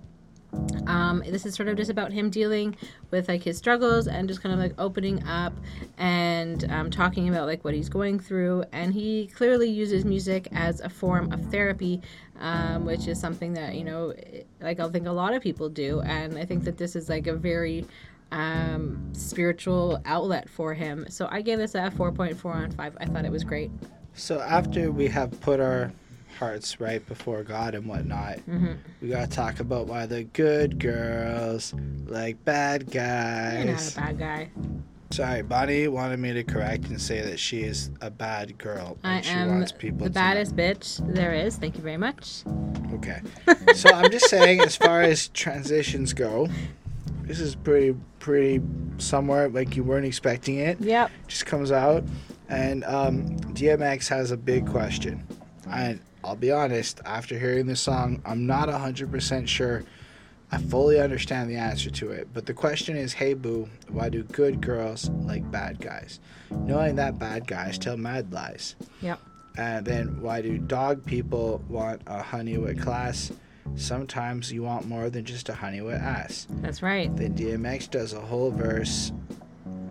Um, 0.87 1.23
this 1.27 1.45
is 1.45 1.55
sort 1.55 1.67
of 1.67 1.75
just 1.75 1.89
about 1.89 2.11
him 2.11 2.29
dealing 2.29 2.75
with 3.11 3.27
like 3.27 3.43
his 3.43 3.57
struggles 3.57 4.07
and 4.07 4.27
just 4.27 4.41
kind 4.41 4.53
of 4.53 4.59
like 4.59 4.73
opening 4.77 5.23
up 5.23 5.53
and 5.97 6.69
um, 6.71 6.89
talking 6.89 7.29
about 7.29 7.47
like 7.47 7.63
what 7.63 7.73
he's 7.73 7.89
going 7.89 8.19
through. 8.19 8.63
And 8.71 8.93
he 8.93 9.27
clearly 9.27 9.69
uses 9.69 10.05
music 10.05 10.47
as 10.53 10.79
a 10.81 10.89
form 10.89 11.31
of 11.33 11.43
therapy, 11.51 12.01
um, 12.39 12.85
which 12.85 13.07
is 13.07 13.19
something 13.19 13.53
that 13.53 13.75
you 13.75 13.83
know, 13.83 14.13
like 14.61 14.79
I 14.79 14.89
think 14.89 15.07
a 15.07 15.11
lot 15.11 15.33
of 15.33 15.41
people 15.41 15.69
do. 15.69 16.01
And 16.01 16.37
I 16.37 16.45
think 16.45 16.63
that 16.65 16.77
this 16.77 16.95
is 16.95 17.09
like 17.09 17.27
a 17.27 17.35
very 17.35 17.85
um, 18.31 19.11
spiritual 19.13 20.01
outlet 20.05 20.49
for 20.49 20.73
him. 20.73 21.05
So 21.09 21.27
I 21.31 21.41
gave 21.41 21.57
this 21.57 21.75
a 21.75 21.91
4.4 21.91 22.45
on 22.45 22.71
5. 22.71 22.97
I 22.99 23.05
thought 23.05 23.25
it 23.25 23.31
was 23.31 23.43
great. 23.43 23.71
So 24.15 24.39
after 24.39 24.91
we 24.91 25.07
have 25.09 25.39
put 25.41 25.59
our 25.59 25.91
hearts 26.39 26.79
right 26.79 27.05
before 27.07 27.43
God 27.43 27.75
and 27.75 27.85
whatnot, 27.87 28.37
Mm-hmm. 28.49 28.73
we 29.01 29.09
gotta 29.09 29.27
talk 29.29 29.59
about 29.59 29.87
why 29.87 30.05
the 30.05 30.23
good 30.23 30.79
girls 30.79 31.73
like 32.05 32.43
bad 32.45 32.91
guys. 32.91 33.63
You're 33.65 33.73
not 33.73 33.91
a 33.91 33.95
bad 34.13 34.19
guy. 34.19 34.49
Sorry, 35.11 35.43
Bonnie 35.43 35.87
wanted 35.87 36.17
me 36.19 36.33
to 36.33 36.43
correct 36.43 36.87
and 36.87 36.99
say 36.99 37.21
that 37.21 37.39
she 37.39 37.61
is 37.61 37.91
a 38.01 38.09
bad 38.09 38.57
girl. 38.57 38.97
I 39.03 39.17
and 39.17 39.25
she 39.25 39.31
am 39.31 39.49
wants 39.49 39.71
people 39.71 40.05
the 40.05 40.09
baddest 40.09 40.55
bitch 40.55 40.99
there 41.13 41.33
is. 41.33 41.57
Thank 41.57 41.75
you 41.75 41.81
very 41.83 41.97
much. 41.97 42.43
Okay. 42.93 43.21
so 43.75 43.89
I'm 43.91 44.11
just 44.11 44.29
saying, 44.29 44.61
as 44.61 44.75
far 44.75 45.01
as 45.01 45.27
transitions 45.29 46.11
go, 46.13 46.49
this 47.23 47.39
is 47.39 47.55
pretty, 47.55 47.95
pretty 48.19 48.61
somewhere 48.97 49.47
like 49.47 49.75
you 49.75 49.83
weren't 49.83 50.05
expecting 50.05 50.57
it. 50.57 50.81
Yep. 50.81 51.11
Just 51.27 51.45
comes 51.45 51.71
out, 51.71 52.03
and 52.49 52.83
um, 52.85 53.37
DMX 53.53 54.07
has 54.09 54.31
a 54.31 54.37
big 54.37 54.67
question. 54.67 55.25
And 55.69 55.99
I'll 56.23 56.35
be 56.35 56.51
honest, 56.51 57.01
after 57.05 57.37
hearing 57.37 57.67
this 57.67 57.81
song, 57.81 58.21
I'm 58.25 58.45
not 58.45 58.69
100% 58.69 59.47
sure 59.47 59.83
I 60.51 60.57
fully 60.57 60.99
understand 60.99 61.49
the 61.49 61.55
answer 61.55 61.89
to 61.89 62.11
it. 62.11 62.27
But 62.33 62.45
the 62.45 62.53
question 62.53 62.95
is, 62.95 63.13
hey 63.13 63.33
boo, 63.33 63.67
why 63.89 64.09
do 64.09 64.23
good 64.23 64.61
girls 64.61 65.09
like 65.09 65.49
bad 65.51 65.79
guys? 65.79 66.19
Knowing 66.51 66.95
that 66.95 67.19
bad 67.19 67.47
guys 67.47 67.77
tell 67.77 67.97
mad 67.97 68.31
lies. 68.31 68.75
Yep. 69.01 69.19
And 69.57 69.85
then 69.85 70.21
why 70.21 70.41
do 70.41 70.57
dog 70.57 71.05
people 71.05 71.63
want 71.69 72.01
a 72.07 72.21
honey 72.21 72.57
with 72.57 72.81
class? 72.81 73.31
Sometimes 73.75 74.51
you 74.51 74.63
want 74.63 74.87
more 74.87 75.09
than 75.09 75.25
just 75.25 75.49
a 75.49 75.53
honey 75.53 75.81
with 75.81 75.95
ass. 75.95 76.47
That's 76.61 76.81
right. 76.81 77.13
Then 77.15 77.33
DMX 77.35 77.89
does 77.89 78.13
a 78.13 78.21
whole 78.21 78.51
verse, 78.51 79.11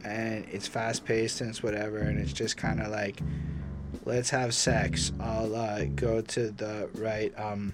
and 0.05 0.45
it's 0.51 0.67
fast 0.67 1.05
paced 1.05 1.41
and 1.41 1.51
it's 1.51 1.63
whatever, 1.63 1.99
and 1.99 2.19
it's 2.19 2.33
just 2.33 2.57
kind 2.57 2.81
of 2.81 2.89
like, 2.89 3.21
let's 4.05 4.31
have 4.31 4.55
sex. 4.55 5.13
I'll 5.21 5.55
uh, 5.55 5.85
go 5.95 6.21
to 6.21 6.51
the 6.51 6.89
right. 6.95 7.33
Um, 7.39 7.73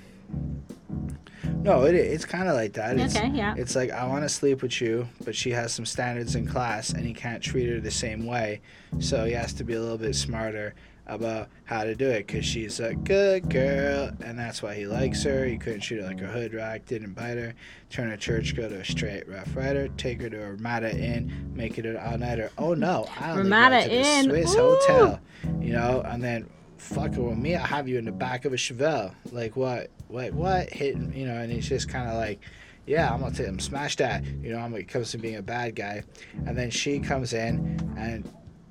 no, 1.62 1.84
it, 1.84 1.94
it's 1.94 2.24
kind 2.24 2.48
of 2.48 2.54
like 2.54 2.72
that. 2.74 2.98
It's, 2.98 3.16
Okay, 3.16 3.30
yeah. 3.34 3.54
It's 3.56 3.76
like 3.76 3.90
I 3.90 4.06
want 4.06 4.24
to 4.24 4.28
sleep 4.28 4.62
with 4.62 4.80
you, 4.80 5.08
but 5.24 5.34
she 5.34 5.50
has 5.50 5.72
some 5.72 5.84
standards 5.84 6.34
in 6.34 6.46
class, 6.46 6.90
and 6.90 7.04
he 7.04 7.12
can't 7.12 7.42
treat 7.42 7.68
her 7.68 7.80
the 7.80 7.90
same 7.90 8.26
way, 8.26 8.60
so 8.98 9.24
he 9.24 9.32
has 9.32 9.52
to 9.54 9.64
be 9.64 9.74
a 9.74 9.80
little 9.80 9.98
bit 9.98 10.14
smarter 10.14 10.74
about 11.10 11.48
how 11.64 11.84
to 11.84 11.94
do 11.94 12.08
it 12.08 12.26
because 12.26 12.44
she's 12.44 12.78
a 12.80 12.94
good 12.94 13.50
girl 13.50 14.10
and 14.24 14.38
that's 14.38 14.62
why 14.62 14.74
he 14.74 14.86
likes 14.86 15.22
her. 15.24 15.44
He 15.44 15.58
couldn't 15.58 15.80
shoot 15.80 16.00
her 16.00 16.06
like 16.06 16.20
a 16.20 16.26
hood 16.26 16.54
rat 16.54 16.86
didn't 16.86 17.14
bite 17.14 17.36
her. 17.36 17.54
Turn 17.90 18.10
a 18.10 18.16
church 18.16 18.54
girl 18.54 18.68
to 18.68 18.76
a 18.76 18.84
straight 18.84 19.28
Ruff 19.28 19.54
Ryder 19.54 19.88
take 19.96 20.22
her 20.22 20.30
to 20.30 20.42
a 20.42 20.50
ramada 20.52 20.96
inn 20.96 21.52
make 21.54 21.78
it 21.78 21.86
an 21.86 21.96
all-nighter. 21.96 22.50
Oh 22.56 22.74
no 22.74 23.06
i 23.18 23.30
only 23.32 23.42
Ramada 23.42 23.82
to 23.82 23.88
the 23.88 23.96
Inn, 23.96 24.24
swiss 24.26 24.54
ooh. 24.54 24.76
hotel 24.78 25.20
you 25.60 25.72
know 25.72 26.02
and 26.06 26.22
then 26.22 26.48
fucking 26.78 27.28
with 27.28 27.36
me 27.36 27.56
i'll 27.56 27.66
have 27.66 27.88
you 27.88 27.98
in 27.98 28.04
the 28.04 28.12
back 28.12 28.44
of 28.44 28.52
a 28.52 28.56
chevelle. 28.56 29.12
Like 29.32 29.56
what 29.56 29.90
like 30.08 30.32
what? 30.32 30.70
Hitting 30.70 31.12
you 31.12 31.26
know 31.26 31.34
and 31.34 31.52
it's 31.52 31.68
just 31.68 31.88
kind 31.88 32.08
of 32.08 32.14
like 32.14 32.40
yeah, 32.86 33.12
I'm 33.12 33.20
gonna 33.20 33.34
tell 33.34 33.46
him 33.46 33.60
smash 33.60 33.96
that. 33.96 34.24
You 34.24 34.52
know, 34.52 34.58
I'm 34.58 34.74
it 34.74 34.88
comes 34.88 35.12
to 35.12 35.18
being 35.18 35.36
a 35.36 35.42
bad 35.42 35.76
guy, 35.76 36.02
and 36.46 36.58
then 36.58 36.70
she 36.70 36.98
comes 36.98 37.32
in 37.32 37.94
and 37.96 38.28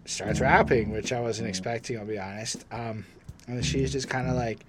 starts 0.10 0.40
rapping, 0.40 0.92
which 0.92 1.12
I 1.14 1.20
wasn't 1.20 1.50
expecting. 1.50 1.98
I'll 1.98 2.06
be 2.06 2.20
honest. 2.20 2.66
Um, 2.72 3.06
and 3.48 3.66
she's 3.66 3.92
just 3.92 4.10
kind 4.10 4.28
of 4.28 4.36
like, 4.36 4.66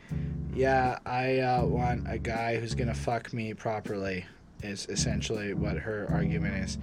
yeah, 0.54 0.98
I 1.04 1.40
uh, 1.40 1.64
want 1.64 2.10
a 2.10 2.18
guy 2.18 2.58
who's 2.58 2.74
gonna 2.74 2.94
fuck 2.94 3.32
me 3.32 3.54
properly. 3.54 4.24
Is 4.62 4.86
essentially 4.90 5.54
what 5.54 5.78
her 5.78 6.06
argument 6.10 6.64
is. 6.64 6.78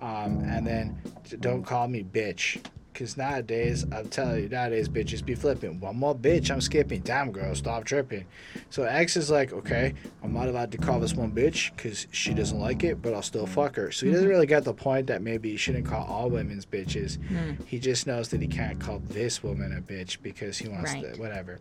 Um, 0.00 0.40
and 0.40 0.66
then 0.66 1.00
don't 1.38 1.62
call 1.62 1.86
me 1.86 2.02
bitch. 2.02 2.60
Cause 2.92 3.16
nowadays, 3.16 3.84
I'm 3.92 4.08
telling 4.08 4.42
you, 4.42 4.48
nowadays 4.48 4.88
bitches 4.88 5.24
be 5.24 5.34
flipping. 5.34 5.80
One 5.80 5.96
more 5.96 6.14
bitch, 6.14 6.50
I'm 6.50 6.60
skipping. 6.60 7.00
Damn 7.00 7.32
girl, 7.32 7.54
stop 7.54 7.84
tripping. 7.84 8.26
So 8.68 8.82
X 8.82 9.16
is 9.16 9.30
like, 9.30 9.52
okay, 9.52 9.94
I'm 10.22 10.32
not 10.34 10.48
allowed 10.48 10.72
to 10.72 10.78
call 10.78 11.00
this 11.00 11.14
one 11.14 11.32
bitch 11.32 11.74
because 11.74 12.06
she 12.10 12.34
doesn't 12.34 12.58
like 12.58 12.84
it, 12.84 13.00
but 13.00 13.14
I'll 13.14 13.22
still 13.22 13.46
fuck 13.46 13.76
her. 13.76 13.90
So 13.92 14.06
he 14.06 14.12
doesn't 14.12 14.26
mm-hmm. 14.26 14.34
really 14.34 14.46
get 14.46 14.64
the 14.64 14.74
point 14.74 15.06
that 15.06 15.22
maybe 15.22 15.50
he 15.50 15.56
shouldn't 15.56 15.86
call 15.86 16.04
all 16.06 16.28
women's 16.28 16.66
bitches. 16.66 17.18
Mm. 17.18 17.64
He 17.66 17.78
just 17.78 18.06
knows 18.06 18.28
that 18.30 18.40
he 18.42 18.48
can't 18.48 18.78
call 18.80 18.98
this 19.08 19.42
woman 19.42 19.76
a 19.76 19.80
bitch 19.80 20.18
because 20.22 20.58
he 20.58 20.68
wants 20.68 20.92
Right. 20.92 21.14
to, 21.14 21.20
whatever. 21.20 21.60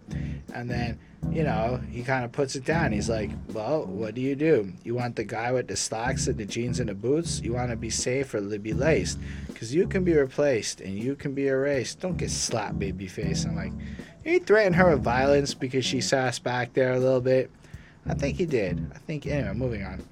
And 0.54 0.70
then, 0.70 1.00
you 1.32 1.44
know, 1.44 1.80
he 1.90 2.02
kind 2.04 2.26
of 2.26 2.32
puts 2.32 2.56
it 2.56 2.66
down. 2.66 2.92
He's 2.92 3.10
like, 3.10 3.30
well, 3.54 3.86
what 3.86 4.16
do 4.16 4.22
you 4.22 4.36
do? 4.36 4.74
You 4.84 4.96
want 4.96 5.16
the 5.16 5.24
guy 5.24 5.52
with 5.52 5.68
the 5.68 5.76
slacks 5.76 6.28
and 6.28 6.38
the 6.38 6.46
jeans 6.46 6.80
and 6.80 6.90
the 6.90 6.96
boots? 6.96 7.42
You 7.42 7.54
want 7.54 7.70
to 7.72 7.76
be 7.76 7.90
safe 7.90 8.34
or 8.34 8.40
to 8.40 8.60
be 8.60 8.74
laced? 8.74 9.20
Because 9.48 9.74
you 9.76 9.88
can 9.88 10.04
be 10.04 10.14
replaced 10.14 10.82
and 10.82 10.98
you 10.98 11.16
can 11.20 11.34
be 11.34 11.48
erased. 11.48 12.00
Don't 12.00 12.18
get 12.18 12.32
slapped, 12.32 12.80
baby 12.80 13.08
face. 13.08 13.46
I'm 13.46 13.56
like, 13.56 13.74
he 14.24 14.40
threatened 14.40 14.76
her 14.76 14.92
with 14.92 15.04
violence 15.04 15.54
because 15.54 15.86
she 15.86 16.02
sassed 16.02 16.44
back 16.44 16.74
there 16.74 16.94
a 16.94 17.00
little 17.00 17.22
bit. 17.22 17.52
I 18.08 18.14
think 18.14 18.38
he 18.38 18.46
did. 18.46 18.92
I 18.94 18.98
think, 19.00 19.28
anyway, 19.28 19.54
moving 19.54 19.84
on. 19.84 20.04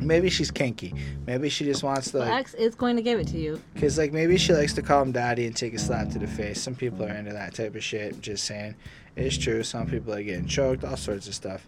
Maybe 0.00 0.30
she's 0.30 0.50
kinky. 0.50 0.94
Maybe 1.26 1.50
she 1.50 1.64
just 1.64 1.82
wants 1.82 2.10
to, 2.12 2.18
like, 2.18 2.30
X 2.30 2.54
is 2.54 2.74
going 2.74 2.96
to 2.96 3.02
give 3.02 3.20
it 3.20 3.28
to 3.28 3.38
you. 3.38 3.60
Cause 3.78 3.98
like 3.98 4.10
maybe 4.10 4.38
she 4.38 4.54
likes 4.54 4.72
to 4.72 4.82
call 4.82 5.02
him 5.02 5.12
daddy 5.12 5.46
and 5.46 5.54
take 5.54 5.74
a 5.74 5.78
slap 5.78 6.08
to 6.10 6.18
the 6.18 6.26
face. 6.26 6.62
Some 6.62 6.74
people 6.74 7.04
are 7.04 7.12
into 7.14 7.32
that 7.32 7.54
type 7.54 7.74
of 7.74 7.84
shit. 7.84 8.20
Just 8.22 8.44
saying, 8.44 8.74
it's 9.16 9.36
true. 9.36 9.62
Some 9.62 9.86
people 9.86 10.14
are 10.14 10.22
getting 10.22 10.46
choked, 10.46 10.82
all 10.82 10.96
sorts 10.96 11.28
of 11.28 11.34
stuff. 11.34 11.66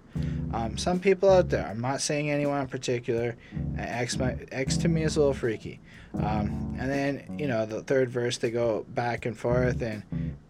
Um, 0.55 0.79
some 0.79 1.01
people 1.01 1.29
out 1.29 1.51
there. 1.51 1.67
I'm 1.67 1.81
not 1.81 2.01
saying 2.01 2.31
anyone 2.31 2.63
in 2.63 2.69
particular. 2.69 3.37
X 3.77 4.17
my 4.19 4.37
X 4.53 4.79
to 4.79 4.89
me 4.89 5.03
is 5.03 5.17
a 5.17 5.21
little 5.21 5.35
freaky. 5.35 5.81
Um, 6.15 6.75
and 6.79 6.91
then 6.91 7.37
you 7.39 7.47
know 7.47 7.67
the 7.67 7.83
third 7.83 8.09
verse 8.11 8.39
they 8.39 8.51
go 8.51 8.85
back 8.89 9.27
and 9.27 9.37
forth 9.37 9.83
and 9.83 10.03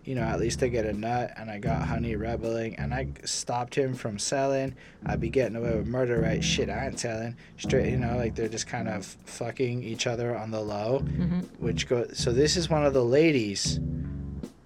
you 0.04 0.14
know 0.14 0.22
at 0.22 0.38
least 0.40 0.62
I 0.62 0.68
get 0.68 0.86
a 0.86 0.92
nut 0.92 1.32
and 1.36 1.50
I 1.50 1.58
got 1.58 1.82
honey 1.82 2.16
rebelling 2.16 2.76
and 2.76 2.94
I 2.94 3.08
stopped 3.24 3.74
him 3.74 3.94
from 3.94 4.18
selling. 4.18 4.74
I'd 5.06 5.20
be 5.20 5.28
getting 5.30 5.56
away 5.56 5.74
with 5.76 5.86
murder, 5.86 6.20
right? 6.20 6.42
Shit, 6.42 6.70
I 6.70 6.86
ain't 6.86 7.00
selling. 7.00 7.36
Straight, 7.58 7.90
you 7.90 7.98
know, 7.98 8.16
like 8.16 8.34
they're 8.34 8.48
just 8.48 8.66
kind 8.66 8.88
of 8.88 9.04
fucking 9.04 9.82
each 9.82 10.06
other 10.06 10.36
on 10.36 10.50
the 10.50 10.60
low 10.60 11.00
hmm 11.00 11.40
which 11.58 11.88
go 11.88 12.06
so 12.12 12.32
this 12.32 12.56
is 12.56 12.70
one 12.70 12.84
of 12.86 12.94
the 12.94 13.04
ladies 13.04 13.80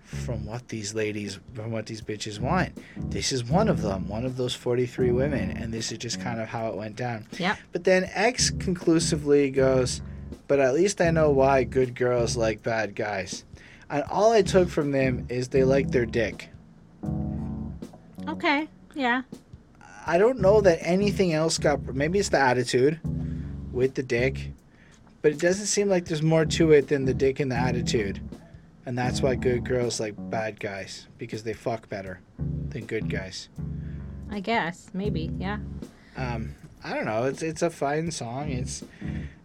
from 0.04 0.44
what 0.44 0.68
these 0.68 0.94
ladies 0.94 1.38
from 1.54 1.70
what 1.72 1.86
these 1.86 2.02
bitches 2.02 2.38
want 2.38 2.70
this 3.10 3.32
is 3.32 3.44
one 3.44 3.66
of 3.68 3.80
them 3.82 4.06
one 4.08 4.24
of 4.26 4.36
those 4.36 4.54
43 4.54 5.10
women 5.10 5.50
and 5.56 5.72
this 5.72 5.90
is 5.90 5.98
just 5.98 6.20
kind 6.20 6.38
of 6.40 6.48
how 6.48 6.68
it 6.68 6.76
went 6.76 6.96
down 6.96 7.26
Yeah. 7.38 7.56
but 7.72 7.84
then 7.84 8.08
x 8.12 8.50
conclusively 8.50 9.50
goes 9.50 10.02
but 10.48 10.58
at 10.60 10.74
least 10.74 11.00
i 11.00 11.10
know 11.10 11.30
why 11.30 11.64
good 11.64 11.94
girls 11.94 12.36
like 12.36 12.62
bad 12.62 12.94
guys 12.94 13.44
and 13.90 14.02
all 14.04 14.32
i 14.32 14.42
took 14.42 14.68
from 14.68 14.92
them 14.92 15.26
is 15.28 15.48
they 15.48 15.64
like 15.64 15.90
their 15.90 16.06
dick 16.06 16.48
Okay. 18.28 18.68
Yeah. 18.94 19.22
i 20.06 20.16
don't 20.18 20.40
know 20.40 20.60
that 20.60 20.78
anything 20.82 21.32
else 21.32 21.58
got 21.58 21.82
maybe 21.94 22.18
it's 22.18 22.28
the 22.28 22.38
attitude 22.38 23.00
with 23.72 23.94
the 23.94 24.02
dick 24.02 24.50
but 25.22 25.32
it 25.32 25.38
doesn't 25.38 25.66
seem 25.66 25.88
like 25.88 26.04
there's 26.06 26.22
more 26.22 26.44
to 26.44 26.72
it 26.72 26.88
than 26.88 27.04
the 27.04 27.14
dick 27.14 27.40
and 27.40 27.50
the 27.50 27.56
attitude 27.56 28.20
and 28.84 28.98
that's 28.98 29.22
why 29.22 29.34
good 29.34 29.64
girls 29.64 30.00
like 30.00 30.14
bad 30.30 30.58
guys 30.60 31.06
because 31.18 31.42
they 31.44 31.52
fuck 31.52 31.88
better 31.88 32.20
than 32.70 32.84
good 32.86 33.08
guys 33.08 33.48
I 34.30 34.40
guess. 34.40 34.88
Maybe. 34.94 35.30
Yeah. 35.38 35.58
um 36.16 36.54
i 36.84 36.94
don't 36.94 37.04
know 37.04 37.24
it's 37.24 37.42
it's 37.42 37.62
a 37.62 37.70
fine 37.70 38.10
song 38.10 38.50
it's 38.50 38.84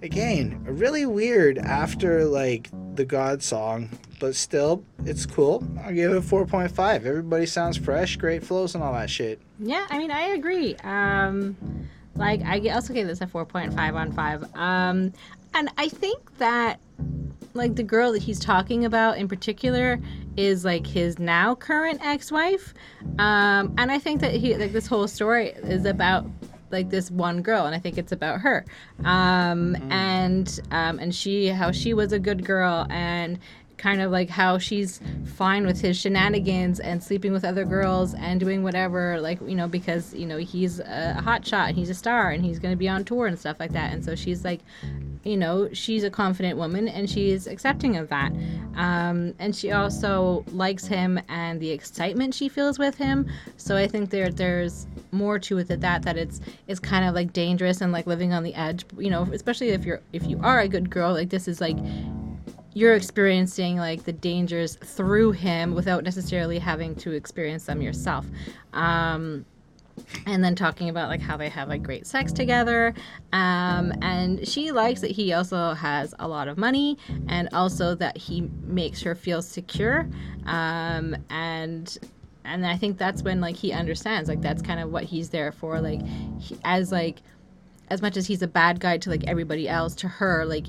again 0.01 0.63
really 0.65 1.05
weird 1.05 1.57
after 1.57 2.25
like 2.25 2.69
the 2.95 3.05
god 3.05 3.41
song 3.43 3.89
but 4.19 4.35
still 4.35 4.83
it's 5.05 5.25
cool 5.25 5.63
i'll 5.83 5.93
give 5.93 6.11
it 6.11 6.23
4.5 6.23 7.05
everybody 7.05 7.45
sounds 7.45 7.77
fresh 7.77 8.15
great 8.15 8.43
flows 8.43 8.73
and 8.75 8.83
all 8.83 8.93
that 8.93 9.09
shit 9.09 9.39
Yeah, 9.59 9.85
I 9.89 9.97
mean, 9.97 10.11
I 10.11 10.21
agree. 10.37 10.75
Um, 10.83 11.55
like, 12.15 12.41
I 12.43 12.59
also 12.69 12.93
gave 12.93 13.07
this 13.07 13.21
a 13.21 13.25
4.5 13.25 13.93
on 13.95 14.11
5. 14.11 14.55
Um, 14.55 15.13
and 15.55 15.69
I 15.77 15.89
think 15.89 16.37
that, 16.37 16.79
like, 17.55 17.75
the 17.75 17.83
girl 17.83 18.11
that 18.11 18.21
he's 18.21 18.39
talking 18.39 18.85
about 18.85 19.17
in 19.17 19.27
particular 19.27 19.99
is, 20.35 20.63
like, 20.63 20.85
his 20.85 21.17
now 21.17 21.55
current 21.55 21.99
ex 22.03 22.31
wife. 22.31 22.73
Um, 23.17 23.73
and 23.77 23.91
I 23.91 23.97
think 23.97 24.21
that 24.21 24.33
he, 24.35 24.55
like, 24.55 24.73
this 24.73 24.85
whole 24.87 25.07
story 25.07 25.49
is 25.63 25.85
about 25.85 26.27
like 26.71 26.89
this 26.89 27.09
one 27.11 27.41
girl 27.41 27.65
and 27.65 27.75
i 27.75 27.79
think 27.79 27.97
it's 27.97 28.11
about 28.11 28.41
her. 28.41 28.65
Um 29.03 29.75
and 29.91 30.59
um 30.71 30.99
and 30.99 31.13
she 31.13 31.47
how 31.47 31.71
she 31.71 31.93
was 31.93 32.11
a 32.11 32.19
good 32.19 32.45
girl 32.45 32.87
and 32.89 33.39
kind 33.77 34.01
of 34.01 34.11
like 34.11 34.29
how 34.29 34.57
she's 34.57 34.99
fine 35.25 35.65
with 35.65 35.79
his 35.79 35.97
shenanigans 35.97 36.79
and 36.79 37.01
sleeping 37.01 37.31
with 37.31 37.45
other 37.45 37.63
girls 37.63 38.15
and 38.15 38.39
doing 38.39 38.63
whatever 38.63 39.21
like 39.21 39.39
you 39.41 39.55
know 39.55 39.67
because 39.67 40.13
you 40.13 40.25
know 40.25 40.37
he's 40.37 40.79
a 40.79 41.13
hot 41.23 41.45
shot 41.45 41.69
and 41.69 41.77
he's 41.77 41.89
a 41.89 41.93
star 41.93 42.31
and 42.31 42.43
he's 42.43 42.59
going 42.59 42.71
to 42.71 42.77
be 42.77 42.89
on 42.89 43.05
tour 43.05 43.27
and 43.27 43.39
stuff 43.39 43.59
like 43.59 43.71
that. 43.71 43.93
And 43.93 44.03
so 44.03 44.15
she's 44.15 44.43
like 44.43 44.61
you 45.23 45.37
know 45.37 45.69
she's 45.73 46.03
a 46.03 46.09
confident 46.09 46.57
woman 46.57 46.87
and 46.87 47.09
she's 47.09 47.47
accepting 47.47 47.97
of 47.97 48.09
that. 48.09 48.31
Um, 48.75 49.33
and 49.39 49.55
she 49.55 49.71
also 49.71 50.43
likes 50.51 50.87
him 50.87 51.19
and 51.29 51.59
the 51.59 51.69
excitement 51.69 52.33
she 52.33 52.49
feels 52.49 52.79
with 52.79 52.97
him. 52.97 53.29
So 53.57 53.75
i 53.75 53.87
think 53.87 54.09
there 54.09 54.31
there's 54.31 54.87
more 55.11 55.39
to 55.39 55.57
it 55.57 55.67
than 55.67 55.79
that 55.79 56.03
that 56.03 56.17
it's 56.17 56.41
it's 56.67 56.79
kind 56.79 57.05
of 57.05 57.15
like 57.15 57.33
dangerous 57.33 57.81
and 57.81 57.91
like 57.91 58.05
living 58.07 58.33
on 58.33 58.43
the 58.43 58.53
edge 58.55 58.85
you 58.97 59.09
know 59.09 59.27
especially 59.33 59.69
if 59.69 59.85
you're 59.85 60.01
if 60.13 60.25
you 60.27 60.39
are 60.43 60.59
a 60.59 60.67
good 60.67 60.89
girl 60.89 61.13
like 61.13 61.29
this 61.29 61.47
is 61.47 61.61
like 61.61 61.77
you're 62.77 62.93
experiencing 62.93 63.77
like 63.77 64.03
the 64.03 64.13
dangers 64.13 64.75
through 64.75 65.31
him 65.31 65.73
without 65.73 66.03
necessarily 66.03 66.59
having 66.59 66.93
to 66.93 67.11
experience 67.11 67.65
them 67.65 67.81
yourself. 67.81 68.27
Um, 68.71 69.47
and 70.27 70.43
then 70.43 70.53
talking 70.53 70.87
about 70.87 71.09
like 71.09 71.19
how 71.19 71.35
they 71.35 71.49
have 71.49 71.69
like 71.69 71.81
great 71.81 72.05
sex 72.05 72.31
together 72.31 72.93
um, 73.33 73.91
and 74.03 74.47
she 74.47 74.71
likes 74.71 75.01
that 75.01 75.09
he 75.09 75.33
also 75.33 75.73
has 75.73 76.13
a 76.19 76.27
lot 76.27 76.47
of 76.47 76.55
money 76.55 76.95
and 77.29 77.49
also 77.51 77.95
that 77.95 78.15
he 78.15 78.41
makes 78.61 79.01
her 79.01 79.15
feel 79.15 79.41
secure 79.41 80.07
um, 80.45 81.15
and 81.31 81.97
and 82.47 82.65
i 82.65 82.75
think 82.77 82.97
that's 82.97 83.21
when 83.23 83.39
like 83.41 83.55
he 83.55 83.71
understands 83.71 84.29
like 84.29 84.41
that's 84.41 84.61
kind 84.61 84.79
of 84.79 84.91
what 84.91 85.03
he's 85.03 85.29
there 85.29 85.51
for 85.51 85.79
like 85.81 86.01
he, 86.39 86.57
as 86.63 86.91
like 86.91 87.17
as 87.89 88.01
much 88.01 88.17
as 88.17 88.27
he's 88.27 88.41
a 88.41 88.47
bad 88.47 88.79
guy 88.79 88.97
to 88.97 89.09
like 89.09 89.23
everybody 89.25 89.67
else 89.67 89.95
to 89.95 90.07
her 90.07 90.45
like 90.45 90.65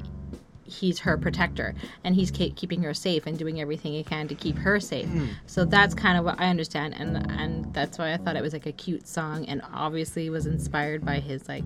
he's 0.68 0.98
her 1.00 1.16
protector 1.16 1.74
and 2.04 2.14
he's 2.14 2.30
ke- 2.30 2.54
keeping 2.54 2.82
her 2.82 2.94
safe 2.94 3.26
and 3.26 3.38
doing 3.38 3.60
everything 3.60 3.92
he 3.92 4.04
can 4.04 4.28
to 4.28 4.34
keep 4.34 4.56
her 4.56 4.78
safe. 4.78 5.08
Hmm. 5.08 5.28
So 5.46 5.64
that's 5.64 5.94
kind 5.94 6.18
of 6.18 6.24
what 6.24 6.38
I 6.38 6.48
understand 6.48 6.94
and 6.94 7.16
and 7.32 7.72
that's 7.72 7.98
why 7.98 8.12
I 8.12 8.18
thought 8.18 8.36
it 8.36 8.42
was 8.42 8.52
like 8.52 8.66
a 8.66 8.72
cute 8.72 9.08
song 9.08 9.46
and 9.46 9.62
obviously 9.72 10.28
was 10.30 10.46
inspired 10.46 11.04
by 11.04 11.20
his 11.20 11.48
like 11.48 11.64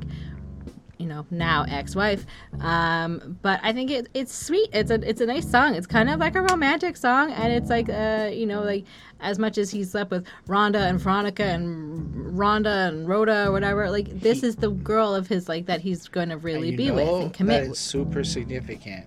you 1.03 1.09
know 1.09 1.27
now 1.31 1.65
ex-wife 1.69 2.25
um, 2.61 3.39
but 3.43 3.61
i 3.63 3.73
think 3.73 3.91
it, 3.91 4.09
it's 4.15 4.35
sweet 4.35 4.71
it's 4.73 4.91
a 4.91 5.09
it's 5.09 5.21
a 5.21 5.27
nice 5.27 5.49
song 5.51 5.75
it's 5.75 5.87
kind 5.87 6.09
of 6.09 6.21
like 6.21 6.35
a 6.35 6.43
romantic 6.43 6.97
song 6.97 7.33
and 7.33 7.53
it's 7.53 7.69
like 7.69 7.89
uh 7.89 8.31
you 8.33 8.47
know 8.47 8.63
like 8.63 8.85
as 9.21 9.39
much 9.39 9.59
as 9.59 9.71
he 9.71 9.85
slept 9.85 10.11
with 10.11 10.27
rhonda 10.49 10.89
and 10.89 11.01
veronica 11.01 11.45
and 11.45 12.37
rhonda 12.39 12.89
and 12.89 13.09
rhoda 13.09 13.49
or 13.49 13.53
whatever 13.53 13.91
like 13.91 14.09
this 14.21 14.43
is 14.43 14.57
the 14.57 14.71
girl 14.71 15.15
of 15.15 15.27
his 15.27 15.49
like 15.49 15.67
that 15.67 15.81
he's 15.81 16.09
going 16.09 16.29
to 16.29 16.37
really 16.37 16.75
be 16.75 16.91
with 16.91 17.09
and 17.09 17.35
commit 17.35 17.65
is 17.65 17.79
super 17.79 18.25
significant 18.25 19.07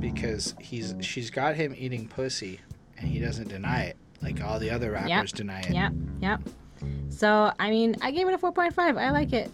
because 0.00 0.54
he's 0.60 0.94
she's 1.00 1.30
got 1.30 1.54
him 1.56 1.74
eating 1.76 2.08
pussy, 2.08 2.60
and 2.98 3.08
he 3.08 3.18
doesn't 3.18 3.48
deny 3.48 3.84
it. 3.84 3.96
Like 4.22 4.42
all 4.42 4.58
the 4.58 4.70
other 4.70 4.92
rappers 4.92 5.32
deny 5.32 5.60
it. 5.60 5.74
Yep, 5.74 5.92
yep. 6.20 6.40
So 7.08 7.52
I 7.58 7.70
mean, 7.70 7.96
I 8.02 8.10
gave 8.10 8.28
it 8.28 8.34
a 8.34 8.38
four 8.38 8.52
point 8.52 8.74
five. 8.74 8.96
I 8.96 9.10
like 9.10 9.32
it. 9.32 9.50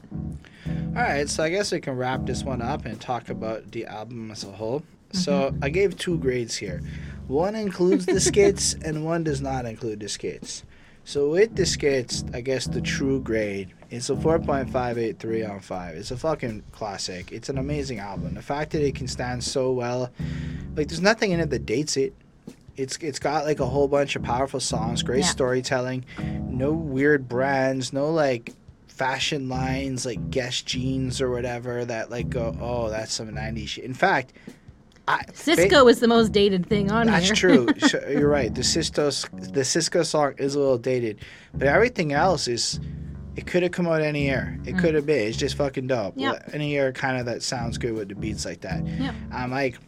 All 0.94 1.02
right, 1.02 1.26
so 1.26 1.42
I 1.42 1.48
guess 1.48 1.72
we 1.72 1.80
can 1.80 1.96
wrap 1.96 2.26
this 2.26 2.44
one 2.44 2.60
up 2.60 2.84
and 2.84 3.00
talk 3.00 3.30
about 3.30 3.70
the 3.72 3.86
album 3.86 4.30
as 4.30 4.44
a 4.44 4.52
whole. 4.52 4.82
So 5.12 5.32
mm-hmm. 5.32 5.64
I 5.64 5.70
gave 5.70 5.96
two 5.96 6.18
grades 6.18 6.54
here. 6.54 6.82
One 7.28 7.54
includes 7.54 8.04
the 8.04 8.20
skits, 8.30 8.74
and 8.74 9.02
one 9.02 9.24
does 9.24 9.40
not 9.40 9.64
include 9.64 10.00
the 10.00 10.10
skits. 10.10 10.64
So 11.04 11.30
with 11.30 11.56
the 11.56 11.64
skits, 11.64 12.24
I 12.34 12.42
guess 12.42 12.66
the 12.66 12.82
true 12.82 13.20
grade 13.20 13.72
is 13.90 14.10
a 14.10 14.14
4.583 14.14 15.50
on 15.50 15.60
5. 15.60 15.94
It's 15.96 16.10
a 16.10 16.16
fucking 16.18 16.62
classic. 16.72 17.32
It's 17.32 17.48
an 17.48 17.56
amazing 17.56 17.98
album. 17.98 18.34
The 18.34 18.42
fact 18.42 18.72
that 18.72 18.86
it 18.86 18.94
can 18.94 19.08
stand 19.08 19.42
so 19.42 19.72
well, 19.72 20.10
like 20.76 20.88
there's 20.88 21.00
nothing 21.00 21.30
in 21.30 21.40
it 21.40 21.48
that 21.48 21.64
dates 21.64 21.96
it. 21.96 22.14
It's 22.76 22.96
it's 22.98 23.18
got 23.18 23.44
like 23.44 23.60
a 23.60 23.66
whole 23.66 23.88
bunch 23.88 24.14
of 24.16 24.22
powerful 24.22 24.60
songs, 24.60 25.02
great 25.02 25.20
Yeah. 25.20 25.26
storytelling, 25.26 26.04
no 26.48 26.72
weird 26.72 27.28
brands, 27.28 27.92
no 27.92 28.10
like 28.10 28.52
fashion 28.92 29.48
lines 29.48 30.04
like 30.04 30.30
Guess 30.30 30.62
jeans 30.62 31.20
or 31.20 31.30
whatever 31.30 31.84
that 31.84 32.10
like 32.10 32.28
go, 32.28 32.56
oh, 32.60 32.90
that's 32.90 33.12
some 33.12 33.28
90s 33.28 33.68
shit. 33.68 33.84
In 33.84 33.94
fact, 33.94 34.34
I, 35.08 35.24
Sisqó 35.32 35.90
is 35.90 35.98
the 36.00 36.08
most 36.08 36.30
dated 36.30 36.66
thing 36.66 36.92
on 36.92 37.06
that's 37.06 37.24
here. 37.40 37.64
That's 37.64 37.90
true. 37.90 38.00
So 38.02 38.08
you're 38.08 38.28
right. 38.28 38.54
The 38.54 38.60
Sisqó 38.60 39.52
the 39.52 39.62
Sisqó 39.62 40.04
song 40.04 40.34
is 40.38 40.54
a 40.54 40.60
little 40.60 40.78
dated, 40.78 41.20
but 41.54 41.68
everything 41.68 42.12
else 42.12 42.48
is. 42.48 42.78
It 43.34 43.46
could 43.46 43.62
have 43.62 43.72
come 43.72 43.86
out 43.86 44.02
any 44.02 44.26
year. 44.26 44.60
It 44.66 44.76
could 44.76 44.94
have 44.94 45.06
been. 45.06 45.26
It's 45.26 45.38
just 45.38 45.56
fucking 45.56 45.86
dope. 45.86 46.16
Mm. 46.16 46.20
Yep. 46.20 46.50
Any 46.52 46.68
year, 46.68 46.92
kind 46.92 47.18
of 47.18 47.24
that 47.24 47.42
sounds 47.42 47.78
good 47.78 47.94
with 47.94 48.10
the 48.10 48.14
beats 48.14 48.44
like 48.44 48.60
that. 48.60 48.86
Yep. 48.86 49.14
I'm 49.32 49.50
like 49.50 49.78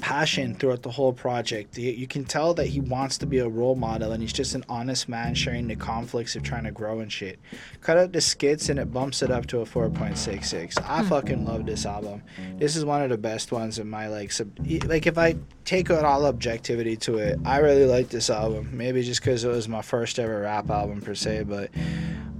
passion 0.00 0.54
throughout 0.54 0.82
the 0.82 0.90
whole 0.90 1.12
project. 1.12 1.76
You, 1.76 2.06
can 2.06 2.24
tell 2.24 2.54
that 2.54 2.66
he 2.66 2.80
wants 2.80 3.18
to 3.18 3.26
be 3.26 3.38
a 3.38 3.48
role 3.48 3.74
model, 3.74 4.12
and 4.12 4.22
he's 4.22 4.32
just 4.32 4.54
an 4.54 4.64
honest 4.68 5.08
man 5.08 5.34
sharing 5.34 5.68
the 5.68 5.76
conflicts 5.76 6.36
of 6.36 6.42
trying 6.42 6.64
to 6.64 6.70
grow 6.70 7.00
and 7.00 7.12
shit. 7.12 7.38
Cut 7.80 7.98
out 7.98 8.12
the 8.12 8.20
skits, 8.20 8.68
and 8.68 8.78
it 8.78 8.92
bumps 8.92 9.22
it 9.22 9.30
up 9.30 9.46
to 9.46 9.60
a 9.60 9.64
4.66. 9.64 10.78
Hmm. 10.78 10.84
I 10.90 11.02
fucking 11.04 11.44
love 11.44 11.66
this 11.66 11.86
album. 11.86 12.22
This 12.56 12.76
is 12.76 12.84
one 12.84 13.02
of 13.02 13.10
the 13.10 13.18
best 13.18 13.52
ones 13.52 13.78
in 13.78 13.88
my 13.88 14.08
like. 14.08 14.32
Sub- 14.32 14.58
like 14.86 15.06
if 15.06 15.18
I 15.18 15.36
take 15.64 15.90
out 15.90 16.04
all 16.04 16.26
objectivity 16.26 16.96
to 16.98 17.18
it, 17.18 17.38
I 17.44 17.58
really 17.58 17.86
like 17.86 18.08
this 18.08 18.30
album. 18.30 18.70
Maybe 18.72 19.02
just 19.02 19.20
because 19.20 19.44
it 19.44 19.48
was 19.48 19.68
my 19.68 19.82
first 19.82 20.18
ever 20.18 20.40
rap 20.40 20.70
album 20.70 21.00
per 21.00 21.14
se, 21.14 21.44
but 21.44 21.70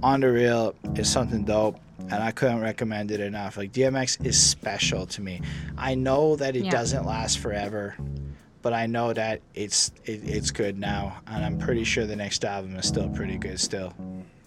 on 0.01 0.19
the 0.19 0.31
real 0.31 0.75
it's 0.95 1.09
something 1.09 1.45
dope 1.45 1.79
and 2.09 2.21
I 2.23 2.31
couldn't 2.31 2.61
recommend 2.61 3.11
it 3.11 3.19
enough. 3.19 3.57
Like 3.57 3.71
DMX 3.71 4.25
is 4.25 4.41
special 4.41 5.05
to 5.07 5.21
me. 5.21 5.41
I 5.77 5.95
know 5.95 6.35
that 6.35 6.55
it 6.55 6.65
Yeah. 6.65 6.71
doesn't 6.71 7.05
last 7.05 7.39
forever, 7.39 7.95
but 8.61 8.73
I 8.73 8.85
know 8.85 9.13
that 9.13 9.41
it's 9.55 9.91
it, 10.05 10.21
it's 10.23 10.51
good 10.51 10.77
now, 10.79 11.17
and 11.27 11.43
I'm 11.43 11.57
pretty 11.57 11.83
sure 11.83 12.05
the 12.05 12.15
next 12.15 12.45
album 12.45 12.75
is 12.75 12.85
still 12.87 13.09
pretty 13.09 13.37
good 13.37 13.59
still. 13.59 13.93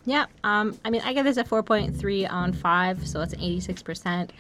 Yeah, 0.08 0.26
um, 0.44 0.78
I 0.84 0.90
mean, 0.90 1.02
I 1.04 1.12
give 1.12 1.24
this 1.24 1.36
a 1.36 1.42
4.3 1.42 2.30
on 2.30 2.52
5, 2.52 3.08
so 3.08 3.22
it's 3.22 3.32
an 3.32 3.40
86%. 3.40 4.30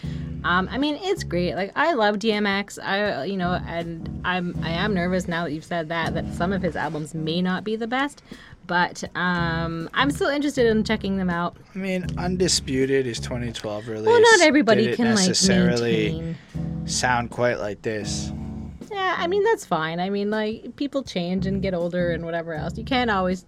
Um, 0.44 0.68
I 0.70 0.78
mean, 0.78 0.96
it's 1.02 1.24
great. 1.24 1.56
Like, 1.56 1.72
I 1.74 1.92
love 1.94 2.20
DMX. 2.20 2.78
I, 2.80 3.24
you 3.24 3.36
know, 3.36 3.60
and 3.66 4.20
I'm, 4.24 4.56
I 4.62 4.70
am 4.70 4.94
nervous 4.94 5.26
now 5.26 5.42
that 5.42 5.50
you've 5.52 5.64
said 5.64 5.88
that, 5.88 6.14
that 6.14 6.32
some 6.34 6.52
of 6.52 6.62
his 6.62 6.76
albums 6.76 7.16
may 7.16 7.42
not 7.42 7.64
be 7.64 7.74
the 7.74 7.88
best, 7.88 8.22
but 8.66 9.04
um, 9.14 9.88
I'm 9.94 10.10
still 10.10 10.28
interested 10.28 10.66
in 10.66 10.84
checking 10.84 11.16
them 11.16 11.30
out. 11.30 11.56
I 11.74 11.78
mean, 11.78 12.06
Undisputed 12.18 13.06
is 13.06 13.20
2012 13.20 13.88
release. 13.88 14.06
Well, 14.06 14.20
not 14.20 14.40
everybody 14.42 14.84
Did 14.84 14.94
it 14.94 14.96
can, 14.96 15.14
like, 15.14 15.26
necessarily 15.26 16.12
maintain. 16.12 16.86
sound 16.86 17.30
quite 17.30 17.58
like 17.58 17.82
this. 17.82 18.32
Yeah, 18.90 19.16
I 19.18 19.26
mean, 19.26 19.42
that's 19.44 19.64
fine. 19.64 20.00
I 20.00 20.10
mean, 20.10 20.30
like, 20.30 20.76
people 20.76 21.02
change 21.02 21.46
and 21.46 21.60
get 21.60 21.74
older 21.74 22.10
and 22.10 22.24
whatever 22.24 22.54
else. 22.54 22.78
You 22.78 22.84
can't 22.84 23.10
always 23.10 23.44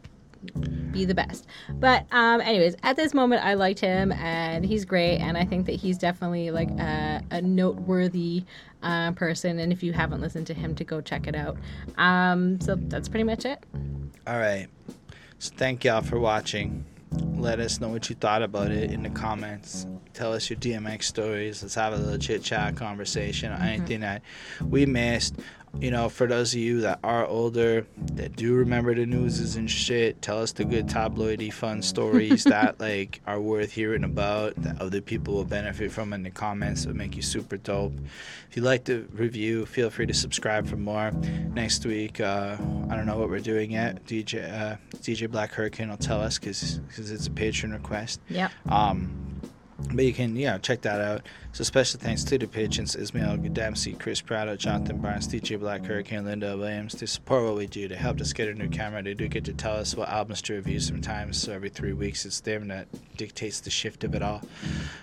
be 0.93 1.05
the 1.05 1.15
best. 1.15 1.47
But 1.75 2.07
um 2.13 2.41
anyways, 2.41 2.77
at 2.83 2.97
this 2.97 3.15
moment 3.15 3.45
I 3.45 3.55
liked 3.55 3.81
him 3.81 4.13
and 4.13 4.65
he's 4.65 4.85
great 4.85 5.19
and 5.19 5.37
I 5.37 5.45
think 5.45 5.67
that 5.67 5.73
he's 5.73 5.99
definitely 5.99 6.51
like 6.51 6.71
a, 6.71 7.23
a 7.31 7.43
noteworthy 7.43 8.45
uh, 8.83 9.13
person 9.13 9.59
and 9.59 9.73
if 9.73 9.83
you 9.83 9.93
haven't 9.93 10.21
listened 10.21 10.47
to 10.47 10.55
him 10.55 10.75
to 10.77 10.85
go 10.85 11.01
check 11.01 11.27
it 11.27 11.35
out. 11.35 11.57
Um 11.97 12.61
so 12.61 12.77
that's 12.77 13.09
pretty 13.09 13.25
much 13.25 13.45
it. 13.45 13.65
All 14.27 14.39
right. 14.39 14.69
So 15.41 15.53
thank 15.57 15.85
y'all 15.85 16.03
for 16.03 16.19
watching. 16.19 16.85
Let 17.37 17.61
us 17.61 17.81
know 17.81 17.91
what 17.91 18.11
you 18.11 18.17
thought 18.17 18.43
about 18.43 18.73
it 18.73 18.91
in 18.91 19.05
the 19.05 19.11
comments. 19.11 19.87
Tell 20.13 20.33
us 20.33 20.51
your 20.51 20.59
DMX 20.59 21.05
stories. 21.05 21.63
Let's 21.63 21.77
have 21.77 21.93
a 21.93 21.97
little 21.97 22.19
chit 22.19 22.43
chat 22.43 22.75
conversation 22.75 23.53
on 23.53 23.61
mm-hmm. 23.61 23.69
anything 23.69 24.01
that 24.01 24.23
we 24.69 24.85
missed. 24.85 25.37
You 25.81 25.91
know, 25.91 26.09
for 26.09 26.27
those 26.27 26.55
of 26.55 26.61
you 26.61 26.81
that 26.81 26.99
are 27.05 27.27
older, 27.27 27.87
that 28.15 28.37
do 28.37 28.55
remember 28.55 28.95
the 28.95 29.07
newses 29.07 29.57
and 29.57 29.71
shit, 29.71 30.21
tell 30.23 30.41
us 30.41 30.53
the 30.53 30.65
good 30.65 30.87
tabloidy 30.87 31.53
fun 31.53 31.83
stories 31.83 32.45
that 32.45 32.81
like 32.81 33.21
are 33.27 33.41
worth 33.41 33.73
hearing 33.73 34.05
about 34.05 34.55
that 34.57 34.81
other 34.81 35.01
people 35.01 35.35
will 35.35 35.45
benefit 35.45 35.93
from 35.93 36.13
in 36.13 36.23
the 36.23 36.31
comments. 36.31 36.85
It 36.85 36.89
would 36.89 36.97
make 36.97 37.17
you 37.17 37.23
super 37.23 37.57
dope. 37.57 37.95
If 38.51 38.57
you 38.57 38.63
like 38.63 38.85
the 38.85 39.01
review, 39.13 39.67
feel 39.67 39.91
free 39.91 40.07
to 40.07 40.15
subscribe 40.15 40.67
for 40.67 40.77
more. 40.77 41.11
Next 41.53 41.85
week, 41.85 42.21
uh, 42.21 42.57
I 42.91 42.97
don't 42.97 43.07
know 43.07 43.19
what 43.19 43.29
we're 43.29 43.41
doing 43.41 43.73
yet. 43.73 44.05
DJ 44.07 44.51
uh, 44.53 44.77
DJ 44.97 45.31
Black 45.31 45.53
Hurricane 45.53 45.91
will 45.91 45.97
tell 45.97 46.21
us 46.21 46.39
because 46.39 46.79
because 46.89 47.11
it's 47.11 47.27
a 47.27 47.31
patron 47.31 47.73
request. 47.73 48.21
Yeah. 48.29 48.49
Um, 48.69 49.29
but 49.95 50.05
you 50.05 50.13
can, 50.13 50.35
yeah, 50.37 50.59
check 50.59 50.83
that 50.83 51.01
out. 51.01 51.23
So 51.59 51.65
special 51.65 51.99
thanks 51.99 52.23
to 52.23 52.39
the 52.39 52.47
patrons 52.47 52.95
Ismail 52.95 53.39
Dempsey, 53.39 53.95
Chris 53.95 54.21
Prado, 54.21 54.55
Jonathan 54.55 54.99
Barnes, 54.99 55.27
DJ 55.27 55.59
Black, 55.59 55.85
Hurricane, 55.85 56.25
Linda 56.25 56.57
Williams. 56.57 56.95
To 56.95 57.07
support 57.09 57.43
what 57.43 57.57
we 57.57 57.67
do, 57.67 57.89
to 57.89 57.97
help 57.97 58.21
us 58.21 58.33
get 58.33 58.47
a 58.47 58.55
new 58.55 58.69
camera, 58.69 59.03
they 59.03 59.13
do 59.13 59.27
get 59.27 59.45
to 59.47 59.53
tell 59.53 59.75
us 59.75 59.97
what 59.97 60.09
albums 60.09 60.41
to 60.43 60.55
review 60.55 60.79
sometimes. 60.79 61.43
So 61.43 61.53
every 61.53 61.69
three 61.69 61.95
weeks, 61.95 62.25
it's 62.25 62.39
them 62.39 62.69
that 62.69 62.87
dictates 63.17 63.59
the 63.59 63.71
shift 63.71 64.05
of 64.05 64.15
it 64.15 64.23
all. 64.23 64.41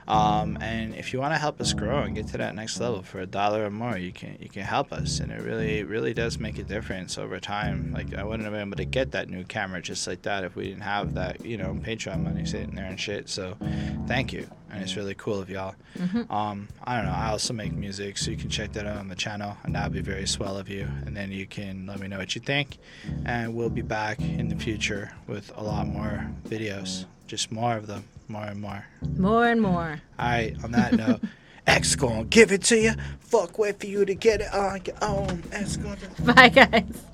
Um, 0.07 0.57
and 0.61 0.95
if 0.95 1.11
you 1.11 1.19
want 1.19 1.33
to 1.33 1.37
help 1.37 1.59
us 1.59 1.73
grow 1.73 2.03
and 2.03 2.15
get 2.15 2.27
to 2.27 2.37
that 2.37 2.55
next 2.55 2.79
level 2.79 3.03
for 3.03 3.19
a 3.19 3.25
dollar 3.25 3.65
or 3.65 3.69
more, 3.69 3.97
you 3.97 4.13
can 4.13 4.37
you 4.39 4.47
can 4.47 4.63
help 4.63 4.93
us, 4.93 5.19
and 5.19 5.33
it 5.33 5.41
really 5.41 5.83
really 5.83 6.13
does 6.13 6.39
make 6.39 6.57
a 6.57 6.63
difference 6.63 7.17
over 7.17 7.37
time. 7.37 7.91
Like 7.91 8.13
I 8.13 8.23
wouldn't 8.23 8.43
have 8.43 8.53
been 8.53 8.67
able 8.67 8.77
to 8.77 8.85
get 8.85 9.11
that 9.11 9.29
new 9.29 9.43
camera 9.43 9.81
just 9.81 10.07
like 10.07 10.21
that 10.21 10.45
if 10.45 10.55
we 10.55 10.69
didn't 10.69 10.83
have 10.83 11.15
that 11.15 11.45
you 11.45 11.57
know 11.57 11.77
Patreon 11.83 12.23
money 12.23 12.45
sitting 12.45 12.75
there 12.75 12.85
and 12.85 12.97
shit. 12.97 13.27
So 13.27 13.57
thank 14.07 14.31
you. 14.31 14.47
And 14.75 14.83
it's 14.83 14.95
really 14.95 15.15
cool 15.15 15.39
of 15.39 15.49
y'all. 15.49 15.73
Um, 16.29 16.67
I 16.83 16.97
don't 16.97 17.05
know. 17.05 17.11
I 17.11 17.29
also 17.29 17.53
make 17.53 17.73
music, 17.73 18.17
so 18.17 18.29
you 18.31 18.37
can 18.37 18.49
check 18.49 18.73
that 18.73 18.85
out 18.85 18.97
on 18.97 19.07
the 19.07 19.15
channel, 19.15 19.57
and 19.63 19.73
that'd 19.73 19.93
be 19.93 20.01
very 20.01 20.27
swell 20.27 20.57
of 20.57 20.69
you. 20.69 20.87
And 21.05 21.15
then 21.15 21.31
you 21.31 21.45
can 21.47 21.87
let 21.87 21.99
me 21.99 22.07
know 22.07 22.17
what 22.17 22.35
you 22.35 22.41
think, 22.41 22.77
and 23.25 23.55
we'll 23.55 23.69
be 23.69 23.81
back 23.81 24.19
in 24.19 24.49
the 24.49 24.55
future 24.55 25.11
with 25.27 25.51
a 25.55 25.63
lot 25.63 25.87
more 25.87 26.29
videos, 26.47 27.05
just 27.27 27.51
more 27.51 27.75
of 27.77 27.87
them, 27.87 28.03
more 28.27 28.43
and 28.45 28.59
more. 28.61 28.85
More 29.17 29.47
and 29.47 29.61
more. 29.61 30.01
All 30.19 30.27
right. 30.27 30.55
On 30.63 30.71
that 30.71 30.93
note. 30.97 31.21
X 31.67 31.95
gonna 31.95 32.23
give 32.25 32.51
it 32.51 32.61
to 32.63 32.77
you. 32.77 32.93
Fuck, 33.21 33.57
wait 33.57 33.79
for 33.79 33.87
you 33.87 34.05
to 34.05 34.13
get 34.13 34.41
it 34.41 34.53
on 34.53 34.81
your 34.85 34.95
own. 35.01 35.43
X 35.51 35.77
gonna. 35.77 35.97
Bye, 36.23 36.49
guys. 36.49 37.05